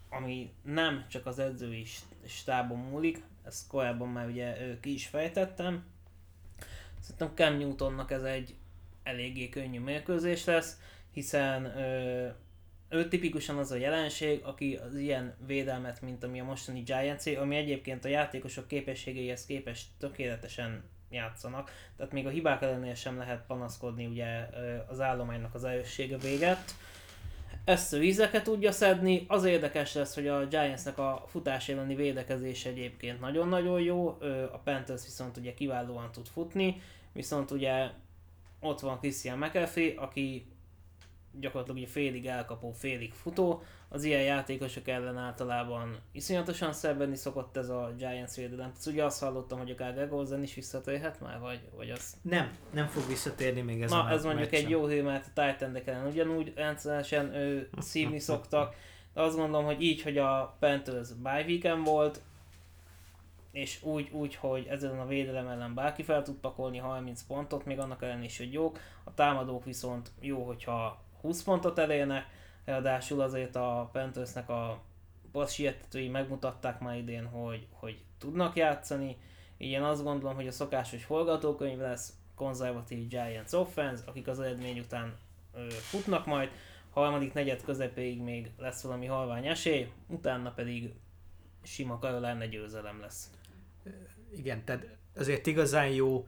ami 0.09 0.53
nem 0.61 1.05
csak 1.09 1.25
az 1.25 1.39
edzői 1.39 1.85
stábon 2.25 2.79
múlik, 2.79 3.23
ezt 3.45 3.67
korábban 3.67 4.09
már 4.09 4.27
ugye 4.27 4.77
ki 4.79 4.93
is 4.93 5.07
fejtettem. 5.07 5.83
Szerintem 6.99 7.31
Cam 7.35 7.57
Newtonnak 7.57 8.11
ez 8.11 8.23
egy 8.23 8.55
eléggé 9.03 9.49
könnyű 9.49 9.79
mérkőzés 9.79 10.45
lesz, 10.45 10.79
hiszen 11.11 11.65
ö, 11.65 12.27
ő 12.89 13.07
tipikusan 13.07 13.57
az 13.57 13.71
a 13.71 13.75
jelenség, 13.75 14.43
aki 14.43 14.75
az 14.75 14.95
ilyen 14.95 15.35
védelmet, 15.45 16.01
mint 16.01 16.23
ami 16.23 16.39
a 16.39 16.43
mostani 16.43 16.81
giants 16.81 17.25
ami 17.25 17.55
egyébként 17.55 18.05
a 18.05 18.07
játékosok 18.07 18.67
képességeihez 18.67 19.45
képest 19.45 19.87
tökéletesen 19.99 20.83
játszanak, 21.09 21.71
tehát 21.97 22.11
még 22.11 22.25
a 22.25 22.29
hibák 22.29 22.61
ellenére 22.61 22.95
sem 22.95 23.17
lehet 23.17 23.45
panaszkodni 23.45 24.05
ugye 24.05 24.49
az 24.87 24.99
állománynak 24.99 25.55
az 25.55 25.63
erőssége 25.63 26.17
véget. 26.17 26.75
Ezt 27.69 27.93
a 27.93 27.97
vízeket 27.97 28.43
tudja 28.43 28.71
szedni, 28.71 29.25
az 29.27 29.43
érdekes 29.43 29.93
lesz, 29.93 30.15
hogy 30.15 30.27
a 30.27 30.47
Giantsnek 30.47 30.97
a 30.97 31.23
futás 31.27 31.69
elleni 31.69 31.95
védekezés 31.95 32.65
egyébként 32.65 33.19
nagyon-nagyon 33.19 33.81
jó, 33.81 34.07
a 34.51 34.61
Panthers 34.63 35.03
viszont 35.03 35.37
ugye 35.37 35.53
kiválóan 35.53 36.11
tud 36.11 36.27
futni, 36.27 36.81
viszont 37.13 37.51
ugye 37.51 37.89
ott 38.59 38.79
van 38.79 38.99
Christian 38.99 39.37
McAfee, 39.37 39.93
aki 39.95 40.45
gyakorlatilag 41.39 41.81
ugye 41.81 41.91
félig 41.91 42.25
elkapó, 42.25 42.71
félig 42.71 43.13
futó. 43.13 43.63
Az 43.91 44.03
ilyen 44.03 44.21
játékosok 44.21 44.87
ellen 44.87 45.17
általában 45.17 45.97
iszonyatosan 46.11 46.73
szenvedni 46.73 47.15
szokott 47.15 47.57
ez 47.57 47.69
a 47.69 47.93
Giants 47.97 48.33
védelem. 48.33 48.71
Ugye 48.85 49.03
azt 49.03 49.19
hallottam, 49.19 49.57
hogy 49.57 49.71
akár 49.71 49.97
Egolzen 49.97 50.43
is 50.43 50.53
visszatérhet 50.53 51.19
már, 51.19 51.39
vagy, 51.39 51.59
vagy 51.75 51.89
az? 51.89 52.15
Nem, 52.21 52.57
nem 52.73 52.87
fog 52.87 53.07
visszatérni 53.07 53.61
még 53.61 53.81
ez 53.81 53.91
Na, 53.91 54.03
a 54.03 54.09
ez 54.09 54.23
mondjuk 54.23 54.49
meccsen. 54.49 54.65
egy 54.65 54.71
jó 54.71 54.85
hő, 54.85 55.03
mert 55.03 55.25
a 55.35 55.41
titan 55.41 55.75
ellen 55.85 56.07
ugyanúgy 56.07 56.53
rendszeresen 56.55 57.33
ő 57.33 57.69
szívni 57.79 58.19
szoktak. 58.19 58.75
De 59.13 59.21
azt 59.21 59.35
gondolom, 59.35 59.65
hogy 59.65 59.81
így, 59.81 60.01
hogy 60.01 60.17
a 60.17 60.55
Panthers 60.59 61.09
bye 61.13 61.43
weekend 61.47 61.85
volt, 61.85 62.21
és 63.51 63.83
úgy, 63.83 64.09
úgy, 64.11 64.35
hogy 64.35 64.67
ezen 64.69 64.99
a 64.99 65.05
védelem 65.05 65.47
ellen 65.47 65.73
bárki 65.73 66.03
fel 66.03 66.23
tud 66.23 66.35
pakolni 66.35 66.77
30 66.77 67.23
pontot, 67.23 67.65
még 67.65 67.79
annak 67.79 68.03
ellen 68.03 68.23
is, 68.23 68.37
hogy 68.37 68.53
jók. 68.53 68.79
A 69.03 69.13
támadók 69.13 69.65
viszont 69.65 70.11
jó, 70.19 70.43
hogyha 70.43 71.01
20 71.21 71.43
pontot 71.43 71.77
elérnek, 71.77 72.25
ráadásul 72.69 73.21
azért 73.21 73.55
a 73.55 73.89
Panthersnek 73.91 74.49
a 74.49 74.81
passzsietetői 75.31 76.07
megmutatták 76.07 76.79
már 76.79 76.97
idén, 76.97 77.25
hogy, 77.25 77.67
hogy 77.71 78.03
tudnak 78.17 78.55
játszani, 78.55 79.17
így 79.57 79.71
én 79.71 79.83
azt 79.83 80.03
gondolom, 80.03 80.35
hogy 80.35 80.47
a 80.47 80.51
szokásos 80.51 81.03
forgatókönyv 81.03 81.79
lesz, 81.79 82.13
konzervatív 82.35 83.07
Giants 83.07 83.53
offense, 83.53 84.03
akik 84.05 84.27
az 84.27 84.39
eredmény 84.39 84.79
után 84.79 85.17
ö, 85.53 85.67
futnak 85.69 86.25
majd, 86.25 86.49
harmadik 86.89 87.33
negyed 87.33 87.63
közepéig 87.63 88.21
még 88.21 88.51
lesz 88.57 88.81
valami 88.81 89.05
halvány 89.05 89.47
esély, 89.47 89.91
utána 90.07 90.51
pedig 90.51 90.93
sima 91.63 91.97
Carolina 91.97 92.45
győzelem 92.45 92.99
lesz. 92.99 93.31
Igen, 94.31 94.65
tehát 94.65 94.97
azért 95.15 95.47
igazán 95.47 95.89
jó 95.89 96.27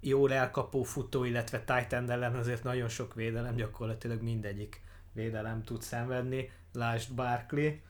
jó 0.00 0.26
elkapó 0.26 0.82
futó, 0.82 1.24
illetve 1.24 1.58
Titan 1.58 2.10
ellen 2.10 2.34
azért 2.34 2.62
nagyon 2.62 2.88
sok 2.88 3.14
védelem, 3.14 3.56
gyakorlatilag 3.56 4.22
mindegyik 4.22 4.83
védelem 5.14 5.62
tud 5.62 5.82
szenvedni. 5.82 6.50
Lásd 6.72 7.12
Barkley, 7.14 7.80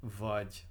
vagy 0.00 0.64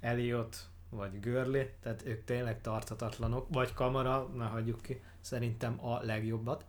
Elliot, 0.00 0.68
vagy 0.90 1.20
Görli, 1.20 1.70
tehát 1.80 2.06
ők 2.06 2.24
tényleg 2.24 2.60
tartatatlanok, 2.60 3.46
vagy 3.50 3.74
Kamara, 3.74 4.22
ne 4.22 4.44
hagyjuk 4.44 4.82
ki, 4.82 5.02
szerintem 5.20 5.84
a 5.84 6.02
legjobbat 6.02 6.64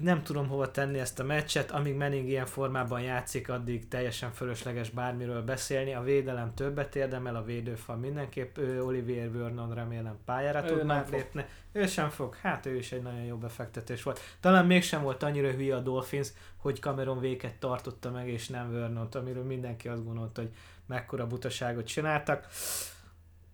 nem 0.00 0.22
tudom 0.22 0.48
hova 0.48 0.70
tenni 0.70 0.98
ezt 0.98 1.20
a 1.20 1.24
meccset, 1.24 1.70
amíg 1.70 1.94
Manning 1.94 2.28
ilyen 2.28 2.46
formában 2.46 3.00
játszik, 3.00 3.48
addig 3.48 3.88
teljesen 3.88 4.32
fölösleges 4.32 4.90
bármiről 4.90 5.42
beszélni. 5.42 5.94
A 5.94 6.02
védelem 6.02 6.54
többet 6.54 6.96
érdemel, 6.96 7.36
a 7.36 7.44
védőfal 7.44 7.96
mindenképp 7.96 8.58
ő, 8.58 8.84
Olivier 8.84 9.32
Vernon 9.32 9.74
remélem 9.74 10.18
pályára 10.24 10.64
ő 10.64 10.66
tud 10.66 10.84
már 10.84 11.08
lépni. 11.10 11.44
Ő 11.72 11.86
sem 11.86 12.08
fog, 12.08 12.34
hát 12.34 12.66
ő 12.66 12.76
is 12.76 12.92
egy 12.92 13.02
nagyon 13.02 13.24
jó 13.24 13.36
befektetés 13.36 14.02
volt. 14.02 14.20
Talán 14.40 14.66
mégsem 14.66 15.02
volt 15.02 15.22
annyira 15.22 15.50
hülye 15.50 15.76
a 15.76 15.80
Dolphins, 15.80 16.28
hogy 16.56 16.80
Cameron 16.80 17.20
Véket 17.20 17.54
tartotta 17.54 18.10
meg, 18.10 18.28
és 18.28 18.48
nem 18.48 18.72
Vernont, 18.72 19.14
amiről 19.14 19.44
mindenki 19.44 19.88
azt 19.88 20.04
gondolta, 20.04 20.40
hogy 20.40 20.50
mekkora 20.86 21.26
butaságot 21.26 21.86
csináltak. 21.86 22.46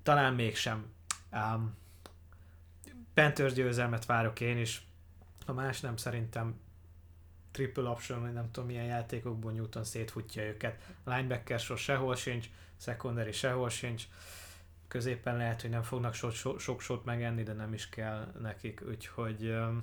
Talán 0.03 0.35
mégsem. 0.35 0.85
Um, 1.33 1.79
Panthers 3.15 3.53
győzelmet 3.53 4.07
várok 4.07 4.41
én 4.41 4.59
is, 4.59 4.83
ha 5.51 5.57
más 5.57 5.81
nem, 5.81 5.97
szerintem 5.97 6.61
triple 7.51 7.89
option, 7.89 8.21
vagy 8.21 8.33
nem 8.33 8.51
tudom 8.51 8.69
milyen 8.69 8.85
játékokból 8.85 9.53
Newton 9.53 9.85
szétfutja 9.85 10.43
őket. 10.43 10.81
A 11.05 11.11
linebacker 11.11 11.59
sor 11.59 11.79
sehol 11.79 12.17
sincs, 12.17 12.47
secondary 12.77 13.33
sehol 13.33 13.69
sincs, 13.69 14.05
középen 14.89 15.37
lehet, 15.37 15.61
hogy 15.61 15.71
nem 15.71 15.83
fognak 15.83 16.15
so, 16.15 16.31
so, 16.31 16.59
sok 16.59 16.81
sót 16.81 17.05
megenni, 17.05 17.43
de 17.43 17.53
nem 17.53 17.73
is 17.73 17.89
kell 17.89 18.33
nekik, 18.41 18.83
úgyhogy 18.89 19.45
um, 19.45 19.83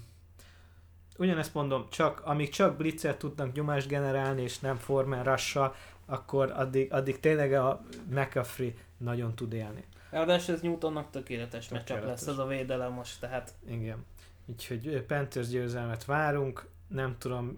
ugyanezt 1.18 1.54
mondom, 1.54 1.90
csak, 1.90 2.22
amíg 2.26 2.50
csak 2.50 2.78
blitzer 2.78 3.16
tudnak 3.16 3.54
nyomást 3.54 3.88
generálni, 3.88 4.42
és 4.42 4.60
nem 4.60 4.76
formen 4.76 5.24
rassal, 5.24 5.76
akkor 6.06 6.52
addig, 6.52 6.94
addig 6.94 7.20
tényleg 7.20 7.54
a 7.54 7.82
McAfee 8.10 8.74
nagyon 8.98 9.36
tud 9.36 9.54
élni. 9.54 9.84
Ráadásul 10.10 10.56
ez 10.56 10.62
Newtonnak 10.62 11.10
tökéletes, 11.10 11.68
tökéletes. 11.68 11.96
csak 11.96 12.06
lesz 12.06 12.28
ez 12.28 12.38
a 12.38 12.46
védelem 12.46 12.92
most, 12.92 13.20
tehát... 13.20 13.54
Igen. 13.66 14.06
Úgyhogy 14.50 15.04
Panthers 15.08 15.48
győzelmet 15.48 16.06
várunk, 16.06 16.68
nem 16.88 17.16
tudom, 17.18 17.58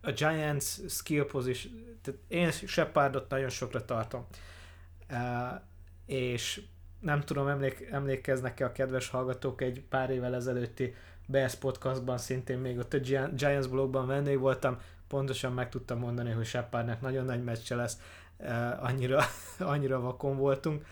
a 0.00 0.10
Giants 0.10 0.64
skill 0.88 1.26
position, 1.26 1.98
tehát 2.02 2.20
én 2.28 2.50
Shepardot 2.50 3.28
nagyon 3.28 3.48
sokra 3.48 3.84
tartom. 3.84 4.26
Uh, 5.10 5.60
és 6.06 6.62
nem 7.00 7.20
tudom, 7.20 7.48
emlék, 7.48 7.88
emlékeznek-e 7.90 8.64
a 8.64 8.72
kedves 8.72 9.08
hallgatók 9.08 9.60
egy 9.62 9.82
pár 9.88 10.10
évvel 10.10 10.34
ezelőtti 10.34 10.94
Bears 11.26 11.54
podcastban, 11.54 12.18
szintén 12.18 12.58
még 12.58 12.78
ott 12.78 12.94
a 12.94 12.98
Giants 13.34 13.68
blogban 13.68 14.06
vendég 14.06 14.38
voltam, 14.38 14.78
pontosan 15.08 15.52
meg 15.52 15.68
tudtam 15.68 15.98
mondani, 15.98 16.30
hogy 16.30 16.44
Shepardnek 16.46 17.00
nagyon 17.00 17.24
nagy 17.24 17.44
meccse 17.44 17.74
lesz, 17.74 17.98
uh, 18.36 18.84
annyira, 18.84 19.22
annyira 19.58 20.00
vakon 20.00 20.36
voltunk, 20.36 20.86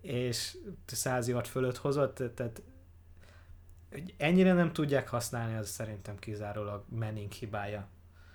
és 0.00 0.56
100 0.86 1.28
yard 1.28 1.46
fölött 1.46 1.76
hozott, 1.76 2.22
tehát 2.34 2.62
hogy 3.94 4.14
ennyire 4.16 4.52
nem 4.52 4.72
tudják 4.72 5.08
használni, 5.08 5.56
az 5.56 5.68
szerintem 5.68 6.18
kizárólag 6.18 6.84
Manning 6.88 7.32
hibája. 7.32 7.88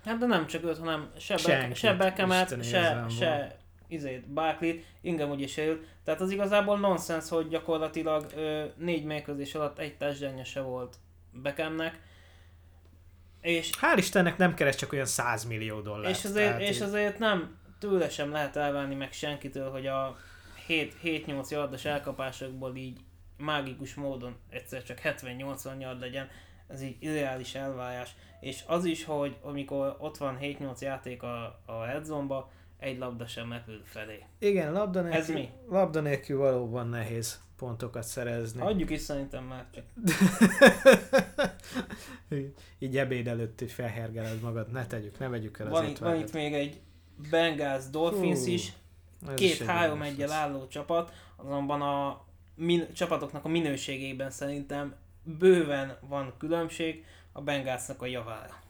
Hát 0.05 0.17
de 0.17 0.25
nem 0.25 0.47
csak 0.47 0.63
őt, 0.63 0.77
hanem 0.77 1.11
se, 1.17 1.37
Senkit, 1.37 1.75
se 1.75 1.93
Beckhamet, 1.93 2.63
se, 2.63 3.05
se 3.09 3.57
izét, 3.87 4.27
Barkley, 4.27 4.73
Ingram 5.01 5.29
úgyis 5.29 5.57
él. 5.57 5.79
Tehát 6.03 6.21
az 6.21 6.31
igazából 6.31 6.79
nonsens, 6.79 7.29
hogy 7.29 7.47
gyakorlatilag 7.47 8.25
ö, 8.35 8.65
négy 8.77 9.03
mérkőzés 9.03 9.55
alatt 9.55 9.79
egy 9.79 9.97
társadalnya 9.97 10.43
se 10.43 10.61
volt 10.61 10.95
Beckhamnek. 11.31 11.99
És, 13.41 13.69
Hál' 13.81 13.97
Istennek 13.97 14.37
nem 14.37 14.53
keres 14.53 14.75
csak 14.75 14.93
olyan 14.93 15.05
100 15.05 15.43
millió 15.43 15.81
dollár. 15.81 16.11
És 16.11 16.25
azért, 16.25 16.59
és 16.59 16.81
azért 16.81 17.19
nem 17.19 17.57
tőle 17.79 18.09
sem 18.09 18.31
lehet 18.31 18.55
elvárni 18.55 18.95
meg 18.95 19.11
senkitől, 19.11 19.71
hogy 19.71 19.87
a 19.87 20.17
7-8 20.67 21.49
yardos 21.49 21.85
elkapásokból 21.85 22.75
így 22.75 22.99
mágikus 23.39 23.93
módon 23.93 24.35
egyszer 24.49 24.83
csak 24.83 24.99
70-80 25.03 25.79
yard 25.79 25.99
legyen, 25.99 26.27
ez 26.67 26.81
így 26.81 26.95
ideális 26.99 27.55
elvárás. 27.55 28.15
És 28.39 28.63
az 28.67 28.85
is, 28.85 29.05
hogy 29.05 29.37
amikor 29.41 29.95
ott 29.99 30.17
van 30.17 30.37
7-8 30.41 30.79
játék 30.79 31.23
a, 31.23 31.61
a 31.65 31.83
headzone 31.83 32.45
egy 32.79 32.97
labda 32.97 33.27
sem 33.27 33.51
repül 33.51 33.81
felé. 33.83 34.23
Igen, 34.39 34.71
labda 34.71 35.01
nélkül, 35.01 35.19
ez 35.19 35.29
mi? 35.29 35.49
labda 35.69 35.99
nélkül 35.99 36.37
valóban 36.37 36.87
nehéz 36.87 37.41
pontokat 37.57 38.03
szerezni. 38.03 38.61
Adjuk 38.61 38.89
is 38.89 39.01
szerintem 39.01 39.43
már 39.43 39.65
csak. 39.73 39.83
így 42.79 42.97
ebéd 42.97 43.27
előtt 43.27 43.61
is 43.61 43.73
felhergeled 43.73 44.41
magad, 44.41 44.71
ne 44.71 44.87
tegyük, 44.87 45.19
ne 45.19 45.27
vegyük 45.27 45.59
el 45.59 45.65
az 45.65 45.71
van, 45.71 45.85
itt, 45.85 45.97
van 45.97 46.15
itt 46.15 46.33
még 46.33 46.53
egy 46.53 46.79
Bengals 47.29 47.89
Dolphins 47.89 48.39
Hú, 48.39 48.51
is, 48.51 48.73
két-három 49.35 50.01
egyel 50.01 50.31
álló 50.31 50.67
csapat, 50.67 51.13
azonban 51.35 51.81
a 51.81 52.25
min- 52.59 52.93
csapatoknak 52.93 53.45
a 53.45 53.47
minőségében 53.47 54.31
szerintem 54.31 54.95
bőven 55.23 55.97
van 56.01 56.33
különbség 56.37 57.05
a 57.31 57.41
Bengalsnak 57.41 58.01
a 58.01 58.05
javára. 58.05 58.61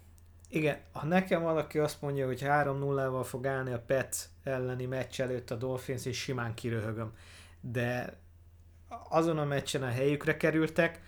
Igen, 0.49 0.77
ha 0.91 1.05
nekem 1.05 1.41
valaki 1.41 1.79
azt 1.79 2.01
mondja, 2.01 2.25
hogy 2.25 2.41
3-0-val 2.43 3.25
fog 3.25 3.47
állni 3.47 3.71
a 3.71 3.83
Pets 3.87 4.17
elleni 4.43 4.85
meccs 4.85 5.21
előtt 5.21 5.51
a 5.51 5.55
Dolphins, 5.55 6.05
és 6.05 6.17
simán 6.17 6.53
kiröhögöm. 6.53 7.13
De 7.61 8.17
azon 9.09 9.37
a 9.37 9.45
meccsen 9.45 9.83
a 9.83 9.87
helyükre 9.87 10.37
kerültek, 10.37 11.01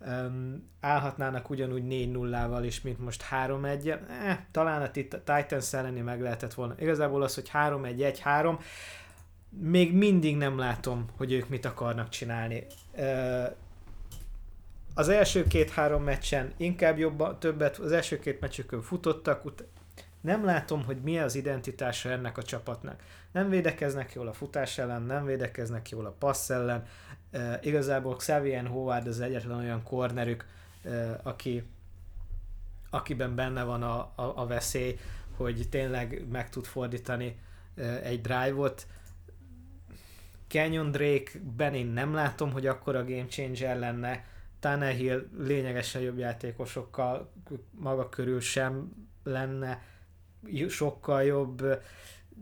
um, 0.00 0.70
állhatnának 0.80 1.50
ugyanúgy 1.50 1.82
4-0-val 1.88 2.62
is, 2.64 2.80
mint 2.80 2.98
most 2.98 3.24
3-1 3.30 3.86
eh, 4.08 4.38
talán 4.50 4.82
a 4.82 4.90
Titans 4.90 5.72
elleni 5.72 6.00
meg 6.00 6.20
lehetett 6.20 6.54
volna. 6.54 6.74
Igazából 6.78 7.22
az, 7.22 7.34
hogy 7.34 7.50
3-1-1-3, 7.52 8.58
még 9.58 9.94
mindig 9.94 10.36
nem 10.36 10.58
látom, 10.58 11.06
hogy 11.16 11.32
ők 11.32 11.48
mit 11.48 11.64
akarnak 11.64 12.08
csinálni. 12.08 12.66
Az 14.94 15.08
első 15.08 15.46
két-három 15.46 16.02
meccsen 16.02 16.52
inkább 16.56 16.98
jobban, 16.98 17.38
többet, 17.38 17.78
az 17.78 17.92
első 17.92 18.18
két 18.18 18.40
meccsükön 18.40 18.82
futottak, 18.82 19.44
ut- 19.44 19.64
nem 20.24 20.44
látom, 20.44 20.84
hogy 20.84 20.96
mi 21.02 21.18
az 21.18 21.34
identitása 21.34 22.10
ennek 22.10 22.38
a 22.38 22.42
csapatnak. 22.42 23.02
Nem 23.32 23.48
védekeznek 23.48 24.12
jól 24.12 24.28
a 24.28 24.32
futás 24.32 24.78
ellen, 24.78 25.02
nem 25.02 25.24
védekeznek 25.24 25.88
jól 25.88 26.06
a 26.06 26.14
passz 26.18 26.50
ellen. 26.50 26.86
E, 27.30 27.58
igazából 27.62 28.16
Xavier 28.16 28.66
Howard 28.66 29.06
az 29.06 29.20
egyetlen 29.20 29.58
olyan 29.58 29.82
cornerük, 29.82 30.46
e, 30.84 31.20
aki, 31.22 31.64
akiben 32.90 33.34
benne 33.34 33.62
van 33.62 33.82
a, 33.82 33.98
a, 34.14 34.32
a 34.36 34.46
veszély, 34.46 34.98
hogy 35.36 35.68
tényleg 35.70 36.24
meg 36.30 36.50
tud 36.50 36.64
fordítani 36.64 37.38
e, 37.76 37.82
egy 37.82 38.20
drive-ot. 38.20 38.86
Canyon 40.54 40.90
Drake-ben 40.90 41.74
én 41.74 41.86
nem 41.86 42.14
látom, 42.14 42.52
hogy 42.52 42.66
akkor 42.66 42.96
a 42.96 43.04
game 43.04 43.26
changer 43.26 43.78
lenne. 43.78 44.24
Tannehill 44.60 45.26
lényegesen 45.38 46.02
jobb 46.02 46.18
játékosokkal 46.18 47.32
maga 47.70 48.08
körül 48.08 48.40
sem 48.40 48.92
lenne 49.24 49.82
sokkal 50.68 51.22
jobb, 51.22 51.82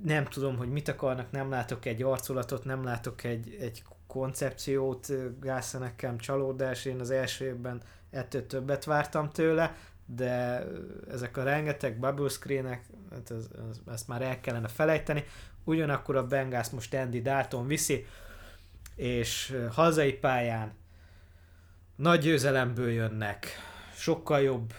nem 0.04 0.24
tudom, 0.24 0.56
hogy 0.56 0.68
mit 0.68 0.88
akarnak, 0.88 1.30
nem 1.30 1.50
látok 1.50 1.84
egy 1.84 2.02
arculatot, 2.02 2.64
nem 2.64 2.84
látok 2.84 3.24
egy, 3.24 3.56
egy 3.60 3.82
koncepciót, 4.06 5.08
Gászа 5.40 5.78
nekem 5.78 6.18
csalódás, 6.18 6.84
én 6.84 7.00
az 7.00 7.10
első 7.10 7.44
évben 7.44 7.82
ettől 8.10 8.46
többet 8.46 8.84
vártam 8.84 9.30
tőle, 9.30 9.76
de 10.06 10.64
ezek 11.10 11.36
a 11.36 11.42
rengeteg 11.42 11.98
bubble 11.98 12.28
screenek, 12.28 12.84
hát 13.10 13.30
ez, 13.30 13.48
ez, 13.70 13.80
ezt 13.92 14.08
már 14.08 14.22
el 14.22 14.40
kellene 14.40 14.68
felejteni, 14.68 15.24
ugyanakkor 15.64 16.16
a 16.16 16.26
Bengals 16.26 16.70
most 16.70 16.94
Andy 16.94 17.22
Dalton 17.22 17.66
viszi, 17.66 18.06
és 18.94 19.58
hazai 19.70 20.12
pályán 20.12 20.72
nagy 21.96 22.20
győzelemből 22.20 22.90
jönnek, 22.90 23.46
sokkal 23.94 24.40
jobb 24.40 24.74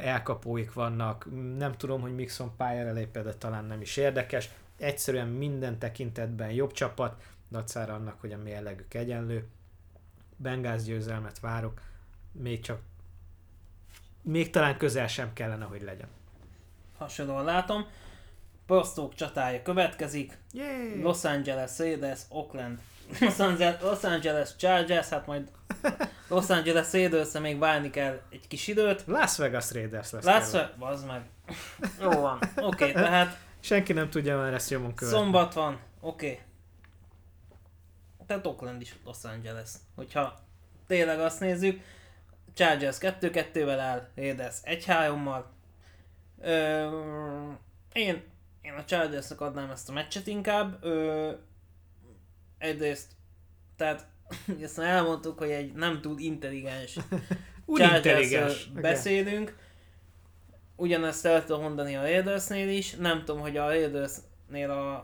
elkapóik 0.00 0.72
vannak, 0.72 1.26
nem 1.56 1.72
tudom, 1.72 2.00
hogy 2.00 2.14
Mixon 2.14 2.56
pályára 2.56 2.92
lépett, 2.92 3.24
de 3.24 3.34
talán 3.34 3.64
nem 3.64 3.80
is 3.80 3.96
érdekes. 3.96 4.50
Egyszerűen 4.76 5.28
minden 5.28 5.78
tekintetben 5.78 6.50
jobb 6.50 6.72
csapat, 6.72 7.22
dacára 7.50 7.94
annak, 7.94 8.20
hogy 8.20 8.32
a 8.32 8.36
mérlegük 8.36 8.94
egyenlő. 8.94 9.46
Bengáz 10.36 10.84
győzelmet 10.84 11.40
várok, 11.40 11.80
még 12.32 12.60
csak 12.60 12.80
még 14.22 14.50
talán 14.50 14.76
közel 14.76 15.06
sem 15.06 15.32
kellene, 15.32 15.64
hogy 15.64 15.82
legyen. 15.82 16.08
Hasonlóan 16.98 17.44
látom. 17.44 17.86
Posztók 18.70 19.14
csatája 19.14 19.62
következik. 19.62 20.38
Yay! 20.52 21.02
Los 21.02 21.24
Angeles 21.24 21.78
Raiders, 21.78 22.20
Oakland. 22.28 22.78
Los 23.20 23.38
Angeles, 23.38 23.80
Los 23.80 24.02
Angeles 24.02 24.56
Chargers, 24.56 25.08
hát 25.08 25.26
majd 25.26 25.50
Los 26.28 26.50
Angeles 26.50 26.92
raiders 26.92 27.38
még 27.38 27.58
várni 27.58 27.90
kell 27.90 28.20
egy 28.30 28.48
kis 28.48 28.66
időt. 28.66 29.02
Las 29.06 29.36
Vegas 29.36 29.72
Raiders 29.72 30.10
lesz. 30.10 30.24
Las 30.24 30.50
Vegas, 30.50 30.76
bazd 30.78 31.06
meg. 31.06 31.22
Jó 32.00 32.10
van, 32.10 32.38
oké, 32.56 32.64
okay, 32.64 32.92
tehát... 32.92 33.38
Senki 33.60 33.92
nem 33.92 34.10
tudja 34.10 34.36
már 34.36 34.52
ezt 34.52 34.70
jomon 34.70 34.94
követni. 34.94 35.18
Szombat 35.18 35.54
van, 35.54 35.80
oké. 36.00 36.30
Okay. 36.30 36.38
Tehát 38.26 38.46
Oakland 38.46 38.80
is 38.80 38.94
Los 39.04 39.24
Angeles. 39.24 39.70
Hogyha 39.94 40.40
tényleg 40.86 41.20
azt 41.20 41.40
nézzük, 41.40 41.80
Chargers 42.54 42.96
2-2-vel 43.00 43.78
áll, 43.80 44.08
Raiders 44.14 44.56
1-3-mal. 44.64 45.42
én, 47.92 48.28
én 48.62 48.72
a 48.72 48.84
Chargersnek 48.84 49.40
adnám 49.40 49.70
ezt 49.70 49.88
a 49.88 49.92
meccset 49.92 50.26
inkább. 50.26 50.84
Ö, 50.84 51.30
egyrészt, 52.58 53.12
tehát 53.76 54.06
ezt 54.62 54.76
már 54.76 54.88
elmondtuk, 54.88 55.38
hogy 55.38 55.50
egy 55.50 55.72
nem 55.72 56.00
túl 56.00 56.18
intelligens 56.18 56.98
intelligens 57.78 58.66
beszélünk. 58.66 59.48
Okay. 59.48 59.54
Ugyanezt 60.76 61.26
el 61.26 61.44
tudom 61.44 61.62
mondani 61.62 61.96
a 61.96 62.00
Raidersnél 62.00 62.68
is. 62.68 62.94
Nem 62.94 63.24
tudom, 63.24 63.40
hogy 63.40 63.56
a 63.56 63.66
Raidersnél 63.66 64.70
a, 64.70 64.94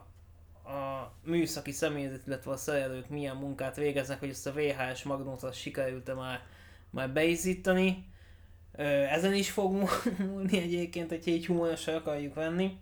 a 0.70 1.12
műszaki 1.24 1.72
személyzet, 1.72 2.26
illetve 2.26 2.50
a 2.50 2.56
szerelők 2.56 3.08
milyen 3.08 3.36
munkát 3.36 3.76
végeznek, 3.76 4.18
hogy 4.18 4.28
ezt 4.28 4.46
a 4.46 4.52
VHS 4.52 5.02
magnót 5.02 5.54
sikerült-e 5.54 6.14
már, 6.14 6.40
már 6.90 7.10
beizítani. 7.10 8.08
Ezen 9.10 9.34
is 9.34 9.50
fog 9.50 9.88
múlni 10.18 10.58
egyébként, 10.58 11.08
hogy 11.08 11.26
így 11.26 11.46
humorosra 11.46 11.94
akarjuk 11.94 12.34
venni. 12.34 12.78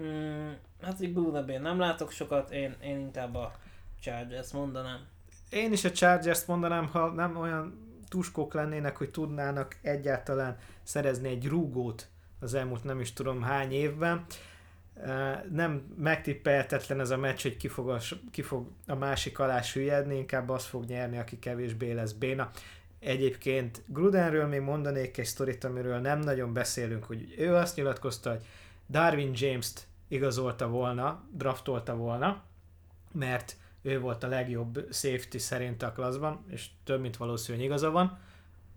Mm, 0.00 0.50
hát 0.82 1.00
így 1.00 1.12
Blue 1.12 1.58
nem 1.58 1.78
látok 1.78 2.10
sokat, 2.10 2.50
én, 2.50 2.74
én 2.82 2.98
inkább 2.98 3.34
a 3.34 3.52
Chargers 4.00 4.52
mondanám. 4.52 5.06
Én 5.50 5.72
is 5.72 5.84
a 5.84 5.90
Chargers 5.90 6.44
mondanám, 6.44 6.86
ha 6.86 7.10
nem 7.10 7.36
olyan 7.36 7.78
tuskók 8.08 8.54
lennének, 8.54 8.96
hogy 8.96 9.10
tudnának 9.10 9.76
egyáltalán 9.82 10.58
szerezni 10.82 11.28
egy 11.28 11.46
rúgót 11.46 12.08
az 12.44 12.54
elmúlt 12.54 12.84
nem 12.84 13.00
is 13.00 13.12
tudom 13.12 13.42
hány 13.42 13.72
évben. 13.72 14.24
Nem 15.50 15.94
megtippelhetetlen 15.98 17.00
ez 17.00 17.10
a 17.10 17.16
meccs, 17.16 17.42
hogy 17.42 17.56
ki 17.56 17.68
fog 17.68 17.88
a, 17.88 17.98
ki 18.30 18.42
fog 18.42 18.68
a 18.86 18.94
másik 18.94 19.38
alá 19.38 19.60
süllyedni, 19.60 20.16
inkább 20.16 20.48
az 20.48 20.64
fog 20.64 20.84
nyerni, 20.84 21.18
aki 21.18 21.38
kevésbé 21.38 21.92
lesz 21.92 22.12
béna. 22.12 22.50
Egyébként 22.98 23.82
Grudenről 23.86 24.46
még 24.46 24.60
mondanék 24.60 25.18
egy 25.18 25.24
sztorit, 25.24 25.64
amiről 25.64 25.98
nem 25.98 26.18
nagyon 26.18 26.52
beszélünk, 26.52 27.04
hogy 27.04 27.34
ő 27.38 27.54
azt 27.54 27.76
nyilatkozta, 27.76 28.30
hogy 28.30 28.44
Darwin 28.88 29.30
James-t 29.34 29.86
igazolta 30.08 30.68
volna, 30.68 31.22
draftolta 31.32 31.96
volna, 31.96 32.42
mert 33.12 33.56
ő 33.82 34.00
volt 34.00 34.22
a 34.22 34.28
legjobb 34.28 34.86
safety 34.92 35.36
szerint 35.36 35.82
a 35.82 35.92
klaszban, 35.92 36.44
és 36.48 36.68
több 36.84 37.00
mint 37.00 37.16
valószínű, 37.16 37.56
hogy 37.56 37.66
igaza 37.66 37.90
van, 37.90 38.18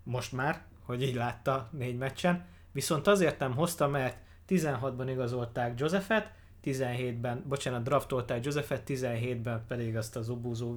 most 0.02 0.32
már, 0.32 0.62
hogy 0.84 1.02
így 1.02 1.14
látta 1.14 1.68
négy 1.72 1.96
meccsen, 1.96 2.46
viszont 2.72 3.06
azért 3.06 3.38
nem 3.38 3.54
hozta, 3.54 3.88
mert 3.88 4.16
16-ban 4.48 5.06
igazolták 5.08 5.80
Josephet, 5.80 6.32
17-ben, 6.72 7.44
bocsánat, 7.48 7.82
draftolták 7.82 8.44
Josephet, 8.44 8.82
17-ben 8.86 9.64
pedig 9.68 9.96
azt 9.96 10.16
az 10.16 10.28
obúzó... 10.28 10.76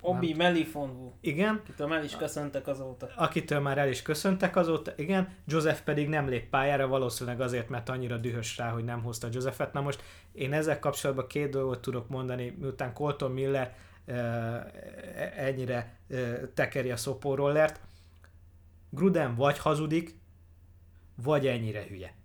Obi 0.00 0.34
Melifonvu. 0.34 1.12
Igen. 1.20 1.60
Akitől 1.64 1.92
el 1.92 2.04
is 2.04 2.16
köszöntek 2.16 2.66
azóta. 2.66 3.08
Akitől 3.16 3.60
már 3.60 3.78
el 3.78 3.88
is 3.88 4.02
köszöntek 4.02 4.56
azóta, 4.56 4.92
igen. 4.96 5.28
Joseph 5.46 5.80
pedig 5.80 6.08
nem 6.08 6.28
lép 6.28 6.48
pályára, 6.48 6.86
valószínűleg 6.86 7.40
azért, 7.40 7.68
mert 7.68 7.88
annyira 7.88 8.16
dühös 8.16 8.56
rá, 8.56 8.70
hogy 8.70 8.84
nem 8.84 9.02
hozta 9.02 9.28
Josephet. 9.32 9.72
Na 9.72 9.80
most 9.80 10.02
én 10.32 10.52
ezzel 10.52 10.78
kapcsolatban 10.78 11.26
két 11.26 11.50
dolgot 11.50 11.80
tudok 11.80 12.08
mondani, 12.08 12.56
miután 12.58 12.92
Colton 12.92 13.30
Miller 13.30 13.74
uh, 14.06 14.16
ennyire 15.36 15.96
uh, 16.08 16.18
tekeri 16.54 16.90
a 16.90 16.96
szopórollert. 16.96 17.80
Gruden 18.90 19.34
vagy 19.34 19.58
hazudik, 19.58 20.20
vagy 21.14 21.46
ennyire 21.46 21.84
hülye 21.88 22.20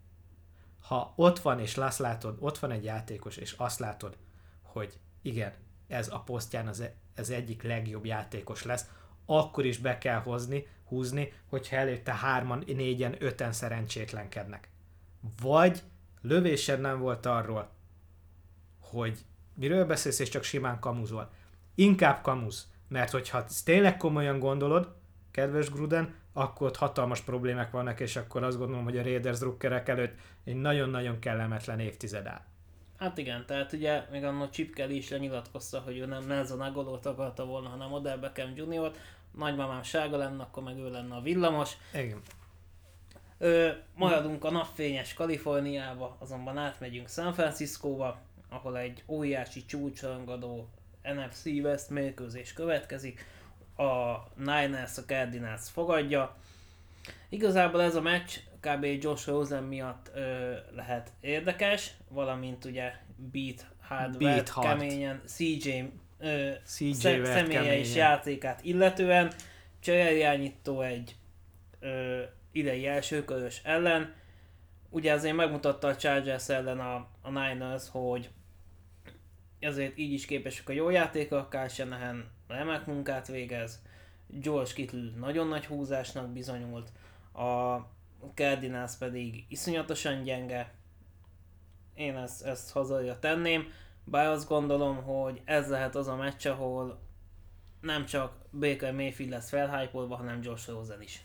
ha 0.87 1.13
ott 1.15 1.39
van 1.39 1.59
és 1.59 1.77
azt 1.77 1.99
látod, 1.99 2.37
ott 2.39 2.57
van 2.57 2.71
egy 2.71 2.83
játékos, 2.83 3.37
és 3.37 3.51
azt 3.51 3.79
látod, 3.79 4.17
hogy 4.61 4.99
igen, 5.21 5.53
ez 5.87 6.09
a 6.09 6.19
posztján 6.19 6.67
az, 6.67 6.83
az 7.15 7.29
egyik 7.29 7.63
legjobb 7.63 8.05
játékos 8.05 8.63
lesz, 8.63 8.85
akkor 9.25 9.65
is 9.65 9.77
be 9.77 9.97
kell 9.97 10.19
hozni, 10.19 10.67
húzni, 10.83 11.33
hogyha 11.45 11.75
előtte 11.75 12.13
hárman, 12.13 12.63
négyen, 12.65 13.15
öten 13.19 13.51
szerencsétlenkednek. 13.51 14.69
Vagy 15.41 15.83
lövésed 16.21 16.79
nem 16.79 16.99
volt 16.99 17.25
arról, 17.25 17.69
hogy 18.79 19.25
miről 19.53 19.85
beszélsz, 19.85 20.19
és 20.19 20.29
csak 20.29 20.43
simán 20.43 20.79
kamuzol. 20.79 21.31
Inkább 21.75 22.21
kamuz, 22.21 22.71
mert 22.87 23.11
hogyha 23.11 23.45
tényleg 23.63 23.97
komolyan 23.97 24.39
gondolod, 24.39 24.95
kedves 25.31 25.69
Gruden, 25.69 26.15
akkor 26.37 26.67
ott 26.67 26.75
hatalmas 26.75 27.21
problémák 27.21 27.71
vannak, 27.71 27.99
és 27.99 28.15
akkor 28.15 28.43
azt 28.43 28.57
gondolom, 28.57 28.83
hogy 28.83 28.97
a 28.97 29.03
Raiders 29.03 29.39
drukkerek 29.39 29.89
előtt 29.89 30.19
egy 30.43 30.55
nagyon-nagyon 30.55 31.19
kellemetlen 31.19 31.79
évtized 31.79 32.25
áll. 32.25 32.41
Hát 32.97 33.17
igen, 33.17 33.45
tehát 33.45 33.73
ugye 33.73 34.03
még 34.11 34.23
annak 34.23 34.49
Chip 34.49 34.73
Kelly 34.73 34.95
is 34.95 35.09
lenyilatkozta, 35.09 35.79
hogy 35.79 35.97
ő 35.97 36.05
nem 36.05 36.25
Nelson 36.27 36.61
Agolót 36.61 37.05
akarta 37.05 37.45
volna, 37.45 37.69
hanem 37.69 37.93
Odell 37.93 38.17
Beckham 38.17 38.55
Jr. 38.55 38.91
Nagymamám 39.37 39.83
sárga 39.83 40.17
lenne, 40.17 40.43
akkor 40.43 40.63
meg 40.63 40.77
ő 40.77 40.89
lenne 40.89 41.15
a 41.15 41.21
villamos. 41.21 41.77
Igen. 41.93 42.21
Ö, 43.37 43.69
maradunk 43.95 44.43
a 44.43 44.51
napfényes 44.51 45.13
Kaliforniába, 45.13 46.15
azonban 46.19 46.57
átmegyünk 46.57 47.09
San 47.09 47.33
Franciscóba, 47.33 48.19
ahol 48.49 48.77
egy 48.77 49.03
óriási 49.07 49.65
csúcsrangadó 49.65 50.69
NFC 51.01 51.45
West 51.45 51.89
mérkőzés 51.89 52.53
következik 52.53 53.25
a 53.77 54.23
Niners 54.35 54.97
a 54.97 55.01
Cardinals 55.05 55.69
fogadja. 55.69 56.35
Igazából 57.29 57.81
ez 57.81 57.95
a 57.95 58.01
meccs 58.01 58.37
kb. 58.59 58.83
Josh 58.83 59.27
Rosen 59.27 59.63
miatt 59.63 60.11
ö, 60.15 60.53
lehet 60.75 61.11
érdekes, 61.21 61.93
valamint 62.09 62.65
ugye 62.65 62.93
Beat 63.31 63.65
Hard, 63.81 64.17
Beat 64.17 64.49
hard. 64.49 64.67
keményen 64.67 65.21
CJ, 65.25 65.83
ö, 66.19 66.51
CJ 66.65 66.91
sze, 66.91 67.25
személye 67.25 67.33
keményen. 67.33 67.73
és 67.73 67.95
játékát 67.95 68.63
illetően. 68.63 69.33
Csereljányító 69.79 70.81
egy 70.81 71.15
ö, 71.79 72.21
idei 72.51 72.87
elsőkörös 72.87 73.61
ellen. 73.63 74.13
Ugye 74.89 75.13
azért 75.13 75.35
megmutatta 75.35 75.87
a 75.87 75.95
Chargers 75.95 76.49
ellen 76.49 76.79
a, 76.79 77.07
a 77.21 77.29
Niners, 77.29 77.83
hogy 77.91 78.29
ezért 79.59 79.97
így 79.97 80.13
is 80.13 80.25
képesek 80.25 80.69
a 80.69 80.71
jó 80.71 80.89
játékok, 80.89 81.49
Kyle 81.49 81.67
Shanahan 81.67 82.29
remek 82.47 82.85
munkát 82.85 83.27
végez, 83.27 83.81
George 84.27 84.73
Kittle 84.73 85.11
nagyon 85.19 85.47
nagy 85.47 85.65
húzásnak 85.65 86.29
bizonyult, 86.29 86.91
a 87.33 87.77
Cardinals 88.33 88.95
pedig 88.95 89.45
iszonyatosan 89.49 90.23
gyenge. 90.23 90.73
Én 91.93 92.15
ezt, 92.15 92.45
ezt 92.45 92.71
hazaja 92.71 93.19
tenném, 93.19 93.71
bár 94.03 94.27
azt 94.27 94.47
gondolom, 94.47 95.03
hogy 95.03 95.41
ez 95.45 95.69
lehet 95.69 95.95
az 95.95 96.07
a 96.07 96.15
meccs, 96.15 96.47
ahol 96.47 96.99
nem 97.81 98.05
csak 98.05 98.33
Baker 98.51 98.93
Mayfield 98.93 99.31
lesz 99.31 99.49
felhájpolva, 99.49 100.15
hanem 100.15 100.39
Josh 100.43 100.69
Rosen 100.69 101.01
is. 101.01 101.21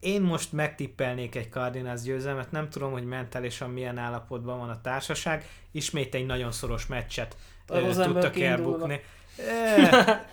Én 0.00 0.22
most 0.22 0.52
megtippelnék 0.52 1.34
egy 1.34 1.50
Cardinals 1.50 2.02
győzelmet, 2.02 2.50
nem 2.50 2.68
tudom, 2.68 2.92
hogy 2.92 3.04
mentálisan 3.04 3.70
milyen 3.70 3.98
állapotban 3.98 4.58
van 4.58 4.68
a 4.70 4.80
társaság. 4.80 5.44
Ismét 5.70 6.14
egy 6.14 6.26
nagyon 6.26 6.52
szoros 6.52 6.86
meccset 6.86 7.36
A 7.66 7.78
Rosenberg 7.78 8.12
tudtak 8.12 8.40
elbukni. 8.40 9.00
E, 9.36 10.26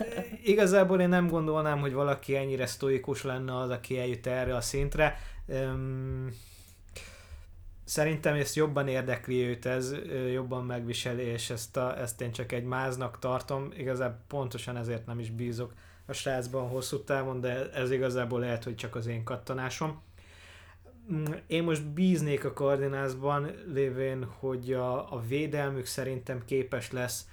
igazából 0.44 1.02
én 1.02 1.10
nem 1.10 1.28
gondolnám, 1.28 1.80
hogy 1.80 1.94
valaki 1.94 2.36
ennyire 2.36 2.66
sztoikus 2.66 3.24
lenne 3.24 3.58
az, 3.58 3.70
aki 3.70 4.00
eljut 4.00 4.28
erre 4.28 4.56
a 4.56 4.62
szintre. 4.62 5.20
Szerintem 7.84 8.36
ezt 8.36 8.56
jobban 8.56 8.88
érdekli 8.88 9.48
őt 9.48 9.66
ez, 9.66 9.96
jobban 10.32 10.66
megviseli, 10.66 11.24
és 11.24 11.50
ezt, 11.50 11.78
a, 11.78 12.00
ezt 12.00 12.22
én 12.22 12.32
csak 12.32 12.52
egy 12.52 12.64
máznak 12.64 13.20
tartom. 13.20 13.72
Igazából 13.78 14.20
pontosan 14.28 14.78
ezért 14.78 15.06
nem 15.06 15.20
is 15.20 15.30
bízok 15.30 15.74
a 16.06 16.14
srácban 16.14 16.68
hosszú 16.68 17.04
távon, 17.04 17.42
de 17.42 17.72
ez 17.72 17.92
igazából 17.92 18.40
lehet, 18.40 18.64
hogy 18.64 18.76
csak 18.76 18.96
az 18.96 19.08
én 19.08 19.24
kattanásom. 19.24 20.02
Mm, 21.14 21.26
én 21.48 21.64
most 21.64 21.88
bíznék 21.88 22.46
a 22.46 22.54
Cardinalsban, 22.54 23.52
lévén, 23.74 24.24
hogy 24.40 24.74
a, 24.74 25.14
a 25.14 25.22
védelmük 25.28 25.86
szerintem 25.86 26.46
képes 26.46 26.92
lesz 26.92 27.26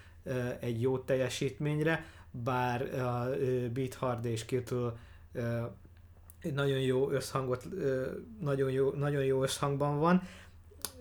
egy 0.61 0.81
jó 0.81 0.99
teljesítményre, 0.99 2.05
bár 2.31 2.91
Beat 3.73 3.95
Hard 3.95 4.25
és 4.25 4.45
Kittle 4.45 4.93
nagyon 6.55 6.81
jó 6.81 7.11
összhangot, 7.11 7.67
nagyon 8.41 8.71
jó, 8.71 8.93
nagyon 8.93 9.25
jó 9.25 9.43
összhangban 9.43 9.99
van. 9.99 10.23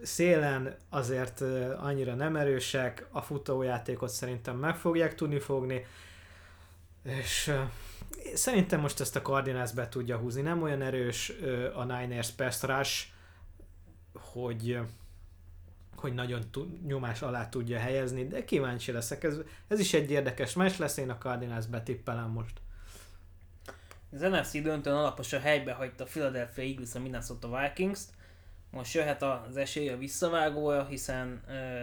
Szélen 0.01 0.75
azért 0.89 1.41
annyira 1.77 2.13
nem 2.13 2.35
erősek, 2.35 3.07
a 3.11 3.21
futójátékot 3.21 4.09
szerintem 4.09 4.57
meg 4.57 4.75
fogják 4.75 5.15
tudni 5.15 5.39
fogni, 5.39 5.85
és 7.03 7.51
szerintem 8.33 8.79
most 8.79 8.99
ezt 8.99 9.15
a 9.15 9.21
Cardinals 9.21 9.71
be 9.71 9.89
tudja 9.89 10.17
húzni. 10.17 10.41
Nem 10.41 10.61
olyan 10.61 10.81
erős 10.81 11.33
a 11.73 11.83
Niners 11.83 12.31
pass 12.31 12.63
rush, 12.63 13.07
hogy 14.13 14.79
hogy 15.99 16.13
nagyon 16.13 16.41
nyomás 16.85 17.21
alá 17.21 17.49
tudja 17.49 17.79
helyezni, 17.79 18.27
de 18.27 18.45
kíváncsi 18.45 18.91
leszek. 18.91 19.23
Ez, 19.23 19.37
ez 19.67 19.79
is 19.79 19.93
egy 19.93 20.11
érdekes 20.11 20.53
meccs 20.53 20.77
lesz, 20.77 20.97
én 20.97 21.09
a 21.09 21.17
Cardinals 21.17 21.65
betippelem 21.65 22.29
most. 22.29 22.61
Az 24.11 24.21
NFC 24.21 24.61
döntőn 24.61 24.93
alaposan 24.93 25.41
helybe 25.41 25.73
hagyta 25.73 26.03
a 26.03 26.07
Philadelphia 26.07 26.63
Eagles 26.63 26.95
a 26.95 26.99
Minnesota 26.99 27.59
Vikings-t. 27.59 28.09
Most 28.71 28.93
jöhet 28.93 29.21
az 29.21 29.57
esély 29.57 29.89
a 29.89 29.97
visszavágója, 29.97 30.85
hiszen 30.85 31.41
uh, 31.47 31.81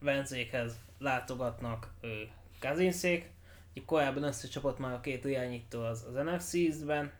Venzékhez 0.00 0.74
látogatnak 0.98 1.92
uh, 2.02 2.10
Kazinszék. 2.60 3.30
Korábban 3.86 4.22
összecsapott 4.22 4.78
már 4.78 4.92
a 4.92 5.00
két 5.00 5.24
irányító 5.24 5.82
az, 5.82 6.06
az 6.08 6.14
NFC 6.14 6.54
East-ben. 6.54 7.12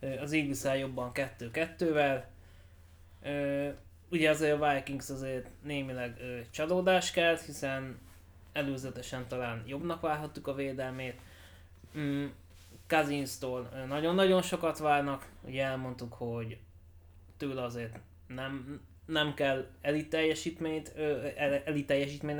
Uh, 0.00 0.22
az 0.22 0.32
Eagles 0.32 0.78
jobban 0.78 1.10
2-2-vel. 1.14 2.22
Ugye 4.10 4.30
azért 4.30 4.60
a 4.60 4.72
Vikings 4.72 5.10
azért 5.10 5.48
némileg 5.62 6.16
ö, 6.20 6.38
csalódás 6.50 7.10
kelt, 7.10 7.40
hiszen 7.40 7.98
előzetesen 8.52 9.28
talán 9.28 9.62
jobbnak 9.66 10.00
várhattuk 10.00 10.46
a 10.46 10.54
védelmét. 10.54 11.20
Mm, 11.98 12.26
Kazinstól 12.86 13.68
nagyon-nagyon 13.88 14.42
sokat 14.42 14.78
várnak, 14.78 15.28
ugye 15.42 15.64
elmondtuk, 15.64 16.12
hogy 16.12 16.58
tőle 17.36 17.62
azért 17.62 17.98
nem, 18.26 18.80
nem 19.06 19.34
kell 19.34 19.66
elit 19.80 20.08
teljesítményt, 20.08 20.92
elit 21.64 21.92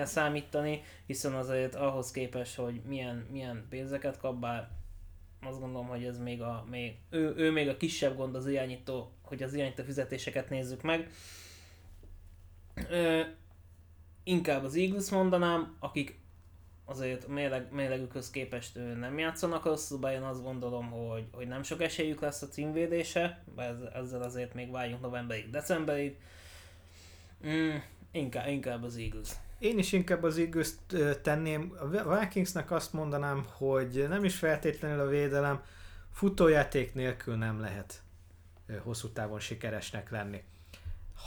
számítani, 0.07 0.83
hiszen 1.07 1.35
azért 1.35 1.75
ahhoz 1.75 2.11
képest, 2.11 2.55
hogy 2.55 2.81
milyen, 2.87 3.27
milyen 3.31 3.67
pénzeket 3.71 4.19
kap, 4.19 4.37
bár 4.41 4.69
azt 5.43 5.61
gondolom, 5.61 5.87
hogy 5.87 6.05
ez 6.05 6.19
még 6.19 6.43
a, 6.43 6.65
még, 6.71 6.97
ő, 7.11 7.35
ő 7.37 7.51
még 7.51 7.69
a 7.69 7.77
kisebb 7.77 8.17
gond 8.17 8.35
az 8.35 8.47
irányító, 8.47 9.13
hogy 9.23 9.43
az 9.43 9.55
irányító 9.55 9.83
fizetéseket 9.83 10.51
nézzük 10.51 10.83
meg. 10.83 11.11
Ö, 12.89 13.21
inkább 14.25 14.65
az 14.65 14.75
Eagles 14.75 15.11
mondanám, 15.11 15.77
akik 15.79 16.19
azért 16.85 17.27
méleg, 17.27 17.73
mélegükhöz 17.73 18.31
képest 18.31 18.75
nem 18.99 19.19
játszanak 19.19 19.65
rosszul, 19.65 19.99
bár 19.99 20.13
én 20.13 20.23
azt 20.23 20.43
gondolom, 20.43 20.91
hogy, 20.91 21.29
hogy 21.33 21.49
nem 21.49 21.63
sok 21.63 21.83
esélyük 21.83 22.21
lesz 22.21 22.43
a 22.43 22.49
címvédése, 22.49 23.45
bár 23.55 23.91
ezzel 23.95 24.23
azért 24.23 24.55
még 24.55 24.71
várjunk 24.71 25.01
novemberig, 25.01 25.51
decemberig. 25.51 26.17
Mm, 27.47 27.77
inkább, 28.11 28.49
inkább 28.49 28.83
az 28.83 28.97
Eagles. 28.97 29.29
Én 29.59 29.79
is 29.79 29.93
inkább 29.93 30.23
az 30.23 30.39
eagles 30.39 30.71
tenném. 31.23 31.77
A 32.05 32.19
Vikingsnek 32.19 32.71
azt 32.71 32.93
mondanám, 32.93 33.47
hogy 33.53 34.07
nem 34.09 34.25
is 34.25 34.37
feltétlenül 34.37 35.01
a 35.01 35.07
védelem, 35.07 35.63
futójáték 36.13 36.95
nélkül 36.95 37.37
nem 37.37 37.61
lehet 37.61 38.03
hosszú 38.83 39.09
távon 39.09 39.41
sikeresnek 39.41 40.11
lenni 40.11 40.43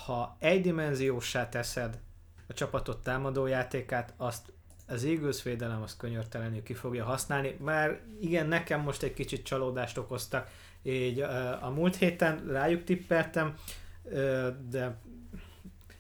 ha 0.06 0.38
egydimenziósá 0.40 1.50
teszed 1.50 2.00
a 2.48 2.54
csapatot 2.54 3.04
támadójátékát, 3.04 4.14
azt 4.18 4.52
az 4.88 5.04
Eagles 5.04 5.44
védelem 5.44 5.82
azt 5.82 5.98
könyörtelenül 5.98 6.64
ki 6.64 6.74
fogja 6.74 7.06
használni, 7.06 7.58
már 7.60 8.00
igen, 8.22 8.48
nekem 8.48 8.82
most 8.82 9.04
egy 9.04 9.14
kicsit 9.14 9.46
csalódást 9.46 9.98
okoztak, 9.98 10.50
így 10.84 11.20
a 11.62 11.72
múlt 11.76 11.96
héten 11.96 12.48
rájuk 12.48 12.84
tippeltem, 12.84 13.56
de 14.70 14.98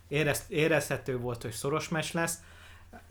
érez, 0.07 0.45
érezhető 0.47 1.17
volt, 1.17 1.41
hogy 1.41 1.51
szoros 1.51 1.89
mes 1.89 2.11
lesz. 2.11 2.39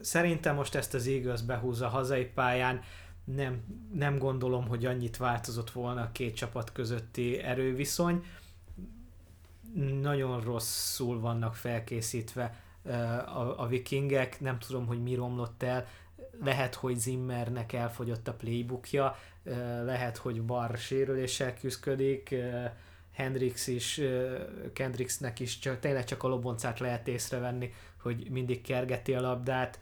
Szerintem 0.00 0.54
most 0.54 0.74
ezt 0.74 0.94
az 0.94 1.06
Eagles 1.06 1.42
behúzza 1.42 1.88
hazai 1.88 2.24
pályán, 2.24 2.82
nem, 3.24 3.64
nem 3.92 4.18
gondolom, 4.18 4.68
hogy 4.68 4.86
annyit 4.86 5.16
változott 5.16 5.70
volna 5.70 6.00
a 6.00 6.12
két 6.12 6.36
csapat 6.36 6.72
közötti 6.72 7.38
erőviszony 7.38 8.24
nagyon 10.00 10.40
rosszul 10.40 11.20
vannak 11.20 11.54
felkészítve 11.54 12.60
a, 13.26 13.62
a 13.62 13.66
vikingek, 13.66 14.40
nem 14.40 14.58
tudom, 14.58 14.86
hogy 14.86 15.02
mi 15.02 15.14
romlott 15.14 15.62
el, 15.62 15.86
lehet, 16.42 16.74
hogy 16.74 16.96
Zimmernek 16.96 17.72
elfogyott 17.72 18.28
a 18.28 18.32
playbookja, 18.34 19.16
lehet, 19.84 20.16
hogy 20.16 20.42
Bar 20.42 20.76
sérüléssel 20.76 21.54
küzdik, 21.54 22.34
Hendrix 23.12 23.66
is, 23.66 24.00
Kendrixnek 24.72 25.40
is 25.40 25.58
csak, 25.58 25.80
tényleg 25.80 26.04
csak 26.04 26.22
a 26.22 26.28
loboncát 26.28 26.78
lehet 26.78 27.08
észrevenni, 27.08 27.72
hogy 28.02 28.30
mindig 28.30 28.60
kergeti 28.62 29.14
a 29.14 29.20
labdát. 29.20 29.80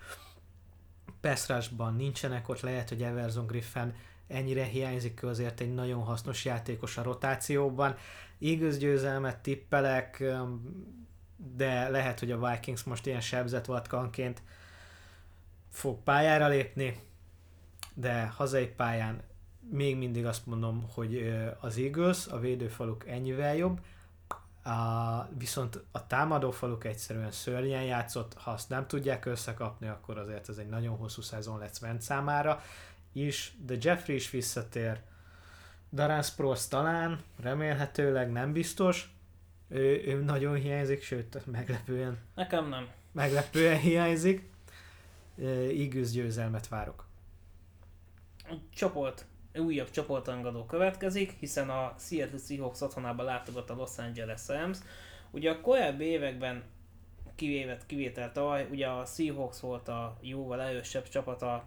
Peszrásban 1.21 1.97
nincsenek 1.97 2.49
ott, 2.49 2.61
lehet, 2.61 2.89
hogy 2.89 3.03
Everson 3.03 3.47
Griffin 3.47 3.95
ennyire 4.29 4.65
hiányzik, 4.65 5.23
azért 5.23 5.61
egy 5.61 5.75
nagyon 5.75 6.03
hasznos 6.03 6.45
játékos 6.45 6.97
a 6.97 7.03
rotációban. 7.03 7.97
Eagles 8.41 8.77
győzelmet 8.77 9.39
tippelek, 9.39 10.25
de 11.37 11.89
lehet, 11.89 12.19
hogy 12.19 12.31
a 12.31 12.49
Vikings 12.51 12.83
most 12.83 13.07
ilyen 13.07 13.21
sebzett 13.21 13.65
vatkanként 13.65 14.43
fog 15.71 16.03
pályára 16.03 16.49
lépni, 16.49 17.01
de 17.95 18.27
hazai 18.27 18.67
pályán 18.67 19.23
még 19.71 19.97
mindig 19.97 20.27
azt 20.27 20.47
mondom, 20.47 20.89
hogy 20.95 21.35
az 21.61 21.79
Eagles, 21.79 22.27
a 22.27 22.39
védőfaluk 22.39 23.09
ennyivel 23.09 23.57
jobb, 23.57 23.81
a, 24.65 25.29
viszont 25.39 25.85
a 25.93 26.07
támadófaluk 26.07 26.85
egyszerűen 26.85 27.31
szörnyen 27.31 27.83
játszott, 27.83 28.35
ha 28.35 28.51
azt 28.51 28.69
nem 28.69 28.87
tudják 28.87 29.25
összekapni, 29.25 29.89
akkor 29.89 30.19
azért 30.19 30.49
ez 30.49 30.57
egy 30.57 30.69
nagyon 30.69 30.97
hosszú 30.97 31.23
szezon 31.23 31.59
lesz 31.59 31.81
Vent 31.81 32.03
számára 32.03 32.63
is, 33.13 33.57
de 33.67 33.75
Jeffrey 33.81 34.17
is 34.17 34.31
visszatér, 34.31 35.01
Sproles 36.23 36.69
talán, 36.69 37.21
remélhetőleg 37.41 38.33
nem 38.33 38.53
biztos, 38.53 39.15
ő, 39.69 40.03
ő 40.07 40.23
nagyon 40.23 40.55
hiányzik, 40.55 41.03
sőt, 41.03 41.47
meglepően. 41.47 42.19
Nekem 42.35 42.69
nem. 42.69 42.89
Meglepően 43.13 43.79
hiányzik. 43.79 44.51
Eagles 45.39 46.11
győzelmet 46.11 46.69
várok. 46.69 47.07
A 48.49 48.55
csoport, 48.75 49.27
újabb 49.55 49.91
csoportangadó 49.91 50.65
következik, 50.65 51.31
hiszen 51.31 51.71
a 51.71 51.95
Seattle 51.99 52.39
Seahawks 52.39 52.81
otthonában 52.81 53.25
látogat 53.25 53.71
a 53.71 53.75
Los 53.75 53.99
Angeles 53.99 54.49
Rams. 54.49 54.79
Ugye 55.31 55.51
a 55.51 55.61
korábbi 55.61 56.05
években 56.05 56.63
kivévet 57.35 57.87
kivétel 57.87 58.33
tavaly, 58.33 58.67
ugye 58.71 58.87
a 58.87 59.05
Seahawks 59.05 59.61
volt 59.61 59.89
a 59.89 60.19
jóval 60.21 60.63
erősebb 60.63 61.09
csapata, 61.09 61.65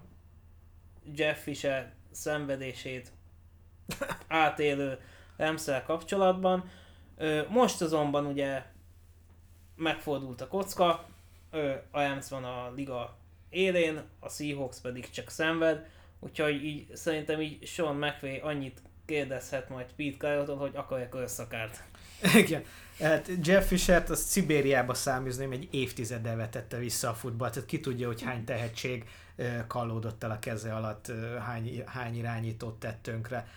Jeff 1.16 1.42
Fisher 1.42 1.94
szenvedését 2.12 3.12
átélő 4.28 5.00
remszel 5.38 5.84
kapcsolatban. 5.84 6.70
Most 7.50 7.82
azonban 7.82 8.26
ugye 8.26 8.64
megfordult 9.76 10.42
a 10.42 10.48
kocka, 10.48 10.90
a 11.92 12.02
Rams 12.02 12.30
van 12.30 12.44
a 12.44 12.72
liga 12.76 13.18
élén, 13.50 14.02
a 14.20 14.30
Seahawks 14.30 14.80
pedig 14.82 15.10
csak 15.10 15.30
szenved, 15.30 15.86
úgyhogy 16.20 16.64
így 16.64 16.96
szerintem 16.96 17.42
így 17.42 17.68
Sean 17.68 17.96
McVay 17.96 18.38
annyit 18.38 18.82
kérdezhet 19.06 19.70
majd 19.70 19.86
Pete 19.96 20.18
Carrolltól, 20.18 20.58
hogy 20.58 20.76
akarja 20.76 21.10
körszakárt. 21.10 21.84
Igen. 22.36 22.64
Hát 23.00 23.30
Jeff 23.44 23.68
Fisher-t 23.68 24.10
azt 24.10 24.28
Szibériába 24.28 24.94
száműzném, 24.94 25.52
egy 25.52 25.68
évtizeddel 25.72 26.36
vetette 26.36 26.78
vissza 26.78 27.10
a 27.10 27.14
futballt, 27.14 27.54
tehát 27.54 27.70
ki 27.70 27.80
tudja, 27.80 28.08
hogy 28.08 28.22
hány 28.22 28.44
tehetség 28.44 29.10
kallódott 29.68 30.24
el 30.24 30.32
a 30.32 30.40
keze 30.40 30.74
alatt, 30.76 31.12
hány, 31.40 31.84
hány 31.86 32.18
irányítót 32.18 32.80
tett 32.80 33.02
tönkre, 33.02 33.48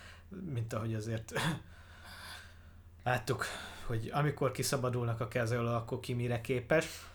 mint 0.53 0.73
ahogy 0.73 0.93
azért 0.93 1.33
láttuk, 3.03 3.45
hogy 3.85 4.09
amikor 4.13 4.51
kiszabadulnak 4.51 5.19
a 5.19 5.27
keze 5.27 5.57
alól, 5.57 5.73
akkor 5.73 5.99
ki 5.99 6.13
mire 6.13 6.41
képes. 6.41 7.05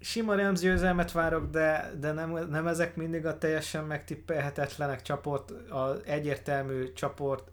Sima 0.00 0.34
Rams 0.34 0.60
győzelmet 0.60 1.12
várok, 1.12 1.50
de, 1.50 1.92
de 1.98 2.12
nem, 2.12 2.48
nem 2.48 2.66
ezek 2.66 2.96
mindig 2.96 3.26
a 3.26 3.38
teljesen 3.38 3.84
megtippelhetetlenek 3.84 5.02
csaport, 5.02 5.50
az 5.70 6.00
egyértelmű 6.04 6.92
csoport 6.92 7.50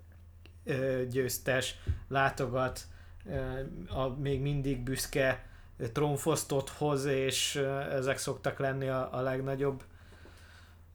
ö, 0.64 1.03
győztes 1.10 1.76
látogat, 2.07 2.81
ö, 3.26 3.60
a 3.88 4.07
még 4.07 4.41
mindig 4.41 4.80
büszke 4.80 5.45
ö, 5.77 5.88
trónfosztot 5.88 6.69
hoz, 6.69 7.06
és 7.06 7.56
ö, 7.56 7.80
ezek 7.80 8.18
szoktak 8.18 8.60
lenni 8.60 8.88
a, 8.88 9.14
a 9.14 9.22
legnagyobb 9.22 9.84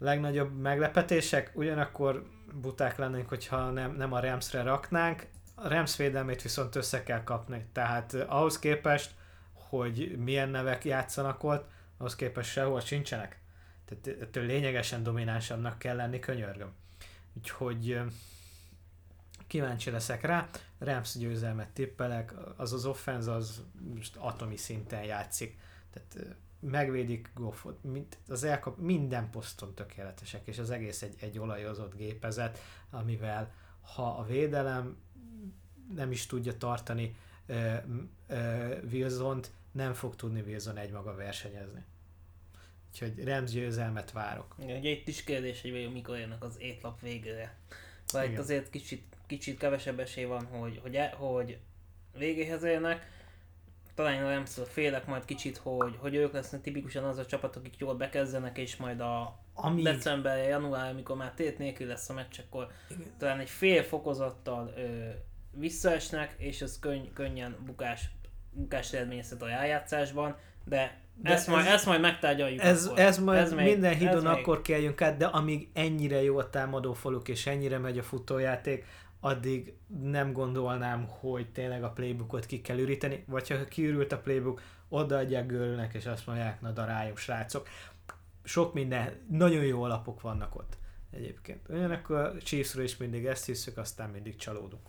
legnagyobb 0.03 0.61
meglepetések, 0.61 1.51
ugyanakkor 1.55 2.27
buták 2.61 2.97
lennénk, 2.97 3.29
hogyha 3.29 3.71
nem, 3.71 3.97
nem 3.97 4.13
a 4.13 4.21
Ramsre 4.21 4.63
raknánk, 4.63 5.27
a 5.55 5.69
Rams 5.69 5.97
védelmét 5.97 6.43
viszont 6.43 6.77
össze 6.77 7.03
kell 7.03 7.25
kapni, 7.25 7.67
tehát 7.73 8.15
eh, 8.15 8.35
ahhoz 8.35 8.59
képest, 8.59 9.15
hogy 9.53 10.19
milyen 10.19 10.49
nevek 10.49 10.85
játszanak 10.85 11.45
ott, 11.45 11.71
ahhoz 11.97 12.17
képest 12.17 12.51
sehol 12.51 12.81
sincsenek. 12.81 13.41
Tehát 13.85 14.23
ettől 14.23 14.45
lényegesen 14.45 15.03
dominánsabbnak 15.03 15.79
kell 15.79 15.97
lenni, 15.97 16.19
könyörgöm. 16.19 16.73
Úgyhogy 17.33 17.93
eh, 17.93 18.05
kíváncsi 19.47 19.91
leszek 19.91 20.23
rá. 20.23 20.49
Rams 20.79 21.19
győzelmet 21.19 21.69
tippelek, 21.69 22.35
az 22.57 22.73
az 22.73 22.87
offenz 22.87 23.27
az 23.27 23.63
most 23.95 24.17
atomi 24.17 24.57
szinten 24.57 25.05
játszik. 25.05 25.59
Tehát 25.93 26.29
eh, 26.29 26.35
megvédik 26.71 27.31
Goffot, 27.35 27.85
mint 27.85 28.19
az 28.29 28.45
elkap, 28.45 28.79
minden 28.79 29.31
poszton 29.31 29.75
tökéletesek, 29.75 30.47
és 30.47 30.59
az 30.59 30.71
egész 30.71 31.03
egy, 31.03 31.15
egy 31.21 31.39
olajozott 31.39 31.97
gépezet, 31.97 32.59
amivel 32.91 33.53
ha 33.95 34.17
a 34.19 34.25
védelem 34.25 34.97
nem 35.95 36.11
is 36.11 36.27
tudja 36.27 36.57
tartani 36.57 37.17
uh, 37.49 37.77
uh, 38.29 38.77
Wilson-t, 38.93 39.51
nem 39.73 39.95
fog 39.95 40.17
tudni 40.17 40.41
Wilson 40.41 40.77
egymaga 40.77 41.15
versenyezni. 41.15 41.85
Úgyhogy 42.91 43.25
Rams 43.25 43.51
győzelmet 43.51 44.13
várok. 44.13 44.57
Igen, 44.59 44.79
ugye 44.79 44.91
itt 44.91 45.09
is 45.09 45.25
kérdés, 45.25 45.61
hogy 45.61 45.91
mikor 45.93 46.19
jönnek 46.19 46.45
az 46.45 46.57
étlap 46.59 47.01
végére. 47.01 47.57
Vagy 48.13 48.31
itt 48.31 48.39
azért 48.39 48.71
kicsit, 48.71 49.03
kicsit 49.27 49.59
kevesebb 49.59 49.99
esély 49.99 50.25
van, 50.25 50.45
hogy, 50.47 50.79
hogy, 50.83 50.97
e, 50.97 51.15
hogy 51.17 51.59
végéhez 52.19 52.63
érnek. 52.63 53.11
Talán 53.95 54.23
nem 54.23 54.45
félek 54.45 55.07
majd 55.07 55.25
kicsit, 55.25 55.57
hogy, 55.57 55.97
hogy 55.99 56.15
ők 56.15 56.33
lesznek 56.33 56.61
tipikusan 56.61 57.05
az 57.05 57.19
a 57.19 57.27
csapat, 57.27 57.57
akik 57.57 57.79
jól 57.79 57.95
bekezdenek, 57.95 58.59
és 58.59 58.77
majd 58.77 59.01
a 59.01 59.41
Amíg... 59.55 59.85
december, 59.85 60.49
január, 60.49 60.91
amikor 60.91 61.17
már 61.17 61.33
tét 61.35 61.59
nélkül 61.59 61.87
lesz 61.87 62.09
a 62.09 62.13
meccs, 62.13 62.39
akkor 62.47 62.69
Igen. 62.91 63.13
talán 63.19 63.41
egy 63.41 63.51
fél 63.51 63.83
fokozattal 63.83 64.73
ö, 64.77 65.09
visszaesnek, 65.51 66.35
és 66.39 66.61
ez 66.61 66.79
könny, 66.79 67.13
könnyen 67.15 67.57
bukás, 67.67 68.11
bukás 68.51 68.93
eredményezhet 68.93 69.43
a 69.43 69.47
rájátszásban, 69.47 70.37
de, 70.65 71.01
de 71.15 71.31
ezt, 71.31 71.49
ez, 71.49 71.55
majd, 71.55 71.67
ezt 71.67 71.87
majd 71.87 72.01
megtárgyaljuk. 72.01 72.63
Ez, 72.63 72.87
akkor. 72.87 72.99
ez 72.99 73.19
majd 73.19 73.39
ez 73.39 73.53
minden 73.53 73.91
még, 73.91 73.99
hídon 73.99 74.17
ez 74.17 74.25
akkor 74.25 74.57
még... 74.57 74.65
kelljünk 74.65 75.03
át, 75.03 75.17
de 75.17 75.27
amíg 75.27 75.69
ennyire 75.73 76.23
jó 76.23 76.39
a 76.39 76.51
támadó 76.51 76.93
faluk, 76.93 77.29
és 77.29 77.47
ennyire 77.47 77.79
megy 77.79 77.99
a 77.99 78.03
futójáték, 78.03 78.85
addig 79.25 79.75
nem 80.03 80.33
gondolnám, 80.33 81.07
hogy 81.07 81.53
tényleg 81.53 81.85
a 81.85 81.91
playbookot 81.91 82.47
ki 82.47 82.61
kell 82.61 82.79
üríteni, 82.79 83.25
vagy 83.27 83.49
ha 83.49 83.65
kiürült 83.65 84.13
a 84.13 84.19
playbook, 84.19 84.63
odaadják 84.89 85.47
Görülnek, 85.47 85.95
és 85.95 86.07
azt 86.07 86.27
mondják, 86.27 86.61
na 86.61 86.71
daráljunk 86.71 87.19
srácok. 87.19 87.69
Sok 88.45 88.75
minden, 88.75 89.27
nagyon 89.31 89.65
jó 89.65 89.83
alapok 89.83 90.21
vannak 90.21 90.55
ott 90.55 90.77
egyébként. 91.11 91.69
Ugyanakkor 91.69 92.17
a 92.17 92.39
Chiefsről 92.39 92.85
is 92.85 92.97
mindig 92.97 93.27
ezt 93.27 93.47
hiszük, 93.47 93.77
aztán 93.77 94.11
mindig 94.11 94.37
csalódunk. 94.37 94.87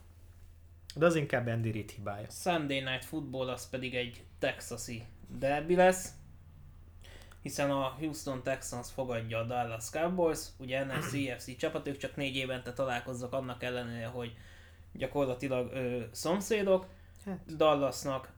De 0.95 1.05
az 1.05 1.15
inkább 1.15 1.47
Andy 1.47 1.71
Reid 1.71 1.89
hibája. 1.89 2.29
Sunday 2.29 2.79
Night 2.79 3.05
Football 3.05 3.49
az 3.49 3.69
pedig 3.69 3.95
egy 3.95 4.23
texasi 4.39 5.03
derby 5.37 5.75
lesz, 5.75 6.09
hiszen 7.43 7.71
a 7.71 7.95
Houston 7.99 8.43
Texans 8.43 8.91
fogadja 8.91 9.37
a 9.37 9.43
Dallas 9.43 9.89
Cowboys, 9.89 10.39
ugye 10.57 10.83
NFC 10.83 11.09
CFC 11.09 11.55
csapat, 11.57 11.87
ők 11.87 11.97
csak 11.97 12.15
négy 12.15 12.35
évente 12.35 12.73
találkoznak 12.73 13.33
annak 13.33 13.63
ellenére, 13.63 14.05
hogy 14.05 14.35
gyakorlatilag 14.93 15.71
ö, 15.73 16.01
szomszédok. 16.11 16.87
Hát. 17.25 17.55
Dallasnak 17.55 18.31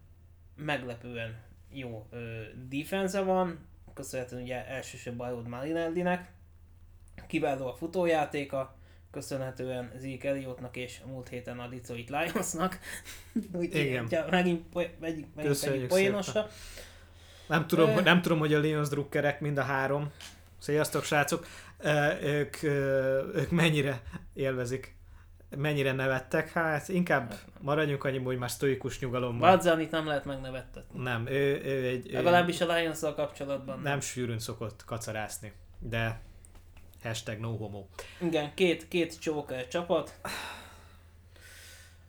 meglepően 0.56 1.42
jó 1.70 2.08
ö, 2.12 2.42
defense 2.70 3.22
van, 3.22 3.68
köszönhetően 3.94 4.42
ugye 4.42 4.68
elsősorban 4.68 5.30
Rod 5.30 5.48
Marinelli-nek, 5.48 6.32
kiváló 7.28 7.68
a 7.68 7.74
futójátéka, 7.74 8.76
köszönhetően 9.12 9.92
Zeke 9.98 10.30
Elliottnak 10.30 10.76
és 10.76 11.02
múlt 11.06 11.28
héten 11.28 11.60
a 11.60 11.68
Detroit 11.68 12.10
Lionsnak. 12.10 12.80
Úgy, 13.54 13.76
Igen. 13.76 14.06
Ugye, 14.06 14.26
megint, 14.30 14.74
megint, 15.00 15.36
megint 15.36 15.88
poénosra. 15.88 16.50
Nem 17.48 17.68
tudom, 17.68 17.90
uh, 17.90 18.04
nem 18.04 18.22
tudom, 18.22 18.40
hogy 18.40 18.54
a 18.54 18.60
Lions 18.60 18.90
drukkerek 18.90 19.40
mind 19.40 19.58
a 19.58 19.64
három. 19.64 20.12
Sziasztok, 20.60 21.04
srácok! 21.04 21.48
Ők, 22.22 22.64
ők 23.34 23.50
mennyire 23.50 24.02
élvezik 24.34 24.94
mennyire 25.58 25.92
nevettek, 25.92 26.52
hát 26.52 26.90
inkább 26.90 27.34
maradjunk 27.62 28.04
annyi, 28.04 28.18
hogy 28.18 28.38
már 28.38 28.52
sztoikus 28.52 29.00
nyugalomban. 29.00 29.50
Badzanit 29.50 29.92
nem 29.92 30.08
lehet 30.08 30.26
megnevettetni. 30.26 31.02
Nem, 31.02 31.28
ő, 31.28 31.62
ő 31.66 31.88
egy... 31.88 32.12
Legalábbis 32.12 32.62
a 32.62 32.74
lions 32.74 33.00
kapcsolatban. 33.00 33.76
Nem, 33.76 33.84
nem 33.84 34.00
sűrűn 34.00 34.40
szokott 34.40 34.86
kacarászni, 34.86 35.54
de 35.80 36.20
Hashtag 37.06 37.40
no 37.40 37.58
homo. 37.58 37.86
Igen, 38.22 38.54
két, 38.54 38.88
két 38.88 39.20
csóker 39.20 39.68
csapat. 39.68 40.20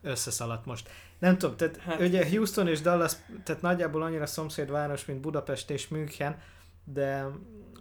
Összeszaladt 0.03 0.67
most. 0.67 0.91
Nem 1.19 1.39
tudom, 1.39 1.57
tehát 1.57 1.77
hát. 1.77 2.01
ugye 2.01 2.29
Houston 2.29 2.69
és 2.69 2.81
Dallas, 2.81 3.13
tehát 3.45 3.63
nagyjából 3.63 4.03
annyira 4.03 4.27
szomszédváros, 4.27 5.05
mint 5.05 5.21
Budapest 5.21 5.71
és 5.71 5.89
München, 5.89 6.39
de 6.85 7.27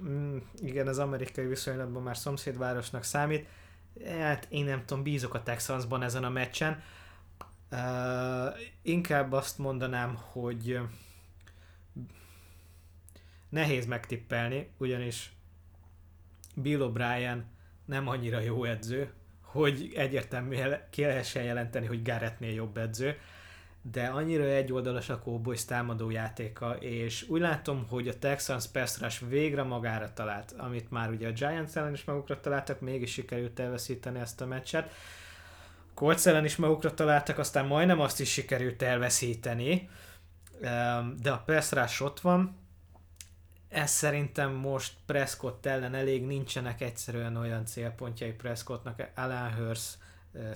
mm, 0.03 0.37
igen, 0.59 0.87
az 0.87 0.99
amerikai 0.99 1.45
viszonylatban 1.45 2.03
már 2.03 2.17
szomszédvárosnak 2.17 3.03
számít. 3.03 3.47
Hát 4.19 4.47
én 4.49 4.65
nem 4.65 4.85
tudom, 4.85 5.03
bízok 5.03 5.33
a 5.33 5.43
Texansban 5.43 6.03
ezen 6.03 6.23
a 6.23 6.29
meccsen. 6.29 6.83
Uh, 7.71 7.79
inkább 8.81 9.31
azt 9.31 9.57
mondanám, 9.57 10.15
hogy 10.15 10.79
nehéz 13.49 13.85
megtippelni, 13.85 14.69
ugyanis 14.77 15.33
Bill 16.55 16.91
O'Brien 16.93 17.41
nem 17.85 18.07
annyira 18.07 18.39
jó 18.39 18.63
edző, 18.63 19.13
hogy 19.55 19.91
egyértelműen 19.95 20.79
ki 20.89 21.01
lehessen 21.01 21.43
jelenteni, 21.43 21.85
hogy 21.85 22.01
Garrettnél 22.01 22.53
jobb 22.53 22.77
edző, 22.77 23.17
de 23.91 24.05
annyira 24.05 24.43
egyoldalas 24.43 25.09
a 25.09 25.19
Cowboys 25.19 25.65
támadó 25.65 26.09
játéka, 26.09 26.75
és 26.79 27.25
úgy 27.29 27.41
látom, 27.41 27.85
hogy 27.89 28.07
a 28.07 28.19
Texans 28.19 28.67
pass 28.67 29.21
végre 29.29 29.63
magára 29.63 30.13
talált, 30.13 30.53
amit 30.57 30.91
már 30.91 31.09
ugye 31.09 31.27
a 31.27 31.31
Giants 31.31 31.75
ellen 31.75 31.93
is 31.93 32.03
magukra 32.03 32.39
találtak, 32.39 32.79
mégis 32.79 33.11
sikerült 33.11 33.59
elveszíteni 33.59 34.19
ezt 34.19 34.41
a 34.41 34.45
meccset. 34.45 34.91
Colts 35.93 36.25
ellen 36.25 36.45
is 36.45 36.55
magukra 36.55 36.93
találtak, 36.93 37.37
aztán 37.37 37.65
majdnem 37.65 37.99
azt 37.99 38.19
is 38.19 38.31
sikerült 38.31 38.81
elveszíteni, 38.81 39.89
de 41.21 41.31
a 41.31 41.43
pass 41.45 41.99
ott 41.99 42.19
van, 42.19 42.64
ez 43.75 43.91
szerintem 43.91 44.51
most 44.51 44.93
Prescott 45.05 45.65
ellen 45.65 45.93
elég, 45.93 46.25
nincsenek 46.25 46.81
egyszerűen 46.81 47.35
olyan 47.35 47.65
célpontjai 47.65 48.31
Prescottnak, 48.31 49.09
Alan 49.15 49.53
Hurst 49.53 49.97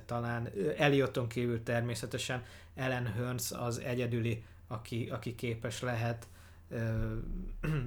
talán, 0.06 0.50
Ellioton 0.78 1.28
kívül 1.28 1.64
természetesen, 1.64 2.44
Ellen 2.76 3.14
Hurst 3.14 3.52
az 3.52 3.80
egyedüli, 3.80 4.44
aki, 4.68 5.10
aki 5.10 5.36
képes 5.36 5.82
lehet 5.82 6.28
ö, 6.70 7.16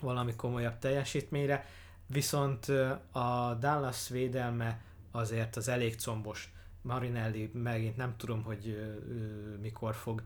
valami 0.00 0.34
komolyabb 0.36 0.78
teljesítményre, 0.78 1.66
viszont 2.06 2.68
a 3.12 3.54
Dallas 3.60 4.08
védelme 4.08 4.80
azért 5.10 5.56
az 5.56 5.68
elég 5.68 5.96
combos. 5.96 6.52
Marinelli 6.80 7.50
megint 7.54 7.96
nem 7.96 8.16
tudom, 8.16 8.42
hogy 8.42 8.68
ö, 8.68 8.94
mikor 9.60 9.94
fog 9.94 10.22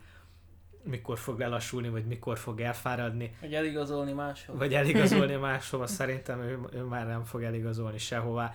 mikor 0.87 1.19
fog 1.19 1.39
lelassulni, 1.39 1.89
vagy 1.89 2.05
mikor 2.05 2.39
fog 2.39 2.61
elfáradni. 2.61 3.37
Vagy 3.41 3.55
eligazolni 3.55 4.13
máshova. 4.13 4.59
Vagy 4.59 4.75
eligazolni 4.75 5.35
máshova, 5.47 5.87
szerintem 5.87 6.41
ő, 6.41 6.59
ő 6.73 6.83
már 6.83 7.07
nem 7.07 7.25
fog 7.25 7.43
eligazolni 7.43 7.99
sehová. 7.99 8.55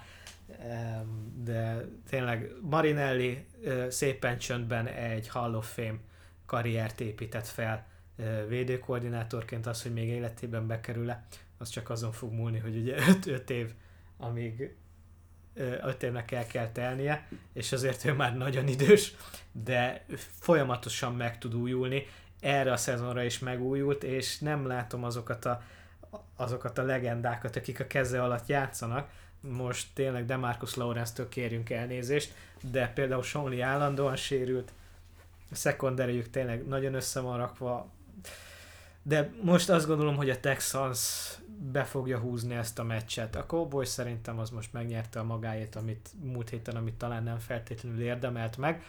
De 1.43 1.85
tényleg 2.09 2.51
Marinelli 2.61 3.45
szépen 3.89 4.37
csöndben 4.37 4.87
egy 4.87 5.27
Hall 5.27 5.53
of 5.53 5.73
Fame 5.73 5.97
karriert 6.45 7.01
épített 7.01 7.47
fel 7.47 7.87
védőkoordinátorként 8.47 9.67
az, 9.67 9.81
hogy 9.81 9.93
még 9.93 10.07
életében 10.07 10.67
bekerül-e, 10.67 11.25
az 11.57 11.69
csak 11.69 11.89
azon 11.89 12.11
fog 12.11 12.31
múlni, 12.31 12.59
hogy 12.59 12.75
ugye 12.75 12.95
5 13.25 13.49
év, 13.49 13.73
amíg 14.17 14.75
5 15.53 16.03
évnek 16.03 16.31
el 16.31 16.47
kell 16.47 16.71
telnie, 16.71 17.27
és 17.53 17.71
azért 17.71 18.05
ő 18.05 18.13
már 18.13 18.37
nagyon 18.37 18.67
idős, 18.67 19.15
de 19.51 20.05
folyamatosan 20.39 21.15
meg 21.15 21.37
tud 21.37 21.55
újulni, 21.55 22.05
erre 22.41 22.71
a 22.71 22.77
szezonra 22.77 23.23
is 23.23 23.39
megújult, 23.39 24.03
és 24.03 24.39
nem 24.39 24.67
látom 24.67 25.03
azokat 25.03 25.45
a, 25.45 25.61
azokat 26.35 26.77
a 26.77 26.83
legendákat, 26.83 27.55
akik 27.55 27.79
a 27.79 27.87
keze 27.87 28.23
alatt 28.23 28.47
játszanak. 28.47 29.09
Most 29.39 29.87
tényleg 29.93 30.25
Demarcus 30.25 30.75
Lawrence-től 30.75 31.29
kérjünk 31.29 31.69
elnézést, 31.69 32.33
de 32.61 32.87
például 32.87 33.23
Sonli 33.23 33.61
állandóan 33.61 34.15
sérült, 34.15 34.71
a 35.51 35.55
secondary 35.55 36.29
tényleg 36.29 36.67
nagyon 36.67 36.93
össze 36.93 37.19
van 37.19 37.37
rakva, 37.37 37.89
de 39.03 39.31
most 39.41 39.69
azt 39.69 39.87
gondolom, 39.87 40.15
hogy 40.15 40.29
a 40.29 40.39
Texans 40.39 41.31
be 41.71 41.83
fogja 41.83 42.19
húzni 42.19 42.55
ezt 42.55 42.79
a 42.79 42.83
meccset. 42.83 43.35
A 43.35 43.45
Cowboys 43.45 43.87
szerintem 43.87 44.39
az 44.39 44.49
most 44.49 44.73
megnyerte 44.73 45.19
a 45.19 45.23
magáét, 45.23 45.75
amit 45.75 46.09
múlt 46.23 46.49
héten, 46.49 46.75
amit 46.75 46.93
talán 46.93 47.23
nem 47.23 47.39
feltétlenül 47.39 48.01
érdemelt 48.01 48.57
meg. 48.57 48.83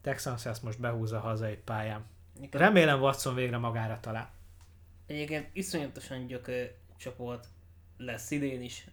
Texans 0.00 0.46
ezt 0.46 0.62
most 0.62 0.80
behúzza 0.80 1.18
hazai 1.18 1.56
pályán. 1.56 2.04
Remélem 2.50 3.00
Watson 3.00 3.34
végre 3.34 3.56
magára 3.56 4.00
talál. 4.00 4.30
Egyébként 5.06 5.48
iszonyatosan 5.52 6.26
gyökő 6.26 6.74
csoport 6.96 7.46
lesz 7.96 8.30
idén 8.30 8.62
is, 8.62 8.86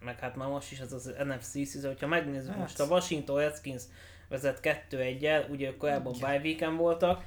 meg 0.00 0.18
hát 0.18 0.36
már 0.36 0.48
most 0.48 0.72
is 0.72 0.78
ez 0.78 0.92
az 0.92 1.14
NFC 1.24 1.44
szíze, 1.44 1.88
hogyha 1.88 2.06
megnézzük 2.06 2.50
hát. 2.50 2.58
most 2.58 2.80
a 2.80 2.86
Washington 2.86 3.38
Redskins 3.38 3.82
vezet 4.28 4.60
2-1-el, 4.62 5.50
ugye 5.50 5.76
korábban 5.76 6.12
bye 6.20 6.40
weekend 6.42 6.78
voltak, 6.78 7.24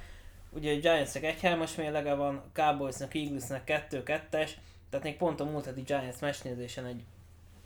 ugye 0.50 0.74
a 0.74 0.78
Giantsnek 0.78 1.38
1-3-as 1.40 1.76
mérlege 1.76 2.14
van, 2.14 2.42
Cowboysnak, 2.52 3.14
Eaglesnek 3.14 3.86
2-2-es, 3.90 4.50
tehát 4.90 5.04
még 5.04 5.16
pont 5.16 5.40
a 5.40 5.44
múlt 5.44 5.64
heti 5.64 5.80
Giants 5.80 6.20
mesnézésen 6.20 6.84
egy 6.84 7.04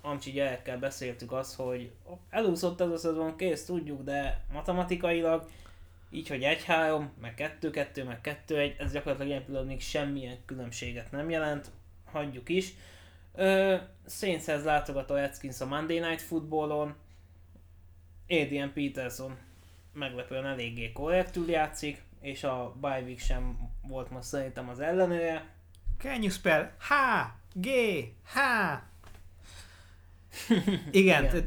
amcsi 0.01 0.31
gyerekkel 0.31 0.79
beszéltük 0.79 1.33
azt, 1.33 1.55
hogy 1.55 1.93
elúszott 2.31 2.81
ez 2.81 2.91
a 2.91 2.97
szezon, 2.97 3.37
kész, 3.37 3.65
tudjuk, 3.65 4.03
de 4.03 4.45
matematikailag 4.53 5.49
így, 6.11 6.29
hogy 6.29 6.43
1-3, 6.67 7.05
meg 7.21 7.59
2-2, 7.61 8.07
meg 8.07 8.39
2-1, 8.49 8.81
ez 8.81 8.93
gyakorlatilag 8.93 9.29
ilyen 9.29 9.45
pillanatban 9.45 9.75
még 9.75 9.81
semmilyen 9.81 10.37
különbséget 10.45 11.11
nem 11.11 11.31
jelent, 11.31 11.71
hagyjuk 12.05 12.49
is. 12.49 12.73
Saintshez 14.07 14.65
látogat 14.65 15.11
a 15.11 15.15
Redskins 15.15 15.61
a 15.61 15.67
Monday 15.67 15.99
Night 15.99 16.23
Footballon, 16.23 16.95
Adrian 18.29 18.73
Peterson 18.73 19.37
meglepően 19.93 20.47
eléggé 20.47 20.93
korrektül 20.93 21.51
játszik, 21.51 22.03
és 22.21 22.45
a 22.45 22.75
bye 22.81 23.01
week 23.01 23.19
sem 23.19 23.59
volt 23.83 24.11
most 24.11 24.27
szerintem 24.27 24.69
az 24.69 24.81
ellenője. 24.81 25.47
Can 25.99 26.23
you 26.23 26.31
spell 26.31 26.71
H, 26.79 26.93
G, 27.53 27.69
H? 28.25 28.39
Igen. 30.91 31.25
Igen. 31.25 31.47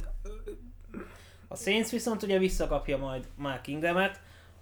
A 1.48 1.56
Saints 1.56 1.90
viszont 1.90 2.24
ugye 2.24 2.38
visszakapja 2.38 2.98
majd 2.98 3.28
Mark 3.36 3.68
Ingramet, 3.68 4.20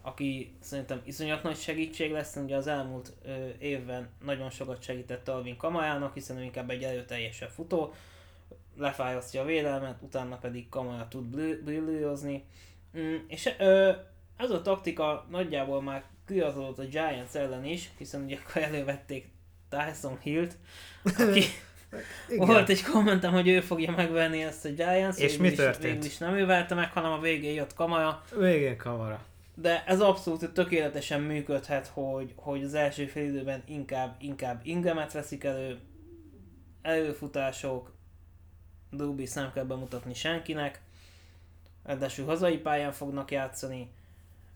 aki 0.10 0.56
szerintem 0.60 1.02
iszonyat 1.06 1.44
nagy 1.44 1.58
segítség 1.58 2.12
lesz, 2.12 2.36
ugye 2.36 2.56
az 2.56 2.68
elmúlt 2.68 3.14
ö, 3.26 3.48
évben 3.60 4.10
nagyon 4.26 4.50
sokat 4.50 4.84
segített 4.84 5.28
Alvin 5.28 5.58
Kamajának, 5.58 6.14
hiszen 6.14 6.38
ő 6.38 6.44
inkább 6.44 6.70
egy 6.70 6.84
erőteljesebb 6.84 7.50
futó, 7.50 7.94
lefájasztja 8.78 9.42
a 9.42 9.46
védelmet, 9.46 10.02
utána 10.02 10.38
pedig 10.38 10.70
Kamaja 10.70 11.08
tud 11.10 11.26
brillírozni. 11.64 12.44
Mm, 12.98 13.16
és 13.28 13.50
ö, 13.60 13.92
az 14.38 14.52
a 14.52 14.62
taktika 14.62 15.26
nagyjából 15.30 15.82
már 15.82 16.04
kiadott 16.28 16.80
a 16.80 16.84
Giants 16.84 17.34
ellen 17.34 17.66
is, 17.66 17.90
hiszen 17.98 18.24
ugye 18.24 18.38
akkor 18.38 18.62
elővették 18.62 19.30
Tyson 19.70 20.18
Hill-t, 20.22 20.58
aki 21.04 21.44
Igen. 22.30 22.48
volt 22.48 22.70
egy 22.70 22.84
kommentem, 22.84 23.32
hogy 23.32 23.48
ő 23.48 23.62
fogja 23.62 23.92
megvenni 23.92 24.44
ezt 24.44 24.66
a 24.66 24.70
Giants, 24.70 25.18
és 25.18 25.38
mi 25.38 25.52
történt? 25.52 25.84
Végül 25.84 26.06
is 26.06 26.18
nem 26.18 26.36
ő 26.36 26.46
vette 26.46 26.76
meg, 26.76 26.92
hanem 26.92 27.12
a 27.12 27.20
végén 27.20 27.54
jött 27.54 27.74
Kamara. 27.74 28.24
Végén 28.38 28.78
Kamara 28.78 29.28
de 29.62 29.84
ez 29.86 30.02
abszolút 30.02 30.54
tökéletesen 30.54 31.22
működhet, 31.22 31.88
hogy, 31.88 32.34
hogy 32.36 32.64
az 32.64 32.74
első 32.74 33.06
fél 33.06 33.24
időben 33.24 33.64
inkább, 33.66 34.16
inkább 34.20 34.60
Ingemet 34.64 35.12
veszik 35.14 35.44
elő, 35.44 35.80
előfutások, 36.82 37.98
Dubis 38.92 39.34
nem 39.34 39.52
kell 39.54 39.64
bemutatni 39.64 40.14
senkinek, 40.14 40.82
ráadásul 41.84 42.26
hazai 42.26 42.58
pályán 42.58 42.92
fognak 42.92 43.32
játszani. 43.32 43.92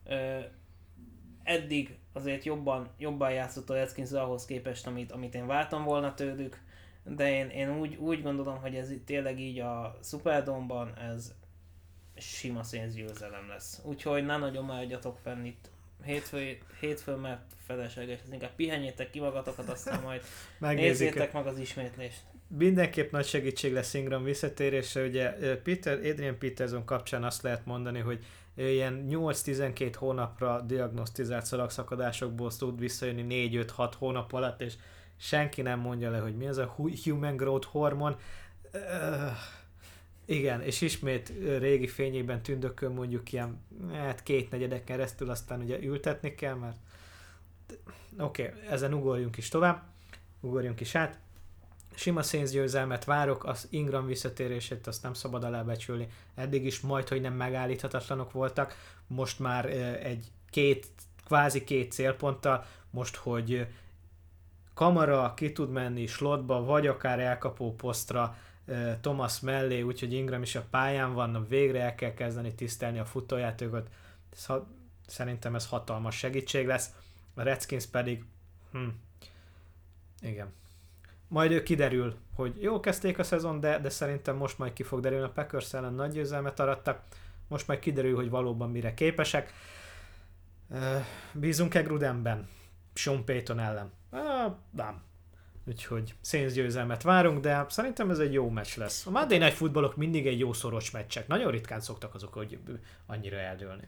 Ö, 0.05 0.39
eddig 1.43 1.97
azért 2.13 2.43
jobban, 2.43 2.89
jobban 2.97 3.31
játszott 3.31 3.69
a 3.69 3.73
Redskins 3.73 4.11
ahhoz 4.11 4.45
képest, 4.45 4.88
amit, 4.88 5.11
amit 5.11 5.35
én 5.35 5.47
vártam 5.47 5.84
volna 5.84 6.13
tőlük, 6.13 6.61
de 7.03 7.31
én, 7.31 7.49
én 7.49 7.80
úgy, 7.80 7.95
úgy 7.95 8.21
gondolom, 8.21 8.57
hogy 8.57 8.75
ez 8.75 8.91
tényleg 9.05 9.39
így 9.39 9.59
a 9.59 9.99
Superdomban 10.03 10.97
ez, 10.97 11.34
sima 12.23 12.63
szénzgyőzelem 12.63 13.47
lesz. 13.47 13.79
Úgyhogy 13.83 14.25
ne 14.25 14.37
nagyon 14.37 14.65
maradjatok 14.65 15.17
fenn 15.23 15.45
itt 15.45 15.69
hétfő, 16.03 16.57
hétfő 16.79 17.15
mert 17.15 17.41
felesleges, 17.65 18.19
ez 18.25 18.33
inkább 18.33 18.55
pihenjétek 18.55 19.09
ki 19.09 19.19
magatokat, 19.19 19.69
aztán 19.69 20.01
majd 20.01 20.21
nézzétek 20.75 21.33
meg 21.33 21.47
az 21.47 21.57
ismétlést. 21.57 22.21
Mindenképp 22.57 23.11
nagy 23.11 23.25
segítség 23.25 23.73
lesz 23.73 23.93
Ingram 23.93 24.23
visszatérése, 24.23 25.03
ugye 25.03 25.31
Peter, 25.63 25.97
Adrian 25.97 26.37
Peterson 26.37 26.85
kapcsán 26.85 27.23
azt 27.23 27.41
lehet 27.41 27.65
mondani, 27.65 27.99
hogy 27.99 28.25
ilyen 28.55 29.07
8-12 29.09 29.93
hónapra 29.97 30.61
diagnosztizált 30.61 31.45
szalagszakadásokból 31.45 32.51
tud 32.57 32.79
visszajönni 32.79 33.49
4-5-6 33.77 33.91
hónap 33.97 34.33
alatt, 34.33 34.61
és 34.61 34.73
senki 35.17 35.61
nem 35.61 35.79
mondja 35.79 36.11
le, 36.11 36.17
hogy 36.17 36.35
mi 36.35 36.47
az 36.47 36.57
a 36.57 36.75
human 37.03 37.35
growth 37.35 37.67
hormon. 37.67 38.15
Igen, 40.25 40.61
és 40.61 40.81
ismét 40.81 41.33
régi 41.59 41.87
fényében 41.87 42.41
tündökön 42.41 42.91
mondjuk 42.91 43.31
ilyen 43.31 43.61
hát 43.91 44.23
két 44.23 44.51
negyedek 44.51 44.83
keresztül, 44.83 45.29
aztán 45.29 45.61
ugye 45.61 45.81
ültetni 45.81 46.35
kell, 46.35 46.53
mert 46.53 46.77
oké, 48.19 48.47
okay, 48.47 48.59
ezen 48.69 48.93
ugorjunk 48.93 49.37
is 49.37 49.47
tovább, 49.47 49.83
ugorjunk 50.39 50.79
is 50.79 50.95
át. 50.95 51.19
Sima 51.95 52.21
Saints 52.21 52.49
győzelmet 52.51 53.03
várok, 53.03 53.43
az 53.45 53.67
Ingram 53.69 54.05
visszatérését 54.05 54.87
azt 54.87 55.03
nem 55.03 55.13
szabad 55.13 55.43
alábecsülni. 55.43 56.07
Eddig 56.35 56.65
is 56.65 56.79
majd, 56.79 57.07
hogy 57.07 57.21
nem 57.21 57.33
megállíthatatlanok 57.33 58.31
voltak, 58.31 58.75
most 59.07 59.39
már 59.39 59.65
egy 60.05 60.27
két, 60.49 60.87
kvázi 61.25 61.63
két 61.63 61.91
célponttal, 61.91 62.65
most, 62.89 63.15
hogy 63.15 63.67
kamera 64.73 65.33
ki 65.35 65.51
tud 65.51 65.71
menni 65.71 66.05
slotba, 66.05 66.63
vagy 66.63 66.87
akár 66.87 67.19
elkapó 67.19 67.75
posztra, 67.75 68.37
Thomas 69.02 69.40
mellé, 69.40 69.81
úgyhogy 69.81 70.14
Ingram 70.14 70.41
is 70.41 70.56
a 70.56 70.65
pályán 70.69 71.14
van, 71.14 71.45
végre 71.48 71.81
el 71.81 71.95
kell 71.95 72.14
kezdeni 72.14 72.56
tisztelni 72.56 72.99
a 72.99 73.06
futójátékot. 73.06 73.90
Ez, 74.31 74.48
szerintem 75.07 75.56
ez 75.56 75.68
hatalmas 75.68 76.18
segítség 76.18 76.68
lesz. 76.68 76.90
A 77.34 77.41
Redskins 77.41 77.85
pedig, 77.85 78.23
hm, 78.72 78.88
igen. 80.22 80.53
Majd 81.27 81.52
ő 81.52 81.64
kiderül, 81.64 82.15
hogy 82.35 82.61
jó 82.61 82.80
kezdték 82.80 83.19
a 83.19 83.23
szezon, 83.23 83.60
de, 83.60 83.80
de 83.80 83.90
szerintem 83.90 84.35
most 84.35 84.57
majd 84.57 84.73
ki 84.73 84.84
fog 84.84 84.99
derülni. 84.99 85.26
A 85.26 85.30
Packers 85.30 85.73
ellen 85.73 85.94
nagy 85.94 86.11
győzelmet 86.11 86.60
arattak, 86.60 87.02
most 87.48 87.68
majd 87.68 87.80
kiderül, 87.80 88.15
hogy 88.15 88.30
valóban 88.30 88.72
mire 88.72 88.94
képesek. 88.94 89.53
Bízunk-e 91.31 91.81
Grudenben? 91.81 92.49
Sean 92.94 93.26
Payton 93.26 93.60
ellen? 93.60 93.91
Uh, 94.11 94.53
nem 94.72 95.02
Úgyhogy 95.68 96.15
Saints 96.22 96.53
győzelmet 96.53 97.02
várunk, 97.02 97.40
de 97.40 97.65
szerintem 97.69 98.10
ez 98.10 98.19
egy 98.19 98.34
jó 98.34 98.49
meccs 98.49 98.77
lesz. 98.77 99.06
A 99.06 99.10
Monday 99.10 99.38
Night 99.38 99.53
Footballok 99.53 99.95
mindig 99.95 100.27
egy 100.27 100.40
jó 100.40 100.53
szoros 100.53 100.91
meccsek. 100.91 101.27
Nagyon 101.27 101.52
ritkán 101.52 101.80
szoktak 101.80 102.14
azok, 102.14 102.34
hogy 102.34 102.60
annyira 103.06 103.38
eldőlni. 103.38 103.88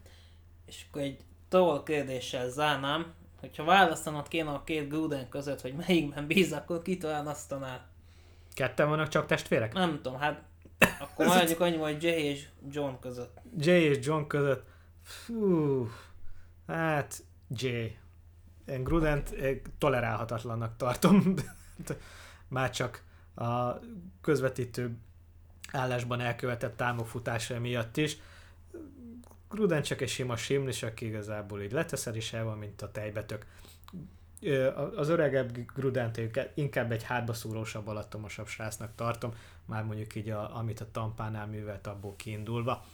És 0.65 0.85
akkor 0.89 1.01
egy 1.01 1.19
toll 1.49 1.83
kérdéssel 1.83 2.49
zárnám, 2.49 3.13
hogyha 3.39 3.63
választanod 3.63 4.27
kéne 4.27 4.49
a 4.49 4.63
két 4.63 4.89
Gruden 4.89 5.29
között, 5.29 5.61
hogy 5.61 5.73
melyikben 5.73 6.27
bíz, 6.27 6.51
akkor 6.51 6.81
kit 6.81 7.03
választanál? 7.03 7.87
Ketten 8.53 8.89
vannak 8.89 9.07
csak 9.07 9.25
testvérek? 9.25 9.73
Nem 9.73 9.99
tudom, 10.01 10.19
hát 10.19 10.41
akkor 10.99 11.25
mondjuk 11.25 11.59
annyi, 11.59 11.77
hogy 11.77 12.03
Jay 12.03 12.23
és 12.23 12.47
John 12.71 12.93
között. 13.01 13.41
Jay 13.57 13.83
és 13.83 14.05
John 14.05 14.27
között. 14.27 14.65
Fú, 15.01 15.87
hát 16.67 17.23
Jay. 17.49 17.97
Én 18.67 18.83
Grudent 18.83 19.29
okay. 19.29 19.61
tolerálhatatlannak 19.77 20.75
tartom. 20.77 21.33
már 22.47 22.69
csak 22.69 23.03
a 23.35 23.79
közvetítő 24.21 24.97
állásban 25.71 26.19
elkövetett 26.19 26.77
támogfutása 26.77 27.59
miatt 27.59 27.97
is. 27.97 28.17
Gruden 29.49 29.81
csak 29.81 30.01
egy 30.01 30.09
sima 30.09 30.35
simlis, 30.35 30.83
aki 30.83 31.05
igazából 31.05 31.61
így 31.61 31.71
leteszed 31.71 32.15
is 32.15 32.33
el 32.33 32.43
van, 32.43 32.57
mint 32.57 32.81
a 32.81 32.91
tejbetök. 32.91 33.45
Az 34.95 35.09
öregebb 35.09 35.57
Grudent 35.75 36.21
inkább 36.53 36.91
egy 36.91 37.03
hátbaszúrósabb, 37.03 37.87
alattomosabb 37.87 38.47
srácnak 38.47 38.95
tartom, 38.95 39.33
már 39.65 39.83
mondjuk 39.83 40.15
így, 40.15 40.29
a, 40.29 40.57
amit 40.57 40.79
a 40.79 40.91
Tampánál 40.91 41.47
művelt, 41.47 41.87
abból 41.87 42.15
kiindulva. 42.15 42.85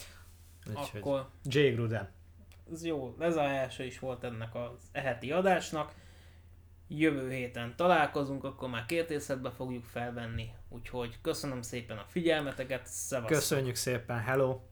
Úgyhogy 0.69 0.99
Akkor... 0.99 1.27
J. 1.43 1.59
Gruden. 1.59 2.09
Ez 2.71 2.85
jó, 2.85 3.15
lezárása 3.19 3.83
is 3.83 3.99
volt 3.99 4.23
ennek 4.23 4.55
az 4.55 4.89
eheti 4.91 5.31
adásnak 5.31 5.93
jövő 6.99 7.31
héten 7.31 7.73
találkozunk, 7.75 8.43
akkor 8.43 8.69
már 8.69 8.85
két 8.85 9.09
fogjuk 9.51 9.83
felvenni. 9.83 10.49
Úgyhogy 10.69 11.17
köszönöm 11.21 11.61
szépen 11.61 11.97
a 11.97 12.05
figyelmeteket, 12.07 12.87
szevasztok! 12.87 13.37
Köszönjük 13.37 13.75
szépen, 13.75 14.19
hello! 14.19 14.70